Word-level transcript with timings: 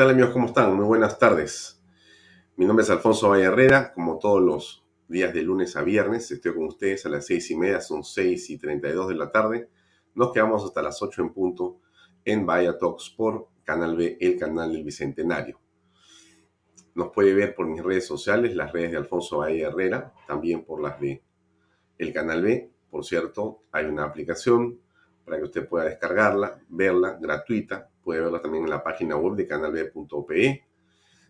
Tal 0.00 0.08
amigos? 0.08 0.30
¿Cómo 0.30 0.46
están? 0.46 0.74
Muy 0.74 0.86
buenas 0.86 1.18
tardes. 1.18 1.78
Mi 2.56 2.64
nombre 2.64 2.84
es 2.84 2.88
Alfonso 2.88 3.28
Valle 3.28 3.44
Herrera. 3.44 3.92
Como 3.92 4.18
todos 4.18 4.40
los 4.40 4.82
días 5.08 5.34
de 5.34 5.42
lunes 5.42 5.76
a 5.76 5.82
viernes, 5.82 6.30
estoy 6.30 6.54
con 6.54 6.64
ustedes 6.64 7.04
a 7.04 7.10
las 7.10 7.26
seis 7.26 7.50
y 7.50 7.56
media, 7.58 7.82
son 7.82 8.02
seis 8.02 8.48
y 8.48 8.56
treinta 8.56 8.88
y 8.88 8.92
dos 8.92 9.08
de 9.08 9.14
la 9.14 9.30
tarde. 9.30 9.68
Nos 10.14 10.32
quedamos 10.32 10.64
hasta 10.64 10.80
las 10.80 11.02
ocho 11.02 11.20
en 11.20 11.34
punto 11.34 11.80
en 12.24 12.46
Bahía 12.46 12.78
Talks 12.78 13.10
por 13.10 13.48
Canal 13.62 13.94
B, 13.94 14.16
el 14.18 14.38
canal 14.38 14.72
del 14.72 14.84
Bicentenario. 14.84 15.60
Nos 16.94 17.08
puede 17.08 17.34
ver 17.34 17.54
por 17.54 17.66
mis 17.66 17.84
redes 17.84 18.06
sociales, 18.06 18.56
las 18.56 18.72
redes 18.72 18.92
de 18.92 18.96
Alfonso 18.96 19.40
Valle 19.40 19.60
Herrera, 19.60 20.14
también 20.26 20.64
por 20.64 20.80
las 20.80 20.98
de 20.98 21.22
el 21.98 22.10
Canal 22.14 22.40
B. 22.40 22.70
Por 22.90 23.04
cierto, 23.04 23.64
hay 23.70 23.84
una 23.84 24.04
aplicación 24.04 24.80
para 25.26 25.36
que 25.36 25.44
usted 25.44 25.68
pueda 25.68 25.84
descargarla, 25.84 26.58
verla, 26.70 27.18
gratuita, 27.20 27.90
Puede 28.02 28.20
verla 28.20 28.40
también 28.40 28.64
en 28.64 28.70
la 28.70 28.82
página 28.82 29.16
web 29.16 29.34
de 29.36 29.46
canalb.pe. 29.46 30.64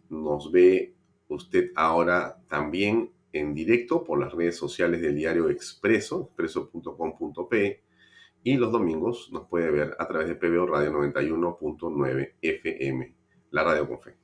Nos 0.08 0.50
ve 0.50 0.94
usted 1.28 1.70
ahora 1.74 2.42
también 2.48 3.12
en 3.32 3.54
directo 3.54 4.04
por 4.04 4.18
las 4.18 4.32
redes 4.32 4.56
sociales 4.56 5.00
del 5.00 5.16
diario 5.16 5.48
Expreso, 5.50 6.22
expreso.com.pe. 6.22 7.82
Y 8.42 8.56
los 8.56 8.72
domingos 8.72 9.30
nos 9.32 9.46
puede 9.48 9.70
ver 9.70 9.96
a 9.98 10.08
través 10.08 10.28
de 10.28 10.34
PBO 10.34 10.66
Radio 10.66 10.92
91.9 10.92 12.34
FM, 12.40 13.14
la 13.50 13.64
radio 13.64 13.86
con 13.86 14.00
fe. 14.00 14.16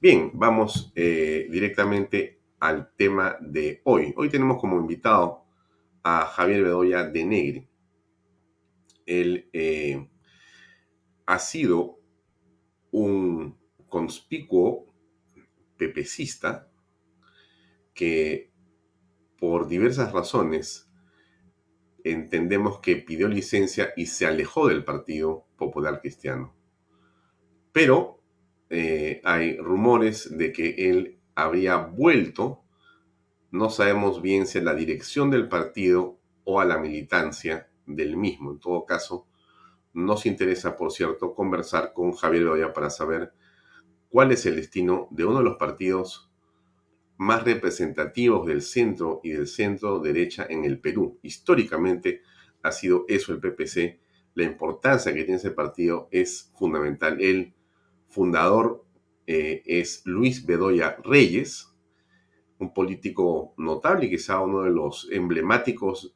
Bien, 0.00 0.30
vamos 0.34 0.92
eh, 0.94 1.48
directamente 1.50 2.40
al 2.60 2.92
tema 2.96 3.36
de 3.40 3.80
hoy. 3.84 4.14
Hoy 4.16 4.28
tenemos 4.28 4.60
como 4.60 4.78
invitado 4.78 5.44
a 6.02 6.26
Javier 6.26 6.62
Bedoya 6.62 7.04
de 7.04 7.24
Negri. 7.24 7.68
Él 9.06 9.48
eh, 9.52 10.08
sido 11.38 11.98
un 12.92 13.58
conspicuo 13.88 14.86
pepecista 15.76 16.70
que 17.94 18.52
por 19.38 19.68
diversas 19.68 20.12
razones 20.12 20.90
entendemos 22.04 22.80
que 22.80 22.96
pidió 22.96 23.28
licencia 23.28 23.92
y 23.96 24.06
se 24.06 24.26
alejó 24.26 24.68
del 24.68 24.84
Partido 24.84 25.46
Popular 25.56 26.00
Cristiano. 26.00 26.54
Pero 27.72 28.22
eh, 28.70 29.20
hay 29.24 29.56
rumores 29.58 30.36
de 30.36 30.52
que 30.52 30.90
él 30.90 31.18
habría 31.34 31.76
vuelto, 31.76 32.62
no 33.50 33.70
sabemos 33.70 34.22
bien 34.22 34.46
si 34.46 34.58
a 34.58 34.62
la 34.62 34.74
dirección 34.74 35.30
del 35.30 35.48
partido 35.48 36.18
o 36.44 36.60
a 36.60 36.64
la 36.64 36.78
militancia 36.78 37.68
del 37.86 38.16
mismo. 38.16 38.52
En 38.52 38.60
todo 38.60 38.84
caso, 38.84 39.26
nos 39.96 40.26
interesa, 40.26 40.76
por 40.76 40.92
cierto, 40.92 41.34
conversar 41.34 41.94
con 41.94 42.12
Javier 42.12 42.44
Bedoya 42.44 42.72
para 42.74 42.90
saber 42.90 43.32
cuál 44.10 44.30
es 44.30 44.44
el 44.44 44.56
destino 44.56 45.08
de 45.10 45.24
uno 45.24 45.38
de 45.38 45.44
los 45.44 45.56
partidos 45.56 46.30
más 47.16 47.44
representativos 47.44 48.46
del 48.46 48.60
centro 48.60 49.22
y 49.24 49.30
del 49.30 49.46
centro 49.46 49.98
derecha 50.00 50.46
en 50.50 50.66
el 50.66 50.80
Perú. 50.80 51.18
Históricamente 51.22 52.20
ha 52.62 52.72
sido 52.72 53.06
eso 53.08 53.32
el 53.32 53.40
PPC. 53.40 53.98
La 54.34 54.44
importancia 54.44 55.14
que 55.14 55.24
tiene 55.24 55.36
ese 55.36 55.52
partido 55.52 56.08
es 56.10 56.52
fundamental. 56.54 57.18
El 57.18 57.54
fundador 58.06 58.84
eh, 59.26 59.62
es 59.64 60.02
Luis 60.04 60.44
Bedoya 60.44 60.98
Reyes, 61.04 61.74
un 62.58 62.74
político 62.74 63.54
notable 63.56 64.06
y 64.06 64.10
quizá 64.10 64.40
uno 64.40 64.60
de 64.60 64.70
los 64.70 65.08
emblemáticos 65.10 66.15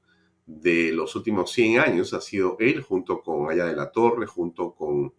de 0.58 0.90
los 0.92 1.14
últimos 1.14 1.52
100 1.52 1.78
años 1.78 2.12
ha 2.12 2.20
sido 2.20 2.56
él, 2.58 2.82
junto 2.82 3.22
con 3.22 3.50
Aya 3.50 3.66
de 3.66 3.76
la 3.76 3.92
Torre, 3.92 4.26
junto 4.26 4.74
con 4.74 5.14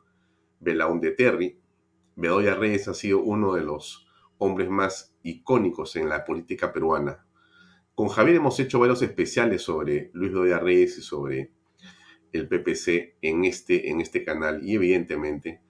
Belaunde 0.60 1.12
Terry. 1.12 1.58
Bedoya 2.16 2.56
Reyes 2.56 2.90
ha 2.90 2.94
sido 2.94 3.20
uno 3.22 3.54
de 3.54 3.64
los 3.64 4.08
hombres 4.40 4.70
más 4.70 5.16
icónicos 5.24 5.96
en 5.96 6.10
la 6.10 6.26
política 6.26 6.74
peruana. 6.74 7.26
Con 7.96 8.10
Javier 8.10 8.38
hemos 8.38 8.60
hecho 8.60 8.80
varios 8.80 9.02
especiales 9.02 9.62
sobre 9.62 10.12
Luis 10.14 10.34
Bedoya 10.34 10.60
Reyes 10.60 10.98
y 10.98 11.02
sobre 11.02 11.52
el 12.34 12.48
PPC 12.48 13.16
en 13.22 13.46
este, 13.46 13.90
en 13.90 14.02
este 14.02 14.24
canal 14.26 14.62
y 14.64 14.76
evidentemente 14.76 15.62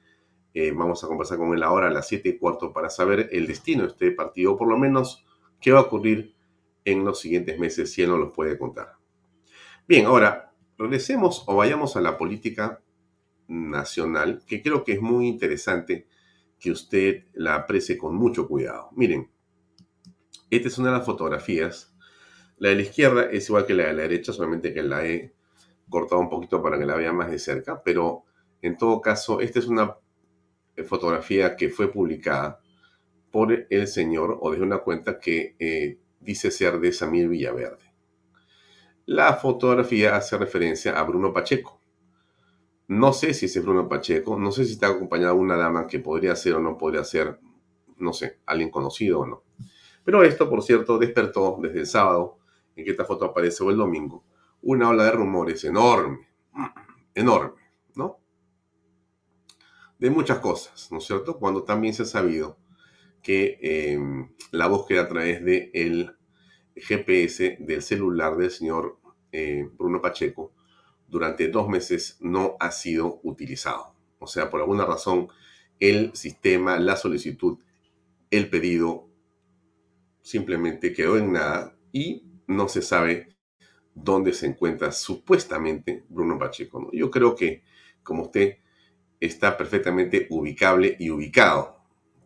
eh, 0.53 0.71
vamos 0.71 1.03
a 1.03 1.07
conversar 1.07 1.37
con 1.37 1.53
él 1.53 1.63
ahora 1.63 1.87
a 1.87 1.91
las 1.91 2.07
7 2.07 2.29
y 2.29 2.37
cuarto 2.37 2.73
para 2.73 2.89
saber 2.89 3.29
el 3.31 3.47
destino 3.47 3.83
de 3.83 3.89
este 3.89 4.11
partido, 4.11 4.57
por 4.57 4.67
lo 4.67 4.77
menos 4.77 5.23
qué 5.59 5.71
va 5.71 5.79
a 5.79 5.83
ocurrir 5.83 6.33
en 6.83 7.05
los 7.05 7.19
siguientes 7.19 7.59
meses, 7.59 7.91
si 7.91 8.01
él 8.01 8.09
nos 8.09 8.19
lo 8.19 8.33
puede 8.33 8.57
contar. 8.57 9.00
Bien, 9.87 10.05
ahora, 10.05 10.53
regresemos 10.77 11.43
o 11.47 11.55
vayamos 11.55 11.95
a 11.95 12.01
la 12.01 12.17
política 12.17 12.81
nacional, 13.47 14.43
que 14.47 14.61
creo 14.61 14.83
que 14.83 14.93
es 14.93 15.01
muy 15.01 15.27
interesante 15.27 16.07
que 16.59 16.71
usted 16.71 17.25
la 17.33 17.55
aprecie 17.55 17.97
con 17.97 18.15
mucho 18.15 18.47
cuidado. 18.47 18.89
Miren, 18.95 19.29
esta 20.49 20.67
es 20.67 20.77
una 20.77 20.91
de 20.91 20.97
las 20.97 21.05
fotografías. 21.05 21.93
La 22.57 22.69
de 22.69 22.75
la 22.75 22.81
izquierda 22.83 23.23
es 23.23 23.49
igual 23.49 23.65
que 23.65 23.73
la 23.73 23.87
de 23.87 23.93
la 23.93 24.03
derecha, 24.03 24.31
solamente 24.31 24.73
que 24.73 24.83
la 24.83 25.05
he 25.05 25.33
cortado 25.89 26.21
un 26.21 26.29
poquito 26.29 26.61
para 26.61 26.77
que 26.77 26.85
la 26.85 26.95
vea 26.95 27.11
más 27.11 27.31
de 27.31 27.39
cerca, 27.39 27.81
pero 27.83 28.23
en 28.61 28.77
todo 28.77 29.01
caso, 29.01 29.41
esta 29.41 29.59
es 29.59 29.65
una 29.65 29.97
fotografía 30.85 31.55
que 31.55 31.69
fue 31.69 31.91
publicada 31.91 32.61
por 33.31 33.67
el 33.69 33.87
señor 33.87 34.37
o 34.41 34.51
de 34.51 34.61
una 34.61 34.79
cuenta 34.79 35.19
que 35.19 35.55
eh, 35.59 35.97
dice 36.19 36.51
ser 36.51 36.79
de 36.79 36.93
Samir 36.93 37.27
Villaverde. 37.27 37.90
La 39.11 39.33
fotografía 39.33 40.15
hace 40.15 40.37
referencia 40.37 40.97
a 40.97 41.03
Bruno 41.03 41.33
Pacheco. 41.33 41.81
No 42.87 43.11
sé 43.11 43.33
si 43.33 43.47
es 43.47 43.61
Bruno 43.61 43.89
Pacheco, 43.89 44.39
no 44.39 44.53
sé 44.53 44.63
si 44.63 44.71
está 44.71 44.87
acompañado 44.87 45.35
de 45.35 45.41
una 45.41 45.57
dama 45.57 45.85
que 45.85 45.99
podría 45.99 46.33
ser 46.33 46.53
o 46.53 46.61
no 46.61 46.77
podría 46.77 47.03
ser, 47.03 47.37
no 47.97 48.13
sé, 48.13 48.39
alguien 48.45 48.71
conocido 48.71 49.19
o 49.19 49.25
no. 49.25 49.43
Pero 50.05 50.23
esto, 50.23 50.49
por 50.49 50.63
cierto, 50.63 50.97
despertó 50.97 51.59
desde 51.61 51.81
el 51.81 51.87
sábado 51.87 52.37
en 52.73 52.85
que 52.85 52.91
esta 52.91 53.03
foto 53.03 53.25
aparece 53.25 53.61
o 53.65 53.69
el 53.69 53.75
domingo, 53.75 54.23
una 54.61 54.87
ola 54.87 55.03
de 55.03 55.11
rumores 55.11 55.61
enorme, 55.65 56.29
enorme, 57.13 57.61
¿no? 57.95 58.17
De 59.99 60.09
muchas 60.09 60.39
cosas, 60.39 60.89
¿no 60.89 60.99
es 60.99 61.03
cierto? 61.03 61.37
Cuando 61.37 61.65
también 61.65 61.93
se 61.93 62.03
ha 62.03 62.05
sabido 62.05 62.59
que 63.21 63.59
em, 63.61 64.31
la 64.51 64.67
búsqueda 64.67 65.01
a 65.01 65.09
través 65.09 65.43
del 65.43 65.69
el 65.73 66.15
GPS 66.77 67.57
del 67.59 67.81
celular 67.81 68.37
del 68.37 68.49
señor 68.49 69.00
eh, 69.31 69.67
Bruno 69.77 70.01
Pacheco 70.01 70.53
durante 71.07 71.49
dos 71.49 71.67
meses 71.67 72.17
no 72.21 72.55
ha 72.59 72.71
sido 72.71 73.19
utilizado. 73.23 73.93
O 74.19 74.27
sea, 74.27 74.49
por 74.49 74.61
alguna 74.61 74.85
razón, 74.85 75.27
el 75.79 76.15
sistema, 76.15 76.79
la 76.79 76.95
solicitud, 76.95 77.57
el 78.29 78.49
pedido 78.49 79.09
simplemente 80.21 80.93
quedó 80.93 81.17
en 81.17 81.33
nada 81.33 81.75
y 81.91 82.23
no 82.47 82.69
se 82.69 82.81
sabe 82.81 83.35
dónde 83.93 84.33
se 84.33 84.47
encuentra 84.47 84.91
supuestamente 84.91 86.05
Bruno 86.07 86.37
Pacheco. 86.37 86.89
Yo 86.93 87.11
creo 87.11 87.35
que, 87.35 87.63
como 88.03 88.23
usted, 88.23 88.57
está 89.19 89.57
perfectamente 89.57 90.27
ubicable 90.29 90.95
y 90.99 91.09
ubicado, 91.09 91.77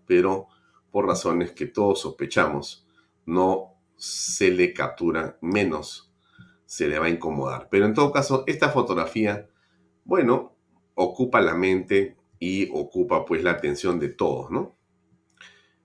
pero 0.06 0.48
por 0.92 1.07
razones 1.07 1.52
que 1.52 1.66
todos 1.66 2.02
sospechamos, 2.02 2.88
no 3.25 3.74
se 3.96 4.52
le 4.52 4.74
captura 4.74 5.38
menos 5.42 6.13
se 6.66 6.88
le 6.88 7.00
va 7.00 7.06
a 7.06 7.10
incomodar. 7.10 7.68
Pero 7.70 7.86
en 7.86 7.94
todo 7.94 8.12
caso, 8.12 8.44
esta 8.48 8.70
fotografía, 8.70 9.48
bueno, 10.04 10.56
ocupa 10.96 11.42
la 11.42 11.56
mente 11.56 12.18
y 12.40 12.70
ocupa 12.74 13.26
pues 13.26 13.44
la 13.44 13.52
atención 13.52 14.00
de 14.00 14.10
todos, 14.10 14.52
¿no? 14.52 14.76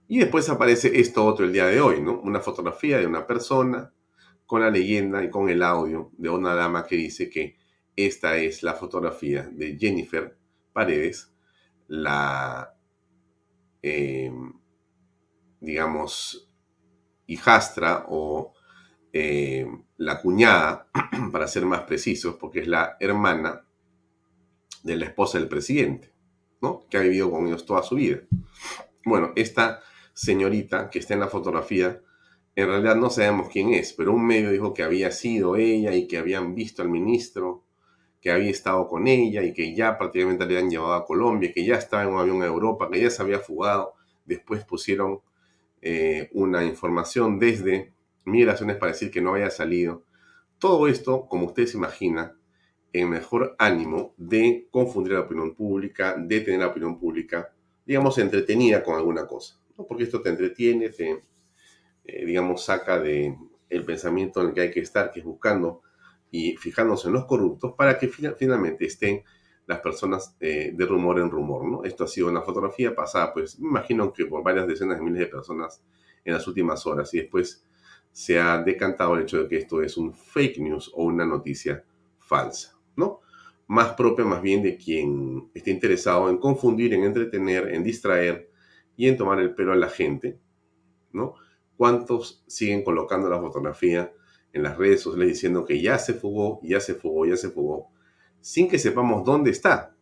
Y 0.09 0.19
después 0.19 0.49
aparece 0.49 0.99
esto 0.99 1.25
otro 1.25 1.45
el 1.45 1.53
día 1.53 1.67
de 1.67 1.81
hoy, 1.81 2.01
¿no? 2.01 2.21
Una 2.21 2.41
fotografía 2.41 2.99
de 2.99 3.07
una 3.07 3.27
persona 3.27 3.93
con 4.45 4.61
la 4.61 4.71
leyenda 4.71 5.23
y 5.23 5.31
con 5.31 5.49
el 5.49 5.63
audio 5.63 6.11
de 6.19 6.29
una 6.29 6.55
dama 6.55 6.85
que 6.85 6.97
dice 6.97 7.31
que 7.31 7.57
esta 7.95 8.37
es 8.37 8.65
la 8.65 8.75
fotografía 8.75 9.49
de 9.53 9.79
Jennifer 9.79 10.37
Paredes, 10.73 11.33
la, 11.87 12.75
em, 13.83 14.53
digamos, 15.61 16.51
hijastra 17.27 18.07
o 18.09 18.53
em, 19.13 19.85
la 20.01 20.19
cuñada, 20.23 20.89
para 21.33 21.47
ser 21.47 21.67
más 21.67 21.83
precisos, 21.83 22.37
porque 22.37 22.61
es 22.61 22.67
la 22.67 22.97
hermana 23.01 23.67
de 24.83 24.97
la 24.97 25.05
esposa 25.05 25.39
del 25.39 25.47
presidente, 25.47 26.11
¿no? 26.63 26.87
Que 26.89 26.97
ha 26.97 27.03
vivido 27.03 27.31
con 27.31 27.47
ellos 27.47 27.67
toda 27.67 27.83
su 27.83 27.97
vida. 27.97 28.21
Bueno, 29.05 29.33
esta 29.37 29.83
señorita 30.15 30.89
que 30.89 31.01
está 31.01 31.13
en 31.13 31.21
la 31.21 31.29
fotografía, 31.29 32.01
en 32.57 32.67
realidad 32.67 32.97
no 32.97 33.11
sabemos 33.11 33.51
quién 33.53 33.75
es, 33.75 33.93
pero 33.93 34.15
un 34.15 34.27
medio 34.27 34.51
dijo 34.51 34.73
que 34.73 34.83
había 34.83 35.11
sido 35.11 35.57
ella 35.57 35.95
y 35.95 36.09
que 36.09 36.17
habían 36.17 36.55
visto 36.55 36.81
al 36.81 36.89
ministro, 36.89 37.65
que 38.23 38.31
había 38.31 38.51
estado 38.51 38.89
con 38.89 39.07
ella 39.07 39.43
y 39.43 39.53
que 39.53 39.75
ya 39.75 39.99
prácticamente 39.99 40.47
le 40.47 40.57
habían 40.57 40.71
llevado 40.71 40.95
a 40.95 41.05
Colombia, 41.05 41.53
que 41.53 41.63
ya 41.63 41.75
estaba 41.75 42.05
en 42.05 42.09
un 42.09 42.21
avión 42.21 42.43
a 42.43 42.47
Europa, 42.47 42.89
que 42.91 43.03
ya 43.03 43.11
se 43.11 43.21
había 43.21 43.39
fugado. 43.39 43.93
Después 44.25 44.65
pusieron 44.65 45.21
eh, 45.83 46.31
una 46.33 46.65
información 46.65 47.39
desde 47.39 47.93
migraciones 48.25 48.77
para 48.77 48.93
decir 48.93 49.11
que 49.11 49.21
no 49.21 49.35
había 49.35 49.51
salido. 49.51 50.05
Todo 50.59 50.89
esto, 50.89 51.27
como 51.29 51.47
usted 51.47 51.67
se 51.67 51.77
imagina, 51.77 52.37
en 52.93 53.09
mejor 53.09 53.55
ánimo 53.59 54.15
de 54.17 54.69
confundir 54.71 55.13
la 55.13 55.21
opinión 55.21 55.55
pública, 55.55 56.17
de 56.19 56.41
tener 56.41 56.61
la 56.61 56.69
opinión 56.69 56.99
pública, 56.99 57.53
digamos, 57.87 58.19
entretenida 58.19 58.83
con 58.83 58.97
alguna 58.97 59.27
cosa. 59.27 59.61
Porque 59.89 60.05
esto 60.05 60.21
te 60.21 60.31
entretiene, 60.31 60.91
te, 60.91 61.25
eh, 62.05 62.27
digamos, 62.27 62.65
saca 62.65 63.01
de 63.01 63.37
el 63.69 63.85
pensamiento 63.85 64.41
en 64.41 64.49
el 64.49 64.55
que 64.55 64.61
hay 64.63 64.71
que 64.71 64.81
estar, 64.81 65.11
que 65.13 65.21
es 65.21 65.25
buscando 65.25 65.83
y 66.31 66.57
fijándose 66.57 67.09
en 67.09 67.15
los 67.15 67.25
corruptos 67.25 67.75
para 67.77 67.99
que 67.99 68.09
finalmente 68.09 68.85
estén 68.85 69.23
las 69.67 69.81
personas 69.81 70.37
eh, 70.41 70.73
de 70.75 70.87
rumor 70.87 71.21
en 71.21 71.31
rumor, 71.31 71.65
¿no? 71.65 71.85
Esto 71.85 72.05
ha 72.05 72.09
sido 72.09 72.29
una 72.29 72.43
fotografía 72.43 72.95
pasada, 72.95 73.33
pues 73.33 73.59
me 73.61 73.69
imagino 73.69 74.13
que 74.13 74.27
por 74.27 74.43
varias 74.43 74.67
decenas 74.67 74.99
de 74.99 75.05
miles 75.05 75.21
de 75.21 75.27
personas 75.27 75.83
en 76.25 76.35
las 76.35 76.47
últimas 76.49 76.87
horas 76.87 77.15
y 77.15 77.19
después 77.19 77.65
se 78.13 78.39
ha 78.39 78.63
decantado 78.63 79.15
el 79.15 79.23
hecho 79.23 79.43
de 79.43 79.49
que 79.49 79.59
esto 79.59 79.83
es 79.83 79.97
un 79.97 80.13
fake 80.13 80.59
news 80.59 80.91
o 80.95 81.05
una 81.05 81.25
noticia 81.25 81.85
falsa, 82.19 82.79
¿no? 82.97 83.21
Más 83.67 83.95
propia 83.95 84.25
más 84.25 84.43
bien 84.43 84.63
de 84.63 84.77
quien 84.77 85.51
esté 85.55 85.71
interesado 85.71 86.29
en 86.29 86.39
confundir, 86.39 86.93
en 86.95 87.05
entretener, 87.05 87.73
en 87.73 87.85
distraer 87.85 88.51
y 88.97 89.09
en 89.09 89.17
tomar 89.17 89.41
el 89.41 89.55
pelo 89.55 89.73
a 89.73 89.77
la 89.77 89.89
gente, 89.89 90.39
¿no? 91.13 91.35
¿Cuántos 91.77 92.45
siguen 92.47 92.85
colocando 92.85 93.29
la 93.29 93.41
fotografía 93.41 94.13
en 94.53 94.65
las 94.65 94.77
redes 94.77 95.01
sociales 95.01 95.29
diciendo 95.29 95.65
que 95.65 95.81
ya 95.81 95.99
se 95.99 96.15
fugó, 96.15 96.61
ya 96.63 96.81
se 96.81 96.95
fugó, 96.95 97.27
ya 97.27 97.37
se 97.37 97.51
fugó, 97.51 97.91
sin 98.41 98.69
que 98.69 98.79
sepamos 98.79 99.25
dónde 99.25 99.51
está? 99.51 99.97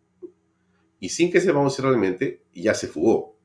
Y 0.99 1.10
sin 1.10 1.31
que 1.31 1.40
sepamos 1.40 1.76
si 1.76 1.82
realmente 1.82 2.43
ya 2.52 2.75
se 2.75 2.88
fugó. 2.88 3.38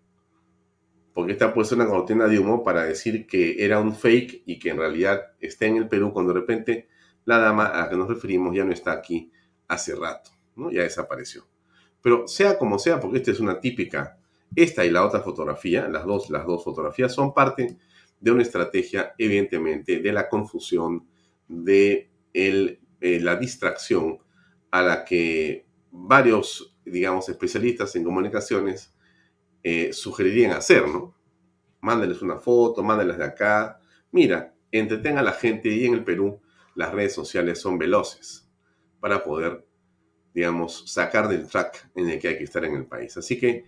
Porque 1.13 1.33
está 1.33 1.53
puesta 1.53 1.75
una 1.75 1.87
cortina 1.87 2.27
de 2.27 2.39
humo 2.39 2.63
para 2.63 2.83
decir 2.83 3.27
que 3.27 3.63
era 3.63 3.79
un 3.79 3.95
fake 3.95 4.43
y 4.45 4.57
que 4.59 4.69
en 4.69 4.77
realidad 4.77 5.33
está 5.39 5.65
en 5.65 5.77
el 5.77 5.87
Perú 5.87 6.11
cuando 6.11 6.33
de 6.33 6.39
repente 6.39 6.87
la 7.25 7.37
dama 7.37 7.67
a 7.67 7.81
la 7.81 7.89
que 7.89 7.95
nos 7.95 8.07
referimos 8.07 8.55
ya 8.55 8.65
no 8.65 8.73
está 8.73 8.91
aquí 8.91 9.31
hace 9.67 9.95
rato, 9.95 10.31
¿no? 10.55 10.71
Ya 10.71 10.81
desapareció. 10.81 11.47
Pero 12.01 12.27
sea 12.27 12.57
como 12.57 12.79
sea, 12.79 12.99
porque 12.99 13.17
esta 13.17 13.31
es 13.31 13.39
una 13.39 13.59
típica, 13.59 14.17
esta 14.55 14.85
y 14.85 14.91
la 14.91 15.05
otra 15.05 15.21
fotografía, 15.21 15.87
las 15.87 16.05
dos, 16.05 16.29
las 16.29 16.45
dos 16.45 16.63
fotografías 16.63 17.13
son 17.13 17.33
parte 17.33 17.77
de 18.19 18.31
una 18.31 18.41
estrategia, 18.41 19.13
evidentemente, 19.17 19.99
de 19.99 20.11
la 20.11 20.29
confusión, 20.29 21.07
de 21.47 22.09
el, 22.33 22.79
eh, 23.01 23.19
la 23.19 23.35
distracción 23.35 24.19
a 24.71 24.81
la 24.81 25.05
que 25.05 25.65
varios, 25.91 26.75
digamos, 26.85 27.29
especialistas 27.29 27.95
en 27.95 28.03
comunicaciones 28.03 28.92
eh, 29.63 29.93
sugerirían 29.93 30.51
hacer, 30.51 30.87
¿no? 30.87 31.15
Mándenles 31.81 32.21
una 32.21 32.37
foto, 32.37 32.83
mándenles 32.83 33.17
de 33.17 33.25
acá. 33.25 33.79
Mira, 34.11 34.53
entretenga 34.71 35.21
a 35.21 35.23
la 35.23 35.33
gente 35.33 35.69
y 35.69 35.85
en 35.85 35.93
el 35.93 36.03
Perú 36.03 36.41
las 36.75 36.91
redes 36.93 37.13
sociales 37.13 37.59
son 37.59 37.77
veloces 37.77 38.49
para 38.99 39.23
poder, 39.23 39.65
digamos, 40.33 40.91
sacar 40.91 41.27
del 41.27 41.47
track 41.47 41.89
en 41.95 42.09
el 42.09 42.19
que 42.19 42.29
hay 42.29 42.37
que 42.37 42.43
estar 42.43 42.63
en 42.65 42.75
el 42.75 42.85
país. 42.85 43.15
Así 43.17 43.39
que 43.39 43.65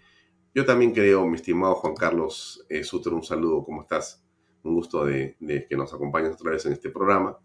yo 0.53 0.65
también 0.65 0.93
creo, 0.93 1.25
mi 1.27 1.35
estimado 1.35 1.75
Juan 1.75 1.95
Carlos 1.95 2.65
eh, 2.69 2.83
un 3.11 3.23
saludo, 3.23 3.63
¿cómo 3.63 3.81
estás? 3.81 4.25
un 4.65 4.75
gusto 4.75 5.05
de, 5.05 5.35
que 5.69 5.77
nos 5.77 5.93
acompañes 5.93 6.33
otra 6.33 6.51
vez 6.51 6.65
en 6.65 6.73
este 6.73 6.89
programa. 6.89 7.37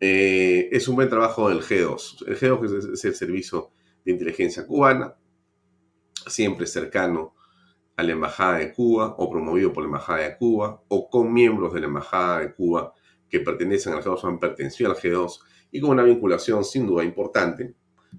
Eh, 0.00 0.68
es 0.72 0.88
un 0.88 0.96
buen 0.96 1.08
trabajo 1.08 1.48
del 1.48 1.60
G2. 1.60 2.26
El 2.26 2.38
G2 2.38 2.92
es, 2.94 3.04
el 3.04 3.14
servicio 3.14 3.70
de 4.04 4.12
inteligencia 4.12 4.66
cubana, 4.66 5.14
siempre 6.26 6.66
cercano 6.66 7.34
a 8.00 8.02
la 8.02 8.12
Embajada 8.12 8.58
de 8.58 8.72
Cuba 8.72 9.14
o 9.18 9.30
promovido 9.30 9.72
por 9.72 9.82
la 9.82 9.88
Embajada 9.88 10.20
de 10.20 10.36
Cuba 10.36 10.82
o 10.88 11.10
con 11.10 11.32
miembros 11.32 11.74
de 11.74 11.80
la 11.80 11.86
Embajada 11.86 12.40
de 12.40 12.54
Cuba 12.54 12.94
que 13.28 13.40
pertenecen 13.40 13.92
al 13.92 14.02
G2 14.02 14.24
o 14.24 14.26
han 14.26 14.38
pertenecido 14.38 14.90
al 14.90 14.96
G2 14.96 15.40
y 15.70 15.80
con 15.80 15.90
una 15.90 16.02
vinculación 16.02 16.64
sin 16.64 16.86
duda 16.86 17.04
importante 17.04 17.74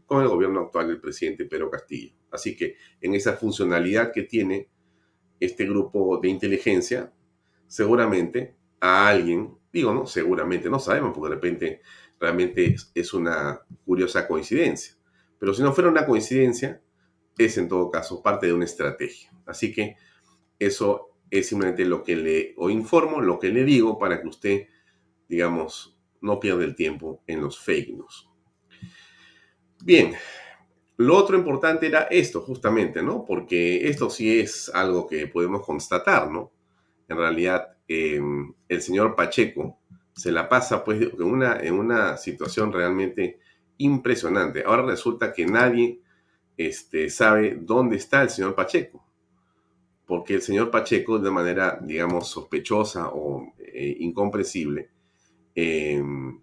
con 0.05 0.21
el 0.21 0.29
gobierno 0.29 0.61
actual 0.61 0.87
del 0.87 1.01
presidente 1.01 1.45
Pedro 1.45 1.71
Castillo. 1.71 2.13
Así 2.31 2.55
que 2.55 2.75
en 3.01 3.15
esa 3.15 3.33
funcionalidad 3.33 4.11
que 4.13 4.23
tiene 4.23 4.69
este 5.39 5.65
grupo 5.65 6.19
de 6.21 6.29
inteligencia, 6.29 7.11
seguramente 7.65 8.55
a 8.79 9.07
alguien, 9.07 9.57
digo, 9.73 9.93
no, 9.93 10.05
seguramente, 10.05 10.69
no 10.69 10.79
sabemos, 10.79 11.11
porque 11.13 11.29
de 11.29 11.35
repente 11.35 11.81
realmente 12.19 12.75
es 12.93 13.13
una 13.13 13.61
curiosa 13.83 14.27
coincidencia. 14.27 14.93
Pero 15.39 15.55
si 15.55 15.63
no 15.63 15.73
fuera 15.73 15.89
una 15.89 16.05
coincidencia, 16.05 16.81
es 17.37 17.57
en 17.57 17.67
todo 17.67 17.89
caso 17.89 18.21
parte 18.21 18.47
de 18.47 18.53
una 18.53 18.65
estrategia. 18.65 19.31
Así 19.45 19.73
que 19.73 19.95
eso 20.59 21.11
es 21.29 21.47
simplemente 21.47 21.85
lo 21.85 22.03
que 22.03 22.15
le 22.15 22.55
informo, 22.71 23.21
lo 23.21 23.39
que 23.39 23.49
le 23.49 23.63
digo 23.63 23.97
para 23.97 24.21
que 24.21 24.27
usted, 24.27 24.67
digamos, 25.27 25.97
no 26.21 26.39
pierda 26.39 26.63
el 26.63 26.75
tiempo 26.75 27.23
en 27.27 27.41
los 27.41 27.59
fake 27.59 27.89
news. 27.89 28.29
Bien, 29.83 30.13
lo 30.97 31.17
otro 31.17 31.35
importante 31.37 31.87
era 31.87 32.03
esto, 32.03 32.41
justamente, 32.41 33.01
¿no? 33.01 33.25
Porque 33.25 33.87
esto 33.87 34.09
sí 34.09 34.39
es 34.39 34.69
algo 34.73 35.07
que 35.07 35.27
podemos 35.27 35.65
constatar, 35.65 36.29
¿no? 36.29 36.51
en 37.11 37.17
realidad 37.17 37.77
em, 37.87 38.53
el 38.69 38.81
señor 38.81 39.15
Pacheco 39.15 39.79
se 40.13 40.31
la 40.31 40.47
pasa 40.47 40.83
pues 40.83 41.01
en 41.01 41.23
una, 41.23 41.59
en 41.59 41.73
una 41.73 42.17
situación 42.17 42.71
realmente 42.71 43.39
impresionante. 43.77 44.63
Ahora 44.65 44.83
resulta 44.83 45.33
que 45.33 45.45
nadie 45.45 46.01
este, 46.57 47.09
sabe 47.09 47.57
dónde 47.59 47.97
está 47.97 48.21
el 48.21 48.29
señor 48.29 48.55
Pacheco, 48.55 49.05
porque 50.05 50.35
el 50.35 50.41
señor 50.41 50.71
Pacheco 50.71 51.19
de 51.19 51.31
manera, 51.31 51.79
digamos, 51.81 52.29
sospechosa 52.29 53.09
o 53.09 53.53
eh, 53.57 53.97
incomprensible, 53.99 54.89
em, 55.55 56.39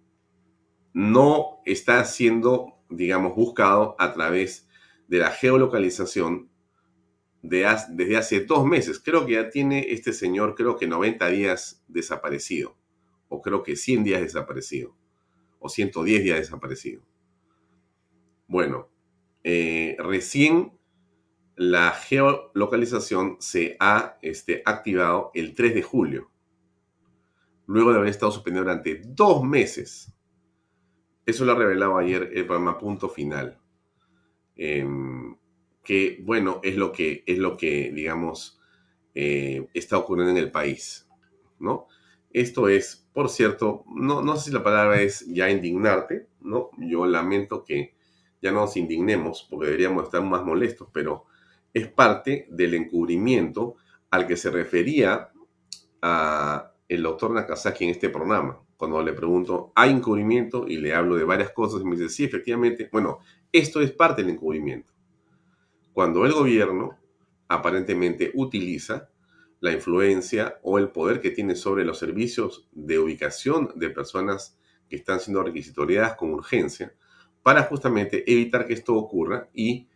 no 0.93 1.59
está 1.65 2.03
siendo, 2.05 2.79
digamos, 2.89 3.35
buscado 3.35 3.95
a 3.99 4.13
través 4.13 4.67
de 5.07 5.19
la 5.19 5.31
geolocalización 5.31 6.49
desde 7.41 8.17
hace 8.17 8.41
dos 8.41 8.65
meses. 8.65 8.99
Creo 8.99 9.25
que 9.25 9.33
ya 9.33 9.49
tiene 9.49 9.91
este 9.91 10.13
señor, 10.13 10.55
creo 10.55 10.77
que 10.77 10.87
90 10.87 11.27
días 11.29 11.83
desaparecido, 11.87 12.75
o 13.27 13.41
creo 13.41 13.63
que 13.63 13.75
100 13.75 14.03
días 14.03 14.21
desaparecido, 14.21 14.95
o 15.59 15.69
110 15.69 16.23
días 16.23 16.39
desaparecido. 16.39 17.01
Bueno, 18.47 18.89
eh, 19.43 19.95
recién 19.99 20.73
la 21.55 21.91
geolocalización 21.91 23.37
se 23.39 23.75
ha 23.79 24.17
este, 24.21 24.61
activado 24.65 25.31
el 25.33 25.53
3 25.53 25.75
de 25.75 25.81
julio, 25.81 26.31
luego 27.65 27.91
de 27.91 27.97
haber 27.97 28.09
estado 28.09 28.31
suspendido 28.31 28.63
durante 28.63 29.01
dos 29.05 29.43
meses. 29.43 30.13
Eso 31.25 31.45
lo 31.45 31.51
ha 31.51 31.55
revelado 31.55 31.97
ayer 31.97 32.31
el 32.33 32.45
programa 32.45 32.77
Punto 32.77 33.09
Final. 33.09 33.59
Em, 34.55 35.35
que, 35.83 36.19
bueno, 36.23 36.59
es 36.63 36.75
lo 36.75 36.91
que, 36.91 37.23
es 37.25 37.37
lo 37.37 37.57
que 37.57 37.91
digamos, 37.91 38.59
eh, 39.13 39.67
está 39.73 39.97
ocurriendo 39.97 40.31
en 40.31 40.37
el 40.37 40.51
país, 40.51 41.07
¿no? 41.59 41.87
Esto 42.31 42.69
es, 42.69 43.09
por 43.13 43.29
cierto, 43.29 43.83
no, 43.93 44.21
no 44.21 44.35
sé 44.37 44.45
si 44.45 44.51
la 44.51 44.63
palabra 44.63 45.01
es 45.01 45.25
ya 45.27 45.49
indignarte, 45.49 46.27
¿no? 46.41 46.69
Yo 46.77 47.05
lamento 47.05 47.63
que 47.63 47.95
ya 48.41 48.51
no 48.51 48.61
nos 48.61 48.77
indignemos 48.77 49.45
porque 49.49 49.67
deberíamos 49.67 50.05
estar 50.05 50.23
más 50.23 50.43
molestos, 50.43 50.87
pero 50.93 51.25
es 51.73 51.87
parte 51.87 52.47
del 52.49 52.73
encubrimiento 52.73 53.75
al 54.09 54.25
que 54.25 54.37
se 54.37 54.49
refería 54.49 55.29
el 56.87 57.03
doctor 57.03 57.31
Nakazaki 57.31 57.83
en 57.83 57.89
este 57.91 58.09
programa. 58.09 58.59
Cuando 58.77 59.03
le 59.03 59.13
pregunto, 59.13 59.71
¿hay 59.75 59.91
encubrimiento? 59.91 60.65
Y 60.67 60.77
le 60.77 60.93
hablo 60.93 61.15
de 61.15 61.25
varias 61.25 61.51
cosas 61.51 61.81
y 61.81 61.85
me 61.85 61.97
dice, 61.97 62.09
sí, 62.09 62.23
efectivamente, 62.23 62.89
bueno, 62.91 63.19
esto 63.51 63.81
es 63.81 63.91
parte 63.91 64.23
del 64.23 64.31
encubrimiento. 64.31 64.93
cuando 65.99 66.25
el 66.25 66.31
gobierno 66.31 66.97
aparentemente 67.49 68.31
utiliza 68.35 69.09
la 69.59 69.73
influencia 69.73 70.57
o 70.63 70.77
el 70.77 70.91
poder 70.91 71.19
que 71.19 71.31
tiene 71.31 71.55
sobre 71.55 71.83
los 71.83 71.99
servicios 71.99 72.69
de 72.71 72.99
ubicación 72.99 73.71
de 73.75 73.89
personas 73.89 74.57
que 74.87 74.95
están 74.95 75.19
siendo 75.19 75.43
requisitoriadas 75.43 76.15
con 76.15 76.31
urgencia 76.31 76.93
para 77.43 77.63
justamente 77.63 78.23
evitar 78.31 78.67
que 78.67 78.73
esto 78.73 78.95
ocurra 78.95 79.49
y, 79.53 79.87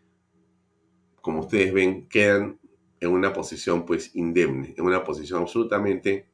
como 1.21 1.41
ustedes 1.41 1.73
ven, 1.73 2.07
quedan 2.07 2.59
en 2.99 3.11
una 3.11 3.33
posición 3.33 3.85
pues 3.85 4.15
indemne, 4.15 4.73
en 4.77 4.85
una 4.85 5.03
posición 5.03 5.41
absolutamente 5.41 6.27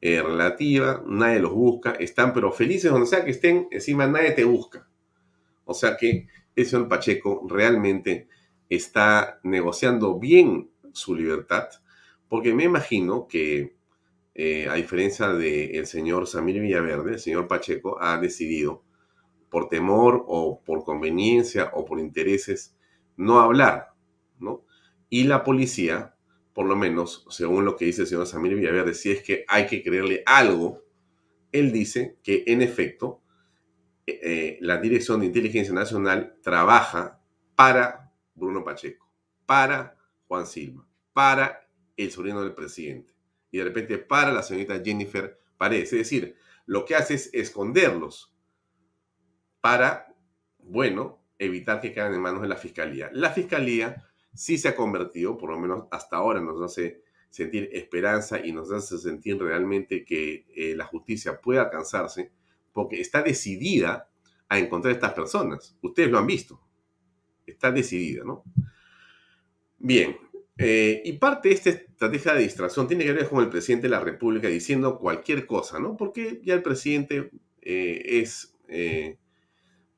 eh, 0.00 0.22
relativa, 0.22 1.02
nadie 1.06 1.40
los 1.40 1.52
busca, 1.52 1.92
están 1.92 2.32
pero 2.32 2.52
felices 2.52 2.90
donde 2.90 3.06
sea 3.06 3.24
que 3.24 3.30
estén, 3.30 3.66
encima 3.70 4.06
nadie 4.06 4.32
te 4.32 4.44
busca. 4.44 4.88
O 5.64 5.74
sea 5.74 5.96
que 5.96 6.28
el 6.54 6.66
señor 6.66 6.88
Pacheco 6.88 7.44
realmente 7.48 8.28
está 8.68 9.40
negociando 9.42 10.18
bien 10.18 10.70
su 10.92 11.14
libertad, 11.14 11.68
porque 12.28 12.54
me 12.54 12.64
imagino 12.64 13.26
que, 13.26 13.76
eh, 14.34 14.68
a 14.68 14.74
diferencia 14.74 15.28
del 15.28 15.86
señor 15.86 16.26
Samir 16.26 16.60
Villaverde, 16.60 17.14
el 17.14 17.18
señor 17.18 17.48
Pacheco 17.48 18.00
ha 18.00 18.18
decidido, 18.18 18.84
por 19.50 19.68
temor 19.68 20.24
o 20.26 20.62
por 20.64 20.84
conveniencia 20.84 21.70
o 21.74 21.84
por 21.84 21.98
intereses, 22.00 22.76
no 23.16 23.40
hablar, 23.40 23.94
¿no? 24.38 24.64
Y 25.08 25.24
la 25.24 25.44
policía 25.44 26.16
por 26.56 26.64
lo 26.64 26.74
menos, 26.74 27.26
según 27.28 27.66
lo 27.66 27.76
que 27.76 27.84
dice 27.84 28.00
el 28.00 28.06
señor 28.06 28.26
Samir 28.26 28.54
Villaverde, 28.54 28.94
si 28.94 29.10
es 29.10 29.22
que 29.22 29.44
hay 29.46 29.66
que 29.66 29.82
creerle 29.82 30.22
algo, 30.24 30.82
él 31.52 31.70
dice 31.70 32.16
que 32.22 32.44
en 32.46 32.62
efecto 32.62 33.20
eh, 34.06 34.20
eh, 34.22 34.58
la 34.62 34.78
Dirección 34.78 35.20
de 35.20 35.26
Inteligencia 35.26 35.74
Nacional 35.74 36.38
trabaja 36.42 37.20
para 37.54 38.10
Bruno 38.34 38.64
Pacheco, 38.64 39.06
para 39.44 39.98
Juan 40.28 40.46
Silva, 40.46 40.88
para 41.12 41.68
el 41.94 42.10
sobrino 42.10 42.40
del 42.40 42.54
presidente 42.54 43.12
y 43.50 43.58
de 43.58 43.64
repente 43.64 43.98
para 43.98 44.32
la 44.32 44.42
señorita 44.42 44.80
Jennifer 44.82 45.38
Paredes. 45.58 45.92
Es 45.92 45.98
decir, 45.98 46.36
lo 46.64 46.86
que 46.86 46.94
hace 46.94 47.16
es 47.16 47.28
esconderlos 47.34 48.34
para, 49.60 50.14
bueno, 50.58 51.20
evitar 51.38 51.80
que 51.80 51.92
caigan 51.92 52.14
en 52.14 52.20
manos 52.20 52.42
de 52.42 52.48
la 52.48 52.56
fiscalía. 52.56 53.10
La 53.12 53.30
fiscalía 53.30 54.04
sí 54.34 54.58
se 54.58 54.68
ha 54.68 54.76
convertido, 54.76 55.36
por 55.36 55.50
lo 55.50 55.58
menos 55.58 55.84
hasta 55.90 56.16
ahora 56.16 56.40
nos 56.40 56.60
hace 56.62 57.02
sentir 57.30 57.68
esperanza 57.72 58.38
y 58.44 58.52
nos 58.52 58.70
hace 58.70 58.98
sentir 58.98 59.38
realmente 59.38 60.04
que 60.04 60.46
eh, 60.54 60.74
la 60.76 60.84
justicia 60.84 61.40
puede 61.40 61.60
alcanzarse, 61.60 62.32
porque 62.72 63.00
está 63.00 63.22
decidida 63.22 64.08
a 64.48 64.58
encontrar 64.58 64.92
a 64.92 64.94
estas 64.94 65.12
personas. 65.12 65.76
Ustedes 65.82 66.10
lo 66.10 66.18
han 66.18 66.26
visto. 66.26 66.60
Está 67.46 67.70
decidida, 67.70 68.24
¿no? 68.24 68.44
Bien. 69.78 70.16
Eh, 70.58 71.02
y 71.04 71.12
parte 71.14 71.50
de 71.50 71.54
esta 71.54 71.70
estrategia 71.70 72.32
de 72.32 72.42
distracción 72.42 72.88
tiene 72.88 73.04
que 73.04 73.12
ver 73.12 73.28
con 73.28 73.42
el 73.42 73.50
presidente 73.50 73.86
de 73.86 73.90
la 73.90 74.00
República 74.00 74.48
diciendo 74.48 74.98
cualquier 74.98 75.46
cosa, 75.46 75.78
¿no? 75.78 75.96
Porque 75.96 76.40
ya 76.42 76.54
el 76.54 76.62
presidente 76.62 77.30
eh, 77.60 78.02
es 78.22 78.54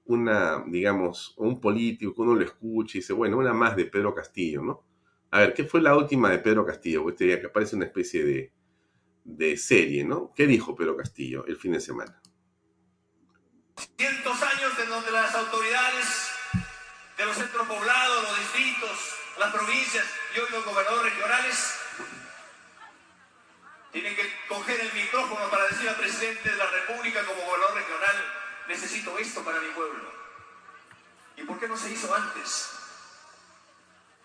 una, 0.09 0.65
digamos, 0.67 1.35
un 1.37 1.61
político 1.61 2.15
que 2.15 2.23
uno 2.23 2.35
lo 2.35 2.45
escucha 2.45 2.97
y 2.97 3.01
dice, 3.01 3.13
bueno, 3.13 3.37
una 3.37 3.53
más 3.53 3.77
de 3.77 3.85
Pedro 3.85 4.15
Castillo, 4.15 4.63
¿no? 4.63 4.85
A 5.31 5.41
ver, 5.41 5.53
¿qué 5.53 5.65
fue 5.65 5.83
la 5.83 5.95
última 5.95 6.31
de 6.31 6.39
Pedro 6.39 6.65
Castillo? 6.65 7.07
Este 7.09 7.27
día 7.27 7.41
que 7.41 7.51
parece 7.51 7.77
una 7.77 7.85
especie 7.85 8.25
de, 8.25 8.53
de 9.25 9.57
serie, 9.59 10.05
¿no? 10.05 10.33
¿Qué 10.35 10.47
dijo 10.47 10.75
Pedro 10.75 10.97
Castillo 10.97 11.45
el 11.47 11.59
fin 11.59 11.73
de 11.73 11.81
semana? 11.81 12.21
Cientos 13.99 14.43
años 14.43 14.73
en 14.83 14.89
donde 14.89 15.11
las 15.11 15.35
autoridades 15.35 16.31
de 17.19 17.27
los 17.27 17.37
centros 17.37 17.69
poblados, 17.69 18.23
los 18.23 18.39
distritos, 18.39 19.15
las 19.39 19.53
provincias 19.53 20.07
y 20.35 20.41
hoy 20.41 20.47
los 20.51 20.65
gobernadores 20.65 21.13
regionales 21.13 21.75
tienen 23.93 24.17
que 24.17 24.23
coger 24.49 24.81
el 24.81 24.93
micrófono 24.95 25.51
para 25.51 25.67
decir 25.69 25.87
al 25.87 25.97
presidente 25.97 26.51
de 26.51 26.57
la 26.57 26.67
República 26.71 27.25
como 27.27 27.43
gobernador 27.43 27.77
regional, 27.77 28.48
necesito 28.69 29.19
esto 29.19 29.43
para 29.43 29.61
mi 29.61 29.69
pueblo. 29.69 30.13
¿Y 31.37 31.43
por 31.45 31.59
qué 31.59 31.67
no 31.67 31.77
se 31.77 31.91
hizo 31.91 32.15
antes? 32.15 32.71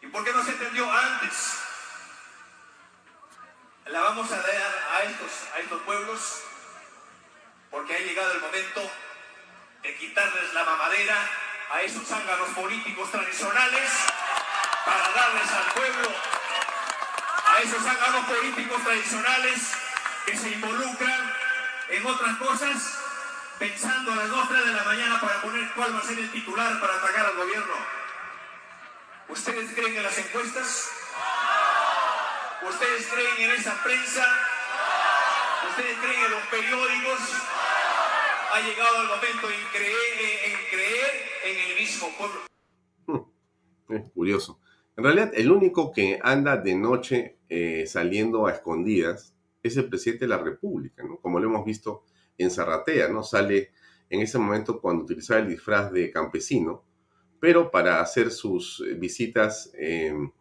¿Y 0.02 0.08
por 0.08 0.24
qué 0.24 0.34
no 0.34 0.44
se 0.44 0.52
entendió 0.52 0.92
antes? 0.92 1.58
La 3.86 4.02
vamos 4.02 4.32
a 4.32 4.38
dar 4.38 4.86
a 4.94 5.04
estos, 5.04 5.32
a 5.56 5.60
estos 5.60 5.82
pueblos 5.84 6.44
porque 7.72 7.96
ha 7.96 8.00
llegado 8.00 8.32
el 8.34 8.42
momento 8.42 8.92
de 9.82 9.98
quitarles 9.98 10.54
la 10.54 10.64
mamadera 10.64 11.30
a 11.72 11.82
esos 11.82 12.08
zánganos 12.08 12.50
políticos 12.50 13.10
tradicionales 13.12 13.92
para 14.86 15.10
darles 15.10 15.52
al 15.52 15.74
pueblo 15.74 16.10
a 17.46 17.62
esos 17.62 17.84
zánganos 17.84 18.26
políticos 18.26 18.84
tradicionales 18.84 19.72
que 20.26 20.38
se 20.38 20.50
involucran 20.52 21.34
en 21.90 22.06
otras 22.06 22.38
cosas 22.38 23.03
pensando 23.60 24.12
a 24.12 24.16
las 24.16 24.30
2, 24.30 24.50
3 24.50 24.66
de 24.66 24.74
la 24.74 24.84
mañana 24.84 25.20
para 25.20 25.42
poner 25.42 25.70
cuál 25.76 25.94
va 25.94 26.00
a 26.00 26.04
ser 26.04 26.20
el 26.20 26.32
titular 26.32 26.80
para 26.80 26.96
atacar 26.96 27.26
al 27.26 27.38
gobierno. 27.38 27.74
¿Ustedes 29.30 29.74
creen 29.74 29.96
en 29.96 30.04
las 30.04 30.18
encuestas? 30.18 30.90
¿Ustedes 32.68 33.08
creen 33.08 33.50
en 33.50 33.56
esa 33.60 33.84
prensa? 33.84 34.26
¿Ustedes 35.70 35.98
creen 35.98 36.26
en 36.26 36.32
los 36.32 36.42
periódicos? 36.48 37.20
Ha 38.54 38.62
llegado 38.62 39.02
el 39.02 39.08
momento 39.08 39.50
en 39.50 39.66
creer 39.72 40.04
en, 41.44 41.72
el 41.72 41.76
mismo 41.80 42.08
pueblo. 42.18 42.42
Hmm, 43.08 43.94
es 43.94 44.12
curioso. 44.12 44.60
En 44.96 45.04
realidad, 45.04 45.32
el 45.34 45.52
único 45.52 45.92
que 45.92 46.20
anda 46.22 46.58
de 46.58 46.76
noche 46.76 47.38
eh, 47.50 47.86
saliendo 47.88 48.46
a 48.46 48.52
escondidas 48.52 49.34
es 49.64 49.78
el 49.78 49.90
presidente 49.90 50.26
de 50.26 50.30
la 50.30 50.38
República, 50.38 51.04
¿no? 51.04 51.18
Como 51.18 51.40
lo 51.40 51.48
hemos 51.48 51.66
visto 51.66 52.04
en 52.38 52.52
Zarratea, 52.52 53.08
¿no? 53.10 53.24
Sale 53.24 53.72
en 54.10 54.22
ese 54.22 54.38
momento 54.38 54.80
cuando 54.80 55.04
utilizaba 55.04 55.40
el 55.42 55.48
disfraz 55.48 55.92
de 55.92 56.12
campesino, 56.12 56.84
pero 57.40 57.72
para 57.72 58.00
hacer 58.00 58.32
sus 58.32 58.84
eh, 58.88 58.94
visitas, 58.94 59.72
em, 59.78 60.32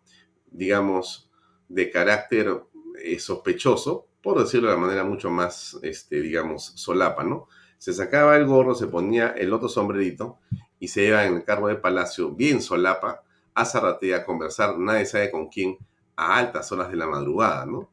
digamos, 0.50 1.30
de 1.68 1.90
carácter 1.90 2.62
eh, 3.02 3.18
sospechoso, 3.18 4.06
por 4.22 4.38
decirlo 4.38 4.68
de 4.68 4.75
la 4.75 4.80
manera 4.80 5.04
mucho 5.04 5.30
más, 5.30 5.78
este, 5.82 6.20
digamos, 6.20 6.64
solapa, 6.76 7.25
¿no? 7.25 7.49
Se 7.78 7.92
sacaba 7.92 8.37
el 8.37 8.46
gorro, 8.46 8.75
se 8.75 8.87
ponía 8.87 9.28
el 9.30 9.52
otro 9.52 9.68
sombrerito 9.68 10.38
y 10.78 10.88
se 10.88 11.04
iba 11.06 11.25
en 11.25 11.37
el 11.37 11.44
carro 11.44 11.66
de 11.66 11.76
palacio 11.76 12.30
bien 12.30 12.62
solapa 12.62 13.22
a 13.54 13.64
Zarratea 13.64 14.18
a 14.18 14.25
conversar, 14.25 14.78
nadie 14.78 15.06
sabe 15.06 15.30
con 15.30 15.49
quién, 15.49 15.76
a 16.16 16.37
altas 16.37 16.70
horas 16.72 16.90
de 16.90 16.96
la 16.96 17.06
madrugada, 17.06 17.66
¿no? 17.66 17.90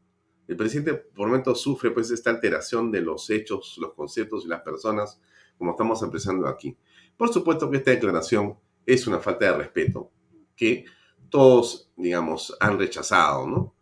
El 0.50 0.58
presidente 0.58 0.96
por 0.96 1.28
momentos 1.28 1.62
sufre 1.62 1.92
pues 1.92 2.10
esta 2.10 2.32
alteración 2.32 2.92
de 2.92 3.02
los 3.02 3.30
hechos, 3.30 3.78
los 3.80 3.94
conceptos 3.94 4.46
y 4.46 4.48
las 4.48 4.62
personas, 4.62 5.22
como 5.60 5.72
estamos 5.72 6.02
empezando 6.02 6.48
aquí. 6.48 6.76
Por 7.16 7.32
supuesto 7.32 7.70
que 7.70 7.78
esta 7.78 7.92
declaración 7.92 8.58
es 8.84 9.06
una 9.06 9.20
falta 9.20 9.46
de 9.46 9.58
respeto 9.58 10.12
que 10.56 10.86
todos, 11.30 11.92
digamos, 11.96 12.58
han 12.60 12.80
rechazado, 12.80 13.46
¿no? 13.46 13.76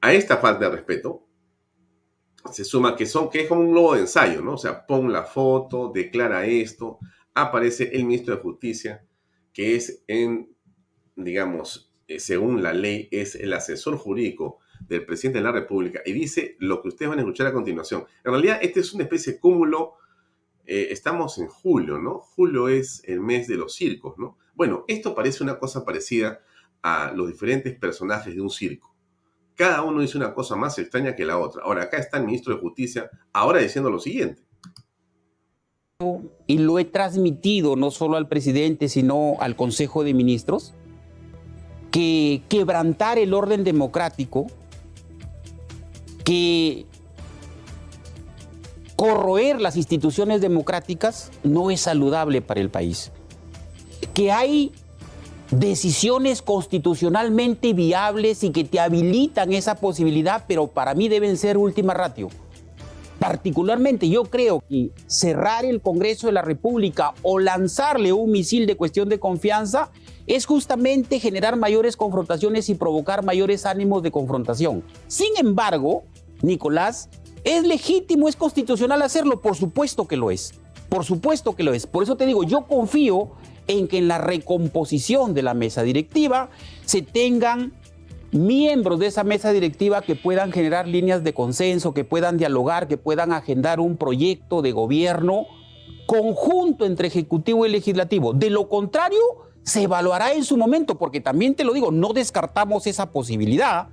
A 0.00 0.14
esta 0.14 0.38
falta 0.38 0.70
de 0.70 0.76
respeto 0.76 1.26
se 2.50 2.64
suma 2.64 2.96
que 2.96 3.04
son 3.04 3.28
que 3.28 3.42
es 3.42 3.48
como 3.48 3.60
un 3.60 3.72
globo 3.72 3.94
de 3.94 4.00
ensayo, 4.00 4.40
¿no? 4.40 4.54
O 4.54 4.58
sea, 4.58 4.86
pon 4.86 5.12
la 5.12 5.24
foto, 5.24 5.92
declara 5.94 6.46
esto, 6.46 6.98
aparece 7.34 7.90
el 7.92 8.06
ministro 8.06 8.34
de 8.34 8.40
Justicia, 8.40 9.04
que 9.52 9.76
es 9.76 10.02
en, 10.06 10.56
digamos, 11.14 11.92
eh, 12.08 12.20
según 12.20 12.62
la 12.62 12.72
ley, 12.72 13.10
es 13.12 13.34
el 13.34 13.52
asesor 13.52 13.98
jurídico 13.98 14.61
del 14.88 15.04
presidente 15.04 15.38
de 15.38 15.44
la 15.44 15.52
República 15.52 16.00
y 16.04 16.12
dice 16.12 16.56
lo 16.58 16.82
que 16.82 16.88
ustedes 16.88 17.08
van 17.08 17.18
a 17.18 17.22
escuchar 17.22 17.46
a 17.46 17.52
continuación. 17.52 18.04
En 18.24 18.32
realidad, 18.32 18.58
este 18.62 18.80
es 18.80 18.92
una 18.92 19.04
especie 19.04 19.34
de 19.34 19.40
cúmulo. 19.40 19.94
Eh, 20.64 20.88
estamos 20.90 21.38
en 21.38 21.48
julio, 21.48 21.98
¿no? 21.98 22.18
Julio 22.18 22.68
es 22.68 23.02
el 23.06 23.20
mes 23.20 23.48
de 23.48 23.56
los 23.56 23.74
circos, 23.74 24.18
¿no? 24.18 24.38
Bueno, 24.54 24.84
esto 24.88 25.14
parece 25.14 25.42
una 25.42 25.58
cosa 25.58 25.84
parecida 25.84 26.40
a 26.82 27.12
los 27.12 27.28
diferentes 27.28 27.76
personajes 27.78 28.34
de 28.34 28.40
un 28.40 28.50
circo. 28.50 28.94
Cada 29.54 29.82
uno 29.82 30.00
dice 30.00 30.16
una 30.16 30.34
cosa 30.34 30.56
más 30.56 30.78
extraña 30.78 31.14
que 31.14 31.24
la 31.24 31.38
otra. 31.38 31.62
Ahora, 31.64 31.84
acá 31.84 31.98
está 31.98 32.18
el 32.18 32.26
ministro 32.26 32.54
de 32.54 32.60
Justicia, 32.60 33.10
ahora 33.32 33.60
diciendo 33.60 33.90
lo 33.90 33.98
siguiente. 33.98 34.42
Y 36.46 36.58
lo 36.58 36.78
he 36.78 36.84
transmitido 36.84 37.76
no 37.76 37.90
solo 37.90 38.16
al 38.16 38.28
presidente, 38.28 38.88
sino 38.88 39.36
al 39.38 39.54
Consejo 39.54 40.02
de 40.02 40.14
Ministros, 40.14 40.74
que 41.92 42.42
quebrantar 42.48 43.18
el 43.18 43.34
orden 43.34 43.62
democrático 43.62 44.46
que 46.24 46.86
corroer 48.96 49.60
las 49.60 49.76
instituciones 49.76 50.40
democráticas 50.40 51.30
no 51.42 51.70
es 51.70 51.80
saludable 51.80 52.42
para 52.42 52.60
el 52.60 52.70
país. 52.70 53.10
Que 54.14 54.30
hay 54.30 54.72
decisiones 55.50 56.40
constitucionalmente 56.40 57.72
viables 57.74 58.42
y 58.42 58.50
que 58.50 58.64
te 58.64 58.80
habilitan 58.80 59.52
esa 59.52 59.74
posibilidad, 59.74 60.44
pero 60.46 60.68
para 60.68 60.94
mí 60.94 61.08
deben 61.08 61.36
ser 61.36 61.58
última 61.58 61.94
ratio. 61.94 62.28
Particularmente 63.18 64.08
yo 64.08 64.24
creo 64.24 64.64
que 64.68 64.90
cerrar 65.06 65.64
el 65.64 65.80
Congreso 65.80 66.26
de 66.26 66.32
la 66.32 66.42
República 66.42 67.14
o 67.22 67.38
lanzarle 67.38 68.12
un 68.12 68.32
misil 68.32 68.66
de 68.66 68.76
cuestión 68.76 69.08
de 69.08 69.20
confianza 69.20 69.90
es 70.26 70.46
justamente 70.46 71.20
generar 71.20 71.56
mayores 71.56 71.96
confrontaciones 71.96 72.68
y 72.68 72.74
provocar 72.74 73.24
mayores 73.24 73.66
ánimos 73.66 74.02
de 74.02 74.10
confrontación. 74.10 74.82
Sin 75.06 75.36
embargo, 75.36 76.04
Nicolás, 76.42 77.08
es 77.44 77.66
legítimo, 77.66 78.28
es 78.28 78.36
constitucional 78.36 79.02
hacerlo, 79.02 79.40
por 79.40 79.56
supuesto 79.56 80.06
que 80.06 80.16
lo 80.16 80.30
es, 80.30 80.54
por 80.88 81.04
supuesto 81.04 81.56
que 81.56 81.62
lo 81.62 81.72
es. 81.72 81.86
Por 81.86 82.02
eso 82.02 82.16
te 82.16 82.26
digo, 82.26 82.44
yo 82.44 82.66
confío 82.66 83.32
en 83.66 83.88
que 83.88 83.98
en 83.98 84.08
la 84.08 84.18
recomposición 84.18 85.34
de 85.34 85.42
la 85.42 85.54
mesa 85.54 85.82
directiva 85.82 86.50
se 86.84 87.02
tengan 87.02 87.72
miembros 88.32 88.98
de 88.98 89.06
esa 89.06 89.24
mesa 89.24 89.52
directiva 89.52 90.02
que 90.02 90.16
puedan 90.16 90.52
generar 90.52 90.88
líneas 90.88 91.22
de 91.22 91.34
consenso, 91.34 91.94
que 91.94 92.04
puedan 92.04 92.38
dialogar, 92.38 92.88
que 92.88 92.96
puedan 92.96 93.32
agendar 93.32 93.78
un 93.78 93.96
proyecto 93.96 94.62
de 94.62 94.72
gobierno 94.72 95.46
conjunto 96.06 96.84
entre 96.86 97.08
Ejecutivo 97.08 97.66
y 97.66 97.70
Legislativo. 97.70 98.32
De 98.32 98.50
lo 98.50 98.68
contrario, 98.68 99.20
se 99.62 99.82
evaluará 99.82 100.32
en 100.32 100.44
su 100.44 100.56
momento, 100.56 100.98
porque 100.98 101.20
también 101.20 101.54
te 101.54 101.64
lo 101.64 101.72
digo, 101.72 101.90
no 101.90 102.12
descartamos 102.12 102.86
esa 102.86 103.12
posibilidad. 103.12 103.88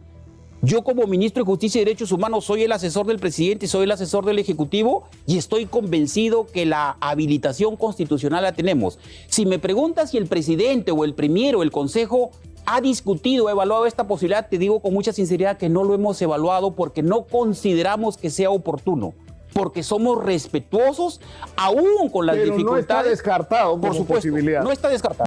Yo 0.62 0.84
como 0.84 1.08
ministro 1.08 1.44
de 1.44 1.46
Justicia 1.46 1.82
y 1.82 1.86
Derechos 1.86 2.12
Humanos 2.12 2.44
soy 2.44 2.64
el 2.64 2.72
asesor 2.74 3.06
del 3.06 3.18
presidente, 3.18 3.66
soy 3.68 3.84
el 3.84 3.92
asesor 3.92 4.26
del 4.26 4.40
Ejecutivo 4.40 5.08
y 5.26 5.38
estoy 5.38 5.66
convencido 5.66 6.48
que 6.48 6.66
la 6.66 6.98
habilitación 7.00 7.78
constitucional 7.78 8.44
la 8.44 8.52
tenemos. 8.52 9.00
Si 9.28 9.46
me 9.46 9.58
preguntas 9.58 10.12
si 10.12 10.18
el 10.18 10.28
presidente 10.28 10.92
o 10.92 11.06
el 11.06 11.14
primero 11.14 11.60
o 11.60 11.64
el 11.64 11.72
Consejo 11.72 12.32
ha 12.66 12.82
discutido, 12.82 13.48
ha 13.48 13.52
evaluado 13.52 13.86
esta 13.86 14.06
posibilidad, 14.06 14.50
te 14.50 14.58
digo 14.58 14.82
con 14.82 14.94
mucha 14.94 15.14
sinceridad 15.14 15.58
que 15.58 15.70
no 15.70 15.86
lo 15.86 15.94
hemos 15.94 16.22
evaluado 16.22 16.76
porque 16.76 17.04
no 17.04 17.24
consideramos 17.24 18.18
que 18.18 18.30
sea 18.30 18.50
oportuno 18.50 19.14
porque 19.54 19.82
somos 19.82 20.24
respetuosos 20.24 21.22
aún 21.56 22.10
con 22.12 22.26
las 22.26 22.36
Pero 22.36 22.54
dificultades. 22.54 22.72
No 22.72 22.78
está 22.78 23.04
descartado 23.04 23.82
por 23.82 23.96
su 23.96 24.06
posibilidad. 24.06 24.62
No 24.64 24.72
está 24.72 24.90
descartado. 24.90 25.26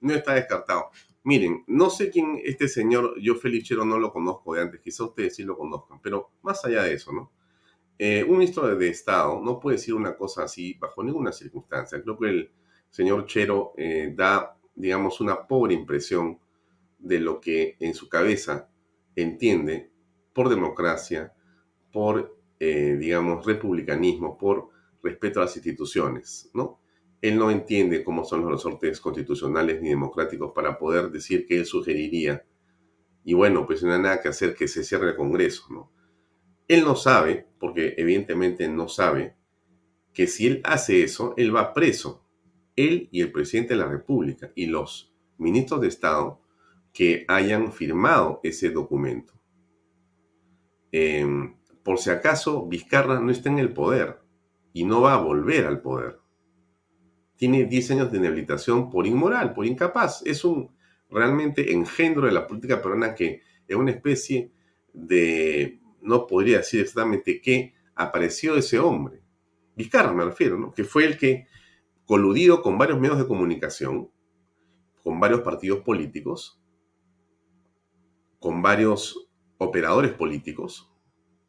No 0.00 0.14
está 0.14 0.34
descartado. 0.34 0.90
Miren, 1.28 1.62
no 1.66 1.90
sé 1.90 2.08
quién 2.08 2.40
este 2.42 2.68
señor, 2.68 3.20
yo 3.20 3.34
Felichero 3.34 3.84
no 3.84 3.98
lo 3.98 4.10
conozco 4.10 4.54
de 4.54 4.62
antes, 4.62 4.80
quizá 4.80 5.04
ustedes 5.04 5.36
sí 5.36 5.42
lo 5.42 5.58
conozcan, 5.58 6.00
pero 6.00 6.30
más 6.40 6.64
allá 6.64 6.84
de 6.84 6.94
eso, 6.94 7.12
¿no? 7.12 7.30
Eh, 7.98 8.24
un 8.26 8.38
ministro 8.38 8.74
de 8.74 8.88
Estado 8.88 9.38
no 9.38 9.60
puede 9.60 9.76
decir 9.76 9.92
una 9.92 10.16
cosa 10.16 10.44
así 10.44 10.72
bajo 10.80 11.04
ninguna 11.04 11.30
circunstancia. 11.30 12.00
Creo 12.02 12.16
que 12.16 12.30
el 12.30 12.50
señor 12.88 13.26
Chero 13.26 13.74
eh, 13.76 14.10
da, 14.16 14.56
digamos, 14.74 15.20
una 15.20 15.46
pobre 15.46 15.74
impresión 15.74 16.38
de 16.98 17.20
lo 17.20 17.42
que 17.42 17.76
en 17.78 17.92
su 17.92 18.08
cabeza 18.08 18.70
entiende 19.14 19.90
por 20.32 20.48
democracia, 20.48 21.34
por 21.92 22.38
eh, 22.58 22.96
digamos, 22.98 23.44
republicanismo, 23.44 24.38
por 24.38 24.70
respeto 25.02 25.40
a 25.40 25.44
las 25.44 25.54
instituciones, 25.56 26.50
¿no? 26.54 26.80
Él 27.20 27.38
no 27.38 27.50
entiende 27.50 28.04
cómo 28.04 28.24
son 28.24 28.42
los 28.42 28.52
resortes 28.52 29.00
constitucionales 29.00 29.82
ni 29.82 29.88
democráticos 29.88 30.52
para 30.54 30.78
poder 30.78 31.10
decir 31.10 31.46
que 31.46 31.56
él 31.56 31.66
sugeriría, 31.66 32.44
y 33.24 33.34
bueno, 33.34 33.66
pues 33.66 33.82
no 33.82 33.92
hay 33.92 34.00
nada 34.00 34.20
que 34.22 34.28
hacer 34.28 34.54
que 34.54 34.68
se 34.68 34.84
cierre 34.84 35.10
el 35.10 35.16
Congreso, 35.16 35.66
¿no? 35.70 35.92
Él 36.66 36.84
no 36.84 36.96
sabe, 36.96 37.46
porque 37.58 37.94
evidentemente 37.96 38.68
no 38.68 38.88
sabe, 38.88 39.36
que 40.12 40.26
si 40.26 40.46
él 40.46 40.60
hace 40.64 41.02
eso, 41.02 41.34
él 41.36 41.54
va 41.54 41.74
preso. 41.74 42.24
Él 42.76 43.08
y 43.10 43.20
el 43.22 43.32
presidente 43.32 43.74
de 43.74 43.80
la 43.80 43.88
República 43.88 44.52
y 44.54 44.66
los 44.66 45.14
ministros 45.36 45.80
de 45.80 45.88
Estado 45.88 46.40
que 46.92 47.24
hayan 47.28 47.72
firmado 47.72 48.40
ese 48.42 48.70
documento. 48.70 49.34
Eh, 50.92 51.26
por 51.82 51.98
si 51.98 52.10
acaso 52.10 52.66
Vizcarra 52.66 53.20
no 53.20 53.30
está 53.30 53.48
en 53.48 53.58
el 53.58 53.72
poder 53.72 54.20
y 54.72 54.84
no 54.84 55.00
va 55.00 55.14
a 55.14 55.22
volver 55.22 55.66
al 55.66 55.80
poder. 55.80 56.18
Tiene 57.38 57.64
10 57.64 57.92
años 57.92 58.12
de 58.12 58.18
inhabilitación 58.18 58.90
por 58.90 59.06
inmoral, 59.06 59.54
por 59.54 59.64
incapaz. 59.64 60.22
Es 60.26 60.44
un 60.44 60.70
realmente 61.08 61.72
engendro 61.72 62.26
de 62.26 62.32
la 62.32 62.46
política 62.46 62.82
peruana 62.82 63.14
que 63.14 63.42
es 63.66 63.76
una 63.76 63.92
especie 63.92 64.52
de, 64.92 65.80
no 66.02 66.26
podría 66.26 66.58
decir 66.58 66.80
exactamente 66.80 67.40
qué, 67.40 67.74
apareció 67.94 68.56
ese 68.56 68.78
hombre. 68.78 69.22
Vizcarra 69.76 70.12
me 70.12 70.24
refiero, 70.24 70.58
¿no? 70.58 70.72
Que 70.72 70.84
fue 70.84 71.04
el 71.04 71.16
que, 71.16 71.46
coludido 72.06 72.62
con 72.62 72.78
varios 72.78 72.98
medios 72.98 73.18
de 73.18 73.26
comunicación, 73.26 74.10
con 75.02 75.20
varios 75.20 75.42
partidos 75.42 75.80
políticos, 75.80 76.60
con 78.40 78.62
varios 78.62 79.28
operadores 79.58 80.12
políticos, 80.12 80.92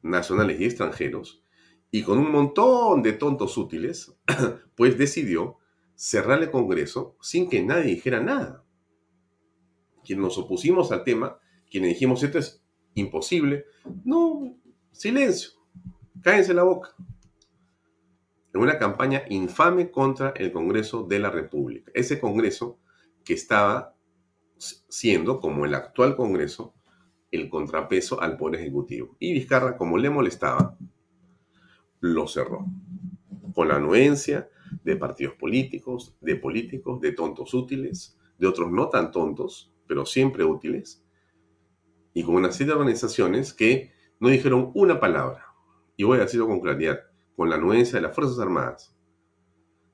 nacionales 0.01 0.59
y 0.59 0.65
extranjeros, 0.65 1.43
y 1.91 2.03
con 2.03 2.19
un 2.19 2.31
montón 2.31 3.01
de 3.01 3.13
tontos 3.13 3.57
útiles, 3.57 4.15
pues 4.75 4.97
decidió 4.97 5.58
cerrar 5.99 6.41
el 6.41 6.49
Congreso 6.49 7.17
sin 7.19 7.49
que 7.49 7.61
nadie 7.61 7.91
dijera 7.91 8.21
nada. 8.21 8.63
Quienes 10.05 10.23
nos 10.23 10.37
opusimos 10.37 10.93
al 10.93 11.03
tema, 11.03 11.37
quienes 11.69 11.89
dijimos 11.89 12.23
esto 12.23 12.39
es 12.39 12.63
imposible, 12.93 13.65
no, 14.05 14.55
silencio, 14.91 15.51
cállense 16.21 16.53
la 16.53 16.63
boca. 16.63 16.95
En 18.53 18.61
una 18.61 18.79
campaña 18.79 19.23
infame 19.29 19.91
contra 19.91 20.29
el 20.37 20.53
Congreso 20.53 21.03
de 21.03 21.19
la 21.19 21.31
República. 21.31 21.91
Ese 21.93 22.17
Congreso 22.17 22.79
que 23.25 23.33
estaba 23.33 23.93
siendo, 24.57 25.41
como 25.41 25.65
el 25.65 25.75
actual 25.75 26.15
Congreso, 26.15 26.75
el 27.29 27.49
contrapeso 27.49 28.21
al 28.21 28.37
Poder 28.37 28.61
Ejecutivo. 28.61 29.17
Y 29.19 29.33
Vizcarra, 29.33 29.75
como 29.75 29.97
le 29.97 30.09
molestaba, 30.09 30.77
lo 31.99 32.25
cerró. 32.29 32.65
Con 33.53 33.67
la 33.67 33.75
anuencia 33.75 34.49
de 34.83 34.95
partidos 34.95 35.35
políticos, 35.35 36.15
de 36.21 36.35
políticos, 36.35 37.01
de 37.01 37.11
tontos 37.11 37.53
útiles, 37.53 38.17
de 38.37 38.47
otros 38.47 38.71
no 38.71 38.89
tan 38.89 39.11
tontos, 39.11 39.73
pero 39.87 40.05
siempre 40.05 40.43
útiles, 40.43 41.03
y 42.13 42.23
con 42.23 42.35
una 42.35 42.51
serie 42.51 42.73
de 42.73 42.79
organizaciones 42.79 43.53
que 43.53 43.91
no 44.19 44.29
dijeron 44.29 44.71
una 44.73 44.99
palabra. 44.99 45.45
Y 45.95 46.03
voy 46.03 46.17
a 46.17 46.21
decirlo 46.21 46.47
con 46.47 46.59
claridad, 46.59 46.99
con 47.35 47.49
la 47.49 47.55
anuencia 47.55 47.97
de 47.97 48.01
las 48.01 48.15
Fuerzas 48.15 48.39
Armadas, 48.39 48.95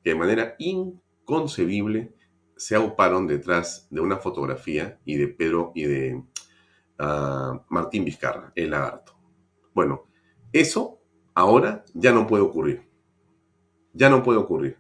que 0.04 0.12
de 0.12 0.16
manera 0.16 0.56
inconcebible 0.60 2.16
se 2.56 2.76
auparon 2.76 3.28
detrás 3.28 3.88
de 3.90 4.02
una 4.02 4.18
fotografía 4.18 5.00
y 5.06 5.18
de 5.18 5.28
Pedro 5.28 5.72
y 5.76 5.84
de 5.84 6.24
a 6.98 7.66
Martín 7.70 8.06
Vizcarra, 8.06 8.54
el 8.56 8.72
lagarto. 8.72 9.18
Bueno, 9.74 10.08
eso 10.54 11.02
ahora 11.34 11.84
ya 11.94 12.14
no 12.14 12.26
puede 12.28 12.44
ocurrir. 12.44 12.90
Ya 13.96 14.10
no 14.10 14.22
puede 14.22 14.38
ocurrir. 14.38 14.78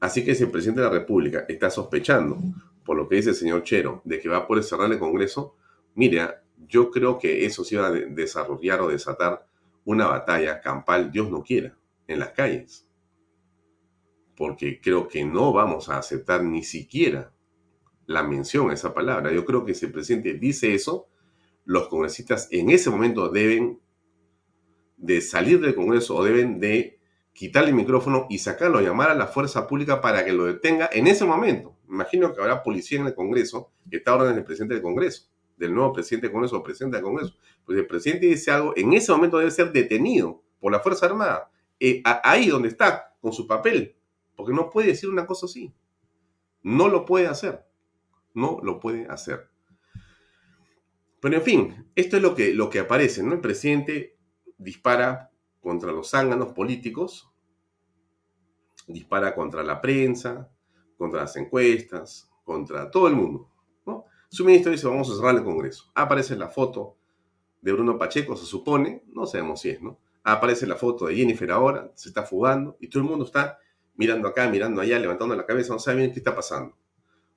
Así 0.00 0.24
que 0.24 0.34
si 0.34 0.44
el 0.44 0.50
presidente 0.50 0.80
de 0.80 0.86
la 0.86 0.92
República 0.92 1.44
está 1.48 1.70
sospechando, 1.70 2.38
por 2.84 2.96
lo 2.96 3.08
que 3.08 3.16
dice 3.16 3.30
el 3.30 3.36
señor 3.36 3.64
Chero, 3.64 4.00
de 4.04 4.20
que 4.20 4.28
va 4.28 4.38
a 4.38 4.46
poder 4.46 4.64
cerrar 4.64 4.90
el 4.90 4.98
Congreso, 4.98 5.56
mire, 5.94 6.26
yo 6.68 6.90
creo 6.90 7.18
que 7.18 7.44
eso 7.44 7.64
se 7.64 7.76
va 7.76 7.88
a 7.88 7.90
desarrollar 7.90 8.80
o 8.80 8.88
desatar 8.88 9.46
una 9.84 10.06
batalla 10.06 10.60
campal, 10.60 11.10
Dios 11.10 11.30
no 11.30 11.42
quiera, 11.42 11.76
en 12.06 12.20
las 12.20 12.30
calles. 12.30 12.86
Porque 14.36 14.80
creo 14.80 15.08
que 15.08 15.24
no 15.24 15.52
vamos 15.52 15.88
a 15.88 15.98
aceptar 15.98 16.44
ni 16.44 16.62
siquiera 16.62 17.32
la 18.06 18.22
mención 18.22 18.70
a 18.70 18.74
esa 18.74 18.94
palabra. 18.94 19.32
Yo 19.32 19.44
creo 19.44 19.64
que 19.64 19.74
si 19.74 19.86
el 19.86 19.92
presidente 19.92 20.34
dice 20.34 20.74
eso, 20.74 21.08
los 21.64 21.88
congresistas 21.88 22.48
en 22.52 22.70
ese 22.70 22.88
momento 22.88 23.28
deben 23.28 23.80
de 24.96 25.20
salir 25.20 25.60
del 25.60 25.74
Congreso 25.74 26.16
o 26.16 26.24
deben 26.24 26.60
de 26.60 26.97
quitarle 27.38 27.70
el 27.70 27.76
micrófono 27.76 28.26
y 28.28 28.38
sacarlo, 28.38 28.80
llamar 28.80 29.10
a 29.10 29.14
la 29.14 29.28
fuerza 29.28 29.68
pública 29.68 30.00
para 30.00 30.24
que 30.24 30.32
lo 30.32 30.46
detenga 30.46 30.90
en 30.92 31.06
ese 31.06 31.24
momento. 31.24 31.76
Imagino 31.88 32.34
que 32.34 32.40
habrá 32.40 32.64
policía 32.64 32.98
en 32.98 33.06
el 33.06 33.14
Congreso 33.14 33.70
que 33.88 33.98
está 33.98 34.16
orden 34.16 34.34
del 34.34 34.42
presidente 34.42 34.74
del 34.74 34.82
Congreso, 34.82 35.28
del 35.56 35.72
nuevo 35.72 35.92
presidente 35.92 36.26
del 36.26 36.32
Congreso 36.32 36.56
o 36.56 36.64
presidente 36.64 36.96
del 36.96 37.04
Congreso. 37.04 37.36
Pues 37.64 37.78
el 37.78 37.86
presidente 37.86 38.26
dice 38.26 38.50
algo, 38.50 38.72
en 38.76 38.92
ese 38.92 39.12
momento 39.12 39.38
debe 39.38 39.52
ser 39.52 39.70
detenido 39.70 40.42
por 40.58 40.72
la 40.72 40.80
Fuerza 40.80 41.06
Armada. 41.06 41.48
Eh, 41.78 42.02
ahí 42.04 42.48
donde 42.48 42.70
está, 42.70 43.14
con 43.20 43.32
su 43.32 43.46
papel, 43.46 43.94
porque 44.34 44.52
no 44.52 44.68
puede 44.68 44.88
decir 44.88 45.08
una 45.08 45.24
cosa 45.24 45.46
así. 45.46 45.72
No 46.64 46.88
lo 46.88 47.04
puede 47.04 47.28
hacer. 47.28 47.64
No 48.34 48.58
lo 48.64 48.80
puede 48.80 49.06
hacer. 49.06 49.48
Pero 51.20 51.36
en 51.36 51.42
fin, 51.42 51.86
esto 51.94 52.16
es 52.16 52.22
lo 52.22 52.34
que, 52.34 52.52
lo 52.52 52.68
que 52.68 52.80
aparece, 52.80 53.22
¿no? 53.22 53.32
El 53.32 53.40
presidente 53.40 54.16
dispara 54.56 55.27
contra 55.60 55.92
los 55.92 56.10
zánganos 56.10 56.52
políticos, 56.52 57.30
dispara 58.86 59.34
contra 59.34 59.62
la 59.62 59.80
prensa, 59.80 60.50
contra 60.96 61.20
las 61.20 61.36
encuestas, 61.36 62.30
contra 62.44 62.90
todo 62.90 63.08
el 63.08 63.14
mundo. 63.14 63.50
Su 64.30 64.44
ministro 64.44 64.72
dice, 64.72 64.86
vamos 64.86 65.10
a 65.10 65.16
cerrar 65.16 65.34
el 65.36 65.42
Congreso. 65.42 65.90
Aparece 65.94 66.36
la 66.36 66.48
foto 66.48 66.96
de 67.62 67.72
Bruno 67.72 67.96
Pacheco, 67.98 68.36
se 68.36 68.44
supone, 68.44 69.02
no 69.06 69.26
sabemos 69.26 69.62
si 69.62 69.70
es, 69.70 69.80
¿no? 69.80 69.98
Aparece 70.22 70.66
la 70.66 70.76
foto 70.76 71.06
de 71.06 71.16
Jennifer 71.16 71.50
ahora, 71.50 71.90
se 71.94 72.10
está 72.10 72.24
fugando, 72.24 72.76
y 72.78 72.88
todo 72.88 73.02
el 73.02 73.08
mundo 73.08 73.24
está 73.24 73.58
mirando 73.94 74.28
acá, 74.28 74.46
mirando 74.48 74.82
allá, 74.82 74.98
levantando 74.98 75.34
la 75.34 75.46
cabeza, 75.46 75.72
no 75.72 75.78
sabe 75.78 75.98
bien 75.98 76.12
qué 76.12 76.18
está 76.18 76.34
pasando. 76.34 76.76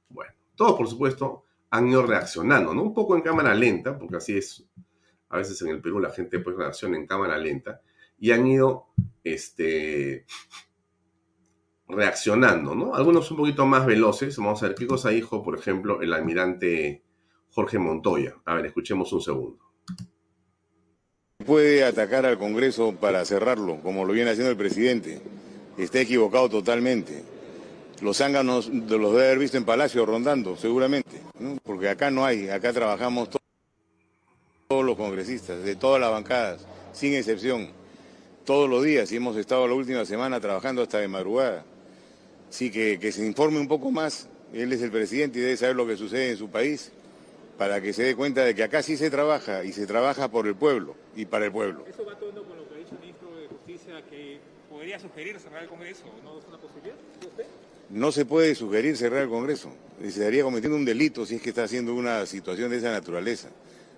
Bueno, 0.09 0.33
todos, 0.55 0.73
por 0.73 0.87
supuesto, 0.87 1.45
han 1.69 1.87
ido 1.87 2.05
reaccionando, 2.05 2.73
¿no? 2.73 2.83
Un 2.83 2.93
poco 2.93 3.15
en 3.15 3.21
cámara 3.21 3.55
lenta, 3.55 3.97
porque 3.97 4.17
así 4.17 4.37
es, 4.37 4.67
a 5.29 5.37
veces 5.37 5.61
en 5.61 5.69
el 5.69 5.81
Perú 5.81 5.99
la 5.99 6.09
gente 6.09 6.39
pues 6.39 6.57
reacciona 6.57 6.97
en 6.97 7.07
cámara 7.07 7.37
lenta, 7.37 7.81
y 8.21 8.31
han 8.31 8.45
ido, 8.45 8.85
este, 9.23 10.25
reaccionando, 11.87 12.75
¿no? 12.75 12.95
Algunos 12.95 13.29
un 13.31 13.37
poquito 13.37 13.65
más 13.65 13.85
veloces. 13.85 14.37
Vamos 14.37 14.61
a 14.61 14.67
ver 14.67 14.75
qué 14.75 14.85
cosa 14.85 15.09
por 15.27 15.57
ejemplo, 15.57 16.01
el 16.03 16.13
almirante 16.13 17.03
Jorge 17.49 17.79
Montoya. 17.79 18.35
A 18.45 18.53
ver, 18.53 18.67
escuchemos 18.67 19.11
un 19.11 19.21
segundo. 19.21 19.59
Puede 21.43 21.83
atacar 21.83 22.27
al 22.27 22.37
Congreso 22.37 22.95
para 22.95 23.25
cerrarlo, 23.25 23.81
como 23.81 24.05
lo 24.05 24.13
viene 24.13 24.29
haciendo 24.29 24.51
el 24.51 24.57
presidente. 24.57 25.19
Está 25.79 25.99
equivocado 25.99 26.47
totalmente. 26.47 27.23
Los 28.03 28.17
zánganos 28.17 28.69
los 28.69 29.13
debe 29.13 29.25
haber 29.25 29.39
visto 29.39 29.57
en 29.57 29.65
Palacio 29.65 30.05
rondando, 30.05 30.55
seguramente, 30.55 31.21
porque 31.63 31.89
acá 31.89 32.11
no 32.11 32.23
hay, 32.23 32.49
acá 32.49 32.71
trabajamos 32.71 33.29
todos 34.67 34.85
los 34.85 34.95
congresistas, 34.95 35.63
de 35.63 35.75
todas 35.75 35.99
las 35.99 36.11
bancadas, 36.11 36.65
sin 36.93 37.13
excepción, 37.13 37.80
todos 38.51 38.69
los 38.69 38.83
días, 38.83 39.09
y 39.13 39.15
hemos 39.15 39.37
estado 39.37 39.65
la 39.65 39.75
última 39.75 40.03
semana 40.03 40.41
trabajando 40.41 40.81
hasta 40.81 40.97
de 40.97 41.07
madrugada. 41.07 41.63
Así 42.49 42.69
que, 42.69 42.99
que 42.99 43.13
se 43.13 43.25
informe 43.25 43.61
un 43.61 43.69
poco 43.69 43.91
más, 43.91 44.27
él 44.51 44.73
es 44.73 44.81
el 44.81 44.91
presidente 44.91 45.39
y 45.39 45.41
debe 45.41 45.55
saber 45.55 45.73
lo 45.73 45.87
que 45.87 45.95
sucede 45.95 46.31
en 46.31 46.35
su 46.35 46.49
país, 46.49 46.91
para 47.57 47.79
que 47.79 47.93
se 47.93 48.03
dé 48.03 48.13
cuenta 48.13 48.43
de 48.43 48.53
que 48.53 48.63
acá 48.63 48.83
sí 48.83 48.97
se 48.97 49.09
trabaja, 49.09 49.63
y 49.63 49.71
se 49.71 49.87
trabaja 49.87 50.29
por 50.29 50.47
el 50.47 50.55
pueblo 50.55 50.97
y 51.15 51.23
para 51.23 51.45
el 51.45 51.53
pueblo. 51.53 51.85
Eso 51.89 52.03
va 52.03 52.19
todo 52.19 52.43
con 52.43 52.57
lo 52.57 52.67
que 52.67 52.75
ha 52.75 52.77
dicho 52.79 52.95
el 52.95 52.99
ministro 52.99 53.33
de 53.37 53.47
Justicia, 53.47 54.03
que 54.09 54.39
podría 54.69 54.99
sugerir 54.99 55.39
cerrar 55.39 55.63
el 55.63 55.69
Congreso, 55.69 56.03
¿no 56.21 56.37
es 56.37 56.45
una 56.45 56.57
posibilidad? 56.57 56.97
¿Usted? 57.25 57.45
No 57.89 58.11
se 58.11 58.25
puede 58.25 58.53
sugerir 58.55 58.97
cerrar 58.97 59.23
el 59.23 59.29
Congreso. 59.29 59.71
Se 60.01 60.07
estaría 60.09 60.43
cometiendo 60.43 60.75
un 60.75 60.83
delito 60.83 61.25
si 61.25 61.35
es 61.35 61.41
que 61.41 61.51
está 61.51 61.63
haciendo 61.63 61.95
una 61.95 62.25
situación 62.25 62.69
de 62.69 62.79
esa 62.79 62.91
naturaleza. 62.91 63.47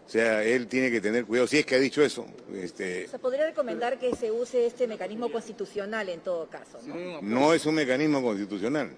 O 0.05 0.09
sea, 0.09 0.43
él 0.43 0.67
tiene 0.67 0.91
que 0.91 1.01
tener 1.01 1.25
cuidado. 1.25 1.47
Si 1.47 1.57
es 1.57 1.65
que 1.65 1.75
ha 1.75 1.79
dicho 1.79 2.03
eso. 2.03 2.25
Este... 2.53 3.07
¿Se 3.07 3.19
podría 3.19 3.45
recomendar 3.45 3.97
que 3.97 4.15
se 4.15 4.31
use 4.31 4.65
este 4.65 4.87
mecanismo 4.87 5.31
constitucional 5.31 6.09
en 6.09 6.19
todo 6.19 6.47
caso? 6.47 6.79
No, 6.85 7.21
no 7.21 7.53
es 7.53 7.65
un 7.65 7.75
mecanismo 7.75 8.21
constitucional. 8.21 8.91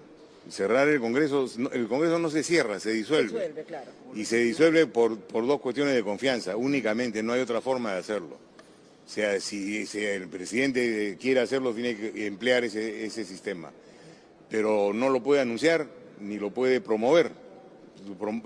Cerrar 0.50 0.88
el 0.88 1.00
Congreso, 1.00 1.48
el 1.72 1.88
Congreso 1.88 2.18
no 2.18 2.30
se 2.30 2.42
cierra, 2.42 2.78
se 2.78 2.92
disuelve. 2.92 3.30
Se 3.30 3.34
disuelve 3.34 3.64
claro. 3.64 3.90
Y 4.14 4.24
se 4.24 4.38
disuelve 4.38 4.86
por, 4.86 5.18
por 5.18 5.46
dos 5.46 5.60
cuestiones 5.60 5.94
de 5.94 6.04
confianza, 6.04 6.56
únicamente, 6.56 7.22
no 7.22 7.32
hay 7.32 7.40
otra 7.40 7.60
forma 7.60 7.92
de 7.92 7.98
hacerlo. 7.98 8.38
O 9.04 9.08
sea, 9.08 9.40
si, 9.40 9.86
si 9.86 10.04
el 10.04 10.28
presidente 10.28 11.16
quiere 11.20 11.40
hacerlo, 11.40 11.72
tiene 11.72 11.96
que 11.96 12.26
emplear 12.26 12.64
ese, 12.64 13.06
ese 13.06 13.24
sistema 13.24 13.72
pero 14.48 14.92
no 14.92 15.08
lo 15.08 15.22
puede 15.22 15.40
anunciar 15.40 15.86
ni 16.20 16.38
lo 16.38 16.50
puede 16.50 16.80
promover. 16.80 17.30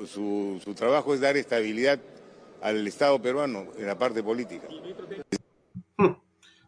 Su, 0.07 0.61
su, 0.65 0.75
trabajo 0.75 1.13
es 1.13 1.21
dar 1.21 1.37
estabilidad 1.37 1.99
al 2.63 2.87
Estado 2.87 3.21
peruano 3.21 3.67
en 3.77 3.87
la 3.87 3.99
parte 3.99 4.23
política. 4.23 4.69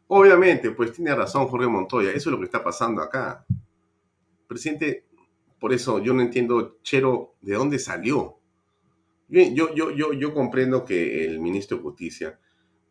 Obviamente, 0.08 0.70
pues 0.72 0.92
tiene 0.92 1.14
razón 1.14 1.48
Jorge 1.48 1.68
Montoya, 1.68 2.10
eso 2.10 2.28
es 2.28 2.32
lo 2.32 2.38
que 2.38 2.44
está 2.44 2.62
pasando 2.62 3.00
acá. 3.00 3.46
Presidente, 4.46 5.06
por 5.58 5.72
eso 5.72 5.98
yo 6.02 6.12
no 6.12 6.22
entiendo, 6.22 6.78
Chero, 6.82 7.34
¿de 7.40 7.54
dónde 7.54 7.78
salió? 7.78 8.38
Yo, 9.28 9.72
yo, 9.74 9.90
yo, 9.90 10.12
yo 10.12 10.34
comprendo 10.34 10.84
que 10.84 11.24
el 11.24 11.40
ministro 11.40 11.78
de 11.78 11.82
Justicia 11.84 12.38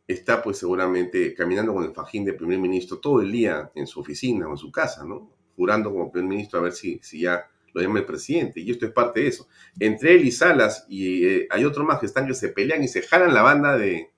está 0.08 0.42
pues 0.42 0.58
seguramente 0.58 1.36
caminando 1.36 1.74
con 1.74 1.84
el 1.84 1.94
fajín 1.94 2.26
de 2.26 2.34
primer 2.34 2.58
ministro 2.58 2.98
todo 2.98 3.22
el 3.22 3.32
día 3.32 3.72
en 3.76 3.86
su 3.86 4.00
oficina 4.00 4.48
o 4.48 4.52
en 4.52 4.58
su 4.58 4.72
casa, 4.72 5.06
¿no? 5.06 5.30
jurando 5.56 5.92
como 5.92 6.12
primer 6.12 6.30
ministro 6.30 6.60
a 6.60 6.64
ver 6.64 6.74
si, 6.74 7.00
si 7.04 7.20
ya 7.20 7.48
lo 7.74 7.82
llama 7.82 8.00
el 8.00 8.06
presidente. 8.06 8.60
Y 8.60 8.72
esto 8.72 8.86
es 8.86 8.92
parte 8.92 9.22
de 9.22 9.28
eso. 9.28 9.48
Entre 9.80 10.16
él 10.16 10.26
y 10.26 10.32
Salas, 10.32 10.86
y 10.90 11.26
eh, 11.26 11.48
hay 11.50 11.66
otro 11.66 11.84
más 11.84 12.00
que 12.00 12.06
están 12.06 12.28
que 12.28 12.34
se 12.34 12.50
pelean 12.50 12.84
y 12.84 12.88
se 12.88 13.02
jalan 13.02 13.34
la 13.34 13.42
banda 13.42 13.78
de, 13.78 14.12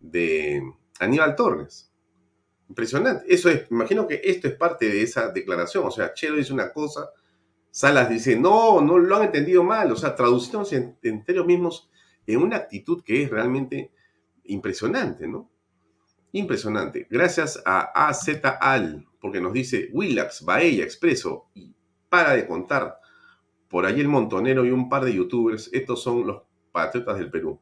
de 0.00 0.62
Aníbal 0.98 1.36
Torres. 1.36 1.90
Impresionante. 2.68 3.24
Eso 3.28 3.50
es, 3.50 3.70
imagino 3.70 4.06
que 4.06 4.20
esto 4.24 4.48
es 4.48 4.54
parte 4.54 4.86
de 4.88 5.02
esa 5.02 5.28
declaración. 5.28 5.86
O 5.86 5.90
sea, 5.90 6.14
Chelo 6.14 6.36
dice 6.36 6.52
una 6.52 6.72
cosa, 6.72 7.10
Salas 7.70 8.08
dice, 8.08 8.36
no, 8.38 8.80
no 8.80 8.98
lo 8.98 9.16
han 9.16 9.24
entendido 9.24 9.62
mal. 9.62 9.92
O 9.92 9.96
sea, 9.96 10.14
traducimos 10.14 10.72
en, 10.72 10.96
entre 11.02 11.34
ellos 11.34 11.46
mismos 11.46 11.90
en 12.26 12.40
una 12.40 12.56
actitud 12.56 13.02
que 13.02 13.22
es 13.22 13.30
realmente 13.30 13.90
impresionante, 14.44 15.26
¿no? 15.26 15.50
Impresionante. 16.32 17.06
Gracias 17.10 17.62
a 17.64 18.08
AZAL, 18.08 19.06
porque 19.20 19.40
nos 19.40 19.52
dice 19.52 19.90
Willax, 19.92 20.44
Baella, 20.44 20.84
Expreso, 20.84 21.48
y 21.54 21.74
para 22.12 22.34
de 22.34 22.46
contar. 22.46 22.98
Por 23.68 23.86
allí 23.86 24.02
el 24.02 24.08
Montonero 24.08 24.66
y 24.66 24.70
un 24.70 24.90
par 24.90 25.02
de 25.02 25.14
youtubers, 25.14 25.70
estos 25.72 26.02
son 26.02 26.26
los 26.26 26.42
patriotas 26.70 27.18
del 27.18 27.30
Perú. 27.30 27.58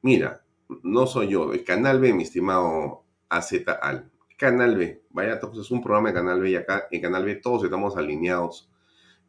Mira, 0.00 0.42
no 0.82 1.06
soy 1.06 1.28
yo, 1.28 1.52
el 1.52 1.62
Canal 1.62 2.00
B, 2.00 2.14
mi 2.14 2.22
estimado 2.22 3.04
AZAL. 3.28 4.10
Canal 4.38 4.78
B, 4.78 5.02
vaya, 5.10 5.38
es 5.60 5.70
un 5.70 5.82
programa 5.82 6.08
de 6.08 6.14
Canal 6.14 6.40
B 6.40 6.50
y 6.50 6.56
acá 6.56 6.88
en 6.90 7.02
Canal 7.02 7.26
B 7.26 7.36
todos 7.36 7.64
estamos 7.64 7.94
alineados 7.98 8.72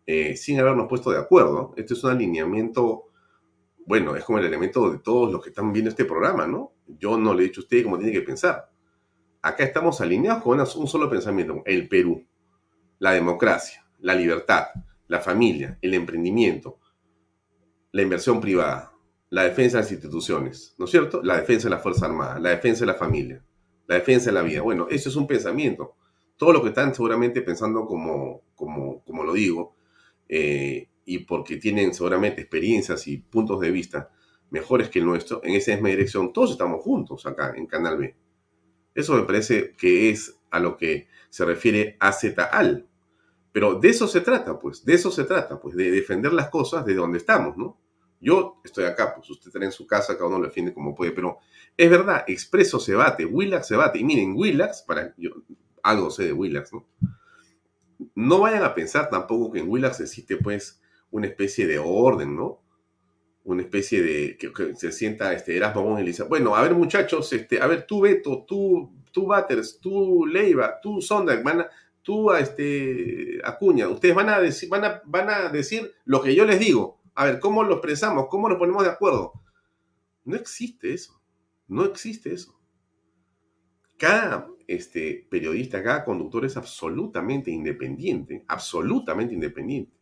eh, 0.06 0.38
sin 0.38 0.58
habernos 0.62 0.88
puesto 0.88 1.12
de 1.12 1.20
acuerdo. 1.20 1.74
Este 1.76 1.94
es 1.94 2.02
un 2.06 2.12
alineamiento, 2.12 3.10
bueno, 3.86 4.16
es 4.16 4.24
como 4.24 4.40
el 4.40 4.46
elemento 4.46 4.90
de 4.90 5.00
todos 5.00 5.30
los 5.30 5.44
que 5.44 5.50
están 5.50 5.74
viendo 5.74 5.90
este 5.90 6.06
programa, 6.06 6.48
¿no? 6.48 6.72
Yo 6.88 7.18
no 7.18 7.34
le 7.34 7.44
he 7.44 7.48
dicho 7.48 7.60
a 7.60 7.64
usted 7.64 7.84
cómo 7.84 7.98
tiene 7.98 8.14
que 8.14 8.22
pensar 8.22 8.70
acá 9.44 9.66
estamos 9.66 10.00
alineados 10.02 10.42
con 10.42 10.60
un 10.60 10.88
solo 10.88 11.10
pensamiento, 11.10 11.62
el 11.66 11.88
Perú, 11.90 12.26
la 12.98 13.12
democracia, 13.12 13.83
la 14.04 14.16
libertad, 14.16 14.68
la 15.08 15.22
familia, 15.22 15.80
el 15.82 15.94
emprendimiento, 15.94 16.78
la 17.94 18.02
inversión 18.02 18.42
privada, 18.42 18.94
la 19.30 19.44
defensa 19.44 19.78
de 19.78 19.84
las 19.84 19.92
instituciones, 19.92 20.76
¿no 20.78 20.86
es 20.86 20.92
cierto? 20.92 21.24
La 21.24 21.38
defensa 21.38 21.70
de 21.70 21.76
la 21.76 21.80
Fuerza 21.80 22.06
Armada, 22.06 22.38
la 22.38 22.50
defensa 22.50 22.82
de 22.82 22.88
la 22.88 22.96
familia, 22.96 23.44
la 23.88 23.96
defensa 23.96 24.26
de 24.28 24.34
la 24.34 24.42
vida. 24.42 24.62
Bueno, 24.62 24.88
eso 24.90 25.08
es 25.08 25.16
un 25.16 25.26
pensamiento. 25.26 25.96
Todo 26.36 26.52
lo 26.52 26.62
que 26.62 26.70
están 26.70 26.94
seguramente 26.94 27.42
pensando 27.42 27.86
como, 27.86 28.42
como, 28.56 29.04
como 29.06 29.24
lo 29.24 29.34
digo, 29.34 29.76
eh, 30.28 30.90
y 31.06 31.20
porque 31.20 31.56
tienen 31.56 31.94
seguramente 31.94 32.42
experiencias 32.42 33.08
y 33.08 33.18
puntos 33.18 33.62
de 33.62 33.72
vista 33.72 34.12
mejores 34.50 34.90
que 34.90 35.00
el 35.00 35.06
nuestro, 35.06 35.42
en 35.44 35.56
esa 35.56 35.72
misma 35.72 35.90
dirección, 35.90 36.34
todos 36.34 36.52
estamos 36.52 36.82
juntos 36.82 37.26
acá 37.26 37.54
en 37.56 37.68
Canal 37.68 37.98
B. 37.98 38.16
Eso 38.94 39.16
me 39.16 39.24
parece 39.24 39.72
que 39.78 40.10
es 40.10 40.38
a 40.52 40.60
lo 40.60 40.76
que 40.76 41.08
se 41.30 41.46
refiere 41.46 41.96
AZAL. 42.00 42.88
Pero 43.54 43.76
de 43.76 43.88
eso 43.90 44.08
se 44.08 44.20
trata, 44.20 44.60
pues, 44.60 44.84
de 44.84 44.96
eso 44.96 45.12
se 45.12 45.24
trata, 45.24 45.62
pues, 45.62 45.76
de 45.76 45.92
defender 45.92 46.34
las 46.34 46.50
cosas 46.50 46.86
de 46.86 46.96
donde 46.96 47.20
estamos, 47.20 47.56
¿no? 47.56 47.80
Yo 48.20 48.60
estoy 48.64 48.86
acá, 48.86 49.14
pues 49.16 49.30
usted 49.30 49.48
está 49.48 49.64
en 49.64 49.72
su 49.72 49.86
casa, 49.86 50.16
cada 50.16 50.28
uno 50.28 50.40
lo 50.40 50.46
defiende 50.46 50.74
como 50.74 50.96
puede, 50.96 51.12
pero 51.12 51.38
es 51.78 51.90
verdad, 51.90 52.24
Expreso 52.28 52.80
se 52.80 52.96
bate, 52.96 53.26
Willax 53.26 53.68
se 53.68 53.76
bate. 53.76 54.00
Y 54.00 54.04
miren, 54.04 54.34
Willax, 54.36 54.82
para 54.82 55.14
yo 55.18 55.32
algo 55.84 56.10
sé 56.10 56.26
de 56.26 56.34
Willax, 56.34 56.74
¿no? 56.74 56.88
No 58.16 58.40
vayan 58.40 58.64
a 58.64 58.74
pensar 58.74 59.10
tampoco 59.10 59.52
que 59.52 59.60
en 59.60 59.70
Willax 59.70 60.00
existe, 60.00 60.38
pues, 60.38 60.82
una 61.12 61.28
especie 61.28 61.68
de 61.68 61.78
orden, 61.80 62.36
¿no? 62.36 62.64
una 63.46 63.62
especie 63.62 64.02
de 64.02 64.38
que, 64.38 64.52
se 64.76 64.92
sienta 64.92 65.34
este 65.34 65.58
Erasmo 65.58 66.00
y 66.00 66.04
le 66.04 66.24
bueno, 66.24 66.56
a 66.56 66.62
ver 66.62 66.74
muchachos, 66.74 67.32
este, 67.34 67.62
a 67.62 67.68
ver 67.68 67.86
tú 67.86 68.02
Beto, 68.02 68.46
tú, 68.48 68.92
tú 69.12 69.28
Batters, 69.28 69.80
tú 69.80 70.26
Leiva, 70.26 70.80
tú 70.82 71.02
Sonda, 71.02 71.40
van 71.44 71.66
tú 72.04 72.32
este, 72.34 73.42
Acuña, 73.44 73.88
ustedes 73.88 74.14
van 74.14 74.30
a, 74.30 74.40
decir, 74.40 74.70
van, 74.70 74.86
a, 74.86 75.02
van 75.06 75.30
a 75.30 75.50
decir 75.50 75.92
lo 76.06 76.22
que 76.22 76.36
yo 76.36 76.46
les 76.46 76.60
digo. 76.60 77.02
A 77.16 77.26
ver, 77.26 77.40
¿cómo 77.40 77.64
lo 77.64 77.74
expresamos? 77.74 78.28
¿Cómo 78.30 78.50
nos 78.50 78.58
ponemos 78.58 78.84
de 78.84 78.90
acuerdo? 78.90 79.34
No 80.26 80.36
existe 80.36 80.94
eso. 80.94 81.20
No 81.68 81.86
existe 81.86 82.34
eso. 82.34 82.60
Cada 83.98 84.48
este, 84.68 85.28
periodista, 85.30 85.82
cada 85.82 86.04
conductor 86.04 86.46
es 86.46 86.58
absolutamente 86.58 87.52
independiente, 87.52 88.44
absolutamente 88.48 89.34
independiente. 89.34 89.94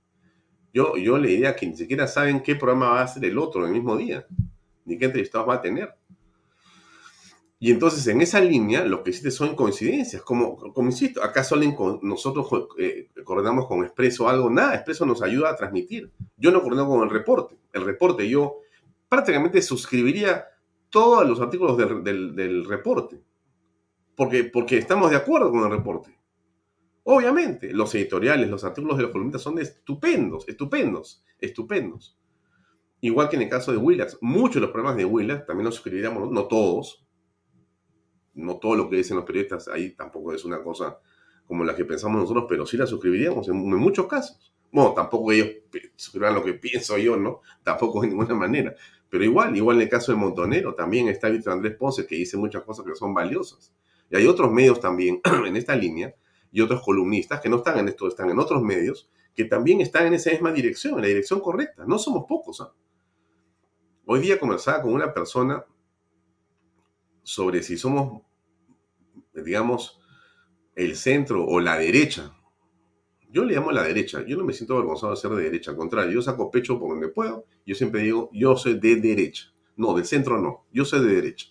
Yo, 0.73 0.95
yo 0.97 1.17
le 1.17 1.29
diría 1.29 1.55
que 1.55 1.67
ni 1.67 1.75
siquiera 1.75 2.07
saben 2.07 2.41
qué 2.41 2.55
programa 2.55 2.91
va 2.91 3.01
a 3.01 3.07
ser 3.07 3.25
el 3.25 3.37
otro 3.37 3.61
en 3.61 3.67
el 3.67 3.73
mismo 3.73 3.97
día, 3.97 4.25
ni 4.85 4.97
qué 4.97 5.05
entrevistados 5.05 5.47
va 5.47 5.55
a 5.55 5.61
tener. 5.61 5.93
Y 7.63 7.69
entonces 7.69 8.07
en 8.07 8.21
esa 8.21 8.41
línea 8.41 8.83
lo 8.83 9.03
que 9.03 9.11
existe 9.11 9.29
son 9.29 9.55
coincidencias, 9.55 10.23
como, 10.23 10.57
como 10.57 10.89
insisto, 10.89 11.23
acá 11.23 11.43
solo 11.43 11.63
nosotros 12.01 12.47
eh, 12.79 13.09
coordinamos 13.23 13.67
con 13.67 13.83
Expreso 13.83 14.27
algo, 14.27 14.49
nada, 14.49 14.73
Expreso 14.73 15.05
nos 15.05 15.21
ayuda 15.21 15.51
a 15.51 15.55
transmitir. 15.55 16.11
Yo 16.37 16.49
no 16.49 16.63
coordino 16.63 16.87
con 16.87 17.03
el 17.03 17.11
reporte, 17.11 17.59
el 17.71 17.85
reporte 17.85 18.27
yo 18.27 18.61
prácticamente 19.07 19.61
suscribiría 19.61 20.47
todos 20.89 21.23
los 21.29 21.39
artículos 21.39 21.77
del, 21.77 22.35
del 22.35 22.65
reporte, 22.65 23.21
porque, 24.15 24.45
porque 24.45 24.79
estamos 24.79 25.11
de 25.11 25.17
acuerdo 25.17 25.51
con 25.51 25.63
el 25.63 25.69
reporte. 25.69 26.17
Obviamente, 27.03 27.71
los 27.73 27.93
editoriales, 27.93 28.49
los 28.49 28.63
artículos 28.63 28.97
de 28.97 29.03
los 29.03 29.11
columnistas 29.11 29.43
son 29.43 29.59
estupendos, 29.59 30.49
estupendos, 30.49 31.23
estupendos. 31.37 32.17
Igual 33.01 33.29
que 33.29 33.35
en 33.35 33.43
el 33.43 33.49
caso 33.49 33.71
de 33.71 33.77
Willax, 33.77 34.17
muchos 34.21 34.55
de 34.55 34.61
los 34.61 34.71
problemas 34.71 34.97
de 34.97 35.05
Willax 35.05 35.45
también 35.45 35.65
los 35.65 35.75
suscribiríamos, 35.75 36.31
no 36.31 36.45
todos, 36.45 37.00
no 38.33 38.57
todo 38.57 38.75
lo 38.75 38.89
que 38.89 38.97
dicen 38.97 39.17
los 39.17 39.25
periodistas 39.25 39.67
ahí 39.67 39.91
tampoco 39.91 40.33
es 40.33 40.45
una 40.45 40.63
cosa 40.63 40.99
como 41.45 41.65
la 41.65 41.75
que 41.75 41.83
pensamos 41.83 42.21
nosotros, 42.21 42.45
pero 42.47 42.65
sí 42.65 42.77
la 42.77 42.87
suscribiríamos 42.87 43.47
en, 43.49 43.57
muchos 43.57 44.07
casos. 44.07 44.53
Bueno, 44.71 44.93
tampoco 44.93 45.33
ellos 45.33 45.49
suscriban 45.97 46.33
lo 46.33 46.43
que 46.43 46.53
pienso 46.53 46.97
yo, 46.97 47.17
¿no? 47.17 47.41
Tampoco 47.63 48.01
de 48.01 48.07
ninguna 48.07 48.33
manera. 48.33 48.73
Pero 49.09 49.25
igual, 49.25 49.53
igual 49.57 49.75
en 49.75 49.81
el 49.81 49.89
caso 49.89 50.13
de 50.13 50.17
Montonero, 50.17 50.73
también 50.75 51.09
está 51.09 51.27
Víctor 51.27 51.51
Andrés 51.51 51.75
Ponce, 51.75 52.07
que 52.07 52.15
dice 52.15 52.37
muchas 52.37 52.63
cosas 52.63 52.85
que 52.85 52.95
son 52.95 53.13
valiosas. 53.13 53.73
Y 54.09 54.15
hay 54.15 54.27
otros 54.27 54.49
medios 54.49 54.79
también 54.79 55.19
en 55.45 55.57
esta 55.57 55.75
línea 55.75 56.15
y 56.53 56.61
otros 56.61 56.81
columnistas 56.83 57.41
que 57.41 57.49
no 57.49 57.57
están 57.57 57.79
en 57.79 57.89
esto, 57.89 58.07
están 58.07 58.29
en 58.29 58.39
otros 58.39 58.61
medios, 58.61 59.09
que 59.35 59.43
también 59.43 59.81
están 59.81 60.07
en 60.07 60.13
esa 60.13 60.31
misma 60.31 60.53
dirección, 60.53 60.95
en 60.95 61.01
la 61.01 61.07
dirección 61.07 61.41
correcta. 61.41 61.83
No 61.85 61.99
somos 61.99 62.23
pocos. 62.29 62.61
¿ah? 62.61 62.71
Hoy 64.05 64.21
día 64.21 64.39
conversaba 64.39 64.81
con 64.81 64.93
una 64.93 65.13
persona 65.13 65.65
sobre 67.23 67.63
si 67.63 67.77
somos, 67.77 68.23
digamos, 69.33 69.99
el 70.75 70.95
centro 70.95 71.45
o 71.45 71.59
la 71.59 71.77
derecha. 71.77 72.35
Yo 73.29 73.45
le 73.45 73.55
llamo 73.55 73.71
la 73.71 73.83
derecha. 73.83 74.25
Yo 74.27 74.37
no 74.37 74.43
me 74.43 74.53
siento 74.53 74.75
avergonzado 74.75 75.13
de 75.13 75.17
ser 75.17 75.31
de 75.31 75.43
derecha. 75.43 75.71
Al 75.71 75.77
contrario, 75.77 76.11
yo 76.11 76.21
saco 76.21 76.51
pecho 76.51 76.79
por 76.79 76.89
donde 76.89 77.07
puedo. 77.07 77.45
Yo 77.65 77.75
siempre 77.75 78.01
digo, 78.01 78.29
yo 78.33 78.57
soy 78.57 78.79
de 78.79 78.97
derecha. 78.97 79.53
No, 79.77 79.93
del 79.93 80.05
centro 80.05 80.41
no. 80.41 80.65
Yo 80.71 80.83
soy 80.83 81.05
de 81.05 81.15
derecha. 81.15 81.47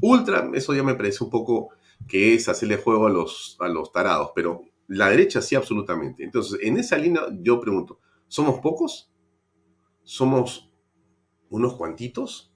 Ultra, 0.00 0.50
eso 0.54 0.74
ya 0.74 0.82
me 0.82 0.94
parece 0.94 1.24
un 1.24 1.30
poco 1.30 1.70
que 2.06 2.34
es 2.34 2.48
hacerle 2.48 2.76
juego 2.76 3.06
a 3.06 3.10
los, 3.10 3.56
a 3.60 3.68
los 3.68 3.90
tarados, 3.90 4.30
pero 4.34 4.62
la 4.86 5.08
derecha 5.08 5.40
sí, 5.42 5.54
absolutamente. 5.54 6.24
Entonces, 6.24 6.58
en 6.62 6.78
esa 6.78 6.96
línea 6.98 7.22
yo 7.40 7.60
pregunto, 7.60 8.00
¿somos 8.26 8.60
pocos? 8.60 9.12
¿Somos 10.02 10.70
unos 11.50 11.74
cuantitos? 11.74 12.52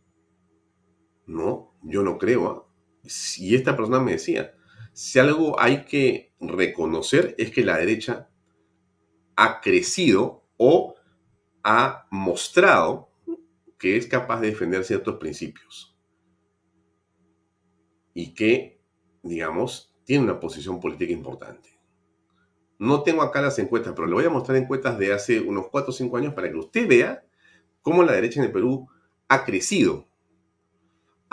No, 1.27 1.72
yo 1.83 2.03
no 2.03 2.19
creo. 2.19 2.49
¿ah? 2.49 2.67
Si 3.05 3.55
esta 3.55 3.77
persona 3.77 4.01
me 4.01 4.13
decía, 4.13 4.55
si 4.93 5.19
algo 5.19 5.59
hay 5.61 5.85
que 5.85 6.33
reconocer 6.41 7.35
es 7.39 7.51
que 7.51 7.65
la 7.65 7.79
derecha 7.79 8.29
ha 9.37 9.61
crecido 9.61 10.45
o 10.57 10.95
ha 11.65 12.07
mostrado 12.11 13.11
que 13.79 13.97
es 13.97 14.07
capaz 14.07 14.41
de 14.41 14.49
defender 14.49 14.85
ciertos 14.85 15.17
principios 15.17 15.97
y 18.15 18.35
que, 18.35 18.81
digamos, 19.23 19.95
tiene 20.05 20.25
una 20.25 20.39
posición 20.39 20.81
política 20.81 21.13
importante. 21.13 21.71
No 22.79 23.03
tengo 23.03 23.23
acá 23.23 23.41
las 23.41 23.59
encuestas, 23.59 23.93
pero 23.95 24.07
le 24.07 24.15
voy 24.15 24.25
a 24.25 24.31
mostrar 24.31 24.57
encuestas 24.57 24.99
de 24.99 25.13
hace 25.13 25.41
unos 25.41 25.69
4 25.71 25.91
o 25.91 25.93
5 25.93 26.17
años 26.17 26.35
para 26.35 26.51
que 26.51 26.57
usted 26.57 26.89
vea 26.89 27.25
cómo 27.81 28.03
la 28.03 28.13
derecha 28.13 28.41
en 28.41 28.47
el 28.47 28.53
Perú 28.53 28.89
ha 29.29 29.45
crecido. 29.45 30.09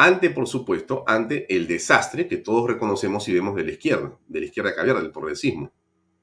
Ante, 0.01 0.29
por 0.29 0.47
supuesto, 0.47 1.03
ante 1.05 1.45
el 1.53 1.67
desastre 1.67 2.25
que 2.25 2.37
todos 2.37 2.69
reconocemos 2.69 3.27
y 3.27 3.33
vemos 3.33 3.53
de 3.53 3.65
la 3.65 3.71
izquierda, 3.71 4.17
de 4.29 4.39
la 4.39 4.45
izquierda 4.45 4.73
caviar, 4.73 5.01
del 5.01 5.11
progresismo. 5.11 5.73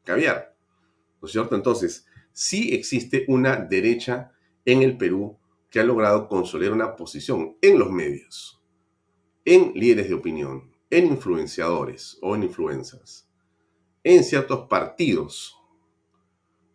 Caviar. 0.02 0.56
¿No 1.20 1.26
es 1.26 1.32
cierto? 1.32 1.54
Entonces, 1.54 2.06
sí 2.32 2.72
existe 2.72 3.26
una 3.28 3.56
derecha 3.56 4.32
en 4.64 4.80
el 4.80 4.96
Perú 4.96 5.38
que 5.68 5.78
ha 5.78 5.84
logrado 5.84 6.26
consolidar 6.26 6.72
una 6.72 6.96
posición 6.96 7.58
en 7.60 7.78
los 7.78 7.90
medios, 7.90 8.62
en 9.44 9.74
líderes 9.74 10.08
de 10.08 10.14
opinión, 10.14 10.72
en 10.88 11.08
influenciadores 11.08 12.18
o 12.22 12.34
en 12.34 12.44
influencers, 12.44 13.28
en 14.02 14.24
ciertos 14.24 14.68
partidos 14.70 15.54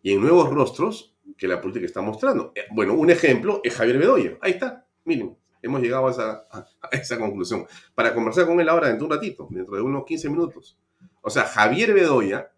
y 0.04 0.14
en 0.14 0.22
nuevos 0.22 0.52
rostros 0.52 1.18
que 1.36 1.48
la 1.48 1.60
política 1.60 1.88
está 1.88 2.02
mostrando. 2.02 2.52
Eh, 2.54 2.66
bueno, 2.70 2.94
un 2.94 3.10
ejemplo 3.10 3.60
es 3.64 3.74
Javier 3.74 3.98
Bedoya. 3.98 4.38
Ahí 4.40 4.52
está, 4.52 4.88
miren, 5.04 5.41
hemos 5.62 5.82
llegado 5.82 6.08
a 6.08 6.67
esa, 6.91 7.19
conclusión. 7.19 7.65
Para 7.95 8.13
conversar 8.13 8.45
con 8.45 8.60
él 8.60 8.69
ahora 8.69 8.88
dentro 8.88 9.08
de 9.08 9.13
un 9.13 9.19
ratito, 9.19 9.47
dentro 9.50 9.76
de 9.76 9.82
unos 9.82 10.06
15 10.06 10.30
minutos. 10.30 10.78
O 11.21 11.30
sea, 11.30 11.43
Javier 11.43 11.93
Bedoya 11.93 12.52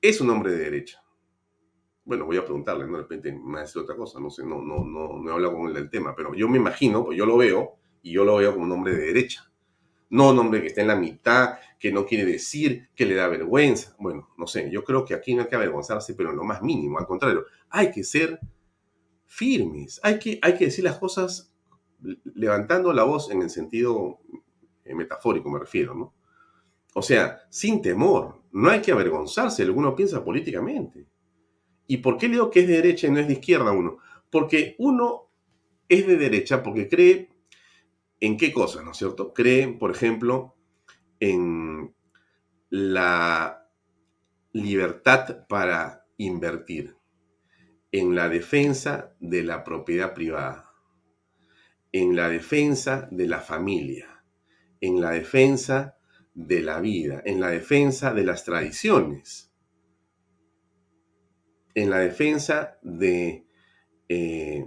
es 0.00 0.20
un 0.20 0.30
hombre 0.30 0.52
de 0.52 0.58
derecha. 0.58 1.02
Bueno, 2.04 2.24
voy 2.24 2.36
a 2.36 2.44
preguntarle, 2.44 2.86
¿no? 2.86 2.92
De 2.92 3.02
repente 3.02 3.32
me 3.32 3.60
decir 3.60 3.82
otra 3.82 3.96
cosa, 3.96 4.20
no 4.20 4.30
sé, 4.30 4.44
no, 4.44 4.62
no, 4.62 4.84
no, 4.84 5.18
no 5.18 5.30
he 5.30 5.32
hablado 5.32 5.56
con 5.56 5.66
él 5.66 5.74
del 5.74 5.90
tema, 5.90 6.14
pero 6.14 6.34
yo 6.34 6.48
me 6.48 6.58
imagino, 6.58 7.04
pues 7.04 7.18
yo 7.18 7.26
lo 7.26 7.36
veo, 7.36 7.78
y 8.06 8.12
yo 8.12 8.24
lo 8.24 8.36
veo 8.36 8.52
como 8.52 8.64
un 8.64 8.70
hombre 8.70 8.94
de 8.94 9.06
derecha. 9.06 9.50
No 10.10 10.30
un 10.30 10.38
hombre 10.38 10.60
que 10.60 10.68
está 10.68 10.82
en 10.82 10.86
la 10.86 10.94
mitad, 10.94 11.58
que 11.80 11.90
no 11.90 12.06
quiere 12.06 12.24
decir, 12.24 12.88
que 12.94 13.04
le 13.04 13.16
da 13.16 13.26
vergüenza. 13.26 13.96
Bueno, 13.98 14.28
no 14.38 14.46
sé, 14.46 14.70
yo 14.70 14.84
creo 14.84 15.04
que 15.04 15.14
aquí 15.14 15.34
no 15.34 15.42
hay 15.42 15.48
que 15.48 15.56
avergonzarse, 15.56 16.14
pero 16.14 16.30
en 16.30 16.36
lo 16.36 16.44
más 16.44 16.62
mínimo, 16.62 17.00
al 17.00 17.06
contrario, 17.06 17.46
hay 17.68 17.90
que 17.90 18.04
ser 18.04 18.38
firmes, 19.24 19.98
hay 20.04 20.20
que, 20.20 20.38
hay 20.40 20.56
que 20.56 20.66
decir 20.66 20.84
las 20.84 20.98
cosas 20.98 21.52
levantando 22.34 22.92
la 22.92 23.04
voz 23.04 23.30
en 23.30 23.42
el 23.42 23.50
sentido 23.50 24.20
eh, 24.84 24.94
metafórico, 24.94 25.50
me 25.50 25.58
refiero, 25.58 25.94
¿no? 25.94 26.14
O 26.94 27.02
sea, 27.02 27.40
sin 27.50 27.82
temor, 27.82 28.42
no 28.52 28.70
hay 28.70 28.80
que 28.80 28.92
avergonzarse 28.92 29.68
uno 29.68 29.94
piensa 29.94 30.24
políticamente. 30.24 31.06
¿Y 31.86 31.98
por 31.98 32.16
qué 32.16 32.26
le 32.26 32.34
digo 32.34 32.50
que 32.50 32.60
es 32.60 32.68
de 32.68 32.74
derecha 32.74 33.06
y 33.06 33.10
no 33.10 33.20
es 33.20 33.26
de 33.26 33.34
izquierda 33.34 33.70
uno? 33.70 33.98
Porque 34.30 34.74
uno 34.78 35.30
es 35.88 36.06
de 36.06 36.16
derecha 36.16 36.62
porque 36.62 36.88
cree 36.88 37.28
en 38.18 38.36
qué 38.36 38.52
cosas, 38.52 38.84
¿no 38.84 38.92
es 38.92 38.96
cierto? 38.96 39.34
Cree, 39.34 39.68
por 39.68 39.90
ejemplo, 39.90 40.56
en 41.20 41.94
la 42.70 43.68
libertad 44.52 45.46
para 45.48 46.06
invertir, 46.16 46.96
en 47.92 48.14
la 48.14 48.28
defensa 48.28 49.14
de 49.20 49.42
la 49.42 49.64
propiedad 49.64 50.14
privada, 50.14 50.65
en 52.00 52.16
la 52.16 52.28
defensa 52.28 53.08
de 53.10 53.26
la 53.26 53.40
familia, 53.40 54.22
en 54.80 55.00
la 55.00 55.10
defensa 55.10 55.96
de 56.34 56.62
la 56.62 56.80
vida, 56.80 57.22
en 57.24 57.40
la 57.40 57.50
defensa 57.50 58.12
de 58.12 58.24
las 58.24 58.44
tradiciones 58.44 59.46
en 61.76 61.90
la 61.90 61.98
defensa 61.98 62.78
de 62.82 63.46
eh, 64.08 64.66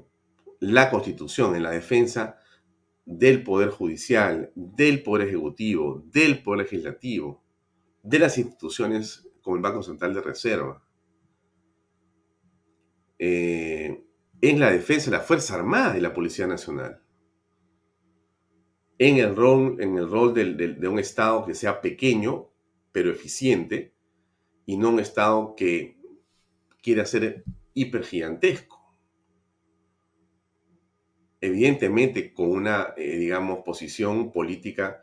la 0.59 0.91
Constitución, 0.91 1.55
en 1.55 1.63
la 1.63 1.71
defensa 1.71 2.37
del 3.03 3.43
Poder 3.43 3.69
Judicial, 3.69 4.51
del 4.53 5.01
Poder 5.01 5.27
Ejecutivo, 5.27 6.03
del 6.05 6.43
Poder 6.43 6.65
Legislativo, 6.65 7.43
de 8.03 8.19
las 8.19 8.37
instituciones 8.37 9.27
como 9.41 9.55
el 9.55 9.61
Banco 9.63 9.81
Central 9.81 10.13
de 10.13 10.21
Reserva, 10.21 10.85
eh, 13.17 14.05
en 14.39 14.59
la 14.59 14.71
defensa 14.71 15.09
de 15.09 15.17
la 15.17 15.23
Fuerza 15.23 15.55
Armada 15.55 15.97
y 15.97 16.01
la 16.01 16.13
Policía 16.13 16.45
Nacional, 16.45 17.01
en 18.99 19.17
el 19.17 19.35
rol, 19.35 19.77
en 19.79 19.97
el 19.97 20.09
rol 20.09 20.33
de 20.33 20.87
un 20.87 20.99
Estado 20.99 21.45
que 21.45 21.55
sea 21.55 21.81
pequeño, 21.81 22.49
pero 22.91 23.09
eficiente, 23.09 23.93
y 24.65 24.77
no 24.77 24.89
un 24.89 24.99
Estado 24.99 25.55
que 25.55 25.97
quiere 26.83 27.01
hacer 27.01 27.43
hipergigantesco. 27.73 28.77
Evidentemente 31.41 32.33
con 32.33 32.49
una, 32.49 32.93
eh, 32.97 33.17
digamos, 33.17 33.59
posición 33.63 34.33
política 34.33 35.01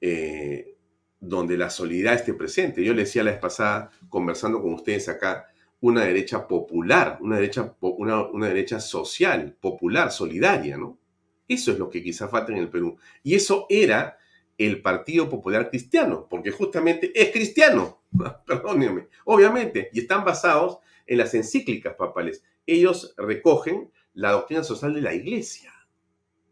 eh, 0.00 0.76
donde 1.18 1.56
la 1.56 1.68
solidaridad 1.68 2.14
esté 2.14 2.34
presente. 2.34 2.84
Yo 2.84 2.94
le 2.94 3.02
decía 3.02 3.24
la 3.24 3.32
vez 3.32 3.40
pasada, 3.40 3.90
conversando 4.08 4.62
con 4.62 4.72
ustedes 4.74 5.08
acá, 5.08 5.48
una 5.80 6.04
derecha 6.04 6.46
popular, 6.46 7.18
una 7.20 7.36
derecha, 7.36 7.74
una, 7.80 8.22
una 8.22 8.46
derecha 8.46 8.78
social, 8.78 9.56
popular, 9.60 10.12
solidaria, 10.12 10.76
¿no? 10.76 11.01
Eso 11.48 11.72
es 11.72 11.78
lo 11.78 11.90
que 11.90 12.02
quizá 12.02 12.28
falta 12.28 12.52
en 12.52 12.58
el 12.58 12.70
Perú. 12.70 12.96
Y 13.22 13.34
eso 13.34 13.66
era 13.68 14.18
el 14.58 14.80
Partido 14.82 15.28
Popular 15.28 15.70
Cristiano, 15.70 16.26
porque 16.28 16.50
justamente 16.50 17.12
es 17.14 17.32
cristiano, 17.32 18.02
perdónenme, 18.46 19.08
obviamente, 19.24 19.90
y 19.92 20.00
están 20.00 20.24
basados 20.24 20.78
en 21.06 21.18
las 21.18 21.34
encíclicas 21.34 21.94
papales. 21.94 22.44
Ellos 22.66 23.14
recogen 23.16 23.90
la 24.14 24.32
doctrina 24.32 24.62
social 24.62 24.94
de 24.94 25.02
la 25.02 25.14
iglesia. 25.14 25.72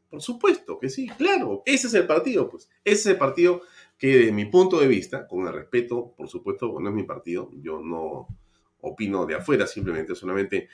Por 0.08 0.20
supuesto 0.22 0.78
que 0.78 0.88
sí, 0.88 1.08
claro. 1.08 1.62
Ese 1.64 1.86
es 1.86 1.94
el 1.94 2.06
partido, 2.06 2.48
pues. 2.48 2.68
Ese 2.84 3.00
es 3.00 3.06
el 3.06 3.18
partido 3.18 3.62
que 3.96 4.08
desde 4.08 4.32
mi 4.32 4.46
punto 4.46 4.80
de 4.80 4.88
vista, 4.88 5.28
con 5.28 5.46
el 5.46 5.52
respeto, 5.52 6.14
por 6.16 6.28
supuesto, 6.28 6.74
no 6.80 6.88
es 6.88 6.94
mi 6.94 7.04
partido, 7.04 7.50
yo 7.62 7.80
no 7.80 8.26
opino 8.80 9.26
de 9.26 9.36
afuera, 9.36 9.66
simplemente, 9.66 10.14
solamente 10.14 10.68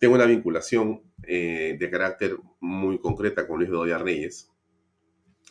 tengo 0.00 0.14
una 0.14 0.24
vinculación 0.24 1.02
eh, 1.24 1.76
de 1.78 1.90
carácter 1.90 2.36
muy 2.58 2.98
concreta 2.98 3.46
con 3.46 3.58
Luis 3.58 3.70
Bedoya 3.70 3.98
Reyes, 3.98 4.50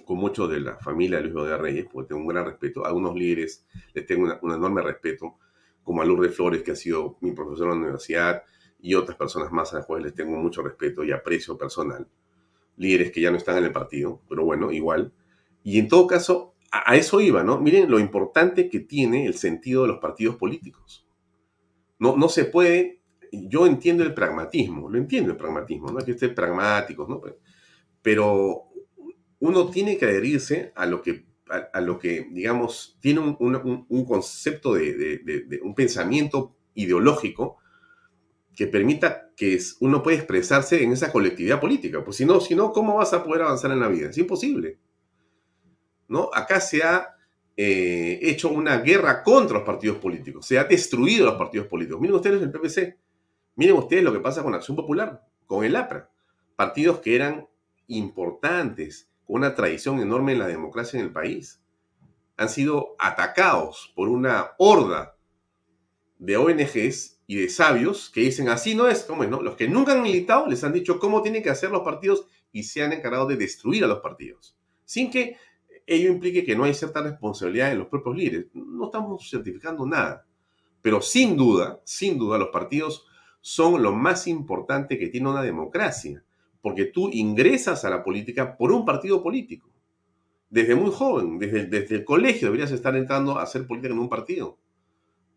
con 0.04 0.18
muchos 0.18 0.50
de 0.50 0.60
la 0.60 0.76
familia 0.78 1.18
de 1.18 1.26
Luis 1.26 1.36
Bedoya 1.36 1.58
Reyes, 1.58 1.86
porque 1.90 2.10
tengo 2.10 2.22
un 2.22 2.28
gran 2.28 2.46
respeto. 2.46 2.84
A 2.84 2.88
algunos 2.88 3.16
líderes 3.16 3.68
les 3.94 4.08
tengo 4.08 4.40
un 4.42 4.52
enorme 4.52 4.82
respeto 4.82 5.38
como 5.84 6.02
a 6.02 6.06
Lourdes 6.06 6.36
Flores, 6.36 6.64
que 6.64 6.72
ha 6.72 6.76
sido 6.76 7.18
mi 7.22 7.32
profesor 7.32 7.66
en 7.66 7.70
la 7.70 7.76
universidad, 7.76 8.44
y 8.82 8.96
otras 8.96 9.18
personas 9.18 9.52
más 9.52 9.72
a 9.72 9.78
las 9.78 9.86
cuales 9.86 10.06
les 10.06 10.16
tengo 10.16 10.36
mucho 10.38 10.64
respeto 10.64 11.04
y 11.04 11.12
aprecio 11.12 11.56
personal. 11.56 12.08
Líderes 12.76 13.12
que 13.12 13.22
ya 13.22 13.30
no 13.30 13.38
están 13.38 13.58
en 13.58 13.66
el 13.66 13.72
partido, 13.72 14.22
pero 14.28 14.46
bueno, 14.46 14.72
igual. 14.72 15.14
Y 15.64 15.78
en 15.78 15.88
todo 15.88 16.08
caso, 16.08 16.56
a, 16.72 16.96
eso 16.96 17.22
iba, 17.22 17.44
¿no? 17.44 17.60
Miren 17.60 17.92
lo 17.92 18.00
importante 18.00 18.68
que 18.68 18.80
tiene 18.80 19.28
el 19.28 19.36
sentido 19.36 19.84
de 19.84 19.90
los 19.90 20.00
partidos 20.00 20.38
políticos. 20.38 21.06
No, 22.00 22.18
no 22.18 22.30
se 22.30 22.46
puede, 22.46 22.99
yo 23.32 23.66
entiendo 23.68 24.04
el 24.04 24.14
pragmatismo, 24.14 24.90
lo 24.90 24.98
entiendo 24.98 25.32
el 25.32 25.38
pragmatismo, 25.38 25.92
no 25.92 26.00
es 26.00 26.06
que 26.06 26.12
esté 26.12 26.30
pragmáticos, 26.30 27.08
¿no? 27.08 27.22
Pero 28.02 28.66
uno 29.40 29.70
tiene 29.70 29.98
que 29.98 30.06
adherirse 30.06 30.72
a 30.76 30.86
lo 30.86 31.02
que 31.02 31.30
a, 31.50 31.82
lo 31.82 31.98
que, 31.98 32.28
digamos, 32.32 32.98
tiene 33.00 33.22
un, 33.22 34.06
concepto 34.06 34.76
de, 34.76 35.60
un 35.64 35.74
pensamiento 35.74 36.56
ideológico 36.76 37.58
que 38.56 38.68
permita 38.68 39.32
que 39.36 39.60
uno 39.80 40.04
pueda 40.04 40.18
expresarse 40.18 40.84
en 40.84 40.92
esa 40.92 41.12
colectividad 41.12 41.60
política. 41.60 42.04
Pues 42.04 42.18
si 42.18 42.26
no, 42.26 42.40
si 42.40 42.56
no, 42.56 42.72
¿cómo 42.72 42.96
vas 42.96 43.14
a 43.14 43.24
poder 43.24 43.44
avanzar 43.44 43.72
en 43.72 43.80
la 43.80 43.88
vida? 43.88 44.10
Es 44.10 44.18
imposible. 44.18 44.78
¿No? 46.08 46.30
Acá 46.34 46.60
se 46.60 46.84
ha 46.84 47.16
eh, 47.56 48.20
hecho 48.22 48.50
una 48.50 48.78
guerra 48.78 49.24
contra 49.24 49.58
los 49.58 49.66
partidos 49.66 49.98
políticos, 49.98 50.46
se 50.46 50.60
ha 50.60 50.64
destruido 50.64 51.26
los 51.26 51.36
partidos 51.36 51.68
políticos. 51.68 52.02
Miren 52.02 52.16
ustedes 52.16 52.42
el 52.42 52.52
PPC, 52.52 52.98
miren 53.60 53.76
ustedes 53.76 54.06
lo 54.06 54.14
que 54.14 54.22
pasa 54.22 54.42
con 54.42 54.56
Acción 54.56 54.78
Popular, 54.78 55.22
con 55.46 55.66
el 55.66 55.76
APRA, 55.76 56.10
partidos 56.56 57.00
que 57.00 57.14
eran 57.14 57.46
importantes, 57.88 59.12
con 59.28 59.36
una 59.36 59.54
tradición 59.54 60.00
enorme 60.00 60.32
en 60.32 60.40
la 60.40 60.48
democracia 60.48 60.98
en 60.98 61.06
el 61.06 61.12
país, 61.12 61.62
han 62.38 62.48
sido 62.48 62.96
atacados 63.00 63.92
por 63.98 64.08
una 64.08 64.52
horda 64.58 65.18
de 66.20 66.38
ONGs 66.38 67.22
y 67.28 67.36
de 67.36 67.50
sabios 67.50 68.10
que 68.10 68.22
dicen 68.22 68.48
así 68.48 68.76
no 68.76 68.88
es, 68.88 69.04
¿cómo 69.04 69.26
es? 69.26 69.30
No? 69.30 69.42
Los 69.42 69.58
que 69.58 69.68
nunca 69.68 69.92
han 69.92 70.04
militado 70.04 70.48
les 70.48 70.64
han 70.64 70.72
dicho 70.72 70.98
cómo 70.98 71.22
tienen 71.22 71.44
que 71.44 71.50
hacer 71.50 71.70
los 71.70 71.82
partidos 71.82 72.28
y 72.54 72.64
se 72.64 72.82
han 72.82 72.94
encargado 72.94 73.28
de 73.28 73.36
destruir 73.36 73.84
a 73.84 73.88
los 73.88 74.00
partidos, 74.00 74.58
sin 74.86 75.12
que 75.12 75.36
ello 75.86 76.10
implique 76.10 76.46
que 76.46 76.56
no 76.56 76.64
hay 76.64 76.74
cierta 76.74 77.02
responsabilidad 77.02 77.74
en 77.74 77.80
los 77.80 77.88
propios 77.90 78.16
líderes. 78.16 78.46
No 78.54 78.86
estamos 78.86 79.30
certificando 79.30 79.86
nada, 79.86 80.26
pero 80.82 81.02
sin 81.02 81.36
duda, 81.36 81.82
sin 81.84 82.18
duda 82.18 82.38
los 82.38 82.50
partidos 82.50 83.06
son 83.42 83.82
lo 83.82 83.94
más 83.94 84.28
importante 84.28 84.98
que 84.98 85.08
tiene 85.08 85.30
una 85.30 85.42
democracia, 85.42 86.24
porque 86.62 86.86
tú 86.86 87.10
ingresas 87.12 87.86
a 87.86 87.90
la 87.90 88.04
política 88.04 88.58
por 88.58 88.72
un 88.72 88.86
partido 88.86 89.24
político. 89.24 89.70
Desde 90.50 90.76
muy 90.76 90.92
joven, 90.92 91.38
desde, 91.38 91.96
el 91.96 92.04
colegio 92.04 92.48
deberías 92.48 92.72
estar 92.72 92.96
entrando 92.96 93.38
a 93.38 93.44
hacer 93.44 93.68
política 93.68 93.94
en 93.94 94.00
un 94.00 94.10
partido. 94.10 94.58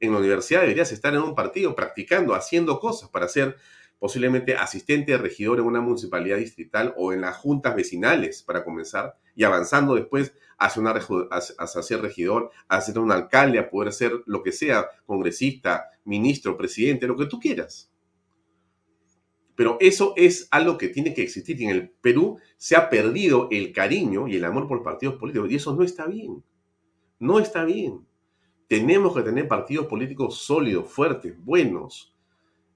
En 0.00 0.12
la 0.12 0.18
universidad 0.18 0.62
deberías 0.62 0.90
estar 0.90 1.14
en 1.14 1.20
un 1.20 1.34
partido 1.34 1.74
practicando, 1.74 2.34
haciendo 2.34 2.80
cosas 2.80 3.10
para 3.10 3.28
ser 3.28 3.56
posiblemente 3.98 4.56
asistente 4.56 5.12
de 5.12 5.18
regidor 5.18 5.60
en 5.60 5.66
una 5.66 5.80
municipalidad 5.80 6.38
distrital 6.38 6.92
o 6.96 7.12
en 7.12 7.20
las 7.20 7.36
juntas 7.36 7.76
vecinales 7.76 8.42
para 8.42 8.64
comenzar 8.64 9.16
y 9.36 9.44
avanzando 9.44 9.94
después 9.94 10.34
hacia, 10.58 10.82
una, 10.82 10.90
hacia 10.90 11.82
ser 11.82 12.00
regidor, 12.00 12.50
a 12.66 12.80
ser 12.80 12.98
un 12.98 13.12
alcalde, 13.12 13.60
a 13.60 13.70
poder 13.70 13.92
ser 13.92 14.12
lo 14.26 14.42
que 14.42 14.50
sea, 14.50 14.88
congresista, 15.06 15.90
ministro, 16.04 16.56
presidente, 16.56 17.06
lo 17.06 17.16
que 17.16 17.26
tú 17.26 17.38
quieras. 17.38 17.91
Pero 19.54 19.76
eso 19.80 20.14
es 20.16 20.48
algo 20.50 20.78
que 20.78 20.88
tiene 20.88 21.14
que 21.14 21.22
existir. 21.22 21.60
Y 21.60 21.64
en 21.64 21.70
el 21.70 21.90
Perú 21.90 22.38
se 22.56 22.76
ha 22.76 22.88
perdido 22.88 23.48
el 23.50 23.72
cariño 23.72 24.28
y 24.28 24.36
el 24.36 24.44
amor 24.44 24.66
por 24.66 24.82
partidos 24.82 25.16
políticos. 25.16 25.50
Y 25.50 25.56
eso 25.56 25.74
no 25.74 25.82
está 25.82 26.06
bien. 26.06 26.42
No 27.18 27.38
está 27.38 27.64
bien. 27.64 28.06
Tenemos 28.68 29.14
que 29.14 29.22
tener 29.22 29.48
partidos 29.48 29.86
políticos 29.86 30.38
sólidos, 30.38 30.90
fuertes, 30.90 31.34
buenos, 31.44 32.14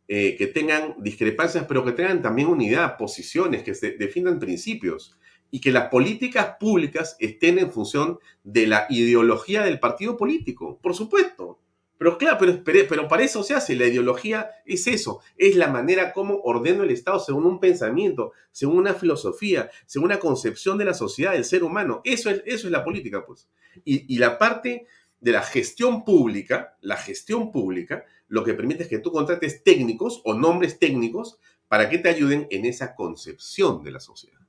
eh, 0.09 0.37
que 0.37 0.47
tengan 0.47 0.95
discrepancias, 0.99 1.65
pero 1.67 1.85
que 1.85 1.93
tengan 1.93 2.23
también 2.23 2.49
unidad, 2.49 2.97
posiciones, 2.97 3.63
que 3.63 3.75
se 3.75 3.93
defiendan 3.93 4.39
principios 4.39 5.19
y 5.51 5.61
que 5.61 5.73
las 5.73 5.89
políticas 5.89 6.57
públicas 6.61 7.17
estén 7.19 7.59
en 7.59 7.73
función 7.73 8.19
de 8.45 8.67
la 8.67 8.87
ideología 8.91 9.63
del 9.63 9.81
partido 9.81 10.17
político. 10.17 10.79
Por 10.83 10.95
supuesto. 10.95 11.61
Pero 11.99 12.19
claro, 12.19 12.39
pero, 12.65 13.09
para 13.09 13.23
eso 13.23 13.43
se 13.43 13.55
hace. 13.55 13.75
La 13.75 13.87
ideología 13.87 14.51
es 14.65 14.87
eso, 14.87 15.21
es 15.37 15.57
la 15.57 15.69
manera 15.69 16.13
como 16.13 16.41
ordeno 16.43 16.83
el 16.83 16.91
Estado 16.91 17.19
según 17.19 17.47
un 17.47 17.61
pensamiento, 17.61 18.33
según 18.53 18.79
una 18.79 18.95
filosofía, 18.95 19.71
según 19.87 20.07
una 20.07 20.19
concepción 20.19 20.77
de 20.79 20.85
la 20.85 20.95
sociedad, 20.95 21.33
del 21.33 21.45
ser 21.45 21.65
humano. 21.65 22.03
Eso 22.05 22.31
es, 22.31 22.43
eso 22.45 22.67
es 22.67 22.73
la 22.73 22.85
política, 22.85 23.25
pues. 23.27 23.49
Y, 23.85 24.13
y 24.15 24.19
la 24.19 24.39
parte 24.39 24.87
de 25.21 25.33
la 25.33 25.43
gestión 25.43 26.05
pública, 26.05 26.77
la 26.83 26.97
gestión 26.97 27.51
pública, 27.51 28.05
lo 28.29 28.45
que 28.45 28.55
permite 28.55 28.83
es 28.83 28.89
que 28.89 28.99
tú 28.99 29.13
contrates 29.13 29.63
técnicos 29.63 30.21
o 30.25 30.35
nombres 30.35 30.79
técnicos 30.79 31.39
para 31.69 31.89
que 31.89 31.99
te 31.99 32.09
ayuden 32.09 32.47
en 32.51 32.65
esa 32.65 32.95
concepción 32.95 33.83
de 33.83 33.91
la 33.93 34.01
sociedad. 34.01 34.46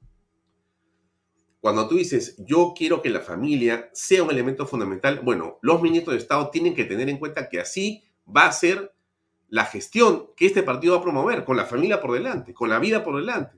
Cuando 1.60 1.88
tú 1.88 1.96
dices, 1.96 2.36
yo 2.38 2.74
quiero 2.76 3.02
que 3.02 3.10
la 3.10 3.22
familia 3.22 3.89
sea 3.93 4.24
un 4.24 4.30
elemento 4.30 4.67
fundamental, 4.67 5.22
bueno, 5.24 5.58
los 5.62 5.82
ministros 5.82 6.13
de 6.13 6.22
Estado 6.22 6.50
tienen 6.50 6.76
que 6.76 6.86
tener 6.86 7.10
en 7.10 7.17
cuenta 7.17 7.50
que 7.50 7.60
así 7.60 8.04
va 8.26 8.46
a 8.46 8.52
ser 8.52 8.93
la 9.50 9.65
gestión 9.65 10.30
que 10.36 10.46
este 10.46 10.63
partido 10.63 10.93
va 10.93 11.00
a 11.00 11.04
promover, 11.04 11.43
con 11.43 11.58
la 11.58 11.65
familia 11.65 12.02
por 12.02 12.13
delante, 12.13 12.54
con 12.54 12.70
la 12.70 12.80
vida 12.80 13.04
por 13.04 13.15
delante, 13.15 13.58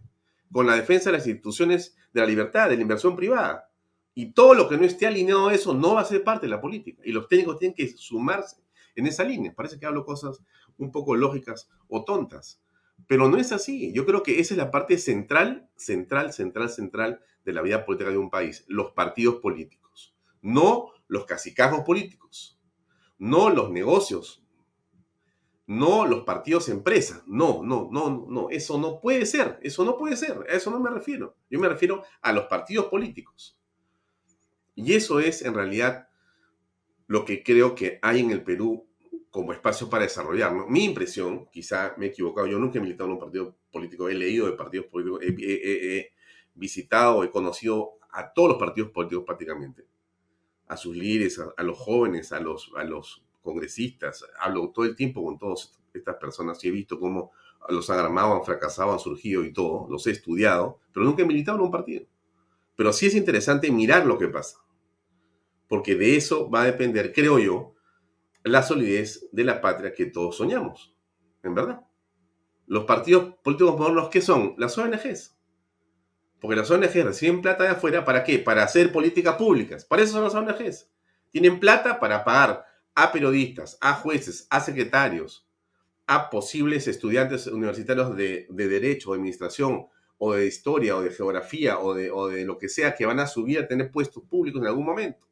con 0.51 0.67
la 0.67 0.75
defensa 0.75 1.11
de 1.11 1.17
las 1.17 1.27
instituciones 1.27 1.95
de 2.13 2.21
la 2.21 2.27
libertad, 2.27 2.69
de 2.69 2.75
la 2.75 2.81
inversión 2.81 3.15
privada. 3.15 3.69
Y 4.13 4.33
todo 4.33 4.53
lo 4.53 4.67
que 4.67 4.77
no 4.77 4.85
esté 4.85 5.07
alineado 5.07 5.49
a 5.49 5.53
eso 5.53 5.73
no 5.73 5.95
va 5.95 6.01
a 6.01 6.05
ser 6.05 6.23
parte 6.23 6.45
de 6.45 6.51
la 6.51 6.61
política. 6.61 7.01
Y 7.05 7.11
los 7.11 7.27
técnicos 7.27 7.57
tienen 7.59 7.75
que 7.75 7.87
sumarse 7.87 8.57
en 8.95 9.07
esa 9.07 9.23
línea. 9.23 9.53
Parece 9.55 9.79
que 9.79 9.85
hablo 9.85 10.05
cosas 10.05 10.41
un 10.77 10.91
poco 10.91 11.15
lógicas 11.15 11.69
o 11.87 12.03
tontas. 12.03 12.61
Pero 13.07 13.29
no 13.29 13.37
es 13.37 13.51
así. 13.51 13.93
Yo 13.93 14.05
creo 14.05 14.23
que 14.23 14.39
esa 14.39 14.53
es 14.53 14.57
la 14.57 14.71
parte 14.71 14.97
central, 14.97 15.69
central, 15.75 16.33
central, 16.33 16.69
central 16.69 17.21
de 17.49 17.53
la 17.53 17.61
vida 17.61 17.85
política 17.85 18.11
de 18.11 18.17
un 18.17 18.29
país, 18.29 18.63
los 18.67 18.91
partidos 18.91 19.35
políticos, 19.35 20.15
no 20.41 20.91
los 21.07 21.25
cacicajos 21.25 21.81
políticos, 21.81 22.59
no 23.17 23.49
los 23.49 23.71
negocios, 23.71 24.43
no 25.65 26.05
los 26.05 26.23
partidos 26.23 26.69
empresas, 26.69 27.23
no, 27.27 27.63
no, 27.63 27.89
no, 27.91 28.25
no, 28.29 28.49
eso 28.49 28.79
no 28.79 28.99
puede 29.01 29.25
ser, 29.25 29.59
eso 29.61 29.83
no 29.83 29.97
puede 29.97 30.15
ser, 30.15 30.45
a 30.49 30.53
eso 30.55 30.71
no 30.71 30.79
me 30.79 30.89
refiero, 30.89 31.35
yo 31.49 31.59
me 31.59 31.69
refiero 31.69 32.03
a 32.21 32.31
los 32.31 32.45
partidos 32.45 32.85
políticos. 32.85 33.59
Y 34.75 34.93
eso 34.93 35.19
es 35.19 35.41
en 35.41 35.53
realidad 35.53 36.07
lo 37.07 37.25
que 37.25 37.43
creo 37.43 37.75
que 37.75 37.99
hay 38.01 38.19
en 38.19 38.31
el 38.31 38.43
Perú 38.43 38.87
como 39.29 39.53
espacio 39.53 39.89
para 39.89 40.03
desarrollar. 40.03 40.53
Mi 40.69 40.85
impresión, 40.85 41.49
quizá 41.51 41.93
me 41.97 42.05
he 42.05 42.09
equivocado, 42.09 42.47
yo 42.47 42.59
nunca 42.59 42.79
he 42.79 42.81
militado 42.81 43.09
en 43.09 43.13
un 43.13 43.19
partido 43.19 43.57
político, 43.71 44.09
he 44.09 44.13
leído 44.13 44.45
de 44.45 44.53
partidos 44.53 44.87
he, 45.21 46.11
visitado, 46.59 47.23
he 47.23 47.31
conocido 47.31 47.93
a 48.11 48.31
todos 48.33 48.49
los 48.49 48.57
partidos 48.57 48.91
políticos 48.91 49.23
prácticamente, 49.25 49.85
a 50.67 50.77
sus 50.77 50.95
líderes, 50.95 51.39
a, 51.39 51.63
los 51.63 51.77
jóvenes, 51.77 52.31
a 52.31 52.39
los, 52.39 52.71
a 52.75 52.83
los 52.83 53.23
congresistas, 53.41 54.25
hablo 54.39 54.69
todo 54.69 54.85
el 54.85 54.95
tiempo 54.95 55.23
con 55.23 55.37
todas 55.37 55.79
estas 55.93 56.15
personas 56.17 56.63
y 56.63 56.67
he 56.67 56.71
visto 56.71 56.99
cómo 56.99 57.31
los 57.69 57.89
han 57.89 57.99
armado, 57.99 58.35
han 58.35 58.43
fracasado, 58.43 58.97
surgido 58.99 59.43
y 59.43 59.53
todo, 59.53 59.87
los 59.89 60.05
he 60.07 60.11
estudiado, 60.11 60.79
pero 60.93 61.05
nunca 61.05 61.23
he 61.23 61.25
militado 61.25 61.57
en 61.57 61.63
un 61.65 61.71
partido. 61.71 62.05
Pero 62.75 62.93
sí 62.93 63.07
es 63.07 63.15
interesante 63.15 63.71
mirar 63.71 64.05
lo 64.05 64.17
que 64.17 64.27
pasa, 64.27 64.57
porque 65.67 65.95
de 65.95 66.15
eso 66.15 66.49
va 66.49 66.61
a 66.61 66.65
depender, 66.65 67.13
creo 67.13 67.39
yo, 67.39 67.75
la 68.43 68.63
solidez 68.63 69.27
de 69.31 69.43
la 69.43 69.61
patria 69.61 69.93
que 69.93 70.05
todos 70.05 70.37
soñamos, 70.37 70.95
en 71.43 71.55
verdad. 71.55 71.81
Los 72.67 72.85
partidos 72.85 73.35
políticos 73.43 73.77
modernos, 73.77 74.09
¿qué 74.09 74.21
son? 74.21 74.55
Las 74.57 74.77
ONGs. 74.77 75.38
Porque 76.39 76.55
las 76.55 76.71
ONGs 76.71 77.03
reciben 77.03 77.41
plata 77.41 77.63
de 77.63 77.71
afuera, 77.71 78.05
¿para 78.05 78.23
qué? 78.23 78.39
Para 78.39 78.63
hacer 78.63 78.91
políticas 78.91 79.35
públicas. 79.35 79.83
Para 79.83 80.03
eso 80.03 80.13
son 80.13 80.23
las 80.23 80.35
ONGs. 80.35 80.89
Tienen 81.31 81.59
plata 81.59 81.99
para 81.99 82.23
pagar 82.23 82.65
a 82.95 83.11
periodistas, 83.11 83.77
a 83.81 83.93
jueces, 83.93 84.47
a 84.49 84.59
secretarios, 84.61 85.47
a 86.07 86.29
posibles 86.29 86.87
estudiantes 86.87 87.47
universitarios 87.47 88.15
de, 88.15 88.47
derecho, 88.49 89.11
de 89.11 89.17
administración, 89.17 89.87
o 90.17 90.33
de 90.33 90.47
historia, 90.47 90.97
o 90.97 91.01
de 91.01 91.11
geografía, 91.11 91.79
o 91.79 91.93
de, 91.93 92.45
lo 92.45 92.57
que 92.57 92.67
sea, 92.67 92.95
que 92.95 93.05
van 93.05 93.19
a 93.19 93.27
subir 93.27 93.59
a 93.59 93.67
tener 93.67 93.91
puestos 93.91 94.23
públicos 94.23 94.61
en 94.61 94.67
algún 94.67 94.85
momento. 94.85 95.27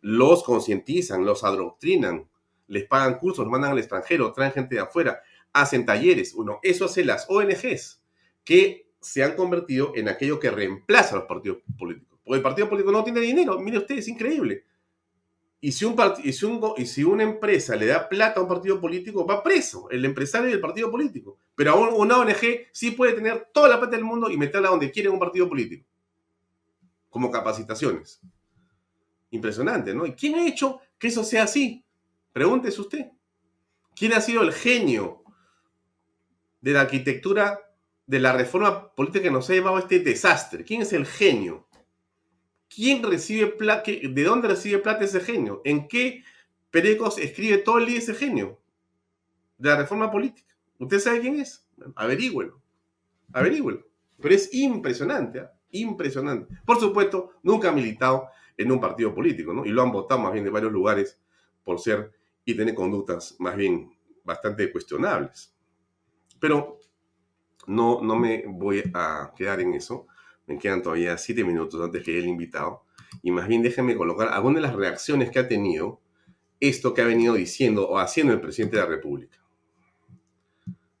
Los 0.00 0.42
concientizan, 0.42 1.24
los 1.24 1.44
adoctrinan, 1.44 2.28
les 2.66 2.84
pagan 2.86 3.18
cursos, 3.18 3.44
los 3.44 3.52
mandan 3.52 3.72
al 3.72 3.78
extranjero, 3.78 4.32
traen 4.32 4.52
gente 4.52 4.76
de 4.76 4.80
afuera, 4.80 5.22
hacen 5.52 5.84
talleres. 5.84 6.34
Bueno, 6.34 6.60
eso 6.62 6.86
hacen 6.86 7.08
las 7.08 7.26
ONGs, 7.28 8.00
que 8.44 8.81
se 9.02 9.22
han 9.22 9.34
convertido 9.34 9.92
en 9.94 10.08
aquello 10.08 10.38
que 10.38 10.50
reemplaza 10.50 11.14
a 11.14 11.18
los 11.18 11.26
partidos 11.26 11.58
políticos. 11.78 12.18
Porque 12.24 12.36
el 12.36 12.42
partido 12.42 12.68
político 12.68 12.92
no 12.92 13.04
tiene 13.04 13.20
dinero. 13.20 13.58
Mire 13.58 13.78
usted, 13.78 13.98
es 13.98 14.08
increíble. 14.08 14.64
Y 15.60 15.72
si, 15.72 15.84
un 15.84 15.96
y, 16.24 16.32
si 16.32 16.46
y 16.76 16.86
si 16.86 17.04
una 17.04 17.22
empresa 17.22 17.76
le 17.76 17.86
da 17.86 18.08
plata 18.08 18.40
a 18.40 18.42
un 18.42 18.48
partido 18.48 18.80
político, 18.80 19.26
va 19.26 19.42
preso 19.42 19.88
el 19.90 20.04
empresario 20.04 20.48
y 20.48 20.52
el 20.52 20.60
partido 20.60 20.90
político. 20.90 21.38
Pero 21.54 21.72
aún 21.72 21.90
una 21.94 22.18
ONG 22.18 22.68
sí 22.72 22.92
puede 22.92 23.12
tener 23.12 23.48
toda 23.52 23.68
la 23.68 23.78
plata 23.78 23.94
del 23.96 24.04
mundo 24.04 24.30
y 24.30 24.36
meterla 24.36 24.70
donde 24.70 24.90
quiere 24.90 25.08
un 25.08 25.18
partido 25.18 25.48
político. 25.48 25.86
Como 27.10 27.30
capacitaciones. 27.30 28.20
Impresionante, 29.30 29.94
¿no? 29.94 30.06
¿Y 30.06 30.12
quién 30.12 30.34
ha 30.36 30.46
hecho 30.46 30.80
que 30.98 31.08
eso 31.08 31.22
sea 31.22 31.44
así? 31.44 31.84
Pregúntese 32.32 32.80
usted. 32.80 33.10
¿Quién 33.94 34.14
ha 34.14 34.20
sido 34.20 34.42
el 34.42 34.52
genio 34.52 35.22
de 36.60 36.72
la 36.72 36.82
arquitectura 36.82 37.71
de 38.06 38.20
la 38.20 38.32
reforma 38.32 38.94
política 38.94 39.22
que 39.22 39.30
nos 39.30 39.48
ha 39.48 39.54
llevado 39.54 39.76
a 39.76 39.80
este 39.80 40.00
desastre? 40.00 40.64
¿Quién 40.64 40.82
es 40.82 40.92
el 40.92 41.06
genio? 41.06 41.68
¿Quién 42.68 43.02
recibe 43.02 43.48
plata? 43.48 43.90
¿De 43.90 44.24
dónde 44.24 44.48
recibe 44.48 44.78
plata 44.78 45.04
ese 45.04 45.20
genio? 45.20 45.60
¿En 45.64 45.88
qué 45.88 46.24
Perecos 46.70 47.18
escribe 47.18 47.58
todo 47.58 47.78
el 47.78 47.86
día 47.86 47.98
ese 47.98 48.14
genio 48.14 48.60
de 49.58 49.68
la 49.68 49.76
reforma 49.76 50.10
política? 50.10 50.54
¿Usted 50.78 50.98
sabe 50.98 51.20
quién 51.20 51.40
es? 51.40 51.68
Averígüelo. 51.96 52.60
Averígüelo. 53.32 53.86
Pero 54.20 54.34
es 54.34 54.52
impresionante, 54.54 55.40
¿eh? 55.40 55.48
impresionante. 55.72 56.54
Por 56.64 56.80
supuesto, 56.80 57.32
nunca 57.42 57.68
ha 57.68 57.72
militado 57.72 58.28
en 58.56 58.70
un 58.70 58.80
partido 58.80 59.14
político, 59.14 59.52
¿no? 59.52 59.64
Y 59.64 59.70
lo 59.70 59.82
han 59.82 59.92
votado 59.92 60.20
más 60.20 60.32
bien 60.32 60.44
de 60.44 60.50
varios 60.50 60.72
lugares 60.72 61.18
por 61.64 61.78
ser 61.80 62.12
y 62.44 62.54
tener 62.54 62.74
conductas 62.74 63.36
más 63.38 63.56
bien 63.56 63.92
bastante 64.24 64.70
cuestionables. 64.70 65.54
Pero 66.38 66.78
no, 67.66 68.00
no 68.02 68.16
me 68.16 68.44
voy 68.46 68.82
a 68.94 69.32
quedar 69.36 69.60
en 69.60 69.74
eso. 69.74 70.06
Me 70.46 70.58
quedan 70.58 70.82
todavía 70.82 71.16
siete 71.18 71.44
minutos 71.44 71.80
antes 71.80 72.02
que 72.02 72.18
el 72.18 72.26
invitado. 72.26 72.84
y 73.22 73.30
más 73.30 73.46
bien 73.46 73.62
déjenme 73.62 73.96
colocar 73.96 74.28
algunas 74.28 74.62
de 74.62 74.68
las 74.68 74.76
reacciones 74.76 75.30
que 75.30 75.38
ha 75.38 75.46
tenido 75.46 76.00
esto 76.60 76.94
que 76.94 77.02
ha 77.02 77.06
venido 77.06 77.34
diciendo 77.34 77.88
o 77.88 77.98
haciendo 77.98 78.32
el 78.32 78.40
presidente 78.40 78.76
de 78.76 78.82
la 78.82 78.88
República. 78.88 79.38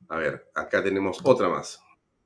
A 0.08 0.16
ver, 0.16 0.50
acá 0.54 0.82
tenemos 0.82 1.20
otra 1.22 1.48
más. 1.48 1.80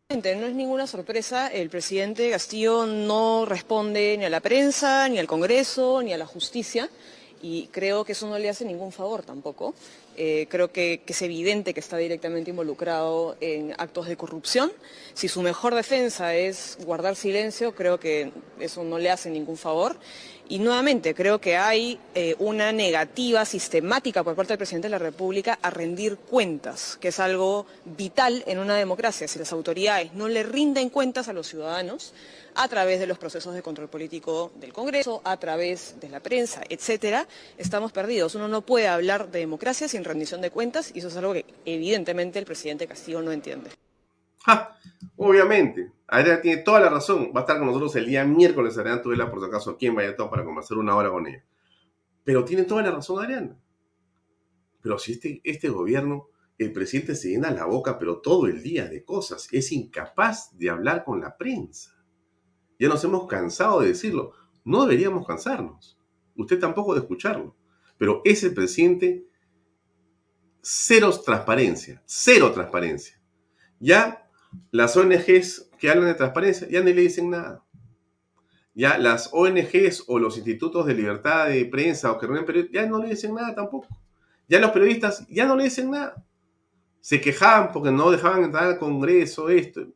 No 0.08 0.46
es 0.46 0.54
ninguna 0.54 0.86
sorpresa, 0.86 1.48
el 1.48 1.68
presidente 1.68 2.30
Castillo 2.30 2.86
no 2.86 3.44
responde 3.44 4.16
ni 4.16 4.24
a 4.24 4.30
la 4.30 4.40
prensa, 4.40 5.08
ni 5.08 5.18
al 5.18 5.26
Congreso, 5.26 6.00
ni 6.02 6.12
a 6.12 6.18
la 6.18 6.26
justicia, 6.26 6.88
y 7.42 7.66
creo 7.68 8.04
que 8.04 8.12
eso 8.12 8.28
no 8.28 8.38
le 8.38 8.48
hace 8.48 8.64
ningún 8.64 8.92
favor 8.92 9.22
tampoco. 9.22 9.74
Eh, 10.18 10.46
creo 10.48 10.72
que, 10.72 11.02
es 11.06 11.22
evidente 11.22 11.74
que 11.74 11.80
está 11.80 11.98
directamente 11.98 12.50
involucrado 12.50 13.36
en 13.40 13.74
actos 13.76 14.08
de 14.08 14.16
corrupción. 14.16 14.72
Si 15.12 15.28
su 15.28 15.42
mejor 15.42 15.74
defensa 15.74 16.34
es 16.34 16.78
guardar 16.84 17.16
silencio, 17.16 17.74
creo 17.74 18.00
que 18.00 18.32
eso 18.58 18.82
no 18.82 18.98
le 18.98 19.10
hace 19.10 19.28
ningún 19.30 19.58
favor. 19.58 19.96
Y 20.48 20.58
nuevamente, 20.60 21.14
creo 21.14 21.40
que 21.40 21.56
hay 21.56 21.98
eh, 22.14 22.34
una 22.38 22.72
negativa 22.72 23.44
sistemática 23.44 24.22
por 24.24 24.36
parte 24.36 24.52
del 24.52 24.58
presidente 24.58 24.86
de 24.86 24.92
la 24.92 24.98
República 24.98 25.58
a 25.60 25.70
rendir 25.70 26.16
cuentas, 26.16 26.96
que 27.00 27.08
es 27.08 27.20
algo 27.20 27.66
vital 27.84 28.42
en 28.46 28.58
una 28.58 28.76
democracia. 28.76 29.28
Si 29.28 29.38
las 29.38 29.52
autoridades 29.52 30.14
no 30.14 30.28
le 30.28 30.44
rinden 30.44 30.88
cuentas 30.88 31.28
a 31.28 31.32
los 31.32 31.48
ciudadanos, 31.48 32.14
a 32.56 32.68
través 32.68 32.98
de 32.98 33.06
los 33.06 33.18
procesos 33.18 33.54
de 33.54 33.62
control 33.62 33.88
político 33.88 34.50
del 34.56 34.72
Congreso, 34.72 35.20
a 35.24 35.36
través 35.36 35.96
de 36.00 36.08
la 36.08 36.20
prensa, 36.20 36.62
etcétera, 36.68 37.28
estamos 37.58 37.92
perdidos. 37.92 38.34
Uno 38.34 38.48
no 38.48 38.62
puede 38.62 38.88
hablar 38.88 39.30
de 39.30 39.40
democracia 39.40 39.88
sin 39.88 40.04
rendición 40.04 40.40
de 40.40 40.50
cuentas 40.50 40.90
y 40.94 41.00
eso 41.00 41.08
es 41.08 41.16
algo 41.16 41.34
que 41.34 41.44
evidentemente 41.64 42.38
el 42.38 42.46
presidente 42.46 42.86
Castillo 42.86 43.20
no 43.20 43.30
entiende. 43.30 43.70
obviamente, 45.16 45.92
Adriana 46.08 46.40
tiene 46.40 46.62
toda 46.62 46.80
la 46.80 46.88
razón. 46.88 47.30
Va 47.34 47.40
a 47.40 47.42
estar 47.42 47.58
con 47.58 47.66
nosotros 47.66 47.94
el 47.96 48.06
día 48.06 48.24
miércoles, 48.24 48.78
Adriana 48.78 49.02
Tudela, 49.02 49.30
por 49.30 49.40
si 49.40 49.46
acaso, 49.46 49.70
aquí 49.70 49.86
en 49.86 49.96
Valladolid 49.96 50.30
para 50.30 50.44
conversar 50.44 50.78
una 50.78 50.96
hora 50.96 51.10
con 51.10 51.26
ella. 51.26 51.44
Pero 52.24 52.44
tiene 52.44 52.64
toda 52.64 52.82
la 52.82 52.90
razón, 52.90 53.22
Adriana. 53.22 53.56
Pero 54.80 54.98
si 54.98 55.12
este, 55.12 55.40
este 55.44 55.68
gobierno, 55.68 56.28
el 56.58 56.72
presidente 56.72 57.14
se 57.16 57.30
llena 57.30 57.50
la 57.50 57.66
boca, 57.66 57.98
pero 57.98 58.20
todo 58.20 58.46
el 58.46 58.62
día 58.62 58.86
de 58.86 59.04
cosas, 59.04 59.48
es 59.52 59.72
incapaz 59.72 60.56
de 60.56 60.70
hablar 60.70 61.04
con 61.04 61.20
la 61.20 61.36
prensa. 61.36 61.95
Ya 62.78 62.88
nos 62.88 63.02
hemos 63.04 63.26
cansado 63.26 63.80
de 63.80 63.88
decirlo. 63.88 64.32
No 64.64 64.84
deberíamos 64.84 65.26
cansarnos. 65.26 65.98
Usted 66.36 66.58
tampoco 66.58 66.94
de 66.94 67.00
escucharlo. 67.00 67.56
Pero 67.98 68.20
ese 68.24 68.50
presidente, 68.50 69.26
cero 70.60 71.10
transparencia, 71.24 72.02
cero 72.04 72.52
transparencia. 72.52 73.20
Ya 73.80 74.28
las 74.70 74.96
ONGs 74.96 75.70
que 75.78 75.90
hablan 75.90 76.06
de 76.06 76.14
transparencia 76.14 76.68
ya 76.68 76.80
no 76.80 76.86
le 76.86 77.00
dicen 77.00 77.30
nada. 77.30 77.64
Ya 78.74 78.98
las 78.98 79.30
ONGs 79.32 80.04
o 80.06 80.18
los 80.18 80.36
institutos 80.36 80.84
de 80.86 80.94
libertad 80.94 81.48
de 81.48 81.64
prensa 81.64 82.12
o 82.12 82.18
que 82.18 82.26
reúnen 82.26 82.68
ya 82.72 82.86
no 82.86 82.98
le 82.98 83.08
dicen 83.08 83.34
nada 83.34 83.54
tampoco. 83.54 83.88
Ya 84.48 84.60
los 84.60 84.70
periodistas 84.70 85.26
ya 85.28 85.46
no 85.46 85.56
le 85.56 85.64
dicen 85.64 85.90
nada. 85.90 86.24
Se 87.00 87.20
quejaban 87.20 87.72
porque 87.72 87.90
no 87.90 88.10
dejaban 88.10 88.44
entrar 88.44 88.64
al 88.64 88.78
Congreso, 88.78 89.48
esto. 89.48 89.86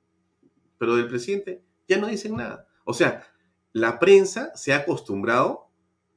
Pero 0.78 0.96
del 0.96 1.08
presidente 1.08 1.62
ya 1.86 1.98
no 1.98 2.06
dicen 2.06 2.36
nada. 2.36 2.66
O 2.84 2.94
sea, 2.94 3.26
la 3.72 3.98
prensa 3.98 4.52
se 4.54 4.72
ha 4.72 4.78
acostumbrado 4.78 5.70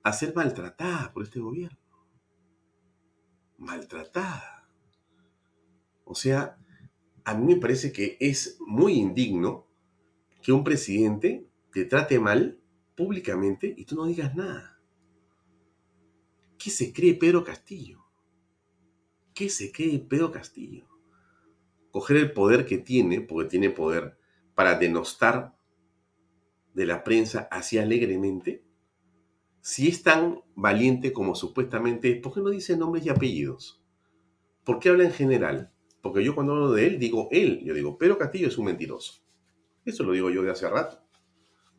a 0.03 0.11
ser 0.13 0.35
maltratada 0.35 1.13
por 1.13 1.23
este 1.23 1.39
gobierno. 1.39 1.77
Maltratada. 3.57 4.67
O 6.03 6.15
sea, 6.15 6.57
a 7.23 7.33
mí 7.33 7.53
me 7.53 7.59
parece 7.59 7.93
que 7.93 8.17
es 8.19 8.57
muy 8.59 8.93
indigno 8.93 9.67
que 10.41 10.51
un 10.51 10.63
presidente 10.63 11.47
te 11.71 11.85
trate 11.85 12.19
mal 12.19 12.59
públicamente 12.95 13.73
y 13.75 13.85
tú 13.85 13.95
no 13.95 14.05
digas 14.05 14.35
nada. 14.35 14.79
¿Qué 16.57 16.69
se 16.69 16.93
cree 16.93 17.13
Pedro 17.13 17.43
Castillo? 17.43 18.03
¿Qué 19.33 19.49
se 19.49 19.71
cree 19.71 19.99
Pedro 19.99 20.31
Castillo? 20.31 20.87
Coger 21.91 22.17
el 22.17 22.33
poder 22.33 22.65
que 22.65 22.77
tiene, 22.77 23.21
porque 23.21 23.49
tiene 23.49 23.69
poder, 23.69 24.17
para 24.55 24.77
denostar 24.77 25.52
de 26.73 26.85
la 26.85 27.03
prensa 27.03 27.47
así 27.51 27.77
alegremente? 27.77 28.63
Si 29.61 29.87
es 29.87 30.03
tan 30.03 30.41
valiente 30.55 31.13
como 31.13 31.35
supuestamente 31.35 32.15
¿por 32.15 32.33
qué 32.33 32.41
no 32.41 32.49
dice 32.49 32.75
nombres 32.75 33.05
y 33.05 33.09
apellidos? 33.09 33.81
¿Por 34.63 34.79
qué 34.79 34.89
habla 34.89 35.05
en 35.05 35.11
general? 35.11 35.71
Porque 36.01 36.23
yo 36.23 36.35
cuando 36.35 36.53
hablo 36.53 36.71
de 36.73 36.87
él, 36.87 36.99
digo 36.99 37.29
él. 37.31 37.61
Yo 37.63 37.73
digo, 37.73 37.97
Pedro 37.97 38.17
Castillo 38.17 38.47
es 38.47 38.57
un 38.57 38.65
mentiroso. 38.65 39.23
Eso 39.85 40.03
lo 40.03 40.11
digo 40.11 40.29
yo 40.29 40.43
de 40.43 40.51
hace 40.51 40.69
rato. 40.69 41.01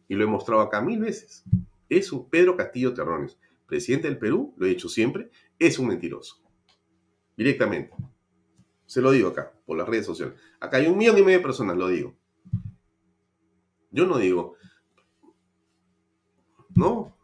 Y 0.08 0.14
lo 0.14 0.24
he 0.24 0.26
mostrado 0.26 0.62
acá 0.62 0.80
mil 0.80 1.00
veces. 1.00 1.44
Es 1.88 2.12
un 2.12 2.28
Pedro 2.28 2.56
Castillo 2.56 2.94
Terrones, 2.94 3.38
presidente 3.66 4.08
del 4.08 4.18
Perú, 4.18 4.54
lo 4.56 4.66
he 4.66 4.70
dicho 4.70 4.88
siempre, 4.88 5.30
es 5.58 5.78
un 5.78 5.88
mentiroso. 5.88 6.42
Directamente. 7.36 7.94
Se 8.86 9.00
lo 9.00 9.10
digo 9.10 9.28
acá, 9.28 9.52
por 9.66 9.76
las 9.76 9.88
redes 9.88 10.06
sociales. 10.06 10.34
Acá 10.60 10.78
hay 10.78 10.86
un 10.86 10.96
millón 10.96 11.18
y 11.18 11.22
medio 11.22 11.38
de 11.38 11.44
personas, 11.44 11.76
lo 11.76 11.88
digo. 11.88 12.14
Yo 13.90 14.06
no 14.06 14.18
digo, 14.18 14.54
¿No? 16.74 17.14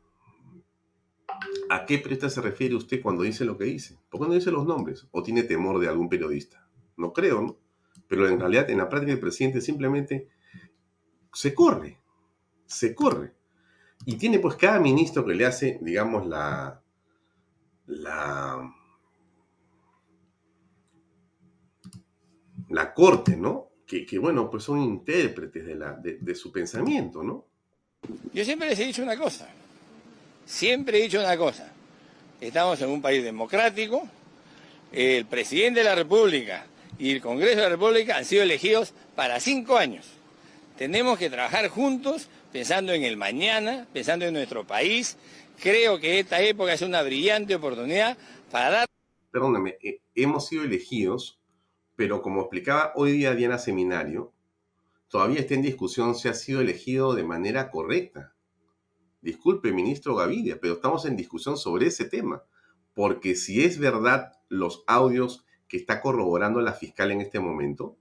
¿A 1.70 1.86
qué 1.86 1.98
presta 1.98 2.28
se 2.28 2.40
refiere 2.40 2.74
usted 2.74 3.00
cuando 3.02 3.22
dice 3.22 3.44
lo 3.44 3.56
que 3.56 3.64
dice? 3.64 3.98
¿Por 4.08 4.20
qué 4.20 4.28
no 4.28 4.34
dice 4.34 4.50
los 4.50 4.66
nombres? 4.66 5.06
¿O 5.10 5.22
tiene 5.22 5.42
temor 5.42 5.78
de 5.78 5.88
algún 5.88 6.08
periodista? 6.08 6.68
No 6.96 7.12
creo, 7.12 7.40
¿no? 7.40 7.58
Pero 8.08 8.28
en 8.28 8.38
realidad, 8.38 8.68
en 8.70 8.78
la 8.78 8.88
práctica, 8.88 9.12
el 9.12 9.20
presidente 9.20 9.60
simplemente 9.60 10.28
se 11.32 11.54
corre. 11.54 12.00
Se 12.66 12.94
corre. 12.94 13.34
Y 14.04 14.16
tiene 14.16 14.38
pues 14.38 14.56
cada 14.56 14.80
ministro 14.80 15.24
que 15.24 15.34
le 15.34 15.46
hace, 15.46 15.78
digamos, 15.80 16.26
la. 16.26 16.82
la. 17.86 18.74
la 22.68 22.94
corte, 22.94 23.36
¿no? 23.36 23.70
Que, 23.86 24.18
bueno, 24.20 24.48
pues 24.50 24.62
son 24.62 24.80
intérpretes 24.80 25.66
de, 25.66 25.74
la, 25.74 25.94
de 25.94 26.34
su 26.36 26.52
pensamiento, 26.52 27.24
¿no? 27.24 27.49
Yo 28.32 28.44
siempre 28.44 28.68
les 28.68 28.78
he 28.78 28.84
dicho 28.84 29.02
una 29.02 29.16
cosa, 29.16 29.48
siempre 30.46 30.98
he 30.98 31.02
dicho 31.02 31.18
una 31.18 31.36
cosa, 31.36 31.72
estamos 32.40 32.80
en 32.80 32.88
un 32.88 33.02
país 33.02 33.24
democrático, 33.24 34.08
el 34.92 35.26
presidente 35.26 35.80
de 35.80 35.84
la 35.84 35.96
República 35.96 36.64
y 36.98 37.10
el 37.10 37.20
Congreso 37.20 37.56
de 37.56 37.62
la 37.62 37.68
República 37.70 38.16
han 38.16 38.24
sido 38.24 38.44
elegidos 38.44 38.94
para 39.16 39.40
cinco 39.40 39.76
años. 39.76 40.06
Tenemos 40.78 41.18
que 41.18 41.28
trabajar 41.28 41.68
juntos 41.68 42.28
pensando 42.52 42.92
en 42.92 43.04
el 43.04 43.16
mañana, 43.16 43.86
pensando 43.92 44.24
en 44.24 44.34
nuestro 44.34 44.64
país. 44.64 45.16
Creo 45.60 45.98
que 45.98 46.20
esta 46.20 46.40
época 46.40 46.72
es 46.72 46.82
una 46.82 47.02
brillante 47.02 47.54
oportunidad 47.54 48.16
para 48.50 48.70
dar... 48.70 48.86
Perdóname, 49.30 49.76
eh, 49.82 50.00
hemos 50.14 50.46
sido 50.46 50.64
elegidos, 50.64 51.38
pero 51.96 52.22
como 52.22 52.42
explicaba 52.42 52.92
hoy 52.94 53.12
día 53.12 53.34
Diana 53.34 53.58
Seminario, 53.58 54.32
todavía 55.10 55.40
está 55.40 55.54
en 55.54 55.62
discusión 55.62 56.14
si 56.14 56.28
ha 56.28 56.34
sido 56.34 56.60
elegido 56.60 57.14
de 57.14 57.24
manera 57.24 57.70
correcta. 57.70 58.34
Disculpe, 59.20 59.72
ministro 59.72 60.14
Gavidia, 60.14 60.58
pero 60.60 60.74
estamos 60.74 61.04
en 61.04 61.16
discusión 61.16 61.58
sobre 61.58 61.88
ese 61.88 62.06
tema, 62.06 62.44
porque 62.94 63.34
si 63.34 63.62
es 63.62 63.78
verdad 63.78 64.32
los 64.48 64.84
audios 64.86 65.44
que 65.68 65.76
está 65.76 66.00
corroborando 66.00 66.60
la 66.60 66.72
fiscal 66.72 67.10
en 67.10 67.20
este 67.20 67.40
momento, 67.40 67.98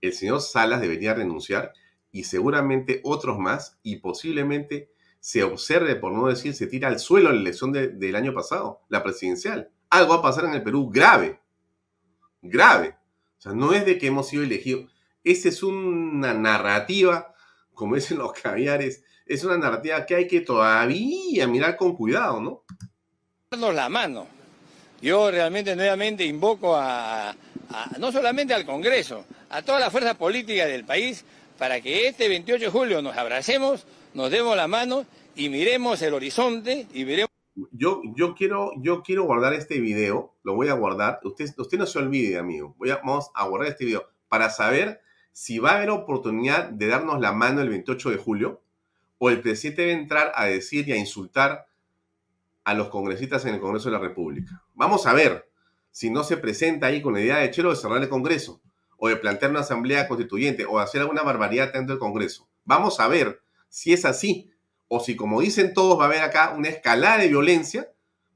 el 0.00 0.12
señor 0.12 0.42
Salas 0.42 0.80
debería 0.80 1.14
renunciar 1.14 1.72
y 2.12 2.24
seguramente 2.24 3.00
otros 3.04 3.38
más 3.38 3.78
y 3.82 3.96
posiblemente 3.96 4.90
se 5.18 5.42
observe, 5.42 5.96
por 5.96 6.12
no 6.12 6.28
decir, 6.28 6.54
se 6.54 6.66
tira 6.66 6.88
al 6.88 6.98
suelo 6.98 7.32
la 7.32 7.40
elección 7.40 7.72
del 7.72 8.16
año 8.16 8.32
pasado, 8.32 8.80
la 8.88 9.02
presidencial. 9.02 9.70
Algo 9.90 10.14
va 10.14 10.20
a 10.20 10.22
pasar 10.22 10.44
en 10.44 10.54
el 10.54 10.62
Perú 10.62 10.90
grave, 10.90 11.40
grave. 12.42 12.96
O 13.38 13.40
sea, 13.40 13.52
no 13.52 13.72
es 13.72 13.84
de 13.84 13.98
que 13.98 14.06
hemos 14.06 14.28
sido 14.28 14.42
elegidos 14.42 14.90
esa 15.24 15.48
es 15.48 15.62
una 15.62 16.34
narrativa, 16.34 17.34
como 17.74 17.94
dicen 17.96 18.18
los 18.18 18.32
caviares, 18.32 19.04
es 19.26 19.44
una 19.44 19.56
narrativa 19.58 20.04
que 20.06 20.16
hay 20.16 20.26
que 20.26 20.40
todavía 20.40 21.46
mirar 21.46 21.76
con 21.76 21.96
cuidado, 21.96 22.40
¿no? 22.40 22.64
Darnos 23.50 23.74
la 23.74 23.88
mano. 23.88 24.26
Yo 25.00 25.30
realmente 25.30 25.74
nuevamente 25.76 26.24
invoco 26.24 26.76
a, 26.76 27.34
no 27.98 28.12
solamente 28.12 28.52
al 28.52 28.66
Congreso, 28.66 29.24
a 29.48 29.62
toda 29.62 29.78
la 29.78 29.90
fuerza 29.90 30.14
política 30.14 30.66
del 30.66 30.84
país 30.84 31.24
para 31.58 31.80
que 31.80 32.08
este 32.08 32.28
28 32.28 32.64
de 32.64 32.70
julio 32.70 33.02
nos 33.02 33.16
abracemos, 33.16 33.86
nos 34.14 34.30
demos 34.30 34.56
la 34.56 34.68
mano 34.68 35.06
y 35.36 35.48
miremos 35.48 36.02
el 36.02 36.12
horizonte 36.14 36.86
y 36.92 37.04
miremos 37.04 37.30
yo, 37.72 38.02
yo, 38.14 38.34
quiero, 38.34 38.72
yo 38.78 39.02
quiero 39.02 39.24
guardar 39.24 39.52
este 39.54 39.80
video, 39.80 40.34
lo 40.42 40.54
voy 40.54 40.68
a 40.68 40.74
guardar. 40.74 41.20
Usted, 41.24 41.50
usted 41.58 41.78
no 41.78 41.86
se 41.86 41.98
olvide, 41.98 42.38
amigo. 42.38 42.74
Voy 42.78 42.90
a, 42.90 42.96
vamos 42.96 43.30
a 43.34 43.46
guardar 43.46 43.70
este 43.70 43.84
video 43.84 44.08
para 44.28 44.50
saber 44.50 45.00
si 45.32 45.58
va 45.58 45.72
a 45.72 45.76
haber 45.76 45.90
oportunidad 45.90 46.70
de 46.70 46.86
darnos 46.86 47.20
la 47.20 47.32
mano 47.32 47.60
el 47.60 47.68
28 47.68 48.10
de 48.10 48.16
julio 48.16 48.62
o 49.18 49.30
el 49.30 49.40
presidente 49.40 49.82
debe 49.82 49.94
entrar 49.94 50.32
a 50.34 50.46
decir 50.46 50.88
y 50.88 50.92
a 50.92 50.96
insultar 50.96 51.66
a 52.64 52.74
los 52.74 52.88
congresistas 52.88 53.44
en 53.44 53.54
el 53.54 53.60
Congreso 53.60 53.88
de 53.90 53.96
la 53.96 54.02
República. 54.02 54.62
Vamos 54.74 55.06
a 55.06 55.12
ver 55.12 55.50
si 55.90 56.10
no 56.10 56.24
se 56.24 56.36
presenta 56.36 56.86
ahí 56.86 57.02
con 57.02 57.14
la 57.14 57.20
idea 57.20 57.38
de 57.38 57.50
Chelo 57.50 57.70
de 57.70 57.76
cerrar 57.76 58.02
el 58.02 58.08
Congreso 58.08 58.60
o 58.96 59.08
de 59.08 59.16
plantear 59.16 59.50
una 59.50 59.60
asamblea 59.60 60.06
constituyente 60.06 60.64
o 60.64 60.78
hacer 60.78 61.00
alguna 61.00 61.22
barbaridad 61.22 61.72
dentro 61.72 61.94
del 61.94 62.00
Congreso. 62.00 62.48
Vamos 62.64 63.00
a 63.00 63.08
ver 63.08 63.40
si 63.68 63.92
es 63.92 64.04
así 64.04 64.50
o 64.88 65.00
si 65.00 65.16
como 65.16 65.40
dicen 65.40 65.72
todos 65.74 65.98
va 65.98 66.04
a 66.04 66.06
haber 66.06 66.22
acá 66.22 66.54
una 66.56 66.68
escalada 66.68 67.18
de 67.18 67.28
violencia 67.28 67.90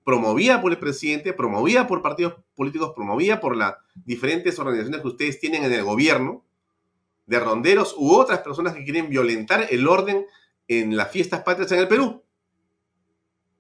promovida 0.05 0.61
por 0.61 0.73
el 0.73 0.79
presidente, 0.79 1.33
promovida 1.33 1.87
por 1.87 2.03
partidos 2.03 2.35
políticos, 2.55 2.93
promovida 2.95 3.41
por 3.41 3.57
las 3.57 3.75
diferentes 4.05 4.59
organizaciones 4.59 5.01
que 5.01 5.09
ustedes 5.09 5.41
tienen 5.41 5.65
en 5.65 5.73
el 5.73 5.83
gobierno, 5.83 6.45
de 7.27 7.41
ronderos 7.41 7.95
u 7.97 8.13
otras 8.15 8.41
personas 8.41 8.75
que 8.75 8.85
quieren 8.85 9.09
violentar 9.09 9.67
el 9.71 9.87
orden 9.87 10.27
en 10.69 10.97
las 10.97 11.11
fiestas 11.11 11.43
patrias 11.43 11.73
en 11.73 11.81
el 11.81 11.89
Perú. 11.89 12.23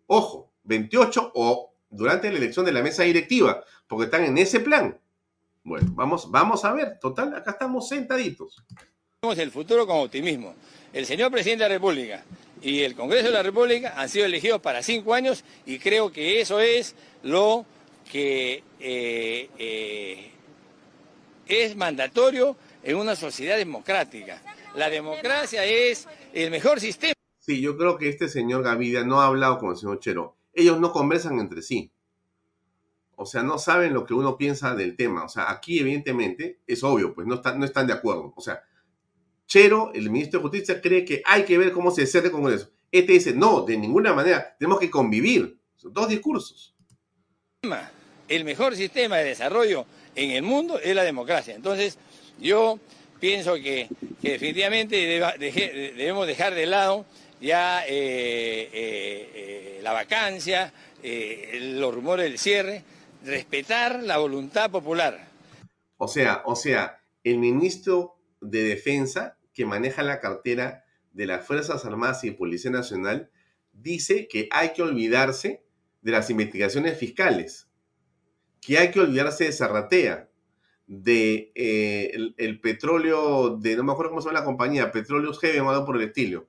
Ojo, 0.06 0.52
28 0.64 1.32
o 1.34 1.72
durante 1.90 2.30
la 2.30 2.38
elección 2.38 2.66
de 2.66 2.72
la 2.72 2.82
mesa 2.82 3.02
directiva, 3.04 3.64
porque 3.86 4.06
están 4.06 4.24
en 4.24 4.36
ese 4.38 4.60
plan. 4.60 4.98
Bueno, 5.62 5.88
vamos, 5.94 6.30
vamos 6.30 6.64
a 6.64 6.72
ver, 6.72 6.98
total, 6.98 7.34
acá 7.34 7.52
estamos 7.52 7.88
sentaditos. 7.88 8.62
Vemos 9.22 9.38
el 9.38 9.50
futuro 9.50 9.86
con 9.86 9.98
optimismo. 9.98 10.54
El 10.92 11.06
señor 11.06 11.30
presidente 11.30 11.64
de 11.64 11.70
la 11.70 11.74
República 11.76 12.22
y 12.60 12.82
el 12.82 12.94
Congreso 12.94 13.26
de 13.26 13.32
la 13.32 13.42
República 13.42 13.94
han 13.96 14.08
sido 14.08 14.26
elegidos 14.26 14.60
para 14.60 14.82
cinco 14.82 15.14
años 15.14 15.44
y 15.64 15.78
creo 15.78 16.12
que 16.12 16.40
eso 16.40 16.60
es 16.60 16.94
lo 17.22 17.64
que 18.10 18.62
eh, 18.80 19.48
eh, 19.58 20.30
es 21.46 21.76
mandatorio 21.76 22.56
en 22.84 22.96
una 22.96 23.16
sociedad 23.16 23.56
democrática. 23.56 24.40
La 24.74 24.90
democracia 24.90 25.64
es 25.64 26.06
el 26.32 26.50
mejor 26.50 26.80
sistema. 26.80 27.14
Sí, 27.38 27.60
yo 27.60 27.76
creo 27.76 27.98
que 27.98 28.08
este 28.08 28.28
señor 28.28 28.62
Gavidia 28.62 29.04
no 29.04 29.20
ha 29.20 29.26
hablado 29.26 29.58
con 29.58 29.70
el 29.70 29.76
señor 29.76 30.00
Chero. 30.00 30.36
Ellos 30.52 30.78
no 30.80 30.92
conversan 30.92 31.38
entre 31.40 31.62
sí. 31.62 31.90
O 33.16 33.26
sea, 33.26 33.42
no 33.42 33.58
saben 33.58 33.94
lo 33.94 34.04
que 34.04 34.14
uno 34.14 34.36
piensa 34.36 34.74
del 34.74 34.96
tema. 34.96 35.24
O 35.24 35.28
sea, 35.28 35.50
aquí 35.50 35.78
evidentemente 35.78 36.60
es 36.66 36.82
obvio, 36.82 37.14
pues 37.14 37.26
no, 37.26 37.36
están, 37.36 37.58
no 37.58 37.64
están 37.64 37.86
de 37.86 37.92
acuerdo. 37.92 38.32
O 38.36 38.40
sea, 38.40 38.62
Chero, 39.46 39.92
el 39.94 40.10
ministro 40.10 40.40
de 40.40 40.42
Justicia, 40.42 40.80
cree 40.80 41.04
que 41.04 41.22
hay 41.24 41.44
que 41.44 41.58
ver 41.58 41.72
cómo 41.72 41.90
se 41.90 42.06
cierra 42.06 42.26
el 42.26 42.32
Congreso. 42.32 42.70
Este 42.90 43.12
dice, 43.12 43.34
no, 43.34 43.62
de 43.62 43.76
ninguna 43.76 44.14
manera, 44.14 44.56
tenemos 44.58 44.80
que 44.80 44.90
convivir. 44.90 45.58
Son 45.76 45.92
dos 45.92 46.08
discursos. 46.08 46.74
El 48.28 48.44
mejor 48.44 48.74
sistema 48.74 49.16
de 49.18 49.24
desarrollo 49.24 49.86
en 50.14 50.30
el 50.30 50.42
mundo 50.42 50.78
es 50.78 50.94
la 50.94 51.02
democracia. 51.02 51.54
Entonces, 51.54 51.98
yo 52.40 52.78
pienso 53.20 53.54
que, 53.54 53.88
definitivamente 54.20 54.96
debemos 55.96 56.26
dejar 56.26 56.54
de 56.54 56.66
lado 56.66 57.04
ya 57.40 57.84
eh, 57.86 58.70
eh, 58.72 59.30
eh, 59.34 59.80
la 59.82 59.92
vacancia, 59.92 60.72
los 61.02 61.94
rumores 61.94 62.24
del 62.24 62.38
cierre, 62.38 62.82
respetar 63.24 64.02
la 64.02 64.16
voluntad 64.18 64.70
popular. 64.70 65.28
O 65.98 66.08
sea, 66.08 66.42
o 66.46 66.56
sea, 66.56 67.00
el 67.22 67.38
ministro 67.38 68.16
de 68.40 68.62
Defensa 68.62 69.36
que 69.52 69.66
maneja 69.66 70.02
la 70.02 70.20
cartera 70.20 70.84
de 71.12 71.26
las 71.26 71.46
Fuerzas 71.46 71.84
Armadas 71.84 72.24
y 72.24 72.30
Policía 72.30 72.70
Nacional 72.70 73.30
dice 73.72 74.26
que 74.28 74.48
hay 74.50 74.72
que 74.72 74.82
olvidarse 74.82 75.62
de 76.02 76.12
las 76.12 76.30
investigaciones 76.30 76.98
fiscales, 76.98 77.68
que 78.60 78.78
hay 78.78 78.90
que 78.90 79.00
olvidarse 79.00 79.44
de 79.44 79.52
Zarratea, 79.52 80.28
de 80.86 81.52
el, 82.36 82.60
petróleo, 82.60 83.56
de 83.56 83.76
no 83.76 83.84
me 83.84 83.92
acuerdo 83.92 84.10
cómo 84.10 84.22
se 84.22 84.28
llama 84.28 84.40
la 84.40 84.44
compañía, 84.44 84.92
Petróleos 84.92 85.38
Heavy, 85.40 85.56
llamado 85.56 85.84
por 85.84 85.96
el 85.96 86.02
estilo, 86.02 86.46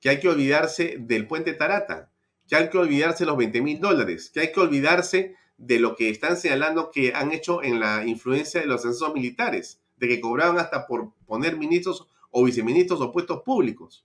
que 0.00 0.08
hay 0.08 0.20
que 0.20 0.28
olvidarse 0.28 0.96
del 0.98 1.26
puente 1.26 1.52
Tarata, 1.52 2.10
que 2.48 2.56
hay 2.56 2.70
que 2.70 2.78
olvidarse 2.78 3.24
los 3.24 3.36
20 3.36 3.62
mil 3.62 3.80
dólares, 3.80 4.30
que 4.32 4.40
hay 4.40 4.52
que 4.52 4.60
olvidarse 4.60 5.36
de 5.58 5.78
lo 5.78 5.94
que 5.94 6.08
están 6.08 6.36
señalando 6.36 6.90
que 6.90 7.14
han 7.14 7.32
hecho 7.32 7.62
en 7.62 7.78
la 7.78 8.04
influencia 8.06 8.60
de 8.60 8.66
los 8.66 8.80
ascensos 8.80 9.14
militares, 9.14 9.80
de 9.96 10.08
que 10.08 10.20
cobraban 10.20 10.58
hasta 10.58 10.86
por 10.86 11.12
poner 11.26 11.56
ministros 11.56 12.08
o 12.30 12.44
viceministros 12.44 13.00
o 13.00 13.12
puestos 13.12 13.42
públicos. 13.42 14.04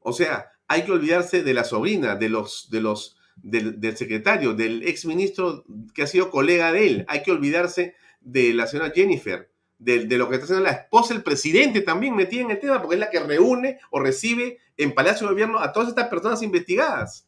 O 0.00 0.12
sea, 0.12 0.52
hay 0.68 0.84
que 0.84 0.92
olvidarse 0.92 1.42
de 1.42 1.54
la 1.54 1.64
sobrina, 1.64 2.14
de 2.14 2.28
los, 2.28 2.68
de 2.70 2.80
los, 2.80 3.16
del, 3.36 3.80
del 3.80 3.96
secretario, 3.96 4.54
del 4.54 4.86
exministro 4.86 5.64
que 5.94 6.02
ha 6.02 6.06
sido 6.06 6.30
colega 6.30 6.70
de 6.70 6.86
él. 6.86 7.04
Hay 7.08 7.22
que 7.22 7.32
olvidarse 7.32 7.96
de 8.20 8.52
la 8.54 8.66
señora 8.66 8.92
Jennifer, 8.94 9.50
de, 9.78 10.04
lo 10.18 10.28
que 10.28 10.34
está 10.34 10.44
haciendo 10.44 10.64
la 10.64 10.72
esposa 10.72 11.14
del 11.14 11.22
presidente 11.22 11.82
también 11.82 12.16
metida 12.16 12.42
en 12.42 12.50
el 12.50 12.58
tema, 12.58 12.80
porque 12.80 12.96
es 12.96 13.00
la 13.00 13.10
que 13.10 13.20
reúne 13.20 13.78
o 13.90 14.00
recibe 14.00 14.58
en 14.76 14.94
Palacio 14.94 15.26
de 15.26 15.32
Gobierno 15.32 15.60
a 15.60 15.72
todas 15.72 15.88
estas 15.88 16.08
personas 16.08 16.42
investigadas. 16.42 17.26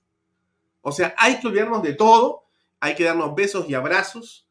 O 0.83 0.93
sea, 0.93 1.15
hay 1.19 1.39
que 1.39 1.47
olvidarnos 1.47 1.83
de 1.83 1.95
todo, 1.95 2.45
hay 2.81 2.95
que 2.95 3.05
darnos 3.05 3.35
besos 3.35 3.69
y 3.69 3.75
abrazos 3.75 4.49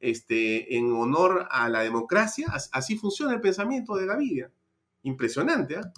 este, 0.00 0.76
en 0.76 0.92
honor 0.92 1.48
a 1.50 1.68
la 1.68 1.80
democracia. 1.80 2.46
Así 2.72 2.96
funciona 2.96 3.32
el 3.32 3.40
pensamiento 3.40 3.96
de 3.96 4.06
Gavidia. 4.06 4.50
Impresionante, 5.02 5.76
¿ah? 5.76 5.92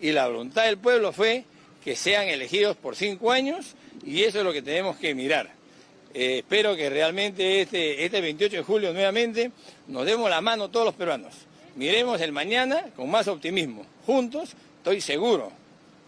Y 0.00 0.12
la 0.12 0.28
voluntad 0.28 0.64
del 0.64 0.78
pueblo 0.78 1.12
fue 1.12 1.44
que 1.84 1.96
sean 1.96 2.28
elegidos 2.28 2.76
por 2.76 2.94
cinco 2.94 3.32
años 3.32 3.74
y 4.04 4.22
eso 4.22 4.38
es 4.38 4.44
lo 4.44 4.52
que 4.52 4.62
tenemos 4.62 4.96
que 4.96 5.14
mirar. 5.14 5.57
Eh, 6.14 6.38
espero 6.38 6.74
que 6.74 6.88
realmente 6.88 7.60
este, 7.60 8.04
este 8.04 8.20
28 8.20 8.56
de 8.56 8.62
julio 8.62 8.92
nuevamente 8.92 9.52
nos 9.88 10.06
demos 10.06 10.30
la 10.30 10.40
mano 10.40 10.70
todos 10.70 10.86
los 10.86 10.94
peruanos. 10.94 11.46
Miremos 11.76 12.20
el 12.20 12.32
mañana 12.32 12.90
con 12.96 13.10
más 13.10 13.28
optimismo. 13.28 13.84
Juntos, 14.06 14.56
estoy 14.78 15.00
seguro, 15.00 15.52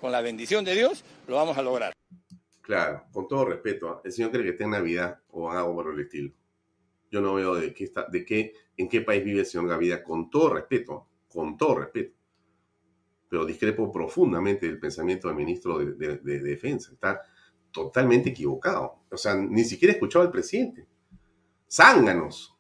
con 0.01 0.11
la 0.11 0.20
bendición 0.20 0.64
de 0.64 0.74
Dios, 0.74 1.05
lo 1.28 1.36
vamos 1.36 1.57
a 1.59 1.62
lograr. 1.62 1.92
Claro, 2.62 3.05
con 3.12 3.28
todo 3.28 3.44
respeto, 3.44 4.01
el 4.05 4.12
señor 4.12 4.30
cree 4.30 4.44
que 4.44 4.51
está 4.51 4.64
en 4.64 4.70
Navidad 4.70 5.18
o 5.30 5.51
algo 5.51 5.74
por 5.74 5.92
el 5.92 6.01
estilo. 6.01 6.32
Yo 7.11 7.20
no 7.20 7.34
veo 7.34 7.55
de 7.57 7.74
qué 7.74 7.84
está, 7.84 8.07
de 8.09 8.24
qué, 8.24 8.55
en 8.76 8.88
qué 8.88 9.03
país 9.03 9.24
vive 9.24 9.40
el 9.40 9.46
señor 9.46 9.68
Gavida, 9.68 10.03
con 10.03 10.30
todo 10.30 10.55
respeto, 10.55 11.09
con 11.28 11.57
todo 11.57 11.74
respeto. 11.80 12.16
Pero 13.28 13.44
discrepo 13.44 13.92
profundamente 13.92 14.66
del 14.66 14.78
pensamiento 14.78 15.28
del 15.28 15.36
ministro 15.36 15.78
de 15.78 16.40
Defensa. 16.40 16.92
Está 16.92 17.20
totalmente 17.70 18.30
equivocado. 18.30 18.99
O 19.11 19.16
sea, 19.16 19.34
ni 19.34 19.64
siquiera 19.64 19.92
escuchado 19.92 20.24
al 20.24 20.30
presidente. 20.30 20.86
Zánganos. 21.70 22.56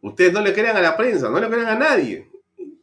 Ustedes 0.00 0.32
no 0.32 0.40
le 0.40 0.52
crean 0.52 0.76
a 0.76 0.80
la 0.80 0.96
prensa, 0.96 1.28
no 1.28 1.40
le 1.40 1.48
crean 1.48 1.66
a 1.66 1.74
nadie. 1.74 2.30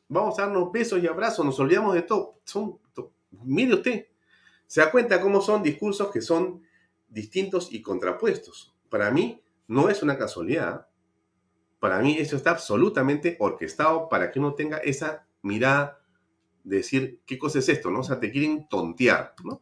Vamos 0.07 0.37
a 0.37 0.43
darnos 0.43 0.71
besos 0.71 1.01
y 1.01 1.07
abrazos, 1.07 1.45
nos 1.45 1.59
olvidamos 1.59 1.93
de 1.93 2.03
todo. 2.03 2.39
Son, 2.43 2.77
mire 3.43 3.73
usted, 3.73 4.07
se 4.67 4.81
da 4.81 4.91
cuenta 4.91 5.21
cómo 5.21 5.41
son 5.41 5.63
discursos 5.63 6.11
que 6.11 6.21
son 6.21 6.61
distintos 7.07 7.71
y 7.71 7.81
contrapuestos. 7.81 8.75
Para 8.89 9.11
mí 9.11 9.41
no 9.67 9.89
es 9.89 10.03
una 10.03 10.17
casualidad. 10.17 10.87
Para 11.79 11.99
mí 11.99 12.17
eso 12.17 12.35
está 12.35 12.51
absolutamente 12.51 13.37
orquestado 13.39 14.09
para 14.09 14.31
que 14.31 14.39
uno 14.39 14.53
tenga 14.53 14.77
esa 14.77 15.25
mirada 15.41 16.01
de 16.63 16.77
decir, 16.77 17.21
¿qué 17.25 17.37
cosa 17.37 17.59
es 17.59 17.69
esto? 17.69 17.91
¿no? 17.91 17.99
O 17.99 18.03
sea, 18.03 18.19
te 18.19 18.31
quieren 18.31 18.67
tontear, 18.67 19.35
¿no? 19.43 19.61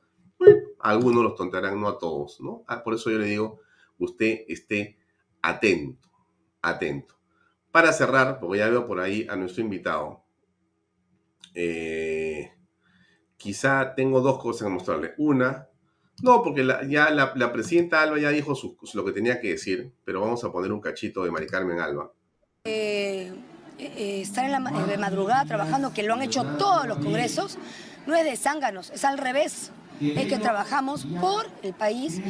Algunos 0.80 1.24
los 1.24 1.36
tontarán, 1.36 1.80
no 1.80 1.88
a 1.88 1.98
todos, 1.98 2.40
¿no? 2.42 2.64
Ah, 2.68 2.84
por 2.84 2.94
eso 2.94 3.10
yo 3.10 3.18
le 3.18 3.28
digo, 3.28 3.62
usted 3.98 4.42
esté 4.48 4.98
atento, 5.42 6.10
atento. 6.62 7.16
Para 7.72 7.94
cerrar, 7.94 8.40
porque 8.40 8.60
ya 8.60 8.70
veo 8.70 8.86
por 8.86 9.00
ahí 9.00 9.26
a 9.30 9.36
nuestro 9.36 9.64
invitado, 9.64 10.24
eh, 11.56 12.52
quizá 13.38 13.96
tengo 13.96 14.22
dos 14.22 14.40
cosas 14.40 14.68
que 14.68 14.74
mostrarle. 14.74 15.14
Una, 15.18 15.70
no, 16.22 16.44
porque 16.44 16.66
ya 16.88 17.10
la, 17.10 17.54
presidenta 17.54 18.02
Alba 18.02 18.20
ya 18.20 18.30
dijo 18.30 18.54
lo 18.94 19.06
que 19.06 19.12
tenía 19.12 19.40
que 19.40 19.50
decir, 19.50 19.94
pero 20.04 20.22
vamos 20.22 20.44
a 20.44 20.52
poner 20.52 20.72
un 20.72 20.82
cachito 20.82 21.24
de 21.24 21.32
Mari 21.32 21.48
Carmen 21.48 21.80
Alba. 21.80 22.12
Eh, 22.66 23.34
eh, 23.80 24.22
estar 24.22 24.46
en 24.46 24.52
la 24.52 24.60
madrugada 24.60 25.46
trabajando, 25.46 25.94
que 25.94 26.04
lo 26.04 26.14
han 26.14 26.22
hecho 26.22 26.44
todos 26.58 26.88
los 26.88 27.00
congresos, 27.00 27.58
no 28.06 28.16
es 28.16 28.26
de 28.26 28.36
zánganos, 28.36 28.92
es 28.92 29.04
al 29.06 29.18
revés 29.18 29.72
es 30.00 30.28
que 30.28 30.38
trabajamos 30.38 31.06
por 31.20 31.50
el 31.62 31.74
país. 31.74 32.22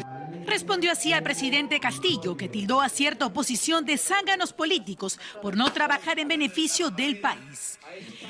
Respondió 0.45 0.91
así 0.91 1.14
al 1.14 1.24
presidente 1.24 1.80
Castillo, 1.80 2.36
que 2.36 2.49
tildó 2.49 2.82
a 2.82 2.89
cierta 2.89 3.26
oposición 3.26 3.86
de 3.86 3.97
zánganos 3.97 4.51
políticos 4.53 5.20
por 5.41 5.55
no 5.55 5.72
trabajar 5.72 6.20
en 6.20 6.28
beneficio 6.28 6.89
del 6.89 7.20
país. 7.20 7.80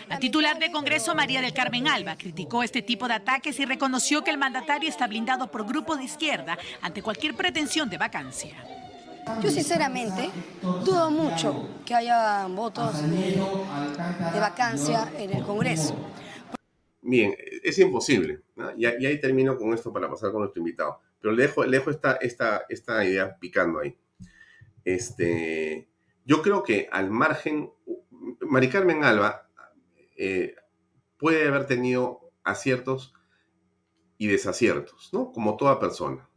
La 0.08 0.20
titular 0.20 0.60
del 0.60 0.72
Congreso, 0.72 1.16
María 1.16 1.42
del 1.42 1.54
Carmen 1.54 1.88
Alba, 1.88 2.16
criticó 2.16 2.64
este 2.64 2.82
tipo 2.82 3.08
de 3.08 3.16
ataques 3.16 3.60
y 3.60 3.66
reconoció 3.66 4.24
que 4.24 4.32
el 4.32 4.38
mandatario 4.38 4.90
está 4.90 5.08
blindado 5.08 5.50
por 5.50 5.66
grupos 5.66 5.98
de 5.98 6.04
izquierda 6.04 6.58
ante 6.82 7.02
cualquier 7.02 7.36
pretensión 7.36 7.90
de 7.90 7.98
vacancia. 7.98 8.56
Yo 9.42 9.50
sinceramente 9.50 10.30
dudo 10.62 11.10
mucho 11.10 11.70
que 11.86 11.96
haya 11.96 12.46
votos 12.48 13.02
de, 13.02 13.42
de 14.34 14.40
vacancia 14.40 15.12
en 15.18 15.34
el 15.34 15.44
Congreso. 15.44 15.96
Bien, 17.04 17.36
es 17.64 17.78
imposible. 17.80 18.42
Y, 18.78 18.86
ahí 18.86 19.20
termino 19.20 19.58
con 19.58 19.74
esto 19.74 19.92
para 19.92 20.10
pasar 20.10 20.32
con 20.32 20.42
nuestro 20.42 20.62
invitado. 20.62 21.00
Pero 21.20 21.34
le 21.34 21.44
dejo, 21.44 21.92
esta, 21.92 22.14
esta, 22.14 22.66
esta 22.70 23.06
idea 23.06 23.38
picando 23.38 23.80
ahí. 23.80 23.98
Este, 24.86 25.90
yo 26.26 26.42
creo 26.42 26.64
que 26.64 26.88
al 26.92 27.12
margen, 27.12 27.72
Mari 28.42 28.70
Carmen 28.70 29.04
Alba 29.04 29.50
eh, 30.18 30.56
puede 31.18 31.48
haber 31.48 31.68
tenido 31.68 32.32
aciertos 32.44 33.14
y 34.18 34.28
desaciertos, 34.28 35.10
¿no? 35.12 35.32
Como 35.32 35.58
toda 35.58 35.80
persona 35.80 36.30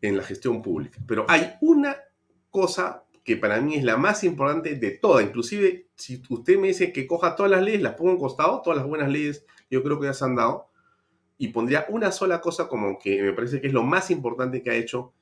en 0.00 0.16
la 0.16 0.24
gestión 0.24 0.62
pública. 0.62 0.98
Pero 1.06 1.26
hay 1.28 1.54
una 1.60 1.96
cosa 2.50 3.04
que 3.24 3.36
para 3.36 3.60
mí 3.60 3.76
es 3.76 3.84
la 3.84 3.96
más 3.96 4.24
importante 4.24 4.74
de 4.74 4.90
todas. 4.92 5.24
Inclusive, 5.24 5.88
si 5.94 6.22
usted 6.28 6.58
me 6.58 6.68
dice 6.68 6.92
que 6.92 7.06
coja 7.06 7.36
todas 7.36 7.50
las 7.50 7.62
leyes, 7.62 7.82
las 7.82 7.94
pongo 7.94 8.10
en 8.10 8.18
costado, 8.18 8.62
todas 8.62 8.78
las 8.78 8.86
buenas 8.86 9.10
leyes, 9.10 9.46
yo 9.70 9.82
creo 9.82 10.00
que 10.00 10.06
ya 10.06 10.14
se 10.14 10.24
han 10.24 10.36
dado, 10.36 10.68
y 11.38 11.48
pondría 11.48 11.86
una 11.88 12.12
sola 12.12 12.40
cosa 12.40 12.68
como 12.68 12.98
que 12.98 13.22
me 13.22 13.32
parece 13.32 13.60
que 13.60 13.66
es 13.68 13.72
lo 13.72 13.82
más 13.82 14.10
importante 14.10 14.62
que 14.62 14.70
ha 14.70 14.74
hecho 14.74 15.12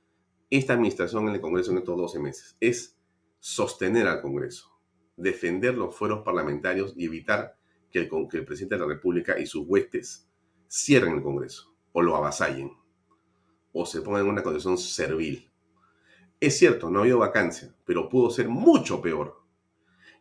esta 0.50 0.74
administración 0.74 1.28
en 1.28 1.34
el 1.34 1.40
Congreso 1.40 1.70
en 1.70 1.78
estos 1.78 1.96
12 1.96 2.18
meses. 2.18 2.56
Es 2.60 2.98
sostener 3.38 4.06
al 4.06 4.20
Congreso, 4.20 4.70
defender 5.16 5.74
los 5.74 5.94
fueros 5.94 6.22
parlamentarios 6.22 6.94
y 6.96 7.06
evitar 7.06 7.56
que 7.90 8.00
el, 8.00 8.08
que 8.28 8.38
el 8.38 8.44
presidente 8.44 8.74
de 8.74 8.80
la 8.80 8.86
República 8.86 9.38
y 9.38 9.46
sus 9.46 9.66
huestes 9.66 10.28
cierren 10.68 11.14
el 11.14 11.22
Congreso 11.22 11.74
o 11.92 12.02
lo 12.02 12.16
avasallen 12.16 12.72
o 13.72 13.86
se 13.86 14.02
pongan 14.02 14.22
en 14.22 14.28
una 14.28 14.42
condición 14.42 14.78
servil. 14.78 15.49
Es 16.40 16.58
cierto, 16.58 16.90
no 16.90 16.98
ha 16.98 17.02
habido 17.02 17.18
vacancia, 17.18 17.74
pero 17.84 18.08
pudo 18.08 18.30
ser 18.30 18.48
mucho 18.48 19.02
peor. 19.02 19.42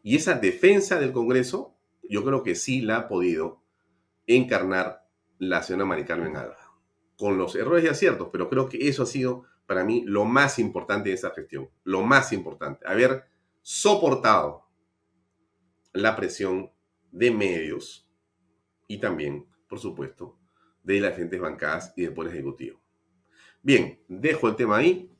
Y 0.04 0.18
esa 0.18 0.36
defensa 0.36 1.00
del 1.00 1.14
Congreso, 1.14 1.78
yo 2.04 2.26
creo 2.26 2.44
que 2.44 2.56
sí 2.56 2.82
la 2.82 2.98
ha 2.98 3.08
podido 3.08 3.64
encarnar 4.28 5.08
la 5.38 5.64
señora 5.64 5.86
Mari 5.86 6.04
Carmen 6.04 6.36
Alba. 6.36 6.58
Con 7.18 7.38
los 7.38 7.56
errores 7.56 7.86
y 7.86 7.88
aciertos, 7.88 8.30
pero 8.32 8.50
creo 8.50 8.68
que 8.68 8.90
eso 8.90 9.04
ha 9.04 9.06
sido 9.06 9.46
para 9.66 9.86
mí 9.86 10.04
lo 10.06 10.26
más 10.26 10.60
importante 10.60 11.10
de 11.10 11.16
esa 11.16 11.32
gestión. 11.32 11.70
Lo 11.84 12.02
más 12.02 12.34
importante, 12.34 12.86
haber 12.86 13.26
soportado 13.62 14.68
la 15.94 16.16
presión 16.16 16.72
de 17.12 17.32
medios 17.32 18.10
y 18.88 19.00
también, 19.00 19.48
por 19.70 19.80
supuesto, 19.80 20.38
de 20.84 21.00
las 21.00 21.14
agentes 21.14 21.40
bancadas 21.40 21.94
y 21.96 22.04
del 22.04 22.14
Poder 22.14 22.34
Ejecutivo. 22.34 22.82
Bien, 23.62 24.04
dejo 24.08 24.48
el 24.48 24.56
tema 24.56 24.78
ahí 24.78 25.16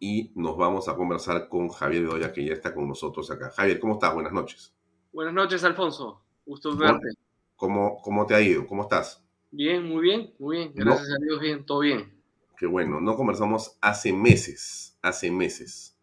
y 0.00 0.32
nos 0.34 0.56
vamos 0.56 0.88
a 0.88 0.96
conversar 0.96 1.48
con 1.48 1.68
Javier 1.68 2.02
Bedoya, 2.04 2.32
que 2.32 2.44
ya 2.44 2.52
está 2.52 2.74
con 2.74 2.88
nosotros 2.88 3.30
acá. 3.30 3.50
Javier, 3.50 3.80
¿cómo 3.80 3.94
estás? 3.94 4.14
Buenas 4.14 4.32
noches. 4.32 4.74
Buenas 5.12 5.34
noches, 5.34 5.64
Alfonso. 5.64 6.22
Gusto 6.44 6.76
verte. 6.76 7.08
¿Cómo, 7.56 8.00
cómo 8.02 8.26
te 8.26 8.34
ha 8.34 8.40
ido? 8.40 8.66
¿Cómo 8.66 8.82
estás? 8.82 9.24
Bien, 9.50 9.84
muy 9.84 10.02
bien, 10.02 10.34
muy 10.38 10.58
bien. 10.58 10.72
Gracias 10.74 11.10
a 11.10 11.24
Dios, 11.24 11.40
bien, 11.40 11.64
todo 11.64 11.80
bien. 11.80 12.12
Qué 12.58 12.66
bueno. 12.66 13.00
No 13.00 13.16
conversamos 13.16 13.78
hace 13.80 14.12
meses, 14.12 14.98
hace 15.02 15.30
meses. 15.30 15.98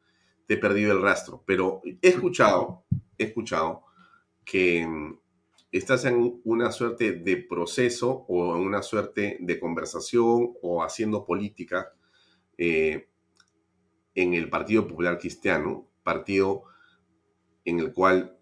Te 0.47 0.55
he 0.55 0.57
perdido 0.57 0.91
el 0.91 1.01
rastro, 1.01 1.43
pero 1.45 1.81
he 1.83 2.09
escuchado, 2.09 2.83
he 3.17 3.25
escuchado 3.25 3.83
que 4.43 4.85
mm, 4.85 5.19
estás 5.71 6.05
en 6.05 6.41
una 6.43 6.71
suerte 6.71 7.13
de 7.13 7.37
proceso 7.37 8.25
o 8.27 8.55
en 8.55 8.61
una 8.63 8.81
suerte 8.81 9.37
de 9.39 9.59
conversación 9.59 10.53
o 10.61 10.83
haciendo 10.83 11.25
política 11.25 11.93
eh, 12.57 13.09
en 14.15 14.33
el 14.33 14.49
Partido 14.49 14.87
Popular 14.87 15.17
Cristiano, 15.17 15.87
partido 16.03 16.63
en 17.65 17.79
el 17.79 17.93
cual 17.93 18.37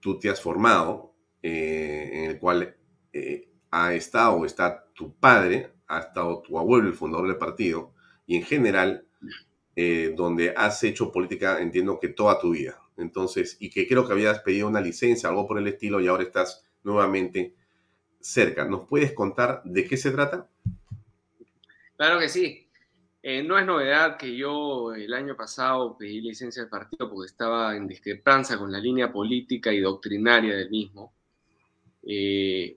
tú 0.00 0.18
te 0.18 0.28
has 0.28 0.40
formado, 0.40 1.14
eh, 1.42 2.10
en 2.12 2.30
el 2.30 2.38
cual 2.38 2.76
eh, 3.12 3.48
ha 3.70 3.94
estado 3.94 4.34
o 4.36 4.44
está 4.44 4.86
tu 4.92 5.14
padre, 5.14 5.72
ha 5.88 6.00
estado 6.00 6.42
tu 6.42 6.58
abuelo, 6.58 6.88
el 6.88 6.94
fundador 6.94 7.28
del 7.28 7.38
partido, 7.38 7.92
y 8.26 8.36
en 8.36 8.42
general, 8.42 9.02
donde 10.14 10.54
has 10.56 10.82
hecho 10.84 11.12
política, 11.12 11.60
entiendo 11.60 12.00
que 12.00 12.08
toda 12.08 12.40
tu 12.40 12.52
vida. 12.52 12.80
Entonces, 12.96 13.56
y 13.60 13.68
que 13.68 13.86
creo 13.86 14.06
que 14.06 14.12
habías 14.14 14.40
pedido 14.40 14.68
una 14.68 14.80
licencia, 14.80 15.28
algo 15.28 15.46
por 15.46 15.58
el 15.58 15.66
estilo, 15.66 16.00
y 16.00 16.06
ahora 16.06 16.22
estás 16.22 16.64
nuevamente 16.82 17.54
cerca. 18.20 18.64
¿Nos 18.64 18.86
puedes 18.88 19.12
contar 19.12 19.62
de 19.64 19.86
qué 19.86 19.96
se 19.96 20.10
trata? 20.10 20.48
Claro 21.96 22.18
que 22.18 22.28
sí. 22.28 22.65
Eh, 23.28 23.42
no 23.42 23.58
es 23.58 23.66
novedad 23.66 24.16
que 24.16 24.36
yo 24.36 24.94
el 24.94 25.12
año 25.12 25.34
pasado 25.34 25.98
pedí 25.98 26.20
licencia 26.20 26.62
del 26.62 26.70
partido 26.70 27.10
porque 27.10 27.26
estaba 27.26 27.74
en 27.74 27.88
discrepancia 27.88 28.56
con 28.56 28.70
la 28.70 28.78
línea 28.78 29.10
política 29.10 29.72
y 29.72 29.80
doctrinaria 29.80 30.54
del 30.54 30.70
mismo. 30.70 31.12
Eh, 32.04 32.76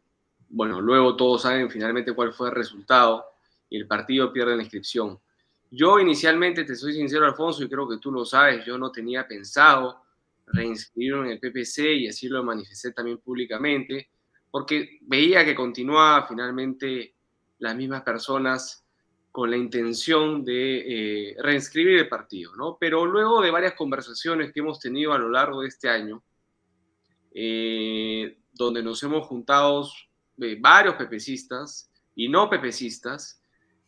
bueno, 0.49 0.81
luego 0.81 1.15
todos 1.15 1.43
saben 1.43 1.69
finalmente 1.69 2.13
cuál 2.13 2.33
fue 2.33 2.49
el 2.49 2.55
resultado 2.55 3.25
y 3.69 3.77
el 3.77 3.85
partido 3.85 4.33
pierde 4.33 4.55
la 4.55 4.63
inscripción. 4.63 5.19
Yo 5.69 5.99
inicialmente, 5.99 6.63
te 6.63 6.75
soy 6.75 6.93
sincero 6.93 7.27
Alfonso, 7.27 7.63
y 7.63 7.69
creo 7.69 7.87
que 7.87 7.99
tú 7.99 8.11
lo 8.11 8.25
sabes, 8.25 8.65
yo 8.65 8.75
no 8.79 8.91
tenía 8.91 9.27
pensado 9.27 10.01
reinscribirlo 10.47 11.25
en 11.25 11.33
el 11.33 11.39
PPC 11.39 11.77
y 11.93 12.07
así 12.07 12.27
lo 12.27 12.43
manifesté 12.43 12.91
también 12.91 13.19
públicamente, 13.19 14.09
porque 14.49 14.97
veía 15.01 15.45
que 15.45 15.53
continuaba 15.53 16.25
finalmente 16.27 17.13
las 17.59 17.75
mismas 17.75 18.01
personas 18.01 18.83
con 19.31 19.51
la 19.51 19.57
intención 19.57 20.43
de 20.43 21.31
eh, 21.31 21.35
reinscribir 21.39 21.99
el 21.99 22.09
partido, 22.09 22.55
¿no? 22.55 22.77
Pero 22.79 23.05
luego 23.05 23.41
de 23.41 23.51
varias 23.51 23.73
conversaciones 23.73 24.51
que 24.51 24.59
hemos 24.59 24.79
tenido 24.79 25.13
a 25.13 25.19
lo 25.19 25.29
largo 25.29 25.61
de 25.61 25.67
este 25.67 25.87
año, 25.87 26.23
eh, 27.33 28.39
donde 28.53 28.81
nos 28.81 29.01
hemos 29.03 29.27
juntado 29.27 29.87
eh, 30.41 30.57
varios 30.59 30.95
pepecistas 30.95 31.91
y 32.15 32.27
no 32.27 32.49
pepecistas, 32.49 33.35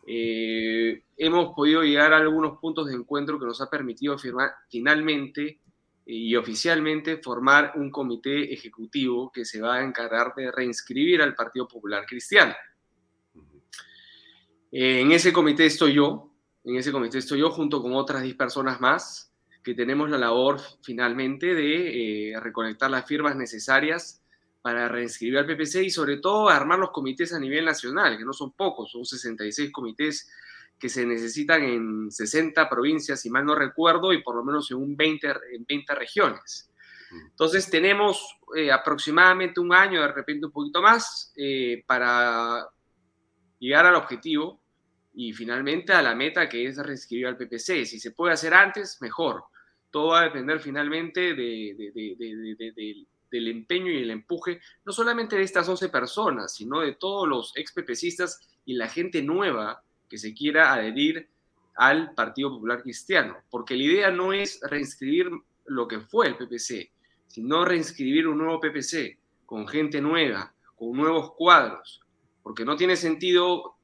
hemos 0.04 1.54
podido 1.56 1.84
llegar 1.84 2.12
a 2.12 2.18
algunos 2.18 2.58
puntos 2.60 2.88
de 2.88 2.96
encuentro 2.96 3.39
que 3.39 3.46
nos 3.46 3.62
ha 3.62 3.70
permitido 3.70 4.18
firmar 4.18 4.50
finalmente 4.68 5.60
y 6.06 6.36
oficialmente 6.36 7.18
formar 7.18 7.74
un 7.76 7.92
comité 7.92 8.52
ejecutivo 8.52 9.32
que 9.32 9.46
se 9.46 9.62
va 9.62 9.76
a 9.76 9.84
encargar 9.84 10.34
de 10.36 10.52
reinscribir 10.52 11.22
al 11.22 11.36
Partido 11.36 11.68
Popular 11.68 12.04
Cristiano. 12.08 12.56
En 14.72 15.11
ese 15.11 15.34
comité 15.34 15.65
estoy 15.65 15.93
yo, 15.95 16.34
en 16.63 16.78
ese 16.78 16.91
comité 16.91 17.17
estoy 17.17 17.39
yo 17.39 17.49
junto 17.49 17.82
con 17.82 17.93
otras 17.93 18.24
10 18.24 18.36
personas 18.36 18.80
más 18.80 19.34
que 19.63 19.74
tenemos 19.76 20.09
la 20.09 20.17
labor 20.17 20.59
finalmente 20.82 21.53
de 21.53 22.32
eh, 22.32 22.39
recolectar 22.39 22.89
las 22.89 23.05
firmas 23.05 23.36
necesarias 23.36 24.24
para 24.61 24.88
reinscribir 24.88 25.39
al 25.39 25.45
PPC 25.45 25.84
y 25.84 25.89
sobre 25.89 26.17
todo 26.17 26.49
armar 26.49 26.80
los 26.80 26.91
comités 26.91 27.34
a 27.34 27.39
nivel 27.39 27.65
nacional, 27.65 28.17
que 28.17 28.26
no 28.26 28.34
son 28.34 28.53
pocos, 28.53 28.91
son 28.91 29.05
66 29.05 29.72
comités 29.72 30.32
que 30.80 30.89
se 30.89 31.05
necesitan 31.05 31.63
en 31.63 32.11
60 32.11 32.67
provincias, 32.69 33.22
si 33.22 33.30
mal 33.30 33.45
no 33.45 33.55
recuerdo, 33.55 34.13
y 34.13 34.24
por 34.24 34.36
lo 34.36 34.43
menos 34.43 34.72
en, 34.72 34.78
un 34.78 34.95
20, 34.95 35.28
en 35.28 35.65
20 35.67 35.95
regiones. 35.95 36.72
Entonces 37.11 37.69
tenemos 37.69 38.39
eh, 38.55 38.72
aproximadamente 38.72 39.59
un 39.59 39.74
año, 39.74 40.01
de 40.01 40.07
repente 40.07 40.45
un 40.45 40.51
poquito 40.51 40.82
más, 40.82 41.34
eh, 41.36 41.84
para 41.86 42.67
llegar 43.59 43.86
al 43.86 43.95
objetivo 43.95 44.61
y 45.24 45.34
finalmente 45.34 45.93
a 45.93 46.01
la 46.01 46.15
meta 46.15 46.49
que 46.49 46.65
es 46.65 46.78
reescribir 46.78 47.28
al 47.28 47.38
PPC. 47.38 47.86
Si 47.86 47.99
se 47.99 48.09
puede 48.09 48.34
hacer 48.34 48.55
antes, 48.55 48.97
mejor. 49.01 49.43
Todo 49.91 50.07
va 50.07 50.22
a 50.22 50.24
depender 50.24 50.59
finalmente 50.59 51.36
del 51.36 53.07
empeño 53.32 53.91
y 53.91 54.01
el 54.01 54.09
empuje, 54.09 54.59
no 54.84 54.91
solamente 54.91 55.36
de 55.36 55.43
estas 55.43 55.69
11 55.69 55.89
personas, 55.89 56.55
sino 56.55 56.80
de 56.80 56.95
todos 56.95 57.28
los 57.28 57.55
ex 57.55 57.72
PPCistas 57.72 58.49
y 58.65 58.74
la 58.74 58.88
gente 58.88 59.22
nueva 59.22 59.84
que 60.09 60.17
se 60.17 60.34
quiera 60.34 60.74
adherir 60.74 61.30
al 61.76 62.15
Partido 62.15 62.49
Popular 62.49 62.82
Cristiano, 62.82 63.38
porque 63.51 63.76
la 63.76 63.84
idea 63.84 64.09
no 64.09 64.34
es 64.34 64.59
reinscribir 64.67 65.30
lo 65.65 65.88
que 65.88 65.99
fue 65.99 66.30
el 66.30 66.36
PPC, 66.36 66.89
sino 67.28 67.63
reinscribir 67.63 68.28
un 68.28 68.39
nuevo 68.39 68.59
PPC 68.59 69.19
con 69.45 69.67
gente 69.67 70.01
nueva, 70.01 70.51
con 70.76 70.93
nuevos 70.93 71.34
cuadros, 71.36 72.01
porque 72.41 72.65
no 72.65 72.76
tiene 72.76 72.95
sentido 72.95 73.76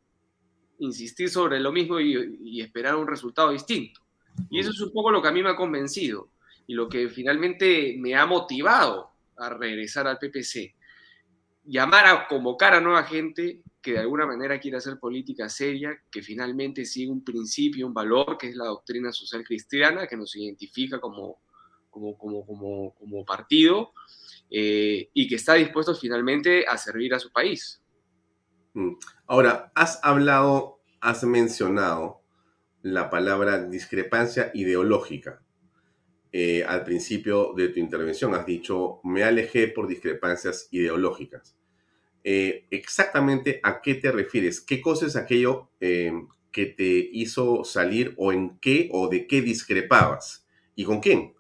insistir 0.79 1.29
sobre 1.29 1.59
lo 1.59 1.71
mismo 1.71 1.99
y, 1.99 2.61
esperar 2.61 2.95
un 2.95 3.07
resultado 3.07 3.51
distinto. 3.51 4.01
Y 4.49 4.59
eso 4.59 4.71
es 4.71 4.81
un 4.81 4.91
poco 4.91 5.11
lo 5.11 5.21
que 5.21 5.27
a 5.27 5.31
mí 5.31 5.41
me 5.41 5.49
ha 5.49 5.55
convencido 5.55 6.29
y 6.67 6.73
lo 6.73 6.87
que 6.87 7.09
finalmente 7.09 7.95
me 7.97 8.15
ha 8.15 8.25
motivado 8.25 9.11
a 9.37 9.49
regresar 9.49 10.07
al 10.07 10.19
PPC. 10.19 10.75
Llamar 11.65 12.05
a 12.05 12.27
convocar 12.27 12.73
a 12.73 12.81
nueva 12.81 13.03
gente 13.03 13.61
que 13.81 13.93
de 13.93 13.99
alguna 13.99 14.25
manera 14.25 14.59
quiere 14.59 14.77
hacer 14.77 14.99
política 14.99 15.47
seria, 15.49 15.97
que 16.11 16.21
finalmente 16.21 16.85
sigue 16.85 17.11
un 17.11 17.23
principio, 17.23 17.87
un 17.87 17.93
valor, 17.93 18.37
que 18.37 18.49
es 18.49 18.55
la 18.55 18.65
doctrina 18.65 19.11
social 19.11 19.43
cristiana, 19.43 20.07
que 20.07 20.17
nos 20.17 20.35
identifica 20.35 20.99
como, 20.99 21.39
como, 21.89 22.17
como, 22.17 22.93
como, 22.95 23.25
partido, 23.25 23.93
eh, 24.49 25.09
y 25.13 25.27
que 25.27 25.35
está 25.35 25.53
dispuesto 25.53 25.95
finalmente 25.95 26.65
a 26.67 26.77
servir 26.77 27.13
a 27.13 27.19
su 27.19 27.31
país. 27.31 27.81
Mm. 28.77 28.95
Ahora, 29.25 29.71
has 29.73 29.99
hablado, 30.03 30.81
has 31.01 31.23
mencionado 31.23 32.21
la 32.83 33.09
palabra 33.09 33.63
discrepancia 33.63 34.51
ideológica. 34.53 35.41
Eh, 36.31 36.63
al 36.63 36.83
principio 36.83 37.53
de 37.55 37.69
tu 37.69 37.79
intervención 37.79 38.35
has 38.35 38.45
dicho, 38.45 38.99
me 39.03 39.23
alejé 39.23 39.67
por 39.67 39.87
discrepancias 39.87 40.67
ideológicas. 40.69 41.57
Eh, 42.23 42.67
exactamente 42.69 43.59
a 43.63 43.81
qué 43.81 43.95
te 43.95 44.11
refieres, 44.11 44.61
qué 44.61 44.79
cosa 44.79 45.07
es 45.07 45.15
aquello 45.15 45.71
eh, 45.79 46.11
que 46.51 46.67
te 46.67 47.09
hizo 47.13 47.63
salir 47.63 48.13
o 48.17 48.31
en 48.31 48.59
qué 48.59 48.89
o 48.91 49.07
de 49.07 49.25
qué 49.25 49.41
discrepabas 49.41 50.45
y 50.75 50.83
con 50.83 50.99
quién. 50.99 51.33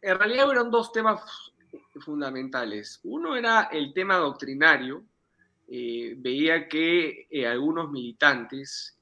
En 0.00 0.16
realidad 0.16 0.52
eran 0.52 0.70
dos 0.70 0.92
temas 0.92 1.20
fundamentales. 1.98 3.00
Uno 3.02 3.34
era 3.34 3.70
el 3.72 3.92
tema 3.92 4.18
doctrinario. 4.18 5.04
Eh, 5.68 6.14
veía 6.16 6.68
que 6.68 7.26
algunos 7.46 7.90
militantes 7.90 8.98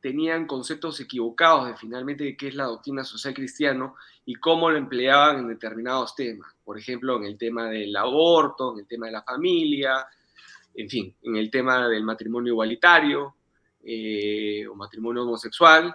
tenían 0.00 0.46
conceptos 0.46 1.00
equivocados 1.00 1.68
de 1.68 1.76
finalmente 1.76 2.36
qué 2.36 2.48
es 2.48 2.54
la 2.54 2.64
doctrina 2.64 3.04
social 3.04 3.34
cristiano 3.34 3.94
y 4.24 4.34
cómo 4.34 4.70
lo 4.70 4.76
empleaban 4.76 5.40
en 5.40 5.48
determinados 5.48 6.14
temas. 6.14 6.54
Por 6.64 6.78
ejemplo, 6.78 7.16
en 7.16 7.24
el 7.24 7.38
tema 7.38 7.68
del 7.68 7.96
aborto, 7.96 8.72
en 8.72 8.80
el 8.80 8.86
tema 8.86 9.06
de 9.06 9.12
la 9.12 9.22
familia, 9.22 10.06
en 10.74 10.88
fin, 10.88 11.14
en 11.22 11.36
el 11.36 11.50
tema 11.50 11.88
del 11.88 12.04
matrimonio 12.04 12.52
igualitario 12.52 13.34
eh, 13.82 14.66
o 14.68 14.74
matrimonio 14.74 15.22
homosexual. 15.22 15.94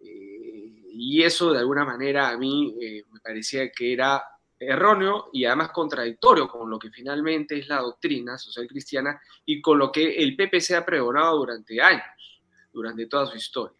Eh, 0.00 0.82
y 0.92 1.22
eso 1.22 1.52
de 1.52 1.58
alguna 1.60 1.84
manera 1.84 2.30
a 2.30 2.36
mí 2.36 2.76
eh, 2.80 3.04
me 3.12 3.20
parecía 3.20 3.70
que 3.70 3.92
era 3.92 4.22
erróneo 4.58 5.30
y 5.32 5.44
además 5.44 5.70
contradictorio 5.70 6.48
con 6.48 6.70
lo 6.70 6.78
que 6.78 6.90
finalmente 6.90 7.58
es 7.58 7.68
la 7.68 7.80
doctrina 7.80 8.38
social 8.38 8.66
cristiana 8.66 9.20
y 9.44 9.60
con 9.60 9.78
lo 9.78 9.90
que 9.90 10.16
el 10.16 10.36
PPC 10.36 10.72
ha 10.72 10.84
pregonado 10.84 11.38
durante 11.38 11.80
años, 11.80 12.42
durante 12.72 13.06
toda 13.06 13.26
su 13.26 13.36
historia. 13.36 13.78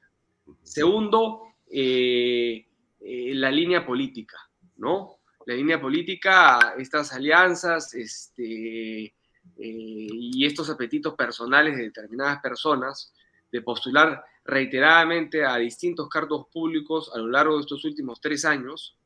Segundo, 0.62 1.54
la 1.70 3.50
línea 3.50 3.86
política, 3.86 4.38
¿no? 4.76 5.18
La 5.46 5.54
línea 5.54 5.80
política, 5.80 6.74
estas 6.78 7.12
alianzas, 7.12 7.94
este, 7.94 9.14
eh, 9.56 10.08
y 10.10 10.46
estos 10.46 10.70
apetitos 10.70 11.14
personales 11.14 11.76
de 11.76 11.84
determinadas 11.84 12.40
personas 12.40 13.12
de 13.52 13.60
postular 13.60 14.24
reiteradamente 14.44 15.44
a 15.44 15.56
distintos 15.56 16.08
cargos 16.08 16.48
públicos 16.52 17.10
a 17.14 17.18
lo 17.18 17.28
largo 17.28 17.54
de 17.54 17.60
estos 17.60 17.84
últimos 17.84 18.20
tres 18.20 18.44
años 18.44 18.96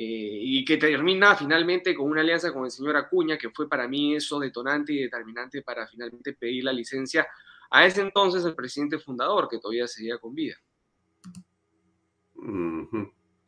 eh, 0.00 0.38
y 0.40 0.64
que 0.64 0.76
termina 0.76 1.34
finalmente 1.34 1.92
con 1.92 2.08
una 2.08 2.20
alianza 2.20 2.52
con 2.52 2.64
el 2.64 2.70
señor 2.70 2.96
Acuña, 2.96 3.36
que 3.36 3.50
fue 3.50 3.68
para 3.68 3.88
mí 3.88 4.14
eso 4.14 4.38
detonante 4.38 4.92
y 4.92 5.02
determinante 5.02 5.60
para 5.62 5.88
finalmente 5.88 6.34
pedir 6.34 6.62
la 6.62 6.72
licencia 6.72 7.26
a 7.68 7.84
ese 7.84 8.02
entonces 8.02 8.44
el 8.44 8.54
presidente 8.54 9.00
fundador, 9.00 9.48
que 9.48 9.58
todavía 9.58 9.88
seguía 9.88 10.18
con 10.18 10.36
vida. 10.36 10.54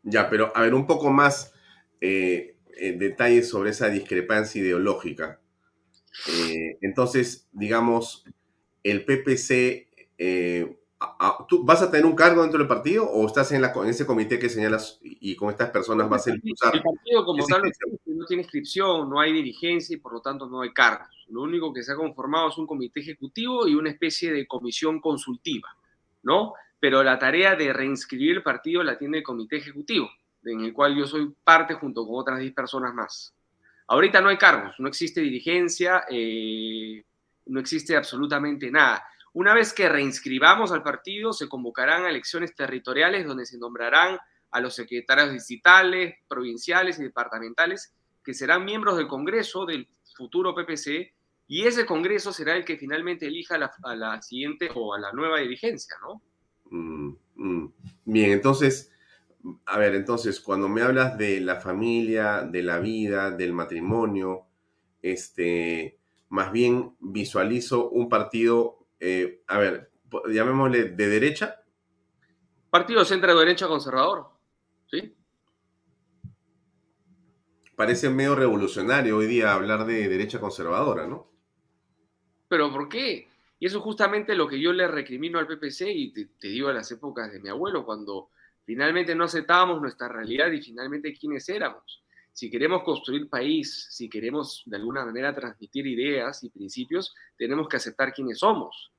Ya, 0.02 0.28
pero 0.28 0.50
a 0.56 0.62
ver, 0.62 0.74
un 0.74 0.88
poco 0.88 1.10
más 1.12 1.54
eh, 2.00 2.56
detalles 2.96 3.48
sobre 3.48 3.70
esa 3.70 3.88
discrepancia 3.88 4.60
ideológica. 4.60 5.40
Eh, 6.26 6.78
entonces, 6.80 7.48
digamos, 7.52 8.24
el 8.82 9.04
PPC, 9.04 9.86
eh, 10.18 10.79
¿tú 11.48 11.64
vas 11.64 11.82
a 11.82 11.90
tener 11.90 12.04
un 12.04 12.14
cargo 12.14 12.42
dentro 12.42 12.58
del 12.58 12.68
partido 12.68 13.08
o 13.08 13.26
estás 13.26 13.52
en, 13.52 13.62
la, 13.62 13.72
en 13.74 13.88
ese 13.88 14.06
comité 14.06 14.38
que 14.38 14.48
señalas 14.48 14.98
y, 15.02 15.34
con 15.34 15.50
estas 15.50 15.70
personas 15.70 16.08
vas 16.08 16.26
a 16.26 16.30
impulsar? 16.30 16.74
El 16.74 16.82
partido 16.82 17.24
como 17.24 17.46
tal 17.46 17.62
no 18.06 18.26
tiene 18.26 18.42
inscripción, 18.42 19.08
no 19.08 19.18
hay 19.20 19.32
dirigencia 19.32 19.96
y 19.96 20.00
por 20.00 20.12
lo 20.12 20.20
tanto 20.20 20.46
no 20.46 20.60
hay 20.60 20.72
cargos. 20.72 21.08
Lo 21.28 21.42
único 21.42 21.72
que 21.72 21.82
se 21.82 21.92
ha 21.92 21.96
conformado 21.96 22.48
es 22.48 22.58
un 22.58 22.66
comité 22.66 23.00
ejecutivo 23.00 23.66
y 23.66 23.74
una 23.74 23.90
especie 23.90 24.32
de 24.32 24.46
comisión 24.46 25.00
consultiva, 25.00 25.68
¿no? 26.22 26.54
Pero 26.78 27.02
la 27.02 27.18
tarea 27.18 27.56
de 27.56 27.72
reinscribir 27.72 28.36
el 28.36 28.42
partido 28.42 28.82
la 28.82 28.98
tiene 28.98 29.18
el 29.18 29.22
comité 29.22 29.56
ejecutivo, 29.56 30.10
en 30.44 30.60
el 30.60 30.72
cual 30.72 30.96
yo 30.96 31.06
soy 31.06 31.32
parte 31.44 31.74
junto 31.74 32.06
con 32.06 32.20
otras 32.20 32.40
10 32.40 32.52
personas 32.52 32.92
más. 32.94 33.34
Ahorita 33.86 34.20
no 34.20 34.28
hay 34.28 34.36
cargos, 34.36 34.74
no 34.78 34.88
existe 34.88 35.20
dirigencia, 35.20 36.04
eh, 36.10 37.02
no 37.46 37.60
existe 37.60 37.96
absolutamente 37.96 38.70
nada. 38.70 39.02
Una 39.32 39.54
vez 39.54 39.72
que 39.72 39.88
reinscribamos 39.88 40.72
al 40.72 40.82
partido, 40.82 41.32
se 41.32 41.48
convocarán 41.48 42.04
elecciones 42.06 42.54
territoriales 42.54 43.26
donde 43.26 43.46
se 43.46 43.58
nombrarán 43.58 44.18
a 44.50 44.60
los 44.60 44.74
secretarios 44.74 45.32
distritales, 45.32 46.14
provinciales 46.28 46.98
y 46.98 47.04
departamentales, 47.04 47.94
que 48.24 48.34
serán 48.34 48.64
miembros 48.64 48.96
del 48.96 49.06
Congreso 49.06 49.64
del 49.66 49.88
futuro 50.16 50.54
PPC, 50.54 51.12
y 51.46 51.66
ese 51.66 51.86
Congreso 51.86 52.32
será 52.32 52.56
el 52.56 52.64
que 52.64 52.76
finalmente 52.76 53.26
elija 53.26 53.56
a 53.82 53.96
la, 53.96 54.22
siguiente 54.22 54.70
o 54.74 54.94
a 54.94 55.00
la 55.00 55.12
nueva 55.12 55.40
dirigencia, 55.40 55.96
¿no? 56.00 56.22
Mm, 56.70 57.16
mm. 57.34 57.72
Bien, 58.04 58.30
entonces, 58.30 58.92
a 59.66 59.78
ver, 59.78 59.94
entonces, 59.94 60.40
cuando 60.40 60.68
me 60.68 60.82
hablas 60.82 61.18
de 61.18 61.40
la 61.40 61.56
familia, 61.56 62.42
de 62.42 62.62
la 62.62 62.78
vida, 62.78 63.30
del 63.30 63.52
matrimonio, 63.52 64.46
este, 65.02 65.98
más 66.28 66.52
bien 66.52 66.94
visualizo 67.00 67.88
un 67.90 68.08
partido, 68.08 68.79
eh, 69.00 69.42
a 69.46 69.58
ver, 69.58 69.90
llamémosle 70.28 70.90
de 70.90 71.08
derecha. 71.08 71.62
Partido 72.70 73.04
centro-derecha 73.04 73.66
conservador, 73.66 74.28
¿sí? 74.90 75.16
Parece 77.74 78.10
medio 78.10 78.36
revolucionario 78.36 79.16
hoy 79.16 79.26
día 79.26 79.54
hablar 79.54 79.86
de 79.86 80.08
derecha 80.08 80.38
conservadora, 80.38 81.06
¿no? 81.06 81.28
Pero 82.48 82.70
¿por 82.72 82.88
qué? 82.88 83.28
Y 83.58 83.66
eso 83.66 83.78
es 83.78 83.84
justamente 83.84 84.34
lo 84.34 84.46
que 84.46 84.60
yo 84.60 84.72
le 84.72 84.86
recrimino 84.86 85.38
al 85.38 85.46
PPC 85.46 85.82
y 85.88 86.12
te, 86.12 86.26
te 86.38 86.48
digo 86.48 86.68
a 86.68 86.74
las 86.74 86.90
épocas 86.92 87.32
de 87.32 87.40
mi 87.40 87.48
abuelo, 87.48 87.84
cuando 87.84 88.30
Finalmente 88.70 89.16
no 89.16 89.24
aceptábamos 89.24 89.80
nuestra 89.80 90.06
realidad 90.06 90.48
y 90.52 90.62
finalmente 90.62 91.12
quiénes 91.12 91.48
éramos. 91.48 92.04
Si 92.32 92.50
queremos 92.50 92.82
construir 92.82 93.28
país, 93.28 93.88
si 93.90 94.08
queremos 94.08 94.62
de 94.66 94.76
alguna 94.76 95.04
manera 95.04 95.34
transmitir 95.34 95.86
ideas 95.86 96.42
y 96.44 96.50
principios, 96.50 97.14
tenemos 97.36 97.68
que 97.68 97.76
aceptar 97.76 98.12
quiénes 98.12 98.38
somos. 98.38 98.92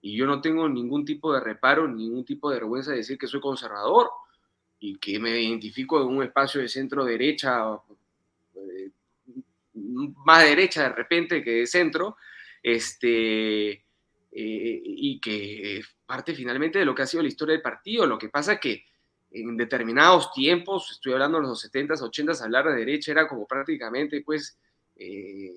Y 0.00 0.16
yo 0.16 0.26
no 0.26 0.40
tengo 0.40 0.68
ningún 0.68 1.04
tipo 1.04 1.32
de 1.32 1.40
reparo, 1.40 1.88
ningún 1.88 2.24
tipo 2.24 2.48
de 2.48 2.56
vergüenza 2.56 2.92
de 2.92 2.98
decir 2.98 3.18
que 3.18 3.26
soy 3.26 3.40
conservador 3.40 4.08
y 4.78 4.98
que 4.98 5.18
me 5.18 5.40
identifico 5.40 6.00
en 6.00 6.08
un 6.08 6.22
espacio 6.22 6.60
de 6.60 6.68
centro 6.68 7.04
derecha, 7.04 7.60
eh, 8.54 8.90
más 9.74 10.44
derecha 10.44 10.84
de 10.84 10.88
repente 10.90 11.42
que 11.42 11.50
de 11.50 11.66
centro, 11.66 12.16
este, 12.62 13.70
eh, 13.70 13.82
y 14.32 15.18
que 15.20 15.80
parte 16.04 16.34
finalmente 16.34 16.78
de 16.78 16.84
lo 16.84 16.94
que 16.94 17.02
ha 17.02 17.06
sido 17.06 17.22
la 17.22 17.28
historia 17.28 17.54
del 17.54 17.62
partido. 17.62 18.06
Lo 18.06 18.18
que 18.18 18.28
pasa 18.28 18.54
es 18.54 18.60
que 18.60 18.84
en 19.40 19.56
determinados 19.56 20.32
tiempos, 20.32 20.90
estoy 20.90 21.12
hablando 21.12 21.38
de 21.38 21.46
los 21.48 21.64
70s, 21.64 22.00
80s, 22.00 22.42
hablar 22.42 22.66
de 22.66 22.76
derecha 22.76 23.12
era 23.12 23.28
como 23.28 23.46
prácticamente, 23.46 24.22
pues, 24.22 24.58
eh, 24.96 25.52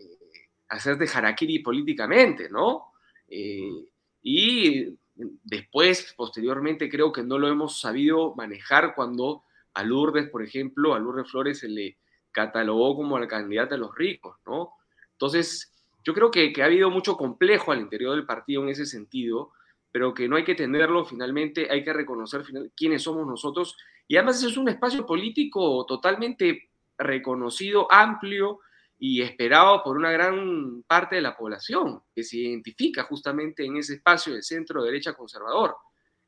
hacer 0.67 0.97
de 0.97 1.09
harakiri 1.13 1.59
políticamente, 1.59 2.49
¿no? 2.49 2.91
Eh, 3.27 3.85
y 4.21 4.97
después, 5.15 6.13
posteriormente, 6.15 6.89
creo 6.89 7.11
que 7.11 7.23
no 7.23 7.37
lo 7.37 7.47
hemos 7.47 7.79
sabido 7.79 8.35
manejar 8.35 8.95
cuando 8.95 9.43
a 9.73 9.83
Lourdes, 9.83 10.29
por 10.29 10.43
ejemplo, 10.43 10.93
a 10.93 10.99
Lourdes 10.99 11.31
Flores 11.31 11.59
se 11.59 11.69
le 11.69 11.97
catalogó 12.31 12.95
como 12.95 13.17
la 13.17 13.27
candidata 13.27 13.75
de 13.75 13.81
los 13.81 13.95
ricos, 13.95 14.37
¿no? 14.45 14.73
Entonces, 15.13 15.71
yo 16.03 16.13
creo 16.13 16.31
que, 16.31 16.53
que 16.53 16.61
ha 16.61 16.65
habido 16.65 16.89
mucho 16.89 17.17
complejo 17.17 17.71
al 17.71 17.79
interior 17.79 18.15
del 18.15 18.25
partido 18.25 18.63
en 18.63 18.69
ese 18.69 18.85
sentido, 18.85 19.51
pero 19.91 20.13
que 20.13 20.27
no 20.27 20.35
hay 20.35 20.43
que 20.43 20.55
tenerlo, 20.55 21.05
finalmente 21.05 21.67
hay 21.69 21.83
que 21.83 21.93
reconocer 21.93 22.43
quiénes 22.75 23.03
somos 23.03 23.25
nosotros. 23.25 23.75
Y 24.07 24.17
además 24.17 24.43
es 24.43 24.57
un 24.57 24.69
espacio 24.69 25.05
político 25.05 25.85
totalmente 25.85 26.69
reconocido, 26.97 27.91
amplio 27.91 28.59
y 28.97 29.21
esperado 29.21 29.81
por 29.83 29.97
una 29.97 30.11
gran 30.11 30.83
parte 30.83 31.15
de 31.15 31.21
la 31.21 31.35
población, 31.35 32.01
que 32.13 32.23
se 32.23 32.37
identifica 32.37 33.03
justamente 33.03 33.65
en 33.65 33.77
ese 33.77 33.95
espacio 33.95 34.33
de 34.33 34.43
centro-derecha 34.43 35.13
conservador. 35.13 35.75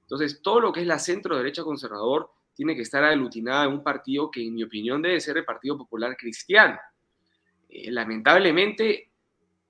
Entonces, 0.01 0.41
todo 0.41 0.62
lo 0.62 0.72
que 0.72 0.82
es 0.82 0.88
la 0.88 0.99
centro-derecha 0.99 1.64
conservador 1.64 2.32
tiene 2.53 2.76
que 2.76 2.82
estar 2.82 3.03
aglutinada 3.03 3.66
en 3.66 3.74
un 3.74 3.84
partido 3.84 4.32
que, 4.32 4.45
en 4.45 4.53
mi 4.53 4.64
opinión, 4.64 5.01
debe 5.01 5.20
ser 5.20 5.38
el 5.38 5.45
Partido 5.45 5.78
Popular 5.78 6.16
Cristiano. 6.18 6.80
Eh, 7.70 7.91
lamentablemente, 7.91 9.11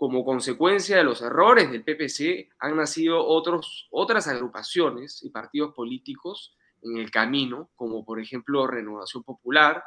como 0.02 0.26
consecuencia 0.26 0.98
de 0.98 1.04
los 1.04 1.22
errores 1.22 1.70
del 1.70 1.84
PPC, 1.84 2.50
han 2.58 2.76
nacido 2.76 3.24
otros, 3.24 3.88
otras 3.92 4.28
agrupaciones 4.28 5.22
y 5.22 5.30
partidos 5.30 5.76
políticos 5.76 6.58
en 6.82 6.98
el 6.98 7.12
camino, 7.12 7.70
como 7.76 8.04
por 8.04 8.20
ejemplo 8.20 8.66
Renovación 8.66 9.22
Popular. 9.22 9.84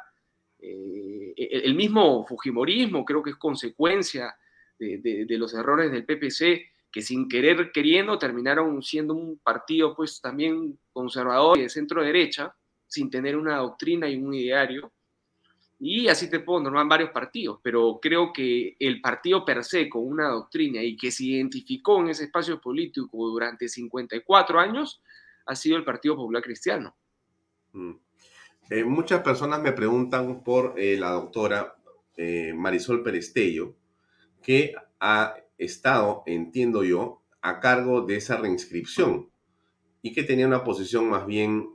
Eh, 0.57 1.33
el 1.37 1.75
mismo 1.75 2.25
Fujimorismo 2.25 3.03
creo 3.03 3.21
que 3.21 3.31
es 3.31 3.35
consecuencia 3.35 4.33
de, 4.79 5.25
los 5.31 5.53
errores 5.53 5.91
del 5.91 6.05
PPC, 6.05 6.63
que 6.89 7.01
sin 7.01 7.27
querer 7.27 7.73
queriendo 7.73 8.17
terminaron 8.17 8.81
siendo 8.81 9.13
un 9.13 9.39
partido 9.39 9.93
pues 9.97 10.21
también 10.21 10.79
conservador 10.93 11.57
y 11.57 11.63
de 11.63 11.69
centro 11.69 12.01
derecha, 12.01 12.55
sin 12.87 13.09
tener 13.09 13.35
una 13.35 13.57
doctrina 13.57 14.07
y 14.07 14.15
un 14.15 14.33
ideario. 14.33 14.93
Y 15.87 16.07
así 16.07 16.31
te 16.31 16.39
puedo 16.39 16.61
nombrar 16.61 16.87
varios 16.87 17.11
partidos, 17.11 17.59
pero 17.61 17.99
creo 18.01 18.33
que 18.33 18.75
el 18.79 19.01
partido 19.01 19.45
per 19.45 19.63
se 19.63 19.87
con 19.87 20.03
una 20.03 20.29
doctrina 20.29 20.81
y 20.81 20.97
que 20.97 21.11
se 21.11 21.25
identificó 21.25 22.01
en 22.01 22.09
ese 22.09 22.23
espacio 22.23 22.59
político 22.59 23.07
durante 23.27 23.69
54 23.69 24.59
años 24.59 25.03
ha 25.45 25.55
sido 25.55 25.77
el 25.77 25.85
Partido 25.85 26.15
Popular 26.15 26.41
Cristiano. 26.41 26.95
Mm. 27.73 27.91
Eh, 28.71 28.83
muchas 28.83 29.21
personas 29.21 29.61
me 29.61 29.73
preguntan 29.73 30.43
por 30.43 30.73
eh, 30.75 30.97
la 30.97 31.11
doctora 31.11 31.75
eh, 32.17 32.51
Marisol 32.55 33.03
Perestello, 33.03 33.75
que 34.41 34.73
ha 34.99 35.35
estado, 35.55 36.23
entiendo 36.25 36.83
yo, 36.83 37.21
a 37.43 37.59
cargo 37.59 38.01
de 38.01 38.15
esa 38.15 38.37
reinscripción 38.37 39.29
y 40.01 40.13
que 40.13 40.23
tenía 40.23 40.47
una 40.47 40.63
posición 40.63 41.07
más 41.11 41.27
bien 41.27 41.69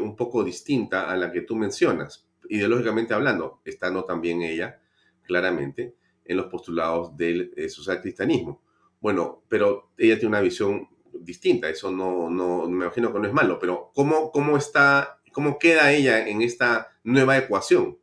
un 0.00 0.16
poco 0.16 0.42
distinta 0.42 1.08
a 1.08 1.16
la 1.16 1.30
que 1.30 1.42
tú 1.42 1.54
mencionas 1.54 2.26
ideológicamente 2.52 3.14
hablando, 3.14 3.60
estando 3.64 4.04
también 4.04 4.42
ella, 4.42 4.80
claramente, 5.22 5.94
en 6.24 6.36
los 6.36 6.46
postulados 6.46 7.16
del 7.16 7.52
eh, 7.56 7.68
social 7.68 8.00
cristianismo. 8.00 8.62
Bueno, 9.00 9.42
pero 9.48 9.90
ella 9.96 10.16
tiene 10.16 10.28
una 10.28 10.40
visión 10.40 10.88
distinta, 11.12 11.68
eso 11.68 11.90
no, 11.90 12.28
no 12.28 12.68
me 12.68 12.84
imagino 12.84 13.12
que 13.12 13.18
no 13.18 13.26
es 13.26 13.32
malo, 13.32 13.58
pero 13.58 13.90
¿cómo, 13.94 14.30
cómo 14.30 14.56
está, 14.56 15.20
cómo 15.32 15.58
queda 15.58 15.92
ella 15.92 16.28
en 16.28 16.42
esta 16.42 16.88
nueva 17.04 17.38
ecuación? 17.38 17.98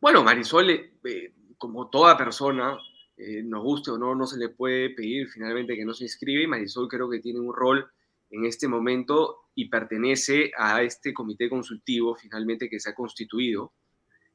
Bueno, 0.00 0.24
Marisol, 0.24 0.70
eh, 0.70 1.34
como 1.58 1.90
toda 1.90 2.16
persona, 2.16 2.78
eh, 3.18 3.42
nos 3.42 3.62
guste 3.62 3.90
o 3.90 3.98
no, 3.98 4.14
no 4.14 4.26
se 4.26 4.38
le 4.38 4.48
puede 4.48 4.90
pedir 4.90 5.28
finalmente 5.28 5.76
que 5.76 5.84
no 5.84 5.92
se 5.92 6.04
inscribe 6.04 6.46
Marisol 6.46 6.88
creo 6.88 7.10
que 7.10 7.20
tiene 7.20 7.38
un 7.38 7.52
rol 7.54 7.86
en 8.30 8.46
este 8.46 8.66
momento 8.66 9.39
y 9.60 9.68
pertenece 9.68 10.52
a 10.56 10.82
este 10.82 11.12
comité 11.12 11.50
consultivo 11.50 12.14
finalmente 12.14 12.70
que 12.70 12.80
se 12.80 12.88
ha 12.88 12.94
constituido. 12.94 13.74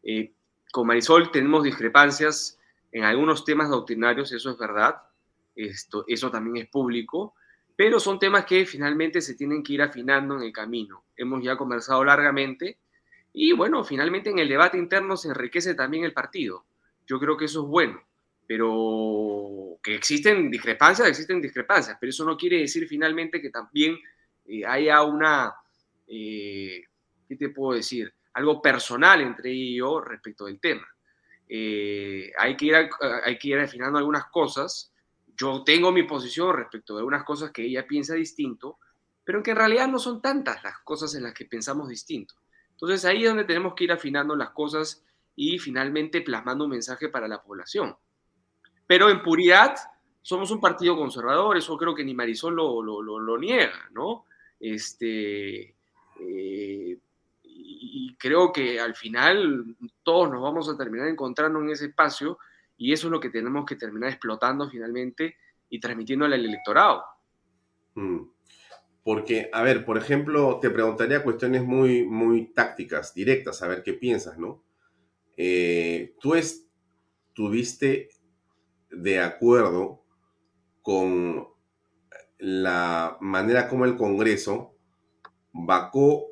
Eh, 0.04 0.34
con 0.72 0.86
Marisol 0.86 1.32
tenemos 1.32 1.64
discrepancias 1.64 2.60
en 2.92 3.04
algunos 3.06 3.44
temas 3.44 3.72
doctrinarios, 3.72 4.32
eso 4.32 4.52
es 4.52 4.58
verdad, 4.60 4.98
esto, 5.56 6.06
eso 6.08 6.30
también 6.30 6.58
es 6.58 6.70
público, 6.70 7.34
pero 7.76 8.00
son 8.00 8.20
temas 8.20 8.46
que 8.46 8.68
finalmente 8.68 9.20
se 9.20 9.34
tienen 9.34 9.64
que 9.64 9.74
ir 9.74 9.82
afinando 9.82 10.36
en 10.36 10.44
el 10.44 10.54
camino. 10.54 11.06
Hemos 11.18 11.44
ya 11.44 11.58
conversado 11.58 12.04
largamente 12.04 12.78
y 13.34 13.52
bueno, 13.54 13.84
finalmente 13.84 14.30
en 14.30 14.38
el 14.38 14.48
debate 14.48 14.78
interno 14.78 15.18
se 15.18 15.30
enriquece 15.30 15.74
también 15.74 16.04
el 16.04 16.14
partido. 16.14 16.66
Yo 17.08 17.20
creo 17.20 17.36
que 17.36 17.46
eso 17.46 17.64
es 17.64 17.68
bueno, 17.68 18.00
pero 18.46 19.80
que 19.82 19.96
existen 19.96 20.52
discrepancias, 20.52 21.08
existen 21.08 21.42
discrepancias, 21.42 21.98
pero 22.00 22.12
eso 22.12 22.26
no 22.26 22.38
quiere 22.38 22.60
decir 22.60 22.88
finalmente 22.88 23.42
que 23.42 23.50
también 23.50 23.98
eh, 24.46 24.66
haya 24.66 25.02
una, 25.04 25.54
eh, 26.08 26.84
¿qué 27.28 27.36
te 27.36 27.50
puedo 27.50 27.78
decir? 27.78 28.14
Algo 28.34 28.62
personal 28.62 29.22
entre 29.22 29.52
ellos 29.52 30.04
respecto 30.06 30.46
del 30.46 30.60
tema. 30.60 30.88
Eh, 31.48 32.32
hay, 32.38 32.58
que 32.58 32.66
ir, 32.66 32.76
hay 32.76 33.38
que 33.38 33.48
ir 33.50 33.60
afinando 33.60 34.00
algunas 34.00 34.26
cosas 34.26 34.92
yo 35.38 35.64
tengo 35.64 35.92
mi 35.92 36.04
posición 36.04 36.56
respecto 36.56 36.94
de 36.94 37.00
algunas 37.00 37.24
cosas 37.24 37.52
que 37.52 37.64
ella 37.64 37.86
piensa 37.86 38.16
distinto, 38.16 38.80
pero 39.24 39.44
que 39.44 39.52
en 39.52 39.58
realidad 39.58 39.88
no 39.88 40.00
son 40.00 40.22
tantas 40.22 40.64
las 40.64 40.80
cosas 40.80 41.14
en 41.16 41.24
las 41.24 41.34
que 41.34 41.46
pensamos 41.46 41.90
distinto. 41.90 42.36
Entonces 42.72 43.06
ahí 43.06 43.24
es 43.24 43.30
donde 43.30 43.44
tenemos 43.44 43.74
que 43.74 43.86
ir 43.86 43.92
afinando 43.92 44.36
las 44.36 44.52
cosas 44.52 45.04
y 45.36 45.60
finalmente 45.60 46.22
plasmando 46.22 46.66
un 46.66 46.72
mensaje 46.72 47.10
para 47.10 47.28
la 47.28 47.42
población. 47.42 47.96
Pero 48.88 49.10
en 49.10 49.24
puridad 49.24 49.76
somos 50.22 50.52
un 50.52 50.62
partido 50.62 50.96
conservador, 50.96 51.58
eso 51.58 51.78
creo 51.78 51.94
que 51.94 52.04
ni 52.04 52.14
Marisol 52.14 52.56
lo, 52.56 52.82
lo, 52.82 53.38
niega, 53.38 53.90
¿no? 53.92 54.26
Este, 54.60 55.76
eh, 56.20 56.98
y 57.44 58.16
creo 58.18 58.52
que 58.52 58.80
al 58.80 58.96
final 58.96 59.76
todos 60.04 60.30
nos 60.30 60.42
vamos 60.42 60.70
a 60.70 60.78
terminar 60.78 61.08
encontrando 61.08 61.60
en 61.62 61.70
ese 61.70 61.88
espacio 61.88 62.38
y 62.78 62.94
eso 62.94 63.08
es 63.08 63.12
lo 63.12 63.20
que 63.20 63.30
tenemos 63.30 63.66
que 63.66 63.76
terminar 63.76 64.10
explotando 64.10 64.70
finalmente 64.70 65.38
y 65.70 65.80
transmitiéndole 65.80 66.36
al 66.36 66.46
electorado. 66.46 67.04
Mm. 67.96 68.22
Porque, 69.04 69.50
a 69.54 69.62
ver, 69.62 69.86
por 69.86 69.98
ejemplo, 69.98 70.60
te 70.60 70.72
preguntaría 70.72 71.24
cuestiones 71.24 71.64
muy, 71.64 72.06
muy 72.06 72.48
tácticas, 72.54 73.14
directas, 73.14 73.62
a 73.62 73.68
ver 73.68 73.84
qué 73.84 73.94
piensas, 73.94 74.38
¿no? 74.40 74.64
Eh, 75.38 76.16
¿Tú 76.20 76.34
estuviste 76.34 78.10
de 78.90 79.20
acuerdo 79.20 80.04
con 80.82 81.48
la 82.38 83.18
manera 83.22 83.68
como 83.68 83.86
el 83.86 83.96
Congreso 83.98 84.76
vacó 85.54 86.28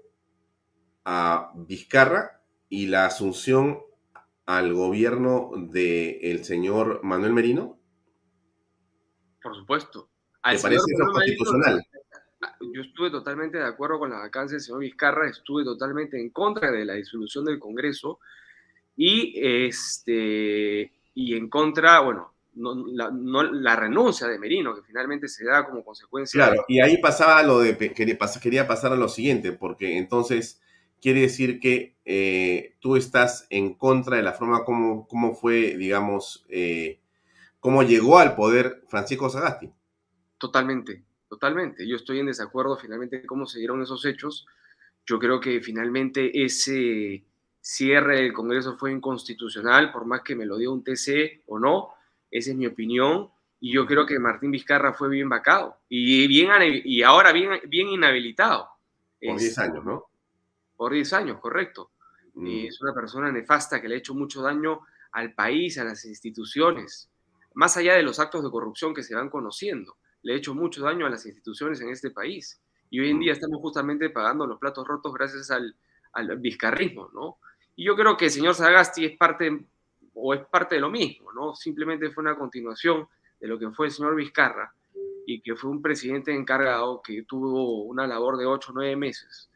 a 1.06 1.52
Vizcarra 1.56 2.42
y 2.70 2.88
la 2.88 3.06
asunción 3.06 3.80
al 4.46 4.74
gobierno 4.74 5.52
del 5.56 6.44
señor 6.44 7.04
Manuel 7.04 7.34
Merino? 7.34 7.80
Por 9.42 9.56
supuesto. 9.56 10.10
¿Te 10.44 10.60
parece 10.60 10.84
eso 10.92 11.12
constitucional? 11.12 11.86
yo 12.74 12.82
estuve 12.82 13.10
totalmente 13.10 13.58
de 13.58 13.66
acuerdo 13.66 14.00
con 14.00 14.10
la 14.10 14.18
vacancia 14.18 14.56
del 14.56 14.62
señor 14.62 14.82
Vizcarra, 14.82 15.30
estuve 15.30 15.64
totalmente 15.64 16.20
en 16.20 16.30
contra 16.30 16.72
de 16.72 16.86
la 16.86 16.94
disolución 16.94 17.46
del 17.46 17.60
Congreso 17.60 18.20
y, 18.96 19.34
este, 19.38 20.92
y 21.14 21.36
en 21.36 21.50
contra, 21.50 22.02
bueno, 22.02 22.33
no, 22.56 22.86
la, 22.88 23.12
la, 23.52 23.76
renuncia 23.76 24.28
de 24.28 24.40
Merino, 24.40 24.76
que 24.76 24.82
finalmente 24.82 25.28
se 25.28 25.46
da 25.46 25.66
como 25.66 25.84
consecuencia. 25.84 26.38
Claro, 26.38 26.66
y 26.68 26.82
ahí 26.82 26.98
pasaba 26.98 27.42
lo 27.44 27.60
de, 27.60 27.78
quería, 27.78 28.18
quería 28.42 28.68
pasar 28.68 28.94
a 28.94 28.96
lo 28.96 29.08
siguiente, 29.08 29.52
porque 29.52 29.98
entonces 29.98 30.62
quiere 31.02 31.22
decir 31.22 31.60
que 31.60 31.98
eh, 32.06 32.76
tú 32.80 32.96
estás 32.96 33.46
en 33.50 33.74
contra 33.74 34.18
de 34.18 34.24
la 34.24 34.34
forma 34.34 34.64
como, 34.64 35.08
como 35.08 35.36
fue, 35.36 35.76
digamos, 35.78 36.46
eh, 36.48 37.00
cómo 37.60 37.84
llegó 37.84 38.20
al 38.20 38.36
poder 38.36 38.84
Francisco 38.88 39.30
Sagasti. 39.30 39.70
Totalmente, 40.38 41.04
totalmente. 41.28 41.88
Yo 41.88 41.96
estoy 41.96 42.20
en 42.20 42.28
desacuerdo 42.28 42.78
finalmente 42.78 43.20
de 43.20 43.26
cómo 43.26 43.46
se 43.46 43.60
dieron 43.60 43.82
esos 43.82 44.06
hechos. 44.06 44.46
Yo 45.06 45.20
creo 45.20 45.40
que 45.40 45.60
finalmente 45.60 46.44
ese 46.44 47.26
cierre 47.60 48.22
del 48.22 48.34
Congreso 48.34 48.78
fue 48.78 48.92
inconstitucional, 48.92 49.92
por 49.92 50.06
más 50.06 50.22
que 50.22 50.36
me 50.36 50.46
lo 50.46 50.58
dio 50.58 50.72
un 50.72 50.84
TC 50.84 51.44
o 51.48 51.60
no. 51.60 51.90
Esa 52.34 52.52
es 52.52 52.58
mi 52.58 52.66
opinión. 52.66 53.30
Y 53.60 53.74
yo 53.74 53.86
creo 53.86 54.06
que 54.06 54.20
Martín 54.20 54.52
Vizcarra 54.52 54.94
fue 54.94 55.08
bien 55.08 55.30
vacado 55.30 55.78
y, 55.88 56.28
bien, 56.28 56.50
y 56.84 57.02
ahora 57.04 57.32
bien, 57.32 57.62
bien 57.68 57.88
inhabilitado. 57.88 58.68
Por 59.22 59.40
10 59.40 59.58
años, 59.60 59.86
¿no? 59.86 60.08
por 60.76 60.92
10 60.92 61.14
años, 61.14 61.40
correcto. 61.40 61.92
Mm. 62.34 62.66
es 62.68 62.82
una 62.82 62.94
persona 62.94 63.32
nefasta 63.32 63.80
que 63.82 63.88
le 63.88 63.96
ha 63.96 63.98
hecho 64.00 64.14
mucho 64.14 64.42
daño 64.42 64.82
al 65.12 65.34
país, 65.34 65.78
a 65.78 65.84
las 65.84 66.04
instituciones, 66.04 67.10
más 67.54 67.78
allá 67.78 67.94
de 67.94 68.04
los 68.04 68.20
actos 68.20 68.44
de 68.44 68.50
corrupción 68.50 68.94
que 68.94 69.04
se 69.04 69.16
van 69.16 69.30
conociendo. 69.30 69.96
Le 70.24 70.34
ha 70.34 70.38
hecho 70.38 70.56
mucho 70.56 70.84
daño 70.84 71.06
a 71.06 71.10
las 71.10 71.26
instituciones 71.26 71.80
en 71.80 71.90
este 71.90 72.12
país. 72.12 72.60
Y 72.90 73.00
hoy 73.00 73.12
en 73.12 73.20
día 73.20 73.32
mm. 73.32 73.36
estamos 73.36 73.62
justamente 73.62 74.10
pagando 74.10 74.46
los 74.46 74.60
platos 74.60 74.86
rotos 74.86 75.14
gracias 75.14 75.52
al, 75.52 75.76
al 76.14 76.38
vizcarrismo, 76.40 77.10
¿no? 77.14 77.38
Y 77.76 77.86
yo 77.86 77.96
creo 77.96 78.18
que 78.18 78.26
el 78.26 78.32
señor 78.32 78.56
Sagasti 78.56 79.06
es 79.06 79.18
parte, 79.18 79.66
o 80.14 80.34
es 80.34 80.42
parte 80.46 80.76
de 80.76 80.82
lo 80.82 80.90
mismo, 80.90 81.32
¿no? 81.34 81.56
Simplemente 81.56 82.10
fue 82.12 82.24
una 82.24 82.36
continuación 82.36 83.08
de 83.40 83.48
lo 83.48 83.58
que 83.58 83.70
fue 83.72 83.88
el 83.88 83.92
señor 83.92 84.16
Vizcarra 84.16 84.74
y 85.26 85.42
que 85.42 85.56
fue 85.56 85.70
un 85.70 85.82
presidente 85.82 86.34
encargado 86.34 87.02
que 87.02 87.24
tuvo 87.24 87.84
una 87.84 88.06
labor 88.06 88.38
de 88.38 88.46
ocho 88.46 88.72
o 88.72 88.76
nueve 88.76 88.96
meses 88.96 89.50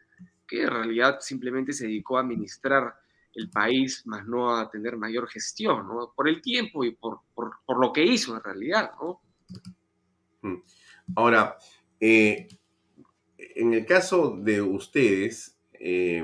que 0.47 0.63
en 0.63 0.69
realidad 0.69 1.17
simplemente 1.19 1.73
se 1.73 1.87
dedicó 1.87 2.17
a 2.17 2.21
administrar 2.21 2.95
el 3.35 3.49
país, 3.49 4.03
más 4.07 4.25
no 4.25 4.55
a 4.55 4.69
tener 4.69 4.97
mayor 4.97 5.27
gestión, 5.27 5.87
¿no? 5.87 6.13
Por 6.15 6.27
el 6.27 6.41
tiempo 6.41 6.83
y 6.83 6.91
por, 6.91 7.19
lo 7.67 7.93
que 7.93 8.03
hizo 8.03 8.35
en 8.35 8.43
realidad, 8.43 8.91
¿no? 8.99 9.21
Mm. 10.41 10.61
Ahora, 11.15 11.57
eh, 11.99 12.47
en 13.37 13.73
el 13.73 13.85
caso 13.85 14.35
de 14.37 14.61
ustedes, 14.61 15.59
eh, 15.73 16.23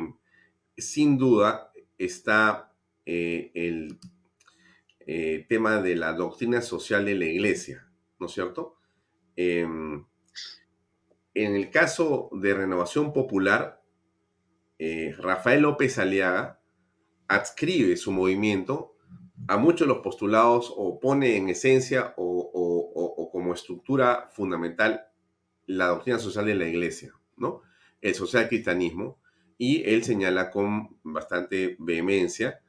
sin 0.76 1.18
duda 1.18 1.72
está 1.98 2.74
eh, 3.06 3.52
el 3.54 4.00
tema 5.50 5.82
de 5.82 5.96
la 5.96 6.14
doctrina 6.14 6.62
social 6.62 7.06
de 7.06 7.16
la 7.16 7.26
iglesia, 7.26 7.88
¿no 8.20 8.28
es 8.28 8.34
cierto? 8.34 8.78
Em, 9.36 10.06
en 11.34 11.56
el 11.56 11.72
caso 11.72 12.30
de 12.32 12.54
Renovación 12.54 13.12
Popular, 13.12 13.82
eh, 14.78 15.16
Rafael 15.18 15.62
López 15.62 15.98
Aliaga 15.98 16.60
adscribe 17.28 17.98
su 17.98 18.12
movimiento 18.12 18.96
a 19.48 19.58
muchos 19.58 19.88
de 19.88 19.94
los 19.94 20.04
postulados 20.04 20.72
o 20.76 21.00
pone 21.00 21.38
en 21.38 21.50
esencia 21.50 22.14
o, 22.18 23.30
como 23.32 23.54
estructura 23.54 24.30
fundamental 24.32 25.08
la 25.66 25.88
doctrina 25.88 26.20
social 26.20 26.46
de 26.46 26.56
la 26.56 26.68
iglesia, 26.68 27.14
¿no? 27.36 27.62
El 28.02 28.14
social 28.14 28.48
cristianismo, 28.48 29.20
y 29.58 29.82
él 29.90 30.04
señala 30.04 30.52
con 30.52 30.98
bastante 31.04 31.76
vehemencia, 31.80 32.62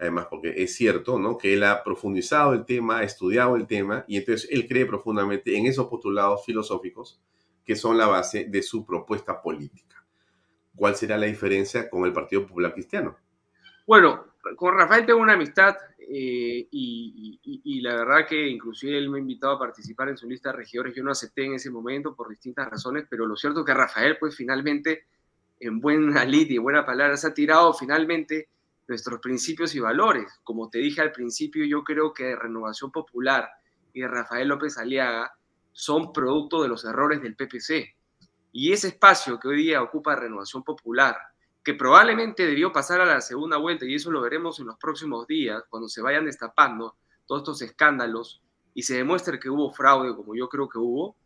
además 0.00 0.26
porque 0.30 0.54
es 0.56 0.74
cierto, 0.74 1.18
¿no? 1.18 1.36
Que 1.36 1.54
él 1.54 1.62
ha 1.62 1.84
profundizado 1.84 2.54
el 2.54 2.64
tema, 2.64 2.98
ha 2.98 3.04
estudiado 3.04 3.56
el 3.56 3.66
tema, 3.66 4.04
y 4.08 4.16
entonces 4.16 4.48
él 4.50 4.66
cree 4.66 4.86
profundamente 4.86 5.56
en 5.56 5.66
esos 5.66 5.86
postulados 5.86 6.44
filosóficos 6.44 7.20
que 7.64 7.76
son 7.76 7.98
la 7.98 8.06
base 8.06 8.46
de 8.46 8.62
su 8.62 8.84
propuesta 8.84 9.40
política. 9.40 9.90
¿cuál 10.80 10.96
será 10.96 11.18
la 11.18 11.26
diferencia 11.26 11.90
con 11.90 12.06
el 12.06 12.12
Partido 12.14 12.46
Popular 12.46 12.72
Cristiano? 12.72 13.14
Bueno, 13.86 14.24
con 14.56 14.78
Rafael 14.78 15.04
tengo 15.04 15.20
una 15.20 15.34
amistad 15.34 15.76
eh, 15.98 16.66
y, 16.70 17.80
la 17.82 17.96
verdad 17.96 18.26
que 18.26 18.48
inclusive 18.48 18.96
él 18.96 19.10
me 19.10 19.18
ha 19.18 19.20
invitado 19.20 19.54
a 19.54 19.58
participar 19.58 20.08
en 20.08 20.16
su 20.16 20.26
lista 20.26 20.50
de 20.50 20.56
regidores. 20.56 20.94
Yo 20.94 21.02
no 21.02 21.10
acepté 21.10 21.44
en 21.44 21.54
ese 21.54 21.70
momento 21.70 22.14
por 22.14 22.30
distintas 22.30 22.68
razones, 22.68 23.04
pero 23.10 23.26
lo 23.26 23.36
cierto 23.36 23.60
es 23.60 23.66
que 23.66 23.74
Rafael, 23.74 24.16
pues 24.18 24.34
finalmente, 24.34 25.04
en 25.58 25.80
buena 25.80 26.24
lid 26.24 26.48
y 26.50 26.56
buena 26.56 26.86
palabra, 26.86 27.18
se 27.18 27.26
ha 27.26 27.34
tirado 27.34 27.74
finalmente 27.74 28.48
nuestros 28.90 29.20
principios 29.20 29.74
y 29.76 29.80
valores. 29.80 30.40
Como 30.42 30.68
te 30.68 30.78
dije 30.78 31.00
al 31.00 31.12
principio, 31.12 31.64
yo 31.64 31.84
creo 31.84 32.12
que 32.12 32.34
Renovación 32.34 32.90
Popular 32.90 33.48
y 33.94 34.04
Rafael 34.04 34.48
López 34.48 34.76
Aliaga 34.78 35.32
son 35.72 36.12
producto 36.12 36.60
de 36.62 36.68
los 36.68 36.84
errores 36.84 37.22
del 37.22 37.36
PPC. 37.36 37.94
Y 38.52 38.72
ese 38.72 38.88
espacio 38.88 39.38
que 39.38 39.46
hoy 39.46 39.58
día 39.58 39.80
ocupa 39.80 40.16
Renovación 40.16 40.64
Popular, 40.64 41.16
que 41.62 41.74
probablemente 41.74 42.44
debió 42.44 42.72
pasar 42.72 43.00
a 43.00 43.06
la 43.06 43.20
segunda 43.20 43.58
vuelta, 43.58 43.84
y 43.84 43.94
eso 43.94 44.10
lo 44.10 44.22
veremos 44.22 44.58
en 44.58 44.66
los 44.66 44.76
próximos 44.76 45.24
días, 45.28 45.62
cuando 45.70 45.88
se 45.88 46.02
vayan 46.02 46.24
destapando 46.24 46.96
todos 47.26 47.42
estos 47.42 47.62
escándalos 47.62 48.42
y 48.74 48.82
se 48.82 48.96
demuestre 48.96 49.38
que 49.38 49.50
hubo 49.50 49.70
fraude, 49.70 50.16
como 50.16 50.34
yo 50.34 50.48
creo 50.48 50.68
que 50.68 50.78
hubo, 50.78 51.16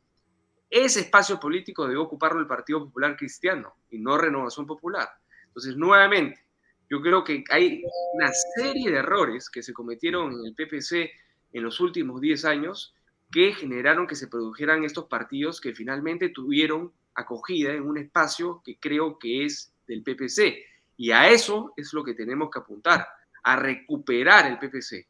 ese 0.69 1.01
espacio 1.01 1.41
político 1.41 1.87
debe 1.87 2.01
ocuparlo 2.01 2.41
el 2.41 2.47
Partido 2.47 2.85
Popular 2.85 3.17
Cristiano 3.17 3.75
y 3.91 3.99
no 3.99 4.19
Renovación 4.19 4.67
Popular. 4.67 5.09
Entonces, 5.47 5.77
nuevamente, 5.77 6.44
yo 6.91 7.01
creo 7.01 7.24
que 7.24 7.45
hay 7.51 7.82
una 8.14 8.30
serie 8.32 8.91
de 8.91 8.99
errores 8.99 9.51
que 9.51 9.62
se 9.62 9.72
cometieron 9.72 10.32
en 10.32 10.47
el 10.47 10.55
PPC 10.55 11.11
en 11.53 11.62
los 11.62 11.80
últimos 11.80 12.20
10 12.20 12.45
años 12.45 12.95
que 13.30 13.53
generaron 13.53 14.07
que 14.07 14.16
se 14.16 14.28
produjeran 14.28 14.85
estos 14.85 15.07
partidos 15.07 15.61
que 15.61 15.74
finalmente 15.74 16.28
tuvieron 16.28 16.93
acogida 17.14 17.72
en 17.72 17.82
un 17.82 17.99
espacio 17.99 18.62
que 18.64 18.78
creo 18.78 19.18
que 19.18 19.45
es 19.45 19.72
del 19.87 20.03
PPC. 20.03 20.64
Y 20.97 21.11
a 21.11 21.28
eso 21.28 21.72
es 21.76 21.93
lo 21.93 22.05
que 22.05 22.14
tenemos 22.14 22.51
que 22.51 22.61
apuntar, 22.61 23.07
a 23.43 23.57
recuperar 23.57 24.47
el 24.47 24.59
PPC. 24.59 25.07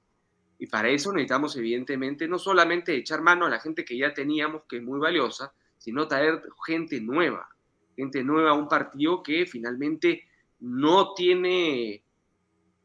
Y 0.58 0.66
para 0.66 0.88
eso 0.88 1.12
necesitamos, 1.12 1.56
evidentemente, 1.56 2.28
no 2.28 2.38
solamente 2.38 2.94
echar 2.94 3.20
mano 3.20 3.46
a 3.46 3.50
la 3.50 3.60
gente 3.60 3.84
que 3.84 3.98
ya 3.98 4.14
teníamos, 4.14 4.62
que 4.68 4.76
es 4.76 4.82
muy 4.82 4.98
valiosa, 4.98 5.52
sino 5.76 6.08
traer 6.08 6.42
gente 6.66 7.00
nueva, 7.00 7.48
gente 7.96 8.22
nueva 8.22 8.50
a 8.50 8.54
un 8.54 8.68
partido 8.68 9.22
que 9.22 9.44
finalmente 9.44 10.24
no 10.64 11.12
tiene 11.12 12.02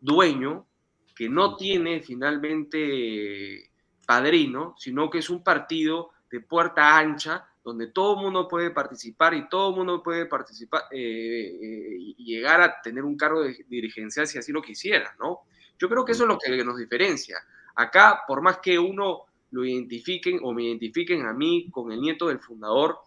dueño, 0.01 0.67
que 1.15 1.29
no 1.29 1.55
tiene 1.55 2.01
finalmente 2.01 3.71
padrino, 4.05 4.75
sino 4.77 5.09
que 5.09 5.19
es 5.19 5.29
un 5.29 5.43
partido 5.43 6.09
de 6.29 6.41
puerta 6.41 6.97
ancha, 6.97 7.47
donde 7.63 7.87
todo 7.87 8.17
el 8.17 8.23
mundo 8.23 8.47
puede 8.47 8.71
participar 8.71 9.33
y 9.33 9.47
todo 9.47 9.69
el 9.69 9.75
mundo 9.77 10.03
puede 10.03 10.25
participar 10.25 10.83
eh, 10.91 10.97
eh, 10.99 11.97
y 12.17 12.25
llegar 12.25 12.61
a 12.61 12.81
tener 12.81 13.05
un 13.05 13.15
cargo 13.15 13.43
de 13.43 13.65
dirigencial 13.69 14.27
si 14.27 14.37
así 14.37 14.51
lo 14.51 14.61
quisiera, 14.61 15.15
¿no? 15.19 15.41
Yo 15.77 15.87
creo 15.87 16.03
que 16.03 16.11
eso 16.11 16.23
es 16.23 16.27
lo 16.27 16.37
que 16.37 16.63
nos 16.63 16.77
diferencia. 16.77 17.37
Acá, 17.75 18.23
por 18.27 18.41
más 18.41 18.57
que 18.57 18.77
uno 18.77 19.25
lo 19.51 19.63
identifiquen 19.63 20.39
o 20.43 20.51
me 20.53 20.63
identifiquen 20.63 21.25
a 21.25 21.33
mí 21.33 21.69
con 21.71 21.91
el 21.91 22.01
nieto 22.01 22.27
del 22.27 22.39
fundador, 22.39 22.97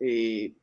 eh, 0.00 0.54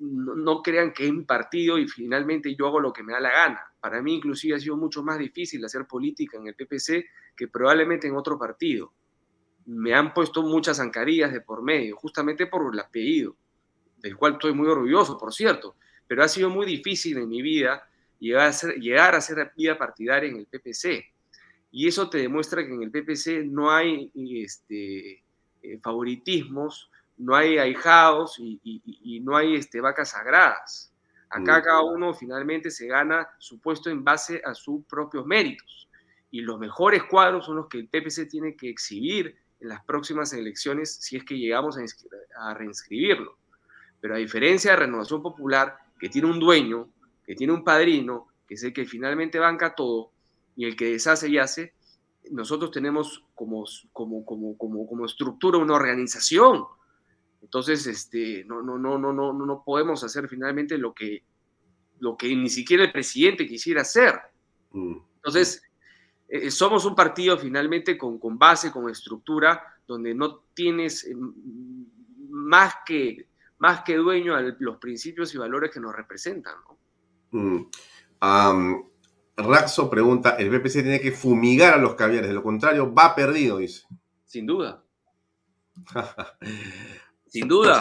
no, 0.00 0.62
crean 0.62 0.92
que 0.92 1.06
es 1.06 1.12
mi 1.12 1.24
partido 1.24 1.78
y 1.78 1.88
finalmente 1.88 2.54
yo 2.54 2.66
hago 2.66 2.80
lo 2.80 2.92
que 2.92 3.02
me 3.02 3.12
da 3.12 3.20
la 3.20 3.30
gana. 3.30 3.60
Para 3.80 4.02
mí 4.02 4.16
inclusive 4.16 4.56
ha 4.56 4.60
sido 4.60 4.76
mucho 4.76 5.02
más 5.02 5.18
difícil 5.18 5.64
hacer 5.64 5.86
política 5.86 6.36
en 6.36 6.46
el 6.46 6.54
PPC 6.54 7.06
que 7.36 7.48
probablemente 7.48 8.06
en 8.06 8.16
otro 8.16 8.38
partido. 8.38 8.92
Me 9.66 9.94
han 9.94 10.14
puesto 10.14 10.42
muchas 10.42 10.78
zancadillas 10.78 11.32
de 11.32 11.40
por 11.40 11.62
medio, 11.62 11.96
justamente 11.96 12.46
por 12.46 12.72
el 12.72 12.80
apellido, 12.80 13.36
del 13.98 14.16
cual 14.16 14.34
estoy 14.34 14.52
muy 14.52 14.68
orgulloso, 14.68 15.18
por 15.18 15.32
cierto, 15.32 15.76
pero 16.06 16.22
ha 16.22 16.28
sido 16.28 16.50
muy 16.50 16.66
difícil 16.66 17.18
en 17.18 17.28
mi 17.28 17.42
vida 17.42 17.88
llegar 18.18 18.48
a 18.48 18.52
ser, 18.52 18.74
llegar 18.76 19.14
a 19.14 19.20
ser 19.20 19.52
vida 19.56 19.76
partidaria 19.76 20.30
en 20.30 20.36
el 20.36 20.46
PPC. 20.46 21.04
Y 21.70 21.86
eso 21.86 22.08
te 22.08 22.18
demuestra 22.18 22.66
que 22.66 22.72
en 22.72 22.82
el 22.82 22.90
PPC 22.90 23.44
no 23.44 23.70
hay 23.70 24.10
este, 24.14 25.22
eh, 25.62 25.78
favoritismos, 25.82 26.90
no 27.18 27.34
hay 27.34 27.58
ahijados 27.58 28.36
y, 28.38 29.20
no 29.22 29.36
hay 29.36 29.56
este, 29.56 29.80
vacas 29.80 30.10
sagradas. 30.10 30.92
Acá 31.30 31.62
cada 31.62 31.82
uno 31.82 32.14
finalmente 32.14 32.70
se 32.70 32.86
gana 32.86 33.28
su 33.38 33.60
puesto 33.60 33.90
en 33.90 34.02
base 34.02 34.40
a 34.44 34.54
sus 34.54 34.84
propios 34.86 35.26
méritos. 35.26 35.88
Y 36.30 36.40
los 36.40 36.58
mejores 36.58 37.02
cuadros 37.04 37.46
son 37.46 37.56
los 37.56 37.68
que 37.68 37.78
el 37.78 37.88
PPC 37.88 38.28
tiene 38.28 38.56
que 38.56 38.70
exhibir 38.70 39.36
en 39.60 39.68
las 39.68 39.84
próximas 39.84 40.32
elecciones 40.32 40.96
si 41.00 41.16
es 41.16 41.24
que 41.24 41.36
llegamos 41.36 41.76
a, 41.76 41.82
a 42.48 42.54
reinscribirlo. 42.54 43.36
Pero 44.00 44.14
a 44.14 44.18
diferencia 44.18 44.70
de 44.70 44.78
Renovación 44.78 45.22
Popular, 45.22 45.76
que 45.98 46.08
tiene 46.08 46.30
un 46.30 46.38
dueño, 46.38 46.88
que 47.26 47.34
tiene 47.34 47.52
un 47.52 47.64
padrino, 47.64 48.28
que 48.46 48.54
es 48.54 48.62
el 48.62 48.72
que 48.72 48.86
finalmente 48.86 49.38
banca 49.38 49.74
todo, 49.74 50.12
y 50.56 50.64
el 50.64 50.76
que 50.76 50.92
deshace 50.92 51.28
y 51.28 51.38
hace, 51.38 51.74
nosotros 52.30 52.70
tenemos 52.70 53.24
como, 53.34 53.64
como, 53.92 54.24
como, 54.24 54.56
como, 54.56 54.86
como 54.86 55.06
estructura 55.06 55.58
una 55.58 55.74
organización. 55.74 56.64
Entonces, 57.42 57.86
este, 57.86 58.44
no, 58.44 58.62
no, 58.62 58.78
no, 58.78 58.98
no, 58.98 59.12
no, 59.12 59.32
no 59.32 59.62
podemos 59.64 60.02
hacer 60.04 60.28
finalmente 60.28 60.76
lo 60.76 60.92
que, 60.92 61.22
lo 62.00 62.16
que 62.16 62.34
ni 62.34 62.48
siquiera 62.48 62.84
el 62.84 62.92
presidente 62.92 63.46
quisiera 63.46 63.82
hacer. 63.82 64.18
Mm. 64.72 64.96
Entonces, 65.16 65.62
eh, 66.28 66.50
somos 66.50 66.84
un 66.84 66.94
partido 66.94 67.38
finalmente 67.38 67.96
con, 67.96 68.18
con, 68.18 68.38
base, 68.38 68.70
con 68.70 68.90
estructura, 68.90 69.62
donde 69.86 70.14
no 70.14 70.40
tienes 70.54 71.04
eh, 71.04 71.14
más, 72.28 72.74
que, 72.84 73.28
más 73.58 73.82
que 73.82 73.96
dueño 73.96 74.34
a 74.34 74.42
los 74.58 74.76
principios 74.76 75.34
y 75.34 75.38
valores 75.38 75.70
que 75.70 75.80
nos 75.80 75.94
representan. 75.94 76.54
¿no? 76.66 76.78
Mm. 77.30 78.82
Raxo 79.36 79.88
pregunta, 79.88 80.30
el 80.30 80.50
PPC 80.50 80.82
tiene 80.82 81.00
que 81.00 81.12
fumigar 81.12 81.74
a 81.74 81.78
los 81.78 81.94
caviares, 81.94 82.28
de 82.28 82.34
lo 82.34 82.42
contrario 82.42 82.92
va 82.92 83.14
perdido, 83.14 83.58
dice. 83.58 83.86
Sin 84.24 84.46
duda. 84.46 84.82
Sin 87.28 87.46
duda. 87.46 87.80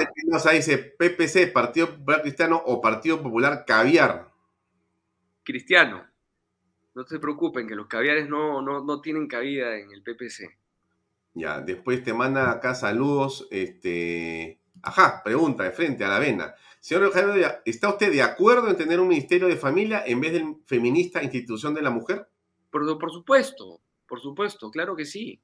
dice 0.54 0.78
PPC, 0.78 1.52
Partido 1.52 1.89
Popular 1.89 2.22
Cristiano 2.22 2.62
o 2.66 2.82
Partido 2.82 3.22
Popular 3.22 3.64
Caviar. 3.66 4.32
Cristiano. 5.43 6.06
No 6.93 7.06
se 7.06 7.20
preocupen, 7.20 7.68
que 7.68 7.76
los 7.76 7.88
caviares 7.88 8.28
no, 8.28 8.62
no, 8.62 8.84
no 8.84 9.02
tienen 9.02 9.28
cabida 9.28 9.78
en 9.78 9.91
el 9.91 10.02
PPC. 10.02 10.58
Ya, 11.34 11.62
después 11.62 12.04
te 12.04 12.14
manda 12.14 12.52
acá 12.52 12.74
saludos, 12.74 13.48
este, 13.52 14.60
Ajá, 14.82 15.22
pregunta 15.24 15.64
de 15.64 15.72
frente 15.72 16.04
a 16.04 16.10
la 16.10 16.20
vena. 16.20 16.56
Señor 16.80 17.12
Jaime, 17.12 17.45
¿está 17.66 17.89
usted 17.89 18.12
de 18.12 18.22
acuerdo 18.22 18.70
en 18.70 18.78
tener 18.78 19.00
un 19.00 19.08
Ministerio 19.08 19.48
de 19.48 19.58
Familia 19.58 20.04
en 20.06 20.22
vez 20.22 20.34
del 20.34 20.56
feminista 20.66 21.24
Institución 21.24 21.74
de 21.74 21.82
la 21.82 21.89
Mujer? 21.89 22.28
Por, 22.70 22.98
por 22.98 23.12
supuesto, 23.12 23.82
por 24.08 24.22
supuesto, 24.22 24.70
claro 24.72 24.95
que 24.95 25.06
sí. 25.06 25.41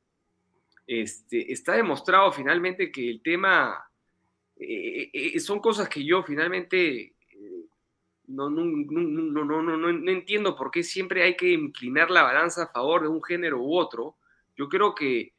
Este, 0.85 1.51
está 1.51 1.73
demostrado 1.73 2.31
finalmente 2.31 2.91
que 2.91 3.09
el 3.09 3.21
tema 3.21 3.83
eh, 4.63 5.09
eh, 5.13 5.39
son 5.39 5.59
cosas 5.59 5.89
que 5.89 6.03
yo 6.03 6.23
finalmente 6.23 7.15
no, 8.27 8.49
no, 8.49 8.63
no, 8.63 9.45
no, 9.45 9.61
no, 9.61 9.77
no 9.77 10.11
entiendo 10.11 10.55
por 10.55 10.71
qué 10.71 10.83
siempre 10.83 11.23
hay 11.23 11.35
que 11.35 11.51
inclinar 11.51 12.09
la 12.09 12.23
balanza 12.23 12.63
a 12.63 12.71
favor 12.71 13.01
de 13.01 13.09
un 13.09 13.21
género 13.21 13.61
u 13.61 13.77
otro. 13.77 14.17
Yo 14.55 14.69
creo 14.69 14.95
que 14.95 15.33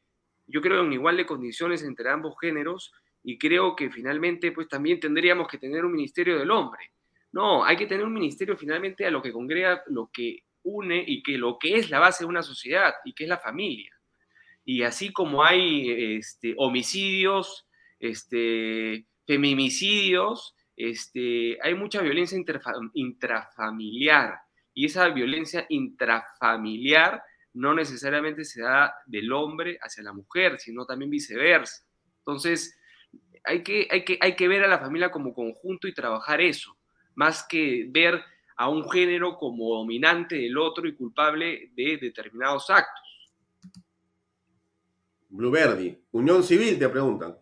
yo 0.47 0.61
creo 0.61 0.83
en 0.83 0.93
igual 0.93 1.17
de 1.17 1.25
condiciones 1.25 1.83
entre 1.83 2.09
ambos 2.09 2.35
géneros 2.39 2.93
y 3.23 3.37
creo 3.37 3.75
que 3.75 3.89
finalmente 3.89 4.51
pues 4.51 4.67
también 4.67 4.99
tendríamos 4.99 5.47
que 5.47 5.57
tener 5.57 5.83
un 5.83 5.93
ministerio 5.93 6.37
del 6.37 6.51
hombre. 6.51 6.91
No, 7.31 7.65
hay 7.65 7.75
que 7.75 7.87
tener 7.87 8.05
un 8.05 8.13
ministerio 8.13 8.55
finalmente 8.55 9.05
a 9.05 9.11
lo 9.11 9.21
que 9.21 9.33
congrega, 9.33 9.83
lo 9.87 10.09
que 10.13 10.43
une 10.63 11.03
y 11.05 11.21
que 11.21 11.37
lo 11.37 11.57
que 11.59 11.75
es 11.75 11.89
la 11.89 11.99
base 11.99 12.23
de 12.23 12.29
una 12.29 12.43
sociedad 12.43 12.93
y 13.03 13.13
que 13.13 13.23
es 13.23 13.29
la 13.29 13.39
familia. 13.39 13.91
Y 14.63 14.83
así 14.83 15.11
como 15.11 15.43
hay 15.43 16.17
este, 16.17 16.53
homicidios, 16.57 17.67
este, 17.99 19.05
feminicidios, 19.25 20.55
este, 20.75 21.57
hay 21.61 21.73
mucha 21.75 22.01
violencia 22.01 22.37
intrafamiliar 22.93 24.39
y 24.73 24.85
esa 24.85 25.07
violencia 25.09 25.65
intrafamiliar 25.69 27.23
no 27.53 27.73
necesariamente 27.73 28.43
se 28.43 28.61
da 28.61 28.93
del 29.05 29.31
hombre 29.31 29.77
hacia 29.81 30.03
la 30.03 30.11
mujer, 30.11 30.59
sino 30.59 30.85
también 30.85 31.09
viceversa. 31.09 31.85
Entonces, 32.19 32.77
hay 33.45 33.63
que, 33.63 33.87
hay, 33.89 34.03
que, 34.03 34.17
hay 34.19 34.35
que 34.35 34.47
ver 34.47 34.63
a 34.63 34.67
la 34.67 34.79
familia 34.79 35.11
como 35.11 35.33
conjunto 35.33 35.87
y 35.87 35.93
trabajar 35.93 36.41
eso, 36.41 36.77
más 37.15 37.45
que 37.47 37.87
ver 37.89 38.21
a 38.57 38.69
un 38.69 38.89
género 38.89 39.37
como 39.37 39.75
dominante 39.75 40.35
del 40.35 40.57
otro 40.57 40.87
y 40.87 40.95
culpable 40.95 41.71
de 41.75 41.97
determinados 41.97 42.69
actos. 42.69 43.03
Blueverdi, 45.29 45.97
Unión 46.11 46.43
Civil, 46.43 46.77
te 46.79 46.89
preguntan. 46.89 47.37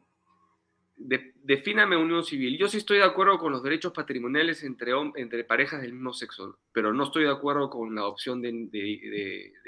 Defíname 1.05 1.97
unión 1.97 2.23
civil. 2.23 2.57
Yo 2.57 2.67
sí 2.67 2.77
estoy 2.77 2.97
de 2.97 3.03
acuerdo 3.03 3.37
con 3.37 3.51
los 3.51 3.63
derechos 3.63 3.91
patrimoniales 3.93 4.63
entre, 4.63 4.93
entre 5.15 5.43
parejas 5.43 5.81
del 5.81 5.93
mismo 5.93 6.13
sexo, 6.13 6.59
pero 6.71 6.93
no 6.93 7.03
estoy 7.03 7.23
de 7.23 7.31
acuerdo 7.31 7.69
con 7.69 7.93
la 7.93 8.01
adopción 8.01 8.41
de, 8.41 8.51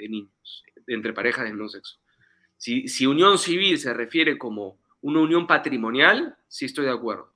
niños 0.08 0.64
entre 0.86 1.12
parejas 1.12 1.44
del 1.44 1.54
mismo 1.54 1.68
sexo. 1.68 1.98
Si, 2.56 2.88
si 2.88 3.06
unión 3.06 3.38
civil 3.38 3.78
se 3.78 3.92
refiere 3.92 4.38
como 4.38 4.78
una 5.02 5.20
unión 5.20 5.46
patrimonial, 5.46 6.36
sí 6.48 6.64
estoy 6.64 6.86
de 6.86 6.92
acuerdo. 6.92 7.32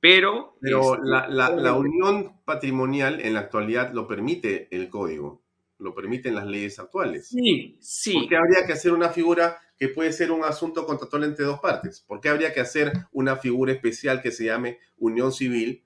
Pero... 0.00 0.56
Pero 0.60 0.94
este, 0.94 1.34
la, 1.34 1.74
unión 1.74 2.40
patrimonial 2.44 3.20
en 3.20 3.34
la 3.34 3.40
actualidad 3.40 3.92
lo 3.92 4.08
permite 4.08 4.68
el 4.74 4.88
código, 4.88 5.42
lo 5.78 5.94
permiten 5.94 6.34
las 6.34 6.46
leyes 6.46 6.78
actuales. 6.78 7.28
Sí, 7.28 7.76
sí. 7.80 8.14
¿Por 8.14 8.28
qué 8.28 8.36
habría 8.36 8.66
que 8.66 8.72
hacer 8.72 8.92
una 8.92 9.10
figura 9.10 9.58
que 9.80 9.88
puede 9.88 10.12
ser 10.12 10.30
un 10.30 10.44
asunto 10.44 10.84
contractual 10.84 11.24
entre 11.24 11.46
dos 11.46 11.58
partes? 11.58 12.04
¿Por 12.06 12.20
qué 12.20 12.28
habría 12.28 12.52
que 12.52 12.60
hacer 12.60 12.92
una 13.12 13.36
figura 13.36 13.72
especial 13.72 14.20
que 14.20 14.30
se 14.30 14.44
llame 14.44 14.78
unión 14.98 15.32
civil 15.32 15.82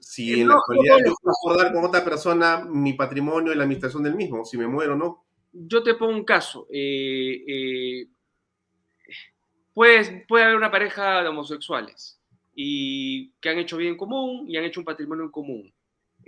si 0.00 0.40
en 0.40 0.48
la 0.48 0.54
actualidad 0.54 0.96
yo 1.06 1.14
puedo 1.22 1.36
acordar 1.36 1.72
con 1.72 1.84
otra 1.84 2.04
persona 2.04 2.64
mi 2.68 2.94
patrimonio 2.94 3.52
y 3.52 3.54
la 3.54 3.62
administración 3.62 4.02
del 4.02 4.16
mismo, 4.16 4.44
si 4.44 4.58
me 4.58 4.66
muero 4.66 4.94
o 4.94 4.96
no? 4.96 5.24
Yo 5.52 5.80
te 5.80 5.94
pongo 5.94 6.12
un 6.12 6.24
caso. 6.24 6.66
Eh, 6.72 7.44
eh, 7.46 8.08
puede, 9.74 10.24
puede 10.26 10.44
haber 10.44 10.56
una 10.56 10.72
pareja 10.72 11.22
de 11.22 11.28
homosexuales 11.28 12.20
y 12.52 13.30
que 13.40 13.48
han 13.48 13.58
hecho 13.58 13.76
bien 13.76 13.92
en 13.92 13.96
común 13.96 14.50
y 14.50 14.56
han 14.56 14.64
hecho 14.64 14.80
un 14.80 14.86
patrimonio 14.86 15.26
en 15.26 15.30
común. 15.30 15.72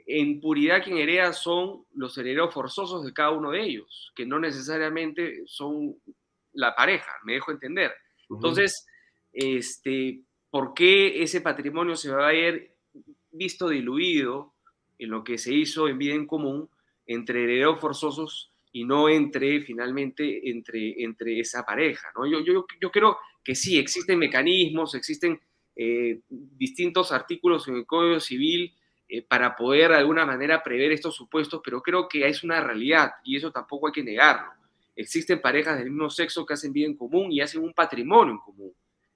En 0.07 0.41
puridad 0.41 0.85
quien 0.85 0.99
hereda 0.99 1.33
son 1.33 1.85
los 1.95 2.17
herederos 2.17 2.55
forzosos 2.55 3.05
de 3.05 3.13
cada 3.13 3.33
uno 3.33 3.51
de 3.51 3.61
ellos, 3.61 4.13
que 4.15 4.25
no 4.25 4.39
necesariamente 4.39 5.43
son 5.47 5.97
la 6.53 6.75
pareja, 6.75 7.13
me 7.25 7.35
dejo 7.35 7.53
entender. 7.53 7.93
Entonces, 8.29 8.87
este, 9.33 10.21
¿por 10.51 10.75
qué 10.75 11.23
ese 11.23 11.41
patrimonio 11.41 11.97
se 11.97 12.11
va 12.11 12.29
a 12.29 12.33
ver 12.33 12.75
visto 13.31 13.69
diluido 13.69 14.55
en 14.99 15.11
lo 15.11 15.25
que 15.25 15.39
se 15.39 15.55
hizo 15.55 15.89
en 15.89 15.99
vida 15.99 16.15
en 16.15 16.27
común 16.27 16.69
entre 17.07 17.45
herederos 17.45 17.81
forzosos 17.81 18.53
y 18.73 18.85
no 18.85 19.09
entre, 19.09 19.61
finalmente, 19.61 20.51
entre, 20.51 21.03
entre 21.03 21.41
esa 21.41 21.65
pareja? 21.65 22.09
¿no? 22.17 22.27
Yo, 22.27 22.41
yo, 22.41 22.67
yo 22.81 22.91
creo 22.91 23.19
que 23.45 23.55
sí, 23.55 23.79
existen 23.79 24.19
mecanismos, 24.19 24.95
existen 24.95 25.41
eh, 25.75 26.21
distintos 26.29 27.13
artículos 27.13 27.67
en 27.69 27.77
el 27.77 27.87
Código 27.87 28.21
Civil 28.21 28.75
eh, 29.09 29.23
para 29.23 29.57
poder 29.57 29.91
de 29.91 29.97
alguna 29.97 30.27
manera 30.27 30.63
prever 30.63 30.93
estos 30.93 31.15
supuestos, 31.15 31.61
pero 31.65 31.83
creo 31.83 32.09
que 32.09 32.27
es 32.27 32.45
una 32.45 32.61
realidad 32.61 33.13
y 33.25 33.37
eso 33.37 33.51
tampoco 33.51 33.87
hay 33.87 33.93
que 33.93 34.03
negarlo. 34.03 34.53
Existen 34.95 35.41
parejas 35.41 35.79
del 35.79 35.91
mismo 35.91 36.11
sexo 36.11 36.45
que 36.45 36.55
hacen 36.55 36.73
vida 36.73 36.87
en 36.87 36.97
común 36.97 37.33
y 37.33 37.41
hacen 37.41 37.63
un 37.63 37.73
patrimonio 37.73 38.35
en 38.35 38.41
común. 38.41 38.73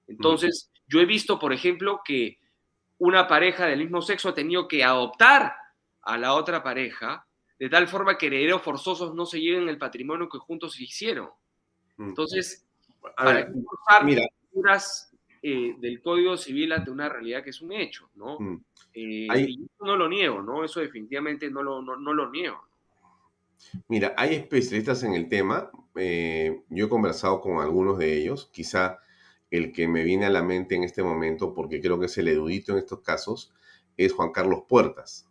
Entonces, 0.07 0.71
yo 0.87 0.99
he 0.99 1.05
visto, 1.05 1.37
por 1.37 1.53
ejemplo, 1.53 2.01
que 2.03 2.39
una 2.97 3.27
pareja 3.27 3.65
del 3.65 3.79
mismo 3.79 4.01
sexo 4.01 4.29
ha 4.29 4.33
tenido 4.33 4.67
que 4.67 4.83
adoptar 4.83 5.53
a 6.01 6.17
la 6.17 6.33
otra 6.33 6.63
pareja 6.63 7.27
de 7.59 7.69
tal 7.69 7.87
forma 7.87 8.17
que 8.17 8.27
herederos 8.27 8.61
forzosos 8.61 9.15
no 9.15 9.25
se 9.25 9.41
lleven 9.41 9.67
el 9.67 9.77
patrimonio 9.77 10.29
que 10.29 10.37
juntos 10.37 10.79
hicieron. 10.79 11.29
Entonces, 11.97 12.67
a 13.15 13.33
ver, 13.33 13.51
mira, 14.03 14.23
eh, 15.41 15.75
del 15.79 16.01
Código 16.01 16.37
Civil 16.37 16.71
ante 16.71 16.91
una 16.91 17.09
realidad 17.09 17.43
que 17.43 17.49
es 17.49 17.61
un 17.61 17.71
hecho, 17.71 18.09
¿no? 18.15 18.39
Mm. 18.39 18.63
Eh, 18.93 19.27
y 19.47 19.63
eso 19.65 19.85
no 19.85 19.95
lo 19.95 20.07
niego, 20.07 20.41
¿no? 20.41 20.63
Eso 20.63 20.79
definitivamente 20.79 21.49
no 21.49 21.63
lo, 21.63 21.81
no, 21.81 22.13
lo 22.13 22.29
niego. 22.29 22.66
Mira, 23.87 24.13
hay 24.17 24.35
especialistas 24.35 25.03
en 25.03 25.13
el 25.13 25.29
tema. 25.29 25.71
Eh, 25.95 26.61
yo 26.69 26.85
he 26.85 26.89
conversado 26.89 27.41
con 27.41 27.59
algunos 27.59 27.97
de 27.97 28.15
ellos. 28.15 28.49
Quizá 28.53 28.99
el 29.49 29.71
que 29.71 29.87
me 29.87 30.03
viene 30.03 30.25
a 30.25 30.29
la 30.29 30.43
mente 30.43 30.75
en 30.75 30.83
este 30.83 31.03
momento, 31.03 31.53
porque 31.53 31.81
creo 31.81 31.99
que 31.99 32.07
es 32.07 32.17
el 32.17 32.27
erudito 32.27 32.73
en 32.73 32.79
estos 32.79 33.01
casos, 33.01 33.53
es 33.95 34.13
Juan 34.13 34.31
Carlos 34.31 34.63
Puertas. 34.67 35.27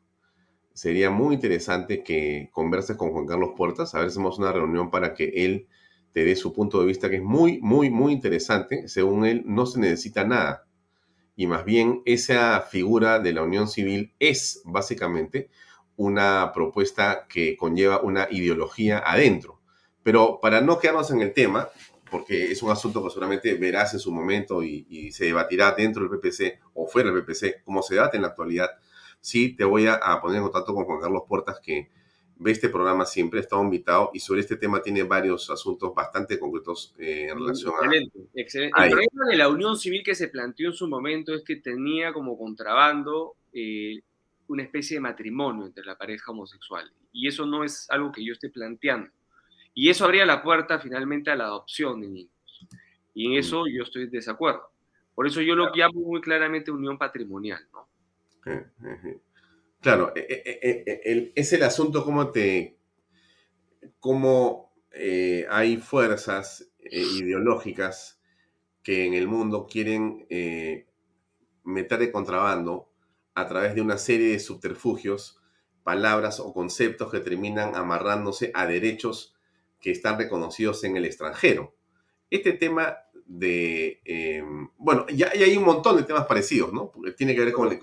Sería 0.72 1.10
muy 1.10 1.34
interesante 1.34 2.02
que 2.02 2.50
converses 2.52 2.96
con 2.96 3.10
Juan 3.12 3.26
Carlos 3.26 3.50
Puertas, 3.56 3.94
a 3.94 4.00
ver 4.00 4.10
si 4.10 4.14
hacemos 4.14 4.38
una 4.38 4.52
reunión 4.52 4.90
para 4.90 5.14
que 5.14 5.32
él 5.44 5.68
te 6.12 6.24
dé 6.24 6.34
su 6.36 6.52
punto 6.52 6.80
de 6.80 6.86
vista, 6.86 7.10
que 7.10 7.16
es 7.16 7.22
muy, 7.22 7.60
muy, 7.60 7.90
muy 7.90 8.12
interesante. 8.12 8.88
Según 8.88 9.26
él, 9.26 9.42
no 9.46 9.66
se 9.66 9.80
necesita 9.80 10.24
nada. 10.24 10.66
Y 11.34 11.46
más 11.46 11.64
bien, 11.64 12.02
esa 12.06 12.60
figura 12.62 13.20
de 13.20 13.34
la 13.34 13.42
unión 13.42 13.68
civil 13.68 14.14
es 14.18 14.62
básicamente 14.64 15.50
una 15.96 16.52
propuesta 16.52 17.26
que 17.28 17.56
conlleva 17.56 18.00
una 18.00 18.28
ideología 18.30 19.02
adentro. 19.04 19.60
Pero 20.02 20.38
para 20.40 20.60
no 20.60 20.78
quedarnos 20.78 21.10
en 21.10 21.20
el 21.20 21.32
tema, 21.32 21.68
porque 22.10 22.52
es 22.52 22.62
un 22.62 22.70
asunto 22.70 23.02
que 23.02 23.10
seguramente 23.10 23.54
verás 23.54 23.92
en 23.94 24.00
su 24.00 24.12
momento 24.12 24.62
y, 24.62 25.10
se 25.12 25.26
debatirá 25.26 25.72
dentro 25.72 26.06
del 26.06 26.18
PPC 26.18 26.60
o 26.74 26.86
fuera 26.86 27.10
del 27.10 27.24
PPC, 27.24 27.62
como 27.64 27.82
se 27.82 27.94
debate 27.94 28.16
en 28.16 28.22
la 28.22 28.28
actualidad, 28.28 28.70
sí 29.20 29.56
te 29.56 29.64
voy 29.64 29.86
a, 29.86 29.94
a 29.94 30.20
poner 30.20 30.38
en 30.38 30.44
contacto 30.44 30.74
con 30.74 30.84
Juan 30.84 31.00
Carlos 31.00 31.22
Portas, 31.28 31.58
que 31.60 31.90
ve 32.38 32.50
este 32.50 32.68
programa 32.68 33.06
siempre, 33.06 33.40
estado 33.40 33.62
invitado 33.62 34.10
y 34.12 34.20
sobre 34.20 34.40
este 34.40 34.56
tema 34.56 34.82
tiene 34.82 35.02
varios 35.02 35.50
asuntos 35.50 35.94
bastante 35.94 36.38
concretos 36.38 36.94
eh, 36.98 37.28
en 37.30 37.38
relación 37.38 37.72
excelente, 37.74 38.18
a... 38.18 38.40
Excelente. 38.40 38.82
El 38.82 38.90
problema 38.90 39.26
de 39.30 39.36
la 39.36 39.48
unión 39.48 39.76
civil 39.76 40.02
que 40.04 40.14
se 40.14 40.28
planteó 40.28 40.68
en 40.68 40.74
su 40.74 40.88
momento 40.88 41.34
es 41.34 41.42
que 41.42 41.56
tenía 41.56 42.12
como 42.12 42.36
contrabando 42.36 43.36
eh, 43.52 44.00
una 44.48 44.62
especie 44.62 44.96
de 44.96 45.00
matrimonio 45.00 45.66
entre 45.66 45.84
la 45.84 45.96
pareja 45.96 46.32
homosexual. 46.32 46.90
Y 47.12 47.28
eso 47.28 47.46
no 47.46 47.64
es 47.64 47.86
algo 47.90 48.12
que 48.12 48.24
yo 48.24 48.32
esté 48.32 48.50
planteando. 48.50 49.10
Y 49.74 49.90
eso 49.90 50.04
abría 50.04 50.24
la 50.24 50.42
puerta 50.42 50.78
finalmente 50.78 51.30
a 51.30 51.36
la 51.36 51.44
adopción 51.44 52.00
de 52.00 52.08
niños. 52.08 52.32
Y 53.14 53.26
en 53.26 53.38
eso 53.38 53.66
yo 53.66 53.82
estoy 53.82 54.04
en 54.04 54.10
desacuerdo. 54.10 54.70
Por 55.14 55.26
eso 55.26 55.40
yo 55.40 55.54
lo 55.54 55.74
llamo 55.74 56.00
muy 56.00 56.20
claramente 56.20 56.70
unión 56.70 56.98
patrimonial, 56.98 57.66
¿no? 57.72 57.88
Claro, 59.80 60.12
es 60.14 61.52
el 61.52 61.62
asunto 61.62 62.04
cómo 62.04 62.30
te, 62.30 62.76
cómo 63.98 64.72
eh, 64.92 65.46
hay 65.50 65.76
fuerzas 65.76 66.70
eh, 66.80 67.02
ideológicas 67.18 68.20
que 68.82 69.04
en 69.04 69.14
el 69.14 69.28
mundo 69.28 69.66
quieren 69.66 70.26
eh, 70.30 70.86
meter 71.64 71.98
de 71.98 72.12
contrabando 72.12 72.88
a 73.36 73.46
través 73.46 73.74
de 73.74 73.82
una 73.82 73.98
serie 73.98 74.32
de 74.32 74.40
subterfugios, 74.40 75.38
palabras 75.84 76.40
o 76.40 76.52
conceptos 76.52 77.12
que 77.12 77.20
terminan 77.20 77.76
amarrándose 77.76 78.50
a 78.54 78.66
derechos 78.66 79.36
que 79.80 79.92
están 79.92 80.18
reconocidos 80.18 80.82
en 80.84 80.96
el 80.96 81.04
extranjero. 81.04 81.76
Este 82.30 82.54
tema 82.54 82.96
de, 83.26 84.00
bueno, 84.78 85.06
ya, 85.08 85.28
hay 85.28 85.56
un 85.56 85.64
montón 85.64 85.98
de 85.98 86.04
temas 86.04 86.26
parecidos, 86.26 86.72
¿no? 86.72 86.90
tiene 87.16 87.34
que 87.34 87.44
ver 87.44 87.52
con, 87.52 87.78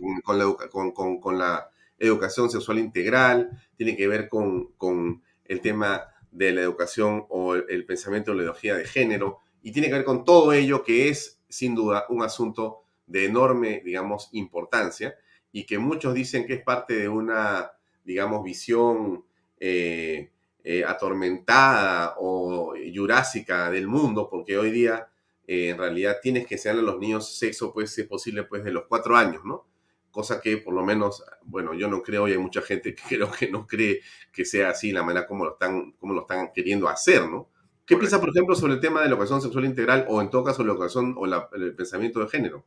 con 1.22 1.38
la 1.38 1.70
educación 2.00 2.50
sexual 2.50 2.80
integral, 2.80 3.52
tiene 3.78 3.96
que 3.96 4.08
ver 4.08 4.28
con, 4.28 5.22
el 5.46 5.62
tema 5.62 6.08
de 6.32 6.52
la 6.52 6.62
educación 6.62 7.26
o 7.30 7.54
el, 7.54 7.86
pensamiento 7.86 8.32
de 8.32 8.38
la 8.38 8.44
ideología 8.44 8.76
de 8.76 8.86
género, 8.86 9.42
y 9.62 9.72
tiene 9.72 9.88
que 9.88 9.94
ver 9.94 10.04
con 10.04 10.26
todo 10.26 10.52
ello 10.52 10.84
que 10.84 11.10
es 11.10 11.40
sin 11.48 11.76
duda 11.76 12.06
un 12.10 12.24
asunto 12.24 12.86
de 13.06 13.26
enorme, 13.26 13.84
digamos, 13.86 14.30
importancia 14.32 15.16
y 15.54 15.66
que 15.66 15.78
muchos 15.78 16.14
dicen 16.14 16.46
que 16.46 16.56
es 16.56 16.64
parte 16.64 16.96
de 16.96 17.08
una, 17.08 17.72
digamos, 18.04 18.44
visión 18.44 19.24
eh, 19.60 20.32
eh, 20.64 20.84
atormentada 20.86 22.16
o 22.18 22.74
jurásica 22.94 23.72
del 23.72 23.88
mundo, 23.88 24.28
porque 24.30 24.58
hoy 24.58 24.72
día 24.72 25.08
eh, 25.48 25.70
en 25.70 25.78
realidad 25.78 26.18
tienes 26.22 26.46
que 26.46 26.56
enseñarle 26.56 26.82
a 26.82 26.86
los 26.86 27.00
niños 27.00 27.38
sexo, 27.38 27.72
pues, 27.72 27.94
si 27.94 28.02
es 28.02 28.08
posible, 28.08 28.44
pues, 28.44 28.66
de 28.66 28.72
los 28.72 28.86
cuatro 28.88 29.16
años, 29.16 29.46
¿no? 29.46 29.66
cosa 30.14 30.40
que 30.40 30.58
por 30.58 30.76
lo 30.76 30.86
menos, 30.86 31.24
bueno, 31.44 31.74
yo 31.74 31.88
no 31.88 32.04
creo 32.04 32.28
y 32.28 32.34
hay 32.34 32.38
mucha 32.38 32.62
gente 32.62 32.94
que 32.94 33.04
creo 33.18 33.32
que 33.32 33.50
no 33.50 33.68
cree 33.68 34.02
que 34.32 34.46
sea 34.46 34.70
así 34.70 34.92
la 34.92 35.04
manera 35.04 35.26
como 35.28 35.44
lo 35.44 35.54
están, 35.54 35.94
como 35.94 36.14
lo 36.14 36.22
están 36.22 36.52
queriendo 36.54 36.88
hacer, 36.88 37.28
¿no? 37.28 37.50
¿Qué 37.86 37.98
piensa, 37.98 38.22
por 38.22 38.30
ejemplo, 38.30 38.56
sobre 38.56 38.76
el 38.76 38.80
tema 38.80 39.02
de 39.02 39.08
la 39.08 39.14
educación 39.14 39.42
sexual 39.42 39.66
integral 39.66 40.06
o 40.08 40.22
en 40.22 40.30
todo 40.30 40.44
caso 40.46 40.64
la 40.64 40.72
educación 40.72 41.16
o 41.18 41.26
el 41.26 41.76
pensamiento 41.76 42.22
de 42.22 42.30
género? 42.30 42.64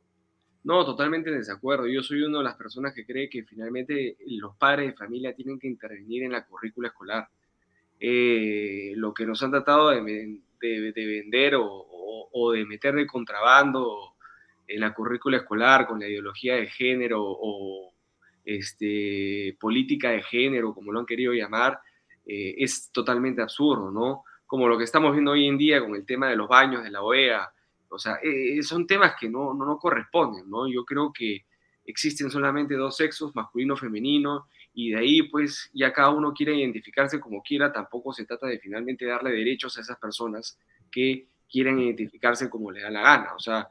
No, 0.67 0.85
totalmente 0.85 1.31
en 1.31 1.39
desacuerdo. 1.39 1.87
Yo 1.87 2.03
soy 2.03 2.23
una 2.23 2.39
de 2.39 2.45
las 2.45 2.57
personas 2.57 2.93
que 2.93 3.07
cree 3.07 3.31
que 3.31 3.45
finalmente 3.45 4.17
los 4.27 4.57
padres 4.57 4.89
de 4.89 4.97
familia 4.97 5.33
tienen 5.33 5.61
que 5.61 5.69
intervenir 5.69 6.25
en 6.25 6.33
la 6.33 6.45
currícula 6.45 6.89
escolar. 6.89 7.29
Eh, 8.01 8.93
lo 8.97 9.15
que 9.15 9.27
nos 9.27 9.41
han 9.45 9.53
tratado 9.53 9.91
de, 9.91 10.01
vender 10.61 11.55
o, 11.55 11.87
o, 12.33 12.51
de 12.51 12.65
meter 12.65 12.97
de 12.97 13.07
contrabando 13.07 14.17
en 14.67 14.81
la 14.81 14.93
currícula 14.93 15.37
escolar 15.37 15.87
con 15.87 16.01
la 16.01 16.09
ideología 16.09 16.57
de 16.57 16.67
género 16.67 17.23
o 17.25 17.95
este, 18.45 19.57
política 19.61 20.11
de 20.11 20.25
género, 20.25 20.75
como 20.75 20.91
lo 20.91 20.99
han 20.99 21.07
querido 21.07 21.33
llamar, 21.33 21.79
eh, 22.27 22.57
es 22.59 22.91
totalmente 22.91 23.41
absurdo, 23.41 23.93
¿no? 23.93 24.25
Como 24.47 24.67
lo 24.67 24.77
que 24.77 24.83
estamos 24.83 25.13
viendo 25.13 25.31
hoy 25.31 25.47
en 25.47 25.59
día 25.59 25.81
con 25.81 25.95
el 25.95 26.05
tema 26.05 26.29
de 26.29 26.35
los 26.35 26.49
baños 26.49 26.83
de 26.83 26.91
la 26.91 27.03
OEA, 27.03 27.53
o 27.97 27.99
sea, 27.99 28.19
eh, 28.23 28.63
son 28.63 28.87
temas 28.87 29.15
que 29.19 29.29
no, 29.29 29.55
no, 29.55 29.65
no 29.65 29.79
corresponden, 29.79 30.49
¿no? 30.49 30.69
Yo 30.69 30.85
creo 30.85 31.13
que 31.13 31.47
existen 31.85 32.31
solamente 32.31 32.75
dos 32.75 32.97
sexos, 32.97 33.35
masculino, 33.35 33.77
femenino, 33.77 34.47
y 34.75 34.91
de 34.91 34.99
ahí 34.99 35.23
pues 35.23 35.71
ya 35.73 35.93
cada 35.93 36.11
uno 36.11 36.35
quiere 36.35 36.55
identificarse 36.55 37.19
como 37.19 37.43
quiera, 37.43 37.73
tampoco 37.73 38.13
se 38.13 38.27
trata 38.27 38.47
de 38.47 38.59
finalmente 38.59 39.07
darle 39.07 39.31
derechos 39.31 39.79
a 39.79 39.81
esas 39.81 39.99
personas 39.99 40.59
que 40.91 41.29
quieren 41.49 41.79
identificarse 41.79 42.51
como 42.51 42.71
les 42.71 42.83
da 42.83 42.91
la 42.91 43.03
gana, 43.03 43.35
o 43.35 43.39
sea, 43.39 43.69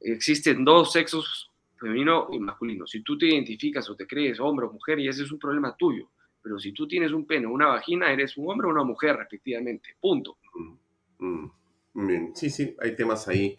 existen 0.00 0.64
dos 0.64 0.92
sexos, 0.92 1.50
femenino 1.76 2.28
y 2.32 2.38
masculino. 2.38 2.86
Si 2.86 3.02
tú 3.02 3.18
te 3.18 3.26
identificas 3.26 3.90
o 3.90 3.96
te 3.96 4.06
crees 4.06 4.38
hombre 4.38 4.66
o 4.66 4.72
mujer, 4.72 5.00
y 5.00 5.08
ese 5.08 5.24
es 5.24 5.32
un 5.32 5.38
problema 5.38 5.74
tuyo. 5.76 6.10
Pero 6.42 6.58
si 6.58 6.72
tú 6.72 6.86
tienes 6.86 7.10
un 7.12 7.26
pene 7.26 7.46
o 7.46 7.50
una 7.50 7.66
vagina, 7.66 8.12
eres 8.12 8.36
un 8.36 8.50
hombre 8.50 8.68
o 8.68 8.70
una 8.70 8.84
mujer, 8.84 9.16
respectivamente. 9.16 9.96
Punto. 9.98 10.36
Mm, 10.54 11.26
mm. 11.26 11.52
Bien, 11.94 12.32
sí, 12.34 12.50
sí, 12.50 12.76
hay 12.80 12.96
temas 12.96 13.28
ahí 13.28 13.56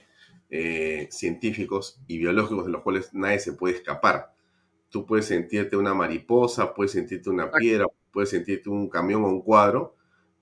eh, 0.50 1.08
científicos 1.10 2.02
y 2.08 2.18
biológicos 2.18 2.66
de 2.66 2.72
los 2.72 2.82
cuales 2.82 3.14
nadie 3.14 3.40
se 3.40 3.54
puede 3.54 3.76
escapar. 3.76 4.34
Tú 4.90 5.06
puedes 5.06 5.26
sentirte 5.26 5.78
una 5.78 5.94
mariposa, 5.94 6.74
puedes 6.74 6.92
sentirte 6.92 7.30
una 7.30 7.52
piedra, 7.52 7.86
puedes 8.12 8.30
sentirte 8.30 8.70
un 8.70 8.90
camión 8.90 9.24
o 9.24 9.30
un 9.30 9.42
cuadro, 9.42 9.96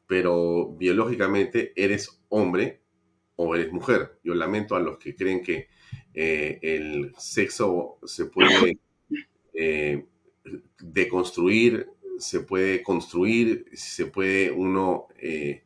pero 0.07 0.74
biológicamente 0.76 1.72
eres 1.76 2.22
hombre 2.30 2.82
o 3.36 3.56
eres 3.56 3.72
mujer. 3.72 4.20
Yo 4.24 4.34
lamento 4.36 4.76
a 4.76 4.80
los 4.80 4.98
que 4.98 5.15
creen 5.15 5.41
que 5.44 5.68
eh, 6.14 6.60
el 6.61 7.14
sexo 7.18 7.98
se 8.06 8.26
puede 8.26 8.78
eh, 9.53 10.06
deconstruir, 10.80 11.90
se 12.20 12.41
puede 12.41 12.84
construir, 12.84 13.65
se 13.74 14.06
puede 14.07 14.52
uno 14.52 15.07
eh, 15.20 15.64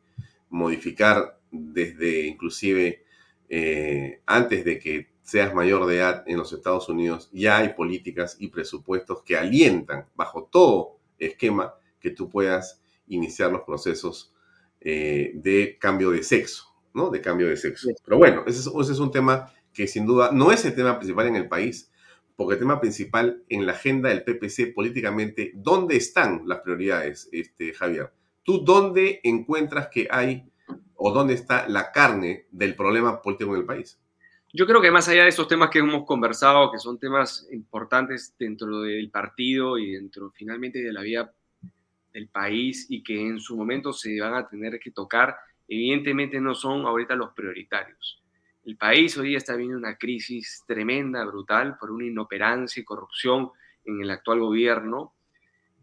modificar 0.48 1.37
desde 1.50 2.26
inclusive 2.26 3.04
antes 4.26 4.64
de 4.64 4.78
que 4.78 5.08
seas 5.22 5.54
mayor 5.54 5.86
de 5.86 5.96
edad 5.96 6.24
en 6.26 6.36
los 6.38 6.52
Estados 6.52 6.88
Unidos, 6.88 7.28
ya 7.32 7.58
hay 7.58 7.74
políticas 7.74 8.36
y 8.38 8.48
presupuestos 8.48 9.22
que 9.22 9.36
alientan 9.36 10.06
bajo 10.14 10.44
todo 10.44 10.98
esquema 11.18 11.74
que 12.00 12.10
tú 12.10 12.30
puedas 12.30 12.80
iniciar 13.08 13.50
los 13.52 13.62
procesos 13.62 14.32
de 14.80 15.76
cambio 15.80 16.10
de 16.10 16.22
sexo, 16.22 16.74
¿no? 16.94 17.10
De 17.10 17.20
cambio 17.20 17.48
de 17.48 17.56
sexo. 17.56 17.88
Pero 18.04 18.18
bueno, 18.18 18.44
ese 18.46 18.60
es 18.60 18.98
un 18.98 19.10
tema 19.10 19.52
que 19.72 19.86
sin 19.86 20.06
duda 20.06 20.30
no 20.32 20.52
es 20.52 20.64
el 20.64 20.74
tema 20.74 20.98
principal 20.98 21.26
en 21.26 21.36
el 21.36 21.48
país, 21.48 21.90
porque 22.36 22.54
el 22.54 22.60
tema 22.60 22.80
principal 22.80 23.42
en 23.48 23.66
la 23.66 23.72
agenda 23.72 24.10
del 24.10 24.22
PPC 24.24 24.72
políticamente, 24.74 25.52
¿dónde 25.54 25.96
están 25.96 26.42
las 26.46 26.60
prioridades, 26.60 27.28
este, 27.32 27.74
Javier? 27.74 28.12
¿Tú 28.44 28.64
dónde 28.64 29.20
encuentras 29.24 29.88
que 29.88 30.06
hay 30.10 30.48
o 30.98 31.12
dónde 31.12 31.34
está 31.34 31.68
la 31.68 31.90
carne 31.92 32.46
del 32.50 32.74
problema 32.74 33.22
político 33.22 33.54
en 33.54 33.60
el 33.60 33.66
país? 33.66 33.98
Yo 34.52 34.66
creo 34.66 34.80
que 34.80 34.90
más 34.90 35.08
allá 35.08 35.22
de 35.22 35.28
estos 35.28 35.46
temas 35.46 35.70
que 35.70 35.78
hemos 35.78 36.04
conversado, 36.04 36.72
que 36.72 36.78
son 36.78 36.98
temas 36.98 37.46
importantes 37.52 38.34
dentro 38.38 38.80
del 38.80 39.10
partido 39.10 39.78
y 39.78 39.92
dentro 39.92 40.30
finalmente 40.30 40.82
de 40.82 40.92
la 40.92 41.02
vida 41.02 41.32
del 42.12 42.28
país 42.28 42.86
y 42.88 43.02
que 43.02 43.20
en 43.20 43.40
su 43.40 43.56
momento 43.56 43.92
se 43.92 44.18
van 44.20 44.34
a 44.34 44.48
tener 44.48 44.80
que 44.80 44.90
tocar, 44.90 45.36
evidentemente 45.68 46.40
no 46.40 46.54
son 46.54 46.86
ahorita 46.86 47.14
los 47.14 47.32
prioritarios. 47.32 48.22
El 48.64 48.76
país 48.76 49.16
hoy 49.16 49.36
está 49.36 49.54
viviendo 49.54 49.78
una 49.78 49.96
crisis 49.96 50.64
tremenda, 50.66 51.24
brutal, 51.24 51.76
por 51.78 51.90
una 51.90 52.06
inoperancia 52.06 52.80
y 52.80 52.84
corrupción 52.84 53.50
en 53.84 54.02
el 54.02 54.10
actual 54.10 54.40
gobierno. 54.40 55.14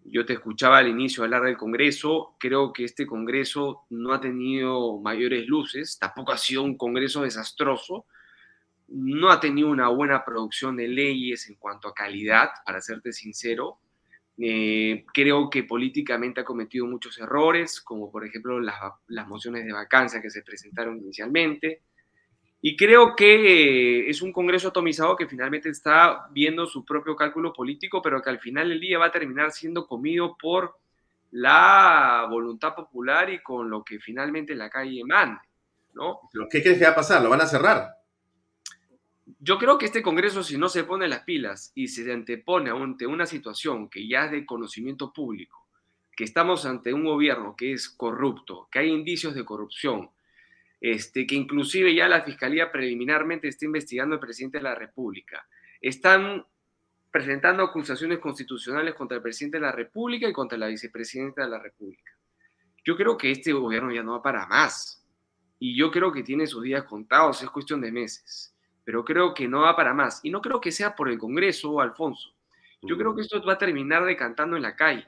Yo 0.07 0.23
te 0.23 0.33
escuchaba 0.33 0.77
al 0.77 0.87
inicio 0.87 1.23
hablar 1.23 1.43
del 1.43 1.57
Congreso, 1.57 2.35
creo 2.39 2.71
que 2.71 2.83
este 2.83 3.07
Congreso 3.07 3.85
no 3.89 4.13
ha 4.13 4.21
tenido 4.21 4.99
mayores 4.99 5.47
luces, 5.47 5.97
tampoco 5.99 6.31
ha 6.31 6.37
sido 6.37 6.61
un 6.61 6.77
Congreso 6.77 7.23
desastroso, 7.23 8.05
no 8.87 9.31
ha 9.31 9.39
tenido 9.39 9.67
una 9.67 9.89
buena 9.89 10.23
producción 10.23 10.77
de 10.77 10.87
leyes 10.87 11.49
en 11.49 11.55
cuanto 11.55 11.87
a 11.87 11.93
calidad, 11.95 12.49
para 12.65 12.81
serte 12.81 13.11
sincero. 13.13 13.79
Eh, 14.37 15.05
creo 15.11 15.49
que 15.49 15.63
políticamente 15.63 16.41
ha 16.41 16.45
cometido 16.45 16.85
muchos 16.85 17.17
errores, 17.17 17.81
como 17.81 18.11
por 18.11 18.27
ejemplo 18.27 18.59
las, 18.59 18.75
las 19.07 19.27
mociones 19.27 19.65
de 19.65 19.73
vacancia 19.73 20.21
que 20.21 20.29
se 20.29 20.43
presentaron 20.43 20.99
inicialmente. 20.99 21.81
Y 22.67 22.75
creo 22.75 23.15
que 23.15 23.35
eh, 23.99 24.09
es 24.09 24.23
un 24.23 24.33
Congreso 24.33 24.69
atomizado 24.69 25.15
que 25.15 25.27
finalmente 25.27 25.69
está 25.69 26.25
viendo 26.31 26.65
su 26.65 26.83
propio 26.83 27.15
cálculo 27.15 27.53
político, 27.53 28.01
pero 28.01 28.23
que 28.23 28.31
al 28.31 28.39
final 28.39 28.69
del 28.69 28.79
día 28.79 28.97
va 28.97 29.05
a 29.05 29.11
terminar 29.11 29.51
siendo 29.51 29.85
comido 29.85 30.35
por 30.35 30.75
la 31.29 32.25
voluntad 32.27 32.73
popular 32.73 33.29
y 33.29 33.43
con 33.43 33.69
lo 33.69 33.83
que 33.83 33.99
finalmente 33.99 34.55
la 34.55 34.71
calle 34.71 35.03
mande. 35.05 35.41
¿no? 35.93 36.21
¿Qué 36.49 36.63
crees 36.63 36.79
que 36.79 36.85
va 36.85 36.89
a 36.89 36.95
pasar? 36.95 37.21
¿Lo 37.21 37.29
van 37.29 37.41
a 37.41 37.45
cerrar? 37.45 37.87
Yo 39.39 39.59
creo 39.59 39.77
que 39.77 39.85
este 39.85 40.01
Congreso, 40.01 40.41
si 40.41 40.57
no 40.57 40.67
se 40.67 40.85
pone 40.85 41.07
las 41.07 41.21
pilas 41.21 41.71
y 41.75 41.87
se 41.87 42.11
antepone 42.11 42.71
ante 42.71 43.05
una 43.05 43.27
situación 43.27 43.91
que 43.91 44.07
ya 44.07 44.25
es 44.25 44.31
de 44.31 44.43
conocimiento 44.43 45.13
público, 45.13 45.67
que 46.17 46.23
estamos 46.23 46.65
ante 46.65 46.95
un 46.95 47.05
gobierno 47.05 47.55
que 47.55 47.73
es 47.73 47.89
corrupto, 47.89 48.67
que 48.71 48.79
hay 48.79 48.89
indicios 48.89 49.35
de 49.35 49.45
corrupción, 49.45 50.09
este, 50.79 51.25
que 51.25 51.35
inclusive 51.35 51.93
ya 51.93 52.07
la 52.07 52.23
Fiscalía 52.23 52.71
preliminarmente 52.71 53.47
está 53.47 53.65
investigando 53.65 54.15
al 54.15 54.19
presidente 54.19 54.57
de 54.57 54.63
la 54.63 54.75
República, 54.75 55.47
están 55.81 56.45
presentando 57.11 57.63
acusaciones 57.63 58.19
constitucionales 58.19 58.93
contra 58.93 59.17
el 59.17 59.23
presidente 59.23 59.57
de 59.57 59.61
la 59.61 59.71
República 59.71 60.27
y 60.27 60.33
contra 60.33 60.57
la 60.57 60.67
vicepresidenta 60.67 61.43
de 61.43 61.49
la 61.49 61.59
República. 61.59 62.11
Yo 62.83 62.95
creo 62.95 63.17
que 63.17 63.31
este 63.31 63.53
gobierno 63.53 63.91
ya 63.91 64.03
no 64.03 64.13
va 64.13 64.21
para 64.21 64.45
más. 64.47 65.01
Y 65.57 65.77
yo 65.77 65.89
creo 65.89 66.11
que 66.11 66.23
tiene 66.23 66.45
sus 66.45 66.63
días 66.63 66.83
contados, 66.83 67.41
es 67.41 67.49
cuestión 67.49 67.79
de 67.79 67.91
meses 67.91 68.55
pero 68.85 69.03
creo 69.03 69.33
que 69.33 69.47
no 69.47 69.61
va 69.61 69.75
para 69.75 69.93
más. 69.93 70.21
Y 70.23 70.29
no 70.29 70.39
creo 70.39 70.61
que 70.61 70.71
sea 70.71 70.95
por 70.95 71.09
el 71.09 71.17
Congreso, 71.17 71.81
Alfonso. 71.81 72.33
Yo 72.83 72.95
creo 72.97 73.15
que 73.15 73.23
esto 73.23 73.43
va 73.43 73.53
a 73.53 73.57
terminar 73.57 74.05
decantando 74.05 74.55
en 74.55 74.61
la 74.61 74.75
calle, 74.75 75.07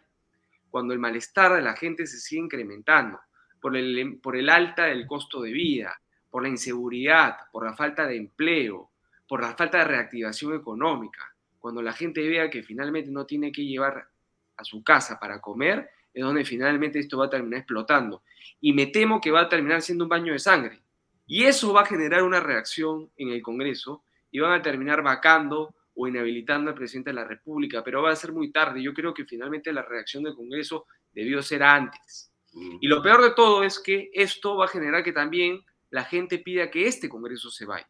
cuando 0.71 0.93
el 0.93 0.99
malestar 0.99 1.53
de 1.53 1.61
la 1.61 1.75
gente 1.75 2.07
se 2.07 2.17
sigue 2.17 2.41
incrementando, 2.41 3.19
por 3.61 3.75
el, 3.75 4.19
por 4.21 4.35
el 4.35 4.49
alta 4.49 4.85
del 4.85 5.05
costo 5.05 5.41
de 5.41 5.51
vida, 5.51 5.99
por 6.29 6.43
la 6.43 6.49
inseguridad, 6.49 7.37
por 7.51 7.65
la 7.65 7.73
falta 7.73 8.05
de 8.05 8.17
empleo, 8.17 8.91
por 9.27 9.41
la 9.41 9.55
falta 9.55 9.79
de 9.79 9.85
reactivación 9.85 10.55
económica. 10.55 11.33
Cuando 11.59 11.81
la 11.81 11.93
gente 11.93 12.27
vea 12.27 12.49
que 12.49 12.63
finalmente 12.63 13.11
no 13.11 13.25
tiene 13.25 13.51
que 13.51 13.65
llevar 13.65 14.07
a 14.55 14.63
su 14.63 14.83
casa 14.83 15.19
para 15.19 15.41
comer, 15.41 15.89
es 16.13 16.23
donde 16.23 16.45
finalmente 16.45 16.99
esto 16.99 17.17
va 17.17 17.25
a 17.25 17.29
terminar 17.29 17.59
explotando. 17.59 18.23
Y 18.59 18.73
me 18.73 18.87
temo 18.87 19.21
que 19.21 19.31
va 19.31 19.41
a 19.41 19.49
terminar 19.49 19.81
siendo 19.81 20.05
un 20.05 20.09
baño 20.09 20.33
de 20.33 20.39
sangre 20.39 20.81
y 21.27 21.43
eso 21.43 21.73
va 21.73 21.81
a 21.81 21.85
generar 21.85 22.23
una 22.23 22.39
reacción 22.39 23.11
en 23.17 23.29
el 23.29 23.41
Congreso 23.41 24.03
y 24.31 24.39
van 24.39 24.53
a 24.53 24.61
terminar 24.61 25.03
vacando 25.03 25.75
o 25.93 26.07
inhabilitando 26.07 26.69
al 26.71 26.75
presidente 26.75 27.09
de 27.09 27.15
la 27.15 27.25
República, 27.25 27.83
pero 27.83 28.01
va 28.01 28.11
a 28.11 28.15
ser 28.15 28.31
muy 28.31 28.51
tarde. 28.51 28.81
Yo 28.81 28.93
creo 28.93 29.13
que 29.13 29.25
finalmente 29.25 29.73
la 29.73 29.81
reacción 29.81 30.23
del 30.23 30.35
Congreso 30.35 30.85
debió 31.11 31.41
ser 31.41 31.63
antes. 31.63 32.26
Y 32.53 32.87
lo 32.87 33.01
peor 33.01 33.21
de 33.21 33.31
todo 33.31 33.63
es 33.63 33.79
que 33.79 34.09
esto 34.13 34.55
va 34.55 34.65
a 34.65 34.69
generar 34.69 35.03
que 35.03 35.11
también 35.11 35.63
la 35.89 36.03
gente 36.03 36.39
pida 36.39 36.71
que 36.71 36.87
este 36.87 37.09
Congreso 37.09 37.49
se 37.49 37.65
vaya. 37.65 37.89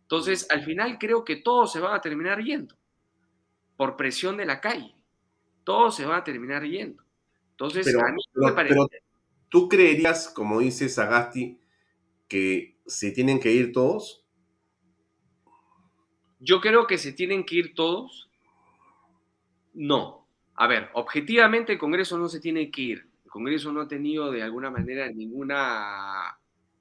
Entonces, 0.00 0.46
al 0.50 0.62
final 0.62 0.98
creo 0.98 1.24
que 1.24 1.36
todos 1.36 1.72
se 1.72 1.80
van 1.80 1.94
a 1.94 2.00
terminar 2.00 2.42
yendo 2.42 2.76
por 3.76 3.96
presión 3.96 4.36
de 4.36 4.46
la 4.46 4.60
calle. 4.60 4.94
Todos 5.64 5.96
se 5.96 6.04
van 6.04 6.20
a 6.20 6.24
terminar 6.24 6.64
yendo. 6.64 7.02
Entonces, 7.50 7.94
a 7.94 8.12
mí 8.12 8.22
me 8.34 8.52
parece... 8.52 8.74
pero 8.74 8.88
tú 9.48 9.68
creerías, 9.68 10.28
como 10.28 10.60
dice 10.60 10.88
Sagasti, 10.88 11.58
que 12.28 12.78
se 12.86 13.10
tienen 13.10 13.38
que 13.40 13.52
ir 13.52 13.72
todos? 13.72 14.24
Yo 16.40 16.60
creo 16.60 16.86
que 16.86 16.98
se 16.98 17.12
tienen 17.12 17.44
que 17.44 17.56
ir 17.56 17.74
todos. 17.74 18.30
No. 19.74 20.26
A 20.54 20.66
ver, 20.66 20.90
objetivamente 20.94 21.72
el 21.72 21.78
Congreso 21.78 22.18
no 22.18 22.28
se 22.28 22.40
tiene 22.40 22.70
que 22.70 22.82
ir. 22.82 23.11
Congreso 23.32 23.72
no 23.72 23.80
ha 23.80 23.88
tenido 23.88 24.30
de 24.30 24.42
alguna 24.42 24.70
manera 24.70 25.10
ninguna, 25.10 26.38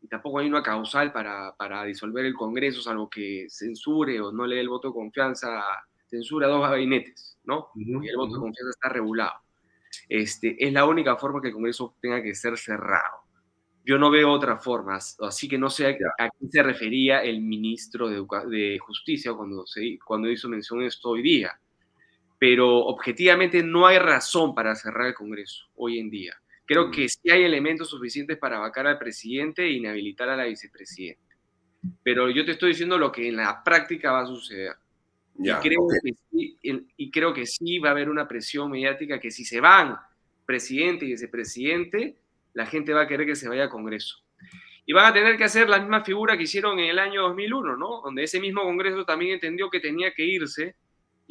tampoco 0.09 0.39
hay 0.39 0.47
una 0.47 0.61
causal 0.61 1.11
para, 1.11 1.55
para 1.55 1.85
disolver 1.85 2.25
el 2.25 2.35
Congreso, 2.35 2.81
salvo 2.81 3.09
que 3.09 3.47
censure 3.49 4.19
o 4.19 4.31
no 4.31 4.45
le 4.45 4.55
dé 4.55 4.61
el 4.61 4.69
voto 4.69 4.89
de 4.89 4.93
confianza, 4.93 5.63
censura 6.05 6.47
dos 6.47 6.61
gabinetes, 6.61 7.39
¿no? 7.45 7.69
y 7.75 8.07
el 8.07 8.17
voto 8.17 8.35
de 8.35 8.41
confianza 8.41 8.69
está 8.69 8.89
regulado. 8.89 9.33
Este, 10.07 10.55
es 10.65 10.71
la 10.73 10.85
única 10.85 11.15
forma 11.17 11.41
que 11.41 11.47
el 11.47 11.53
Congreso 11.53 11.95
tenga 12.01 12.21
que 12.21 12.35
ser 12.35 12.57
cerrado 12.57 13.31
yo 13.83 13.97
no 13.97 14.11
veo 14.11 14.31
otras 14.31 14.63
formas, 14.63 15.17
así 15.21 15.47
que 15.47 15.57
no 15.57 15.69
sé 15.69 15.87
a, 15.87 16.29
qué 16.29 16.47
se 16.49 16.63
refería 16.63 17.23
el 17.23 17.41
ministro 17.41 18.09
de, 18.09 18.79
Justicia 18.79 19.33
cuando, 19.33 19.65
se, 19.65 19.97
cuando 20.05 20.29
hizo 20.29 20.47
mención 20.47 20.79
de 20.79 20.87
esto 20.87 21.09
hoy 21.09 21.21
día, 21.21 21.59
pero 22.41 22.75
objetivamente 22.87 23.61
no 23.61 23.85
hay 23.85 23.99
razón 23.99 24.55
para 24.55 24.73
cerrar 24.73 25.09
el 25.09 25.13
Congreso 25.13 25.67
hoy 25.75 25.99
en 25.99 26.09
día. 26.09 26.33
Creo 26.65 26.87
mm. 26.87 26.91
que 26.91 27.07
sí 27.07 27.29
hay 27.29 27.43
elementos 27.43 27.91
suficientes 27.91 28.35
para 28.39 28.57
vacar 28.57 28.87
al 28.87 28.97
presidente 28.97 29.63
e 29.63 29.73
inhabilitar 29.73 30.27
a 30.27 30.35
la 30.35 30.45
vicepresidenta. 30.45 31.35
Pero 32.01 32.31
yo 32.31 32.43
te 32.43 32.53
estoy 32.53 32.69
diciendo 32.69 32.97
lo 32.97 33.11
que 33.11 33.27
en 33.27 33.35
la 33.35 33.63
práctica 33.63 34.11
va 34.11 34.21
a 34.21 34.25
suceder. 34.25 34.73
y, 35.37 35.51
creo 35.61 35.87
que 35.87 36.13
sí, 36.31 36.57
y 36.97 37.11
creo 37.11 37.31
que 37.31 37.45
sí 37.45 37.77
va 37.77 37.89
a 37.89 37.91
haber 37.91 38.09
una 38.09 38.27
presión 38.27 38.71
mediática 38.71 39.19
que 39.19 39.29
si 39.29 39.45
se 39.45 39.61
van 39.61 39.95
presidente 40.43 41.05
y 41.05 41.09
vicepresidente, 41.09 42.17
la 42.53 42.65
gente 42.65 42.91
va 42.91 43.01
a 43.01 43.07
querer 43.07 43.27
que 43.27 43.35
se 43.35 43.49
vaya 43.49 43.65
a 43.65 43.69
Congreso. 43.69 44.17
Y 44.87 44.93
van 44.93 45.05
a 45.05 45.13
tener 45.13 45.37
que 45.37 45.43
hacer 45.43 45.69
la 45.69 45.77
misma 45.77 46.03
figura 46.03 46.35
que 46.35 46.45
hicieron 46.45 46.79
en 46.79 46.89
el 46.89 46.97
año 46.97 47.21
2001, 47.21 47.77
¿no? 47.77 48.01
Donde 48.01 48.23
ese 48.23 48.39
mismo 48.39 48.63
Congreso 48.63 49.05
también 49.05 49.33
entendió 49.33 49.69
que 49.69 49.79
tenía 49.79 50.11
que 50.11 50.25
irse 50.25 50.75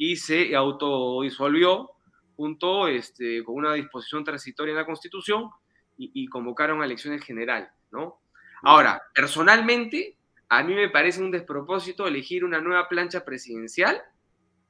y 0.01 0.15
se 0.15 0.55
autodisolvió 0.55 1.91
junto 2.35 2.87
este, 2.87 3.43
con 3.43 3.55
una 3.55 3.73
disposición 3.73 4.23
transitoria 4.23 4.71
en 4.71 4.77
la 4.77 4.85
Constitución 4.85 5.49
y, 5.97 6.25
convocaron 6.25 6.81
a 6.81 6.85
elecciones 6.85 7.23
generales, 7.23 7.69
¿no? 7.91 8.21
Ahora, 8.63 8.99
personalmente, 9.13 10.17
a 10.49 10.63
mí 10.63 10.73
me 10.73 10.89
parece 10.89 11.21
un 11.21 11.29
despropósito 11.29 12.07
elegir 12.07 12.43
una 12.43 12.59
nueva 12.59 12.89
plancha 12.89 13.23
presidencial 13.23 14.01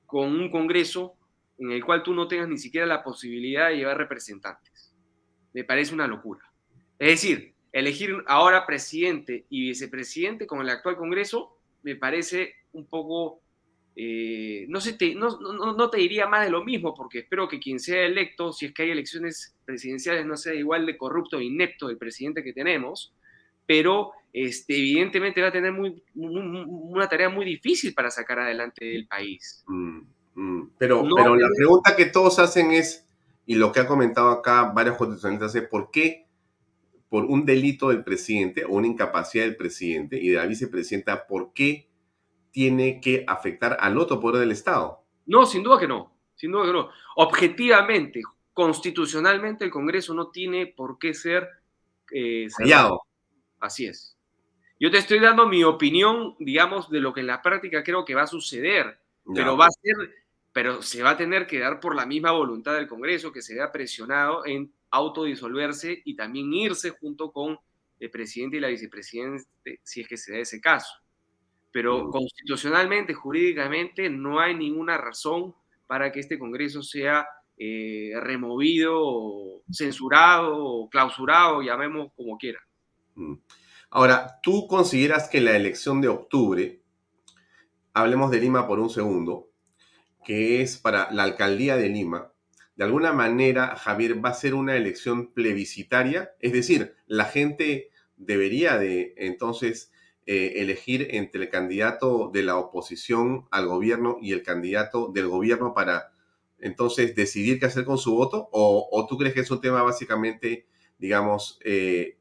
con 0.06 0.28
un 0.36 0.52
Congreso 0.52 1.16
en 1.58 1.72
el 1.72 1.86
cual 1.86 2.04
tú 2.04 2.14
no 2.14 2.28
tengas 2.28 2.50
ni 2.50 2.58
siquiera 2.58 2.86
la 2.86 3.02
posibilidad 3.02 3.70
de 3.70 3.78
llevar 3.78 3.98
representantes 3.98 4.92
me 5.54 5.64
parece 5.64 5.94
una 5.94 6.08
locura. 6.08 6.42
Es 7.00 7.22
decir, 7.22 7.54
elegir 7.72 8.16
ahora 8.28 8.66
presidente 8.66 9.46
y 9.50 9.68
vicepresidente 9.68 10.48
con 10.48 10.62
el 10.62 10.70
actual 10.70 10.98
Congreso 10.98 11.58
me 11.84 11.96
parece 11.96 12.54
un 12.74 12.86
poco, 12.86 13.42
eh, 13.96 14.66
no, 14.70 14.80
sé, 14.80 14.94
te, 14.94 15.16
no, 15.16 15.38
no, 15.40 15.90
te 15.90 15.98
diría 15.98 16.26
más 16.26 16.46
de 16.46 16.52
lo 16.52 16.64
mismo, 16.64 16.94
porque 16.94 17.20
espero 17.20 17.48
que 17.48 17.60
quien 17.60 17.80
sea 17.80 18.06
electo, 18.06 18.54
si 18.54 18.68
es 18.68 18.74
que 18.74 18.84
hay 18.84 18.92
elecciones 18.92 19.54
presidenciales, 19.66 20.26
no 20.26 20.38
sea 20.38 20.54
igual 20.54 20.86
de 20.86 20.98
corrupto 20.98 21.40
e 21.40 21.46
inepto 21.46 21.90
el 21.90 21.98
presidente 21.98 22.44
que 22.44 22.54
tenemos, 22.54 23.14
pero 23.66 24.12
este, 24.32 24.78
evidentemente 24.78 25.42
va 25.42 25.50
a 25.50 25.52
tener 25.52 25.74
muy, 25.74 26.02
una 26.16 27.08
tarea 27.10 27.30
muy 27.30 27.46
difícil 27.46 27.94
para 27.94 28.10
sacar 28.10 28.40
adelante 28.40 28.96
el 28.96 29.08
país. 29.08 29.64
Mm, 29.68 30.00
mm. 30.36 30.72
pero, 30.78 31.04
pero 31.16 31.36
la 31.36 31.50
pregunta 31.56 31.96
que 31.96 32.06
todos 32.06 32.40
hacen 32.40 32.72
es, 32.72 33.06
y 33.46 33.56
lo 33.56 33.74
que 33.74 33.82
ha 33.82 33.88
comentado 33.88 34.30
acá 34.30 34.72
varios 34.74 34.96
constitucionalistas 34.96 35.56
es 35.56 35.68
por 35.68 35.92
qué, 35.92 36.28
por 37.10 37.26
un 37.26 37.46
delito 37.46 37.90
del 37.90 38.06
presidente 38.06 38.64
o 38.64 38.70
una 38.70 38.88
incapacidad 38.88 39.44
del 39.44 39.58
presidente 39.58 40.18
y 40.18 40.30
de 40.30 40.38
la 40.38 40.46
vicepresidenta, 40.46 41.28
¿por 41.28 41.52
qué 41.52 41.91
tiene 42.52 43.00
que 43.02 43.24
afectar 43.28 43.78
al 43.80 43.98
otro 43.98 44.20
poder 44.20 44.42
del 44.42 44.52
Estado? 44.52 45.04
No, 45.26 45.46
sin 45.46 45.64
duda 45.64 45.80
que 45.80 45.88
no, 45.88 46.14
sin 46.36 46.52
duda 46.52 46.66
que 46.66 46.74
no. 46.74 46.90
Objetivamente, 47.16 48.22
constitucionalmente, 48.54 49.66
el 49.66 49.72
Congreso 49.72 50.14
no 50.14 50.30
tiene 50.30 50.68
por 50.68 51.00
qué 51.00 51.14
ser 51.14 51.50
eh. 52.12 52.48
Así 53.60 53.86
es. 53.86 54.18
Yo 54.80 54.90
te 54.90 54.98
estoy 54.98 55.20
dando 55.20 55.48
mi 55.48 55.64
opinión, 55.64 56.36
digamos, 56.40 56.90
de 56.90 57.00
lo 57.00 57.14
que 57.14 57.20
en 57.20 57.28
la 57.28 57.42
práctica 57.42 57.84
creo 57.84 58.04
que 58.04 58.16
va 58.16 58.24
a 58.24 58.28
suceder, 58.28 59.00
pero 59.36 59.56
va 59.56 59.68
a 59.68 59.72
ser, 59.72 59.96
pero 60.52 60.82
se 60.82 61.04
va 61.04 61.12
a 61.12 61.18
tener 61.18 61.46
que 61.46 61.60
dar 61.60 61.80
por 61.80 61.96
la 61.96 62.08
misma 62.08 62.32
voluntad 62.32 62.74
del 62.74 62.88
Congreso, 62.88 63.32
que 63.32 63.44
se 63.44 63.54
vea 63.54 63.72
presionado 63.72 64.44
en 64.46 64.74
autodisolverse 64.90 66.02
y 66.04 66.16
también 66.16 66.52
irse 66.52 66.90
junto 66.90 67.32
con 67.32 67.60
el 68.00 68.10
presidente 68.10 68.58
y 68.58 68.60
la 68.60 68.70
vicepresidenta, 68.70 69.44
si 69.84 70.02
es 70.02 70.08
que 70.08 70.18
se 70.18 70.34
da 70.34 70.40
ese 70.40 70.60
caso. 70.60 70.92
Pero 71.72 72.10
constitucionalmente, 72.10 73.14
jurídicamente, 73.14 74.10
no 74.10 74.40
hay 74.40 74.56
ninguna 74.56 74.98
razón 74.98 75.56
para 75.88 76.12
que 76.12 76.20
este 76.20 76.38
Congreso 76.38 76.84
sea 76.84 77.26
eh, 77.58 78.12
removido, 78.20 79.62
censurado, 79.72 80.90
clausurado, 80.90 81.62
llamemos 81.62 82.12
como 82.16 82.38
quiera. 82.38 82.60
Ahora, 83.90 84.40
¿tú 84.42 84.68
consideras 84.68 85.30
que 85.30 85.42
la 85.42 85.56
elección 85.56 86.02
de 86.02 86.08
octubre, 86.08 86.82
hablemos 87.94 88.32
de 88.32 88.40
Lima 88.40 88.68
por 88.68 88.80
un 88.80 88.90
segundo, 88.90 89.50
que 90.26 90.62
es 90.62 90.78
para 90.78 91.12
la 91.12 91.24
alcaldía 91.24 91.78
de 91.78 91.90
Lima, 91.90 92.32
de 92.76 92.86
alguna 92.86 93.14
manera, 93.14 93.76
Javier, 93.76 94.26
va 94.26 94.30
a 94.30 94.34
ser 94.34 94.56
una 94.56 94.76
elección 94.76 95.34
plebiscitaria? 95.34 96.32
Es 96.40 96.54
decir, 96.54 96.96
la 97.06 97.26
gente 97.26 97.92
debería 98.18 98.78
de 98.78 99.14
entonces 99.18 99.92
eh, 100.26 100.54
elegir 100.58 101.08
entre 101.12 101.44
el 101.44 101.50
candidato 101.50 102.30
de 102.32 102.44
la 102.44 102.58
oposición 102.58 103.48
al 103.52 103.68
gobierno 103.68 104.18
y 104.22 104.34
el 104.34 104.44
candidato 104.44 105.12
del 105.12 105.28
gobierno 105.28 105.74
para 105.74 106.12
entonces 106.60 107.16
decidir 107.16 107.60
qué 107.60 107.66
hacer 107.66 107.86
con 107.86 107.98
su 107.98 108.16
voto? 108.16 108.48
¿O, 108.52 109.06
tú 109.10 109.18
crees 109.18 109.34
que 109.34 109.42
es 109.42 109.52
un 109.52 109.60
tema 109.60 109.82
básicamente, 109.82 110.68
digamos, 110.98 111.60
eh, 111.64 112.18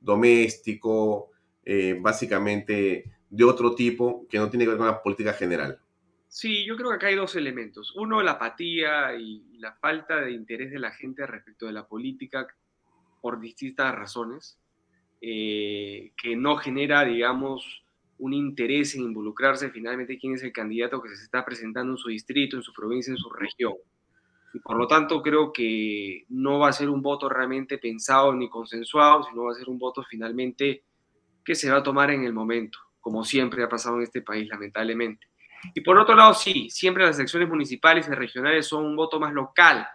doméstico, 0.00 1.30
eh, 1.64 1.96
básicamente 2.00 3.12
de 3.28 3.44
otro 3.44 3.74
tipo, 3.74 4.26
que 4.28 4.38
no 4.38 4.50
tiene 4.50 4.64
que 4.64 4.70
ver 4.70 4.78
con 4.78 4.86
la 4.86 5.02
política 5.02 5.32
general? 5.32 5.78
Sí, 6.28 6.64
yo 6.64 6.76
creo 6.76 6.88
que 6.88 6.96
acá 6.96 7.06
hay 7.08 7.16
dos 7.16 7.36
elementos. 7.36 7.94
Uno, 7.94 8.22
la 8.22 8.32
apatía 8.32 9.14
y 9.14 9.58
la 9.58 9.74
falta 9.74 10.22
de 10.22 10.32
interés 10.32 10.70
de 10.70 10.78
la 10.78 10.90
gente 10.90 11.26
respecto 11.26 11.66
de 11.66 11.72
la 11.72 11.86
política 11.86 12.46
por 13.20 13.38
distintas 13.38 13.94
razones, 13.94 14.58
eh, 15.24 16.10
que 16.20 16.34
no 16.34 16.56
genera, 16.56 17.04
digamos, 17.04 17.84
un 18.18 18.32
interés 18.32 18.96
en 18.96 19.02
involucrarse 19.02 19.70
finalmente 19.70 20.18
quién 20.18 20.34
es 20.34 20.42
el 20.42 20.52
candidato 20.52 21.00
que 21.00 21.10
se 21.10 21.22
está 21.22 21.44
presentando 21.44 21.92
en 21.92 21.96
su 21.96 22.08
distrito, 22.08 22.56
en 22.56 22.64
su 22.64 22.72
provincia, 22.72 23.12
en 23.12 23.18
su 23.18 23.30
región. 23.30 23.74
Y 24.52 24.58
por 24.58 24.76
lo 24.76 24.88
tanto 24.88 25.22
creo 25.22 25.52
que 25.52 26.24
no 26.28 26.58
va 26.58 26.70
a 26.70 26.72
ser 26.72 26.90
un 26.90 27.02
voto 27.02 27.28
realmente 27.28 27.78
pensado 27.78 28.34
ni 28.34 28.50
consensuado, 28.50 29.22
sino 29.22 29.44
va 29.44 29.52
a 29.52 29.54
ser 29.54 29.68
un 29.68 29.78
voto 29.78 30.02
finalmente 30.02 30.82
que 31.44 31.54
se 31.54 31.70
va 31.70 31.78
a 31.78 31.82
tomar 31.84 32.10
en 32.10 32.24
el 32.24 32.32
momento, 32.32 32.80
como 33.00 33.24
siempre 33.24 33.62
ha 33.62 33.68
pasado 33.68 33.98
en 33.98 34.02
este 34.02 34.22
país, 34.22 34.48
lamentablemente. 34.48 35.28
Y 35.72 35.82
por 35.82 35.96
otro 35.98 36.16
lado, 36.16 36.34
sí, 36.34 36.68
siempre 36.68 37.06
las 37.06 37.18
elecciones 37.18 37.48
municipales 37.48 38.08
y 38.08 38.10
regionales 38.10 38.66
son 38.66 38.84
un 38.84 38.96
voto 38.96 39.20
más 39.20 39.32
local, 39.32 39.86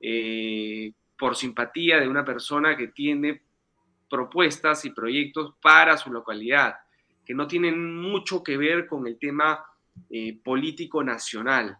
eh, 0.00 0.92
por 1.18 1.34
simpatía 1.34 1.98
de 1.98 2.08
una 2.08 2.24
persona 2.24 2.76
que 2.76 2.86
tiene 2.88 3.42
propuestas 4.10 4.84
y 4.84 4.90
proyectos 4.90 5.54
para 5.62 5.96
su 5.96 6.12
localidad, 6.12 6.74
que 7.24 7.34
no 7.34 7.46
tienen 7.46 7.94
mucho 7.96 8.42
que 8.42 8.56
ver 8.56 8.86
con 8.86 9.06
el 9.06 9.18
tema 9.18 9.64
eh, 10.10 10.38
político 10.42 11.02
nacional. 11.02 11.78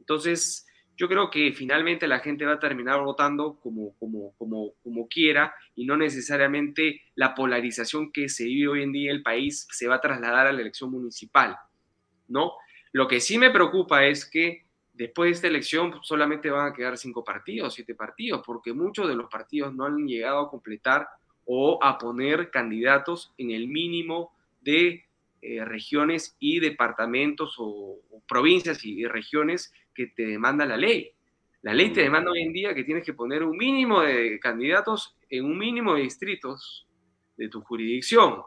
Entonces, 0.00 0.66
yo 0.96 1.08
creo 1.08 1.30
que 1.30 1.52
finalmente 1.52 2.08
la 2.08 2.20
gente 2.20 2.46
va 2.46 2.54
a 2.54 2.58
terminar 2.58 3.02
votando 3.02 3.60
como, 3.60 3.94
como, 3.98 4.32
como, 4.38 4.72
como 4.82 5.06
quiera 5.08 5.54
y 5.74 5.84
no 5.84 5.96
necesariamente 5.96 7.02
la 7.14 7.34
polarización 7.34 8.10
que 8.12 8.30
se 8.30 8.44
vive 8.44 8.68
hoy 8.68 8.82
en 8.82 8.92
día 8.92 9.10
en 9.10 9.16
el 9.18 9.22
país 9.22 9.68
se 9.70 9.88
va 9.88 9.96
a 9.96 10.00
trasladar 10.00 10.46
a 10.46 10.52
la 10.52 10.62
elección 10.62 10.90
municipal, 10.90 11.56
¿no? 12.28 12.52
Lo 12.92 13.06
que 13.06 13.20
sí 13.20 13.36
me 13.36 13.50
preocupa 13.50 14.06
es 14.06 14.24
que 14.24 14.64
después 14.94 15.28
de 15.28 15.32
esta 15.32 15.46
elección 15.48 15.98
solamente 16.02 16.48
van 16.50 16.72
a 16.72 16.74
quedar 16.74 16.96
cinco 16.96 17.22
partidos, 17.22 17.74
siete 17.74 17.94
partidos, 17.94 18.42
porque 18.46 18.72
muchos 18.72 19.06
de 19.06 19.14
los 19.14 19.30
partidos 19.30 19.74
no 19.74 19.84
han 19.84 20.06
llegado 20.06 20.40
a 20.40 20.50
completar 20.50 21.06
o 21.46 21.78
a 21.82 21.98
poner 21.98 22.50
candidatos 22.50 23.32
en 23.38 23.50
el 23.50 23.68
mínimo 23.68 24.32
de 24.60 25.04
eh, 25.40 25.64
regiones 25.64 26.36
y 26.38 26.60
departamentos 26.60 27.56
o, 27.58 28.00
o 28.10 28.22
provincias 28.28 28.84
y 28.84 29.06
regiones 29.06 29.72
que 29.94 30.08
te 30.08 30.26
demanda 30.26 30.66
la 30.66 30.76
ley. 30.76 31.12
La 31.62 31.74
ley 31.74 31.90
te 31.90 32.02
demanda 32.02 32.30
hoy 32.30 32.42
en 32.42 32.52
día 32.52 32.74
que 32.74 32.84
tienes 32.84 33.04
que 33.04 33.14
poner 33.14 33.42
un 33.42 33.56
mínimo 33.56 34.02
de 34.02 34.38
candidatos 34.38 35.16
en 35.30 35.44
un 35.44 35.58
mínimo 35.58 35.94
de 35.94 36.02
distritos 36.02 36.86
de 37.36 37.48
tu 37.48 37.60
jurisdicción, 37.60 38.42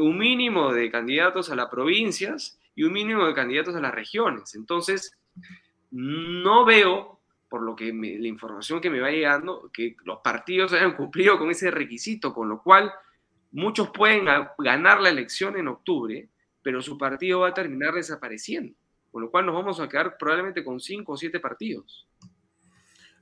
un 0.00 0.18
mínimo 0.18 0.72
de 0.72 0.90
candidatos 0.90 1.50
a 1.50 1.56
las 1.56 1.68
provincias 1.68 2.60
y 2.74 2.84
un 2.84 2.92
mínimo 2.92 3.26
de 3.26 3.34
candidatos 3.34 3.74
a 3.74 3.80
las 3.80 3.94
regiones. 3.94 4.54
Entonces, 4.54 5.16
no 5.90 6.64
veo, 6.64 7.20
por 7.52 7.62
lo 7.62 7.76
que 7.76 7.92
la 7.92 8.28
información 8.28 8.80
que 8.80 8.88
me 8.88 8.98
va 8.98 9.10
llegando, 9.10 9.70
que 9.72 9.94
los 10.04 10.20
partidos 10.24 10.72
hayan 10.72 10.96
cumplido 10.96 11.38
con 11.38 11.50
ese 11.50 11.70
requisito, 11.70 12.32
con 12.32 12.48
lo 12.48 12.62
cual 12.62 12.90
muchos 13.50 13.90
pueden 13.90 14.24
ganar 14.58 15.02
la 15.02 15.10
elección 15.10 15.58
en 15.58 15.68
octubre, 15.68 16.30
pero 16.62 16.80
su 16.80 16.96
partido 16.96 17.40
va 17.40 17.48
a 17.48 17.54
terminar 17.54 17.92
desapareciendo 17.92 18.74
con 19.12 19.22
lo 19.22 19.30
cual 19.30 19.44
nos 19.44 19.54
vamos 19.54 19.78
a 19.78 19.88
quedar 19.88 20.16
probablemente 20.16 20.64
con 20.64 20.80
cinco 20.80 21.12
o 21.12 21.16
siete 21.16 21.38
partidos. 21.38 22.08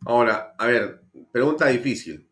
Ahora, 0.06 0.54
a 0.56 0.66
ver, 0.66 1.02
pregunta 1.32 1.66
difícil. 1.66 2.28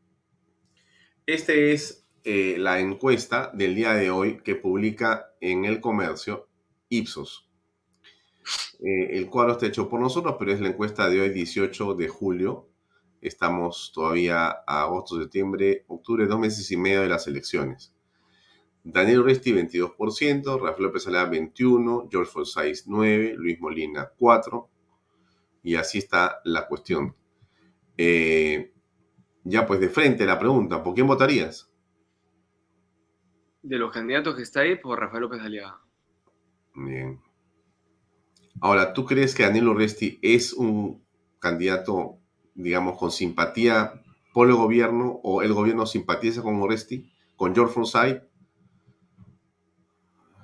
Esta 1.26 1.52
es 1.52 2.08
eh, 2.22 2.54
la 2.56 2.78
encuesta 2.78 3.50
del 3.52 3.74
día 3.74 3.92
de 3.94 4.10
hoy 4.10 4.38
que 4.42 4.54
publica 4.54 5.32
en 5.40 5.64
el 5.64 5.80
comercio 5.80 6.48
Ipsos. 6.88 7.47
Eh, 8.80 9.18
el 9.18 9.28
cuadro 9.28 9.52
está 9.52 9.66
hecho 9.66 9.88
por 9.88 10.00
nosotros, 10.00 10.36
pero 10.38 10.52
es 10.52 10.60
la 10.60 10.68
encuesta 10.68 11.08
de 11.08 11.20
hoy, 11.20 11.30
18 11.30 11.94
de 11.94 12.08
julio. 12.08 12.68
Estamos 13.20 13.90
todavía 13.94 14.48
a 14.66 14.82
agosto, 14.82 15.20
septiembre, 15.20 15.84
octubre, 15.88 16.26
dos 16.26 16.38
meses 16.38 16.70
y 16.70 16.76
medio 16.76 17.02
de 17.02 17.08
las 17.08 17.26
elecciones. 17.26 17.92
Daniel 18.84 19.20
Urresti 19.20 19.52
22%, 19.52 20.60
Rafael 20.60 20.82
López 20.84 21.06
Alea 21.06 21.30
21%, 21.30 22.08
George 22.10 22.30
Forsyth 22.30 22.86
9%, 22.86 23.34
Luis 23.34 23.60
Molina 23.60 24.10
4%, 24.18 24.68
y 25.62 25.74
así 25.74 25.98
está 25.98 26.40
la 26.44 26.66
cuestión. 26.66 27.14
Eh, 27.96 28.72
ya 29.44 29.66
pues 29.66 29.80
de 29.80 29.88
frente 29.88 30.24
la 30.24 30.38
pregunta, 30.38 30.82
¿por 30.82 30.94
quién 30.94 31.06
votarías? 31.06 31.70
De 33.62 33.76
los 33.76 33.92
candidatos 33.92 34.36
que 34.36 34.42
está 34.42 34.60
ahí, 34.60 34.76
por 34.76 34.98
Rafael 34.98 35.22
López 35.22 35.40
Aliaga. 35.40 35.80
Bien. 36.74 37.20
Ahora, 38.60 38.92
¿tú 38.92 39.04
crees 39.04 39.34
que 39.34 39.44
Daniel 39.44 39.68
Urresti 39.68 40.18
es 40.20 40.52
un 40.52 41.02
candidato, 41.38 42.18
digamos, 42.54 42.98
con 42.98 43.10
simpatía 43.10 44.02
por 44.32 44.48
el 44.48 44.54
gobierno 44.54 45.20
o 45.22 45.42
el 45.42 45.52
gobierno 45.52 45.86
simpatiza 45.86 46.42
con 46.42 46.60
Urresti, 46.60 47.08
con 47.36 47.54
George 47.54 47.74
Forsyth? 47.74 48.22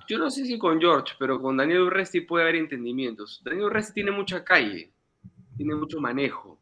Yo 0.06 0.18
no 0.18 0.30
sé 0.30 0.44
si 0.44 0.58
con 0.58 0.80
George, 0.80 1.14
pero 1.18 1.40
con 1.40 1.56
Daniel 1.56 1.82
Urresti 1.82 2.20
puede 2.20 2.44
haber 2.44 2.56
entendimientos. 2.56 3.40
Daniel 3.44 3.66
Urresti 3.66 3.94
tiene 3.94 4.10
mucha 4.10 4.44
calle, 4.44 4.92
tiene 5.56 5.74
mucho 5.74 6.00
manejo. 6.00 6.60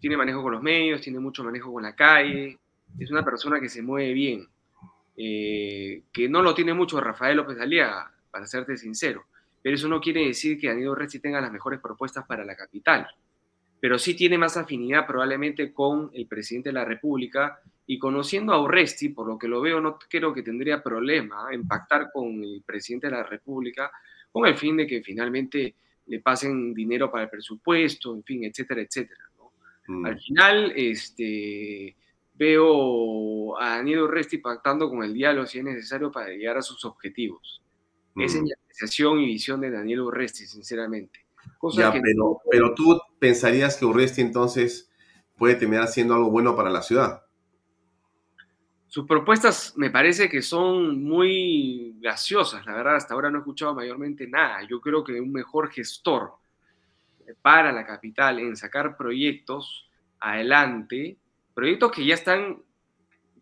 Tiene 0.00 0.16
manejo 0.16 0.42
con 0.42 0.52
los 0.52 0.62
medios, 0.62 1.00
tiene 1.00 1.18
mucho 1.18 1.42
manejo 1.42 1.72
con 1.72 1.82
la 1.82 1.94
calle. 1.94 2.58
Es 2.98 3.10
una 3.10 3.24
persona 3.24 3.60
que 3.60 3.68
se 3.68 3.82
mueve 3.82 4.12
bien. 4.12 4.48
Eh, 5.16 6.04
que 6.12 6.28
no 6.28 6.42
lo 6.42 6.54
tiene 6.54 6.74
mucho 6.74 7.00
Rafael 7.00 7.36
López 7.36 7.58
Aliaga, 7.58 8.12
para 8.30 8.46
serte 8.46 8.76
sincero. 8.76 9.24
Pero 9.64 9.76
eso 9.76 9.88
no 9.88 9.98
quiere 9.98 10.26
decir 10.26 10.60
que 10.60 10.68
Daniel 10.68 10.90
Urresti 10.90 11.20
tenga 11.20 11.40
las 11.40 11.50
mejores 11.50 11.80
propuestas 11.80 12.26
para 12.26 12.44
la 12.44 12.54
capital. 12.54 13.08
Pero 13.80 13.98
sí 13.98 14.14
tiene 14.14 14.36
más 14.36 14.58
afinidad 14.58 15.06
probablemente 15.06 15.72
con 15.72 16.10
el 16.12 16.26
presidente 16.26 16.68
de 16.68 16.74
la 16.74 16.84
República 16.84 17.60
y 17.86 17.98
conociendo 17.98 18.52
a 18.52 18.62
Urresti, 18.62 19.08
por 19.08 19.26
lo 19.26 19.38
que 19.38 19.48
lo 19.48 19.62
veo, 19.62 19.80
no 19.80 19.98
creo 19.98 20.34
que 20.34 20.42
tendría 20.42 20.82
problema 20.82 21.46
en 21.50 21.66
pactar 21.66 22.10
con 22.12 22.44
el 22.44 22.62
presidente 22.66 23.06
de 23.06 23.14
la 23.14 23.22
República 23.22 23.90
con 24.30 24.44
el 24.44 24.54
fin 24.58 24.76
de 24.76 24.86
que 24.86 25.02
finalmente 25.02 25.76
le 26.08 26.20
pasen 26.20 26.74
dinero 26.74 27.10
para 27.10 27.24
el 27.24 27.30
presupuesto, 27.30 28.14
en 28.14 28.22
fin, 28.22 28.44
etcétera, 28.44 28.82
etcétera. 28.82 29.24
Mm. 29.86 30.04
Al 30.04 30.20
final, 30.20 30.72
este, 30.76 31.96
veo 32.34 33.58
a 33.58 33.76
Daniel 33.76 34.00
Urresti 34.00 34.36
pactando 34.36 34.90
con 34.90 35.02
el 35.02 35.14
diálogo 35.14 35.46
si 35.46 35.60
es 35.60 35.64
necesario 35.64 36.12
para 36.12 36.28
llegar 36.28 36.58
a 36.58 36.62
sus 36.62 36.84
objetivos. 36.84 37.62
Mm. 38.12 38.24
Y 39.20 39.26
visión 39.26 39.60
de 39.60 39.70
Daniel 39.70 40.00
Urresti, 40.02 40.46
sinceramente. 40.46 41.26
pero, 41.60 42.40
pero 42.50 42.74
tú 42.74 43.00
pensarías 43.18 43.76
que 43.76 43.84
Urresti 43.84 44.20
entonces 44.20 44.90
puede 45.36 45.54
terminar 45.54 45.84
haciendo 45.84 46.14
algo 46.14 46.30
bueno 46.30 46.56
para 46.56 46.70
la 46.70 46.82
ciudad. 46.82 47.22
Sus 48.86 49.06
propuestas 49.06 49.74
me 49.76 49.90
parece 49.90 50.28
que 50.28 50.40
son 50.40 51.02
muy 51.02 51.96
graciosas, 52.00 52.64
la 52.64 52.74
verdad, 52.74 52.96
hasta 52.96 53.14
ahora 53.14 53.30
no 53.30 53.38
he 53.38 53.40
escuchado 53.40 53.74
mayormente 53.74 54.28
nada. 54.28 54.60
Yo 54.68 54.80
creo 54.80 55.02
que 55.02 55.20
un 55.20 55.32
mejor 55.32 55.70
gestor 55.70 56.34
para 57.42 57.72
la 57.72 57.84
capital 57.86 58.38
en 58.38 58.56
sacar 58.56 58.96
proyectos 58.96 59.90
adelante, 60.20 61.18
proyectos 61.54 61.92
que 61.92 62.06
ya 62.06 62.14
están, 62.14 62.62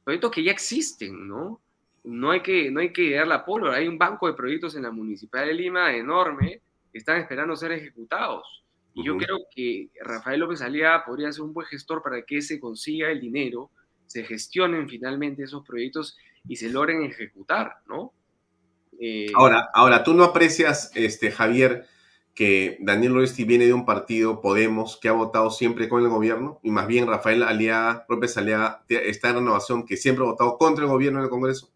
proyectos 0.05 0.31
que 0.31 0.43
ya 0.43 0.53
existen, 0.53 1.29
¿no? 1.29 1.61
No 2.05 2.31
hay 2.31 2.41
que, 2.41 2.71
no 2.71 2.81
hay 2.81 2.93
que 2.93 3.15
dar 3.15 3.27
la 3.27 3.45
pólvora. 3.45 3.77
Hay 3.77 3.89
un 3.89 3.99
banco 3.99 4.27
de 4.27 4.35
proyectos 4.35 4.75
en 4.77 4.83
la 4.83 4.91
Municipalidad 4.91 5.49
de 5.49 5.55
Lima 5.55 5.95
enorme 5.95 6.61
que 6.91 6.99
están 6.99 7.21
esperando 7.21 7.57
ser 7.57 7.73
ejecutados. 7.73 8.65
Y 8.95 9.05
yo 9.05 9.17
creo 9.17 9.39
que 9.55 9.89
Rafael 10.03 10.41
López 10.41 10.61
Aliaga 10.61 11.05
podría 11.05 11.33
ser 11.33 11.43
un 11.43 11.55
buen 11.55 11.67
gestor 11.67 12.03
para 12.03 12.23
que 12.23 12.43
se 12.43 12.61
consiga 12.61 13.11
el 13.11 13.21
dinero, 13.21 13.71
se 14.07 14.23
gestionen 14.25 14.89
finalmente 14.89 15.45
esos 15.45 15.65
proyectos 15.67 16.19
y 16.47 16.57
se 16.57 16.69
logren 16.69 17.03
ejecutar, 17.03 17.77
¿no? 17.87 18.13
Eh, 19.01 19.33
ahora, 19.35 19.71
ahora, 19.73 20.05
tú 20.05 20.13
no 20.13 20.25
aprecias, 20.25 20.93
este, 20.95 21.31
Javier, 21.31 21.87
que 22.35 22.77
Daniel 22.81 23.17
Oresti 23.17 23.45
viene 23.45 23.67
de 23.67 23.73
un 23.73 23.87
partido, 23.87 24.43
Podemos, 24.43 24.99
que 24.99 25.09
ha 25.09 25.13
votado 25.13 25.51
siempre 25.51 25.89
con 25.89 26.03
el 26.03 26.11
gobierno, 26.11 26.61
y 26.63 26.71
más 26.71 26.87
bien 26.87 27.07
Rafael 27.07 27.43
Aliaga, 27.43 28.05
López 28.11 28.37
Aliaga, 28.37 28.85
está 28.89 29.31
en 29.31 29.37
renovación, 29.37 29.87
que 29.87 29.97
siempre 29.97 30.25
ha 30.25 30.29
votado 30.31 30.59
contra 30.59 30.85
el 30.85 30.91
gobierno 30.91 31.19
en 31.21 31.25
el 31.25 31.31
Congreso. 31.31 31.72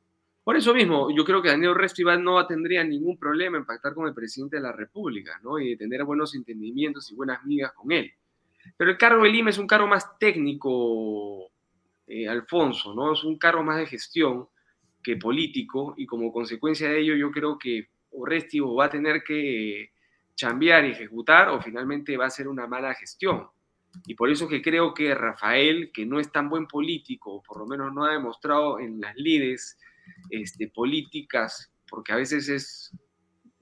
Por 0.46 0.56
eso 0.56 0.72
mismo, 0.72 1.10
yo 1.10 1.24
creo 1.24 1.42
que 1.42 1.48
Daniel 1.48 1.72
Oresti 1.72 2.04
no 2.04 2.46
tendría 2.46 2.84
ningún 2.84 3.18
problema 3.18 3.58
en 3.58 3.66
pactar 3.66 3.94
con 3.94 4.06
el 4.06 4.14
presidente 4.14 4.54
de 4.54 4.62
la 4.62 4.70
República, 4.70 5.40
¿no? 5.42 5.58
Y 5.58 5.70
de 5.70 5.76
tener 5.76 6.04
buenos 6.04 6.36
entendimientos 6.36 7.10
y 7.10 7.16
buenas 7.16 7.44
migas 7.44 7.72
con 7.72 7.90
él. 7.90 8.12
Pero 8.76 8.92
el 8.92 8.96
cargo 8.96 9.24
de 9.24 9.30
Lima 9.30 9.50
es 9.50 9.58
un 9.58 9.66
cargo 9.66 9.88
más 9.88 10.16
técnico, 10.20 11.50
eh, 12.06 12.28
Alfonso, 12.28 12.94
¿no? 12.94 13.12
Es 13.12 13.24
un 13.24 13.38
cargo 13.38 13.64
más 13.64 13.78
de 13.78 13.86
gestión 13.86 14.46
que 15.02 15.16
político, 15.16 15.94
y 15.96 16.06
como 16.06 16.32
consecuencia 16.32 16.90
de 16.90 17.00
ello, 17.00 17.16
yo 17.16 17.32
creo 17.32 17.58
que 17.58 17.88
Oresti 18.12 18.60
va 18.60 18.84
a 18.84 18.90
tener 18.90 19.24
que 19.24 19.90
chambear 20.36 20.84
y 20.84 20.92
ejecutar 20.92 21.48
o 21.48 21.60
finalmente 21.60 22.16
va 22.16 22.26
a 22.26 22.30
ser 22.30 22.46
una 22.46 22.68
mala 22.68 22.94
gestión. 22.94 23.48
Y 24.06 24.14
por 24.14 24.30
eso 24.30 24.46
que 24.46 24.62
creo 24.62 24.94
que 24.94 25.12
Rafael, 25.12 25.90
que 25.92 26.06
no 26.06 26.20
es 26.20 26.30
tan 26.30 26.48
buen 26.48 26.68
político, 26.68 27.34
o 27.34 27.42
por 27.42 27.58
lo 27.58 27.66
menos 27.66 27.92
no 27.92 28.04
ha 28.04 28.12
demostrado 28.12 28.78
en 28.78 29.00
las 29.00 29.16
lides 29.16 29.76
este, 30.30 30.68
políticas, 30.68 31.72
porque 31.88 32.12
a 32.12 32.16
veces 32.16 32.48
es 32.48 32.92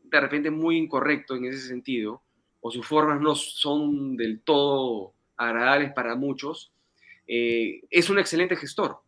de 0.02 0.20
repente 0.20 0.50
muy 0.50 0.76
incorrecto 0.76 1.34
en 1.34 1.46
ese 1.46 1.66
sentido, 1.66 2.22
o 2.60 2.70
sus 2.70 2.86
formas 2.86 3.20
no 3.20 3.34
son 3.34 4.16
del 4.16 4.40
todo 4.40 5.12
agradables 5.36 5.92
para 5.92 6.14
muchos, 6.14 6.72
eh, 7.26 7.82
es 7.90 8.10
un 8.10 8.18
excelente 8.18 8.56
gestor. 8.56 9.00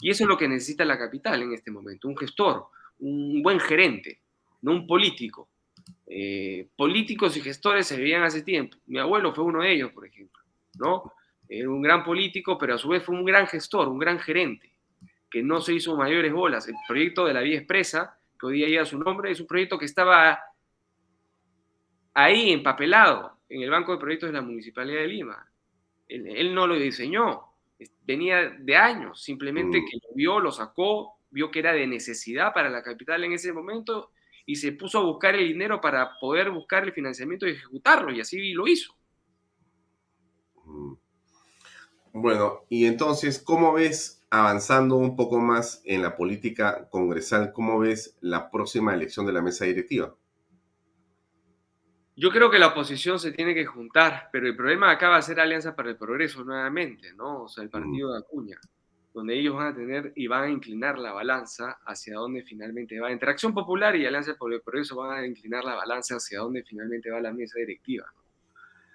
Y 0.00 0.10
eso 0.10 0.24
es 0.24 0.28
lo 0.28 0.36
que 0.36 0.48
necesita 0.48 0.84
la 0.84 0.98
capital 0.98 1.42
en 1.42 1.52
este 1.52 1.70
momento, 1.70 2.08
un 2.08 2.16
gestor, 2.16 2.66
un 2.98 3.42
buen 3.42 3.60
gerente, 3.60 4.20
no 4.62 4.72
un 4.72 4.86
político. 4.86 5.48
Eh, 6.06 6.68
políticos 6.76 7.36
y 7.36 7.40
gestores 7.40 7.86
se 7.86 7.96
veían 7.96 8.22
hace 8.22 8.42
tiempo. 8.42 8.76
Mi 8.86 8.98
abuelo 8.98 9.34
fue 9.34 9.44
uno 9.44 9.62
de 9.62 9.72
ellos, 9.72 9.92
por 9.92 10.06
ejemplo, 10.06 10.42
¿no? 10.78 11.12
Era 11.48 11.68
un 11.68 11.82
gran 11.82 12.02
político, 12.04 12.56
pero 12.58 12.74
a 12.74 12.78
su 12.78 12.88
vez 12.88 13.02
fue 13.02 13.14
un 13.14 13.24
gran 13.24 13.46
gestor, 13.46 13.88
un 13.88 13.98
gran 13.98 14.18
gerente, 14.18 14.73
que 15.34 15.42
no 15.42 15.60
se 15.60 15.72
hizo 15.72 15.96
mayores 15.96 16.32
bolas. 16.32 16.68
El 16.68 16.76
proyecto 16.86 17.26
de 17.26 17.34
la 17.34 17.40
Vía 17.40 17.58
Expresa, 17.58 18.16
que 18.38 18.46
hoy 18.46 18.58
día 18.58 18.68
lleva 18.68 18.84
su 18.84 18.96
nombre, 18.96 19.32
es 19.32 19.40
un 19.40 19.48
proyecto 19.48 19.76
que 19.76 19.84
estaba 19.84 20.38
ahí 22.14 22.52
empapelado 22.52 23.40
en 23.48 23.62
el 23.62 23.68
Banco 23.68 23.90
de 23.90 23.98
Proyectos 23.98 24.28
de 24.28 24.34
la 24.34 24.42
Municipalidad 24.42 25.00
de 25.00 25.08
Lima. 25.08 25.44
Él, 26.06 26.54
no 26.54 26.68
lo 26.68 26.76
diseñó, 26.76 27.46
venía 28.06 28.48
de 28.48 28.76
años, 28.76 29.24
simplemente 29.24 29.80
mm. 29.80 29.84
que 29.84 29.96
lo 29.96 30.14
vio, 30.14 30.38
lo 30.38 30.52
sacó, 30.52 31.18
vio 31.30 31.50
que 31.50 31.58
era 31.58 31.72
de 31.72 31.88
necesidad 31.88 32.54
para 32.54 32.70
la 32.70 32.84
capital 32.84 33.24
en 33.24 33.32
ese 33.32 33.52
momento 33.52 34.12
y 34.46 34.54
se 34.54 34.70
puso 34.70 35.00
a 35.00 35.02
buscar 35.02 35.34
el 35.34 35.48
dinero 35.48 35.80
para 35.80 36.16
poder 36.20 36.52
buscar 36.52 36.84
el 36.84 36.92
financiamiento 36.92 37.48
y 37.48 37.54
ejecutarlo, 37.54 38.12
y 38.12 38.20
así 38.20 38.52
lo 38.52 38.68
hizo. 38.68 38.94
Mm. 40.64 40.94
Bueno, 42.12 42.60
y 42.68 42.86
entonces, 42.86 43.42
¿cómo 43.42 43.72
ves, 43.72 44.23
avanzando 44.38 44.96
un 44.96 45.16
poco 45.16 45.38
más 45.38 45.82
en 45.84 46.02
la 46.02 46.16
política 46.16 46.88
congresal, 46.90 47.52
cómo 47.52 47.78
ves 47.78 48.16
la 48.20 48.50
próxima 48.50 48.94
elección 48.94 49.26
de 49.26 49.32
la 49.32 49.42
mesa 49.42 49.64
directiva? 49.64 50.14
Yo 52.16 52.30
creo 52.30 52.50
que 52.50 52.58
la 52.58 52.68
oposición 52.68 53.18
se 53.18 53.32
tiene 53.32 53.54
que 53.54 53.66
juntar, 53.66 54.28
pero 54.30 54.46
el 54.46 54.56
problema 54.56 54.90
acá 54.90 55.08
va 55.08 55.16
a 55.16 55.22
ser 55.22 55.40
Alianza 55.40 55.74
para 55.74 55.90
el 55.90 55.96
Progreso 55.96 56.44
nuevamente, 56.44 57.12
¿no? 57.14 57.42
O 57.42 57.48
sea, 57.48 57.64
el 57.64 57.70
partido 57.70 58.12
de 58.12 58.18
Acuña 58.20 58.60
donde 59.14 59.38
ellos 59.38 59.54
van 59.54 59.68
a 59.68 59.74
tener 59.74 60.12
y 60.16 60.26
van 60.26 60.42
a 60.42 60.50
inclinar 60.50 60.98
la 60.98 61.12
balanza 61.12 61.78
hacia 61.86 62.16
donde 62.16 62.42
finalmente 62.42 62.98
va. 62.98 63.12
Entre 63.12 63.30
Acción 63.30 63.54
Popular 63.54 63.94
y 63.94 64.04
Alianza 64.04 64.34
por 64.34 64.52
el 64.52 64.60
Progreso 64.60 64.96
van 64.96 65.18
a 65.18 65.26
inclinar 65.26 65.64
la 65.64 65.76
balanza 65.76 66.16
hacia 66.16 66.40
donde 66.40 66.64
finalmente 66.64 67.10
va 67.10 67.20
la 67.20 67.32
mesa 67.32 67.60
directiva. 67.60 68.06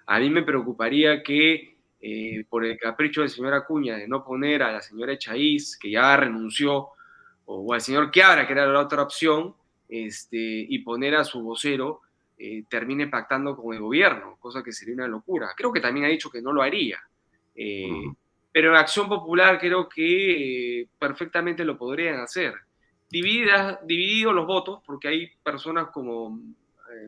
A 0.06 0.18
mí 0.18 0.28
me 0.28 0.42
preocuparía 0.42 1.22
que 1.22 1.79
eh, 2.02 2.44
por 2.48 2.64
el 2.64 2.78
capricho 2.78 3.20
del 3.20 3.30
señor 3.30 3.52
Acuña 3.52 3.96
de 3.96 4.08
no 4.08 4.24
poner 4.24 4.62
a 4.62 4.72
la 4.72 4.80
señora 4.80 5.12
Echaíz, 5.12 5.76
que 5.76 5.90
ya 5.90 6.16
renunció, 6.16 6.88
o, 7.44 7.74
al 7.74 7.80
señor 7.80 8.10
Quiabra, 8.10 8.46
que 8.46 8.54
era 8.54 8.66
la 8.66 8.80
otra 8.80 9.02
opción, 9.02 9.54
este, 9.88 10.38
y 10.38 10.78
poner 10.78 11.16
a 11.16 11.24
su 11.24 11.42
vocero, 11.42 12.00
eh, 12.38 12.64
termine 12.70 13.08
pactando 13.08 13.54
con 13.54 13.74
el 13.74 13.80
gobierno, 13.80 14.38
cosa 14.40 14.62
que 14.62 14.72
sería 14.72 14.94
una 14.94 15.08
locura. 15.08 15.52
Creo 15.54 15.70
que 15.70 15.80
también 15.80 16.06
ha 16.06 16.08
dicho 16.08 16.30
que 16.30 16.40
no 16.40 16.54
lo 16.54 16.62
haría. 16.62 16.98
Eh, 17.54 18.06
pero 18.50 18.70
en 18.70 18.76
Acción 18.76 19.08
Popular 19.08 19.58
creo 19.58 19.88
que 19.88 20.80
eh, 20.80 20.88
perfectamente 20.98 21.64
lo 21.66 21.76
podrían 21.76 22.20
hacer. 22.20 22.54
Divididas, 23.10 23.86
divididos 23.86 24.34
los 24.34 24.46
votos, 24.46 24.80
porque 24.86 25.08
hay 25.08 25.30
personas 25.42 25.88
como 25.88 26.30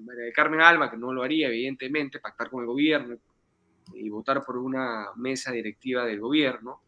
María 0.02 0.24
del 0.24 0.32
Carmen 0.34 0.60
Alba, 0.60 0.90
que 0.90 0.98
no 0.98 1.12
lo 1.12 1.22
haría, 1.22 1.48
evidentemente, 1.48 2.18
pactar 2.18 2.50
con 2.50 2.60
el 2.60 2.66
gobierno 2.66 3.16
y 3.94 4.08
votar 4.08 4.44
por 4.44 4.56
una 4.58 5.08
mesa 5.16 5.52
directiva 5.52 6.04
del 6.04 6.20
gobierno, 6.20 6.80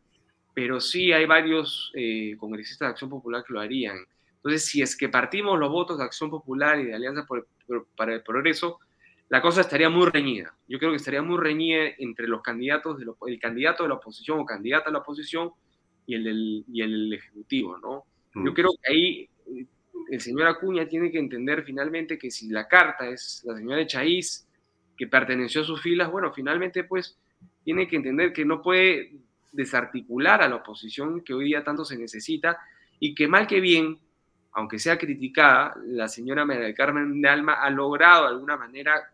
pero 0.55 0.81
sí 0.81 1.13
hay 1.13 1.27
varios 1.27 1.91
eh, 1.95 2.37
congresistas 2.39 2.87
de 2.87 2.91
Acción 2.91 3.11
Popular 3.11 3.45
que 3.47 3.53
lo 3.53 3.61
harían. 3.61 3.99
Entonces, 4.37 4.65
si 4.67 4.83
es 4.83 4.97
que 4.97 5.09
partimos 5.09 5.59
los 5.59 5.71
votos 5.71 5.99
de 5.99 6.05
Acción 6.05 6.31
Popular 6.31 6.79
y 6.79 6.85
de 6.85 6.95
Alianza 6.95 7.27
para 7.97 8.15
el 8.15 8.23
Progreso, 8.23 8.79
la 9.29 9.41
cosa 9.41 9.63
estaría 9.63 9.89
muy 9.89 10.09
reñida. 10.11 10.55
Yo 10.69 10.79
creo 10.79 10.91
que 10.91 10.97
estaría 10.97 11.23
muy 11.23 11.39
reñida 11.39 11.85
entre 11.99 12.29
los 12.29 12.43
candidatos, 12.43 12.99
de 12.99 13.07
el 13.27 13.41
candidato 13.41 13.83
de 13.83 13.89
la 13.89 13.97
oposición 13.97 14.39
o 14.39 14.45
candidata 14.45 14.91
a 14.91 14.93
la 14.93 14.99
oposición 14.99 15.51
y 16.07 16.15
el, 16.15 16.25
del, 16.25 16.65
y 16.71 16.83
el 16.83 17.13
ejecutivo, 17.13 17.79
¿no? 17.79 18.05
Yo 18.35 18.53
mm. 18.53 18.55
creo 18.55 18.71
que 18.83 18.93
ahí 18.93 19.29
eh, 19.47 19.67
el 20.11 20.21
señor 20.21 20.47
Acuña 20.47 20.87
tiene 20.87 21.11
que 21.11 21.19
entender 21.19 21.65
finalmente 21.65 22.19
que 22.19 22.31
si 22.31 22.49
la 22.51 22.69
carta 22.69 23.09
es 23.09 23.43
la 23.45 23.57
señora 23.57 23.81
Echaíz, 23.81 24.44
que 24.97 25.07
perteneció 25.07 25.63
a 25.63 25.65
sus 25.65 25.83
filas, 25.83 26.11
bueno, 26.11 26.33
finalmente 26.33 26.85
pues 26.85 27.19
tiene 27.65 27.89
que 27.89 27.97
entender 27.97 28.33
que 28.33 28.45
no 28.45 28.63
puede 28.63 29.13
desarticular 29.53 30.43
a 30.43 30.49
la 30.49 30.57
oposición 30.57 31.23
que 31.23 31.35
hoy 31.35 31.47
día 31.47 31.65
tanto 31.65 31.85
se 31.85 31.97
necesita 31.97 32.59
y 32.99 33.15
que 33.15 33.29
mal 33.29 33.47
que 33.47 33.61
bien, 33.61 33.99
aunque 34.53 34.79
sea 34.79 34.99
criticada, 34.99 35.75
la 35.85 36.09
señora 36.09 36.45
María 36.45 36.75
Carmen 36.75 37.21
de 37.21 37.29
Alma 37.29 37.55
ha 37.55 37.71
logrado 37.71 38.25
de 38.25 38.31
alguna 38.31 38.57
manera 38.57 39.13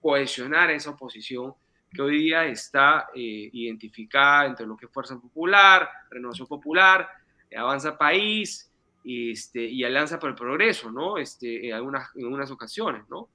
cohesionar 0.00 0.70
esa 0.70 0.90
oposición 0.90 1.54
que 1.90 2.02
hoy 2.02 2.18
día 2.22 2.46
está 2.46 3.08
eh, 3.14 3.50
identificada 3.52 4.46
entre 4.46 4.66
lo 4.66 4.76
que 4.76 4.86
es 4.86 4.92
Fuerza 4.92 5.18
Popular, 5.20 5.88
Renovación 6.10 6.48
Popular, 6.48 7.08
Avanza 7.54 7.98
País 7.98 8.72
este, 9.04 9.62
y 9.64 9.84
Alianza 9.84 10.18
por 10.18 10.30
el 10.30 10.36
Progreso, 10.36 10.90
¿no? 10.90 11.18
Este, 11.18 11.68
en, 11.68 11.74
algunas, 11.74 12.50
ocasiones, 12.50 13.08
¿no? 13.08 13.28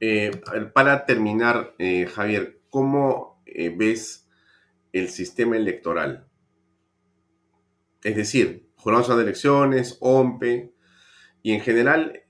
Eh, 0.00 0.30
para 0.74 1.06
terminar, 1.06 1.74
eh, 1.78 2.06
Javier, 2.06 2.60
¿cómo 2.70 3.42
ves 3.76 4.28
el 4.92 5.08
sistema 5.08 5.56
electoral? 5.56 6.26
Es 8.02 8.16
decir, 8.16 8.68
jornadas 8.76 9.16
de 9.16 9.22
elecciones, 9.22 9.96
OMPE, 10.00 10.72
y 11.42 11.52
en 11.52 11.60
general, 11.60 12.22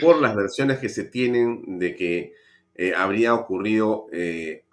por 0.00 0.20
las 0.20 0.34
versiones 0.34 0.78
que 0.78 0.88
se 0.88 1.04
tienen 1.04 1.78
de 1.78 1.94
que 1.94 2.32
eh, 2.78 2.92
habría 2.94 3.32
ocurrido 3.32 4.06
eh, 4.12 4.66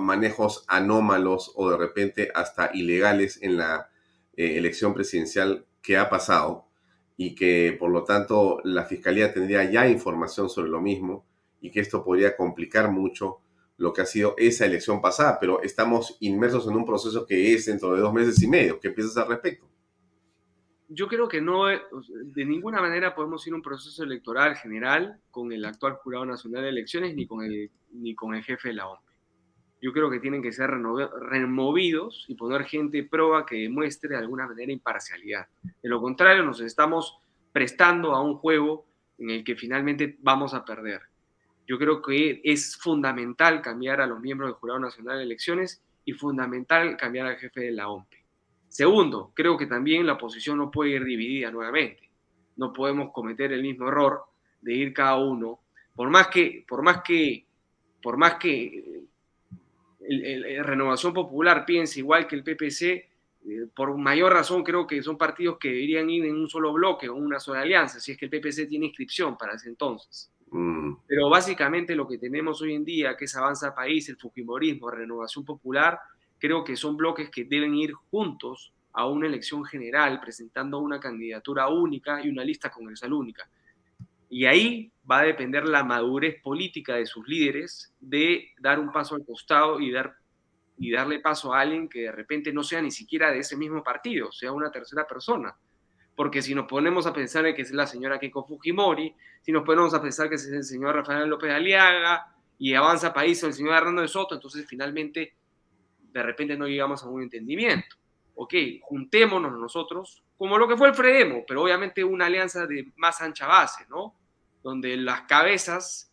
manejos 0.00 0.64
anómalos 0.66 1.52
o 1.54 1.70
de 1.70 1.76
repente 1.76 2.30
hasta 2.34 2.70
ilegales 2.72 3.38
en 3.42 3.58
la 3.58 3.90
eh, 4.34 4.56
elección 4.56 4.94
presidencial 4.94 5.66
que 5.82 5.98
ha 5.98 6.08
pasado 6.08 6.69
y 7.22 7.34
que 7.34 7.76
por 7.78 7.90
lo 7.90 8.02
tanto 8.02 8.62
la 8.64 8.86
fiscalía 8.86 9.30
tendría 9.30 9.70
ya 9.70 9.86
información 9.86 10.48
sobre 10.48 10.70
lo 10.70 10.80
mismo 10.80 11.26
y 11.60 11.70
que 11.70 11.80
esto 11.80 12.02
podría 12.02 12.34
complicar 12.34 12.90
mucho 12.90 13.40
lo 13.76 13.92
que 13.92 14.00
ha 14.00 14.06
sido 14.06 14.34
esa 14.38 14.64
elección 14.64 15.02
pasada, 15.02 15.36
pero 15.38 15.60
estamos 15.62 16.16
inmersos 16.20 16.66
en 16.66 16.76
un 16.76 16.86
proceso 16.86 17.26
que 17.26 17.52
es 17.52 17.66
dentro 17.66 17.94
de 17.94 18.00
dos 18.00 18.14
meses 18.14 18.42
y 18.42 18.48
medio. 18.48 18.80
¿Qué 18.80 18.88
piensas 18.88 19.18
al 19.18 19.28
respecto? 19.28 19.68
yo 20.92 21.06
creo 21.08 21.28
que 21.28 21.42
no, 21.42 21.66
de 21.66 22.44
ninguna 22.44 22.80
manera 22.80 23.14
podemos 23.14 23.46
ir 23.46 23.52
a 23.52 23.56
un 23.56 23.62
proceso 23.62 24.02
electoral 24.02 24.56
general 24.56 25.20
con 25.30 25.52
el 25.52 25.64
actual 25.66 25.98
Jurado 26.02 26.24
Nacional 26.24 26.62
de 26.62 26.70
Elecciones 26.70 27.14
ni 27.14 27.26
con 27.26 27.44
el, 27.44 27.70
ni 27.92 28.14
con 28.14 28.34
el 28.34 28.42
jefe 28.42 28.68
de 28.68 28.74
la 28.74 28.88
OMP. 28.88 29.09
Yo 29.80 29.92
creo 29.92 30.10
que 30.10 30.20
tienen 30.20 30.42
que 30.42 30.52
ser 30.52 30.70
removidos 30.70 32.26
y 32.28 32.34
poner 32.34 32.64
gente 32.64 33.02
prueba 33.04 33.46
que 33.46 33.56
demuestre 33.56 34.10
de 34.10 34.16
alguna 34.18 34.46
manera 34.46 34.70
imparcialidad. 34.72 35.46
De 35.82 35.88
lo 35.88 36.00
contrario, 36.00 36.42
nos 36.42 36.60
estamos 36.60 37.18
prestando 37.52 38.14
a 38.14 38.22
un 38.22 38.36
juego 38.36 38.86
en 39.18 39.30
el 39.30 39.44
que 39.44 39.56
finalmente 39.56 40.18
vamos 40.20 40.54
a 40.54 40.64
perder. 40.64 41.02
Yo 41.66 41.78
creo 41.78 42.02
que 42.02 42.40
es 42.44 42.76
fundamental 42.76 43.62
cambiar 43.62 44.00
a 44.00 44.06
los 44.06 44.20
miembros 44.20 44.48
del 44.48 44.56
Jurado 44.56 44.80
Nacional 44.80 45.18
de 45.18 45.24
Elecciones 45.24 45.82
y 46.04 46.12
fundamental 46.12 46.96
cambiar 46.96 47.26
al 47.26 47.36
jefe 47.36 47.60
de 47.60 47.72
la 47.72 47.88
OMP 47.88 48.20
Segundo, 48.70 49.32
creo 49.34 49.58
que 49.58 49.66
también 49.66 50.06
la 50.06 50.12
oposición 50.12 50.56
no 50.56 50.70
puede 50.70 50.92
ir 50.92 51.04
dividida 51.04 51.50
nuevamente. 51.50 52.08
No 52.56 52.72
podemos 52.72 53.10
cometer 53.12 53.52
el 53.52 53.62
mismo 53.62 53.88
error 53.88 54.22
de 54.60 54.72
ir 54.72 54.92
cada 54.94 55.18
uno, 55.18 55.58
por 55.96 56.08
más 56.08 56.28
que, 56.28 56.64
por 56.68 56.82
más 56.82 57.02
que, 57.02 57.46
por 58.00 58.16
más 58.16 58.36
que 58.36 59.02
el, 60.10 60.64
Renovación 60.64 61.12
Popular 61.12 61.64
piense 61.64 62.00
igual 62.00 62.26
que 62.26 62.36
el 62.36 62.42
PPC, 62.42 62.82
eh, 62.82 63.06
por 63.74 63.96
mayor 63.96 64.32
razón 64.32 64.62
creo 64.62 64.86
que 64.86 65.02
son 65.02 65.16
partidos 65.16 65.58
que 65.58 65.68
deberían 65.68 66.10
ir 66.10 66.24
en 66.24 66.36
un 66.36 66.48
solo 66.48 66.72
bloque 66.72 67.08
o 67.08 67.14
una 67.14 67.38
sola 67.38 67.60
alianza, 67.60 68.00
si 68.00 68.12
es 68.12 68.18
que 68.18 68.26
el 68.26 68.30
PPC 68.30 68.68
tiene 68.68 68.86
inscripción 68.86 69.36
para 69.38 69.54
ese 69.54 69.68
entonces. 69.68 70.30
Mm. 70.50 70.94
Pero 71.06 71.30
básicamente 71.30 71.94
lo 71.94 72.06
que 72.06 72.18
tenemos 72.18 72.60
hoy 72.60 72.74
en 72.74 72.84
día, 72.84 73.16
que 73.16 73.26
es 73.26 73.36
Avanza 73.36 73.74
País, 73.74 74.08
el 74.08 74.16
Fujimorismo, 74.16 74.90
Renovación 74.90 75.44
Popular, 75.44 75.98
creo 76.38 76.64
que 76.64 76.76
son 76.76 76.96
bloques 76.96 77.30
que 77.30 77.44
deben 77.44 77.74
ir 77.74 77.92
juntos 77.92 78.72
a 78.92 79.06
una 79.06 79.26
elección 79.26 79.64
general 79.64 80.20
presentando 80.20 80.78
una 80.80 80.98
candidatura 80.98 81.68
única 81.68 82.24
y 82.24 82.28
una 82.28 82.42
lista 82.42 82.70
congresal 82.70 83.12
única. 83.12 83.48
Y 84.30 84.46
ahí 84.46 84.92
va 85.10 85.18
a 85.18 85.24
depender 85.24 85.68
la 85.68 85.82
madurez 85.82 86.40
política 86.40 86.94
de 86.94 87.04
sus 87.04 87.26
líderes 87.26 87.92
de 87.98 88.52
dar 88.60 88.78
un 88.78 88.92
paso 88.92 89.16
al 89.16 89.26
costado 89.26 89.80
y, 89.80 89.90
dar, 89.90 90.14
y 90.78 90.92
darle 90.92 91.18
paso 91.18 91.52
a 91.52 91.60
alguien 91.60 91.88
que 91.88 92.02
de 92.02 92.12
repente 92.12 92.52
no 92.52 92.62
sea 92.62 92.80
ni 92.80 92.92
siquiera 92.92 93.32
de 93.32 93.40
ese 93.40 93.56
mismo 93.56 93.82
partido, 93.82 94.30
sea 94.30 94.52
una 94.52 94.70
tercera 94.70 95.04
persona. 95.04 95.56
Porque 96.14 96.42
si 96.42 96.54
nos 96.54 96.66
ponemos 96.66 97.08
a 97.08 97.12
pensar 97.12 97.44
en 97.44 97.56
que 97.56 97.62
es 97.62 97.72
la 97.72 97.88
señora 97.88 98.20
Keiko 98.20 98.44
Fujimori, 98.44 99.12
si 99.42 99.50
nos 99.50 99.64
ponemos 99.64 99.94
a 99.94 100.02
pensar 100.02 100.28
que 100.28 100.36
es 100.36 100.46
el 100.46 100.62
señor 100.62 100.94
Rafael 100.94 101.28
López 101.28 101.50
Aliaga 101.50 102.32
y 102.56 102.74
avanza 102.74 103.12
país 103.12 103.42
o 103.42 103.48
el 103.48 103.52
señor 103.52 103.74
Hernando 103.74 104.02
de 104.02 104.08
Soto, 104.08 104.36
entonces 104.36 104.64
finalmente 104.68 105.34
de 105.98 106.22
repente 106.22 106.56
no 106.56 106.68
llegamos 106.68 107.02
a 107.02 107.08
un 107.08 107.22
entendimiento. 107.22 107.96
Ok, 108.36 108.54
juntémonos 108.82 109.58
nosotros, 109.58 110.22
como 110.38 110.56
lo 110.56 110.68
que 110.68 110.76
fue 110.76 110.88
el 110.88 110.94
Fredemo, 110.94 111.44
pero 111.48 111.62
obviamente 111.62 112.04
una 112.04 112.26
alianza 112.26 112.66
de 112.66 112.92
más 112.96 113.20
ancha 113.20 113.46
base, 113.46 113.86
¿no? 113.88 114.19
Donde 114.62 114.96
las 114.96 115.22
cabezas 115.22 116.12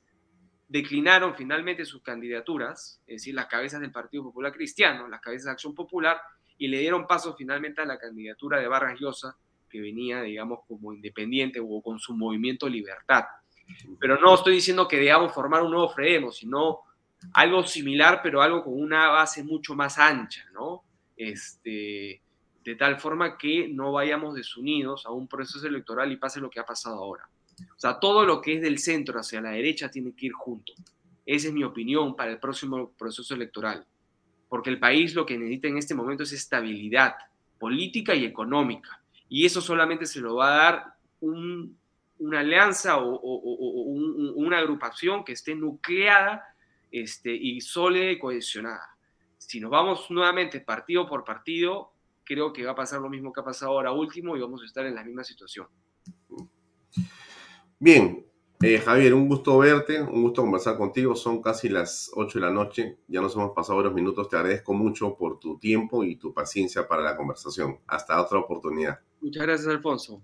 declinaron 0.67 1.35
finalmente 1.35 1.85
sus 1.85 2.01
candidaturas, 2.01 3.01
es 3.07 3.21
decir, 3.21 3.35
las 3.35 3.47
cabezas 3.47 3.81
del 3.81 3.91
Partido 3.91 4.23
Popular 4.23 4.51
Cristiano, 4.51 5.07
las 5.07 5.21
cabezas 5.21 5.45
de 5.45 5.51
Acción 5.51 5.73
Popular, 5.73 6.19
y 6.57 6.67
le 6.67 6.79
dieron 6.79 7.07
paso 7.07 7.35
finalmente 7.35 7.81
a 7.81 7.85
la 7.85 7.97
candidatura 7.97 8.59
de 8.59 8.67
Vargas 8.67 8.99
Llosa, 8.99 9.37
que 9.69 9.79
venía, 9.79 10.21
digamos, 10.21 10.59
como 10.67 10.93
independiente 10.93 11.59
o 11.61 11.81
con 11.81 11.99
su 11.99 12.15
movimiento 12.15 12.67
Libertad. 12.67 13.25
Pero 13.99 14.19
no 14.19 14.35
estoy 14.35 14.55
diciendo 14.55 14.87
que 14.87 14.97
debamos 14.97 15.33
formar 15.33 15.61
un 15.61 15.71
nuevo 15.71 15.89
Fredemo, 15.89 16.31
sino 16.31 16.79
algo 17.33 17.63
similar, 17.63 18.21
pero 18.23 18.41
algo 18.41 18.63
con 18.63 18.79
una 18.79 19.09
base 19.09 19.43
mucho 19.43 19.75
más 19.75 19.97
ancha, 19.97 20.45
¿no? 20.53 20.83
Este, 21.15 22.21
de 22.63 22.75
tal 22.75 22.99
forma 22.99 23.37
que 23.37 23.67
no 23.69 23.91
vayamos 23.91 24.35
desunidos 24.35 25.05
a 25.05 25.11
un 25.11 25.27
proceso 25.27 25.67
electoral 25.67 26.11
y 26.11 26.17
pase 26.17 26.39
lo 26.39 26.49
que 26.49 26.59
ha 26.59 26.65
pasado 26.65 26.97
ahora. 26.97 27.27
O 27.77 27.79
sea, 27.79 27.99
todo 27.99 28.25
lo 28.25 28.41
que 28.41 28.55
es 28.55 28.61
del 28.61 28.79
centro 28.79 29.19
hacia 29.19 29.39
la 29.39 29.51
derecha 29.51 29.91
tiene 29.91 30.11
que 30.15 30.25
ir 30.25 30.33
junto. 30.33 30.73
Esa 31.27 31.49
es 31.49 31.53
mi 31.53 31.63
opinión 31.63 32.15
para 32.15 32.31
el 32.31 32.39
próximo 32.39 32.91
proceso 32.97 33.35
electoral. 33.35 33.85
Porque 34.49 34.71
el 34.71 34.79
país 34.79 35.13
lo 35.13 35.27
que 35.27 35.37
necesita 35.37 35.67
en 35.67 35.77
este 35.77 35.93
momento 35.93 36.23
es 36.23 36.31
estabilidad 36.31 37.15
política 37.59 38.15
y 38.15 38.25
económica. 38.25 39.03
Y 39.29 39.45
eso 39.45 39.61
solamente 39.61 40.07
se 40.07 40.21
lo 40.21 40.37
va 40.37 40.47
a 40.47 40.57
dar 40.57 40.93
una 41.21 42.39
alianza 42.39 42.97
o, 42.97 43.19
una 44.35 44.57
agrupación 44.57 45.23
que 45.23 45.33
esté 45.33 45.53
nucleada 45.53 46.43
este, 46.91 47.31
y 47.31 47.61
sólida 47.61 48.09
y 48.09 48.17
cohesionada. 48.17 48.97
Si 49.37 49.59
nos 49.59 49.69
vamos 49.69 50.09
nuevamente 50.09 50.61
partido 50.61 51.07
por 51.07 51.23
partido, 51.23 51.91
creo 52.23 52.51
que 52.51 52.65
va 52.65 52.71
a 52.71 52.75
pasar 52.75 53.01
lo 53.01 53.09
mismo 53.09 53.31
que 53.31 53.41
ha 53.41 53.45
pasado 53.45 53.73
ahora 53.73 53.91
último 53.91 54.35
y 54.35 54.41
vamos 54.41 54.63
a 54.63 54.65
estar 54.65 54.83
en 54.87 54.95
la 54.95 55.03
misma 55.03 55.23
situación. 55.23 55.67
Bien, 57.79 58.25
eh, 58.61 58.79
Javier, 58.79 59.13
un 59.13 59.27
gusto 59.27 59.59
verte, 59.59 60.01
un 60.01 60.23
gusto 60.23 60.41
conversar 60.41 60.77
contigo. 60.77 61.15
Son 61.15 61.41
casi 61.43 61.69
las 61.69 62.09
8 62.15 62.39
de 62.39 62.45
la 62.45 62.51
noche, 62.51 62.97
ya 63.07 63.21
nos 63.21 63.35
hemos 63.35 63.51
pasado 63.51 63.79
unos 63.79 63.93
minutos. 63.93 64.29
Te 64.29 64.35
agradezco 64.35 64.73
mucho 64.73 65.15
por 65.15 65.39
tu 65.39 65.59
tiempo 65.59 66.03
y 66.03 66.15
tu 66.15 66.33
paciencia 66.33 66.87
para 66.87 67.03
la 67.03 67.15
conversación. 67.15 67.79
Hasta 67.85 68.19
otra 68.19 68.39
oportunidad. 68.39 68.99
Muchas 69.21 69.43
gracias, 69.43 69.67
Alfonso. 69.67 70.21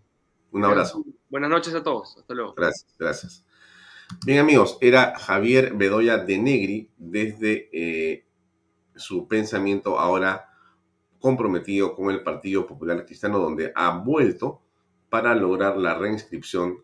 Un 0.51 0.65
abrazo. 0.65 1.03
Buenas 1.30 1.49
noches 1.49 1.75
a 1.75 1.84
todos. 1.84 2.17
Hasta 2.17 2.34
luego. 2.34 2.53
Gracias, 2.55 2.95
gracias. 2.97 3.45
Bien 4.25 4.39
amigos, 4.39 4.77
era 4.81 5.17
Javier 5.17 5.73
Bedoya 5.75 6.17
de 6.17 6.38
Negri 6.38 6.89
desde 6.97 7.69
eh, 7.71 8.25
su 8.95 9.27
pensamiento 9.27 9.99
ahora 9.99 10.49
comprometido 11.19 11.95
con 11.95 12.09
el 12.11 12.21
Partido 12.21 12.67
Popular 12.67 13.05
Cristiano, 13.05 13.39
donde 13.39 13.71
ha 13.75 13.97
vuelto 13.97 14.61
para 15.09 15.35
lograr 15.35 15.77
la 15.77 15.95
reinscripción 15.95 16.84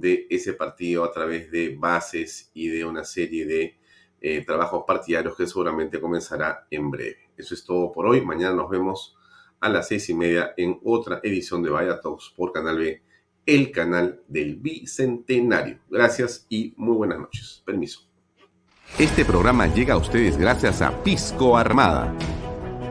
de 0.00 0.26
ese 0.30 0.52
partido 0.54 1.04
a 1.04 1.12
través 1.12 1.50
de 1.50 1.76
bases 1.76 2.50
y 2.54 2.68
de 2.68 2.84
una 2.84 3.04
serie 3.04 3.46
de 3.46 3.78
eh, 4.20 4.44
trabajos 4.44 4.84
partidarios 4.86 5.36
que 5.36 5.46
seguramente 5.46 6.00
comenzará 6.00 6.66
en 6.70 6.90
breve. 6.90 7.30
Eso 7.36 7.54
es 7.54 7.64
todo 7.64 7.92
por 7.92 8.06
hoy. 8.06 8.24
Mañana 8.24 8.54
nos 8.54 8.70
vemos 8.70 9.16
a 9.60 9.68
las 9.68 9.88
seis 9.88 10.08
y 10.08 10.14
media 10.14 10.54
en 10.56 10.78
otra 10.84 11.20
edición 11.22 11.62
de 11.62 11.70
Vaya 11.70 12.00
Talks 12.00 12.32
por 12.36 12.52
Canal 12.52 12.78
B 12.78 13.02
el 13.48 13.72
canal 13.72 14.20
del 14.28 14.56
Bicentenario. 14.56 15.78
Gracias 15.88 16.44
y 16.50 16.74
muy 16.76 16.94
buenas 16.94 17.18
noches. 17.18 17.62
Permiso. 17.64 18.02
Este 18.98 19.24
programa 19.24 19.66
llega 19.66 19.94
a 19.94 19.96
ustedes 19.96 20.36
gracias 20.36 20.82
a 20.82 21.02
Pisco 21.02 21.56
Armada. 21.56 22.14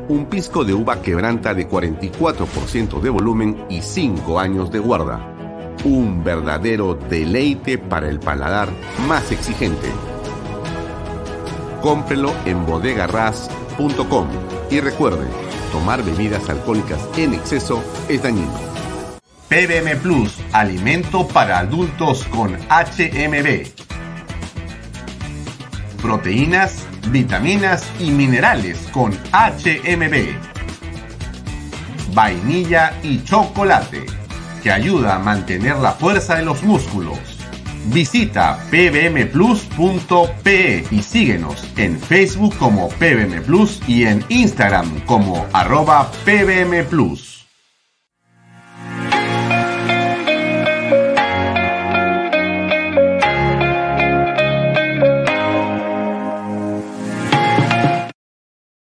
Un 0.09 0.25
pisco 0.25 0.65
de 0.65 0.73
uva 0.73 0.99
quebranta 1.01 1.53
de 1.53 1.69
44% 1.69 2.99
de 2.99 3.09
volumen 3.09 3.65
y 3.69 3.83
5 3.83 4.39
años 4.39 4.71
de 4.71 4.79
guarda. 4.79 5.36
Un 5.83 6.23
verdadero 6.23 6.95
deleite 6.95 7.77
para 7.77 8.09
el 8.09 8.19
paladar 8.19 8.69
más 9.07 9.31
exigente. 9.31 9.87
Cómprelo 11.81 12.33
en 12.45 12.65
bodegarras.com 12.65 14.27
y 14.69 14.79
recuerde, 14.79 15.27
tomar 15.71 16.03
bebidas 16.03 16.49
alcohólicas 16.49 16.99
en 17.17 17.33
exceso 17.33 17.83
es 18.09 18.23
dañino. 18.23 18.51
PBM 19.49 19.97
Plus, 20.01 20.39
alimento 20.51 21.25
para 21.25 21.59
adultos 21.59 22.25
con 22.25 22.53
HMB. 22.53 23.65
Proteínas, 26.01 26.85
vitaminas 27.11 27.89
y 27.99 28.11
minerales 28.11 28.77
con 28.91 29.13
HMB. 29.31 30.35
Vainilla 32.13 32.93
y 33.03 33.23
chocolate, 33.23 34.05
que 34.67 34.73
ayuda 34.73 35.15
a 35.15 35.19
mantener 35.19 35.77
la 35.77 35.93
fuerza 35.93 36.35
de 36.35 36.43
los 36.43 36.61
músculos. 36.61 37.17
Visita 37.85 38.59
pbmplus.pe 38.69 40.25
y 40.91 41.01
síguenos 41.01 41.63
en 41.77 41.97
Facebook 41.97 42.53
como 42.57 42.89
PBM 42.89 43.43
Plus 43.43 43.81
y 43.87 44.03
en 44.03 44.25
Instagram 44.27 44.99
como 45.05 45.45
arroba 45.53 46.11
PBM 46.25 46.83
Plus. 46.83 47.36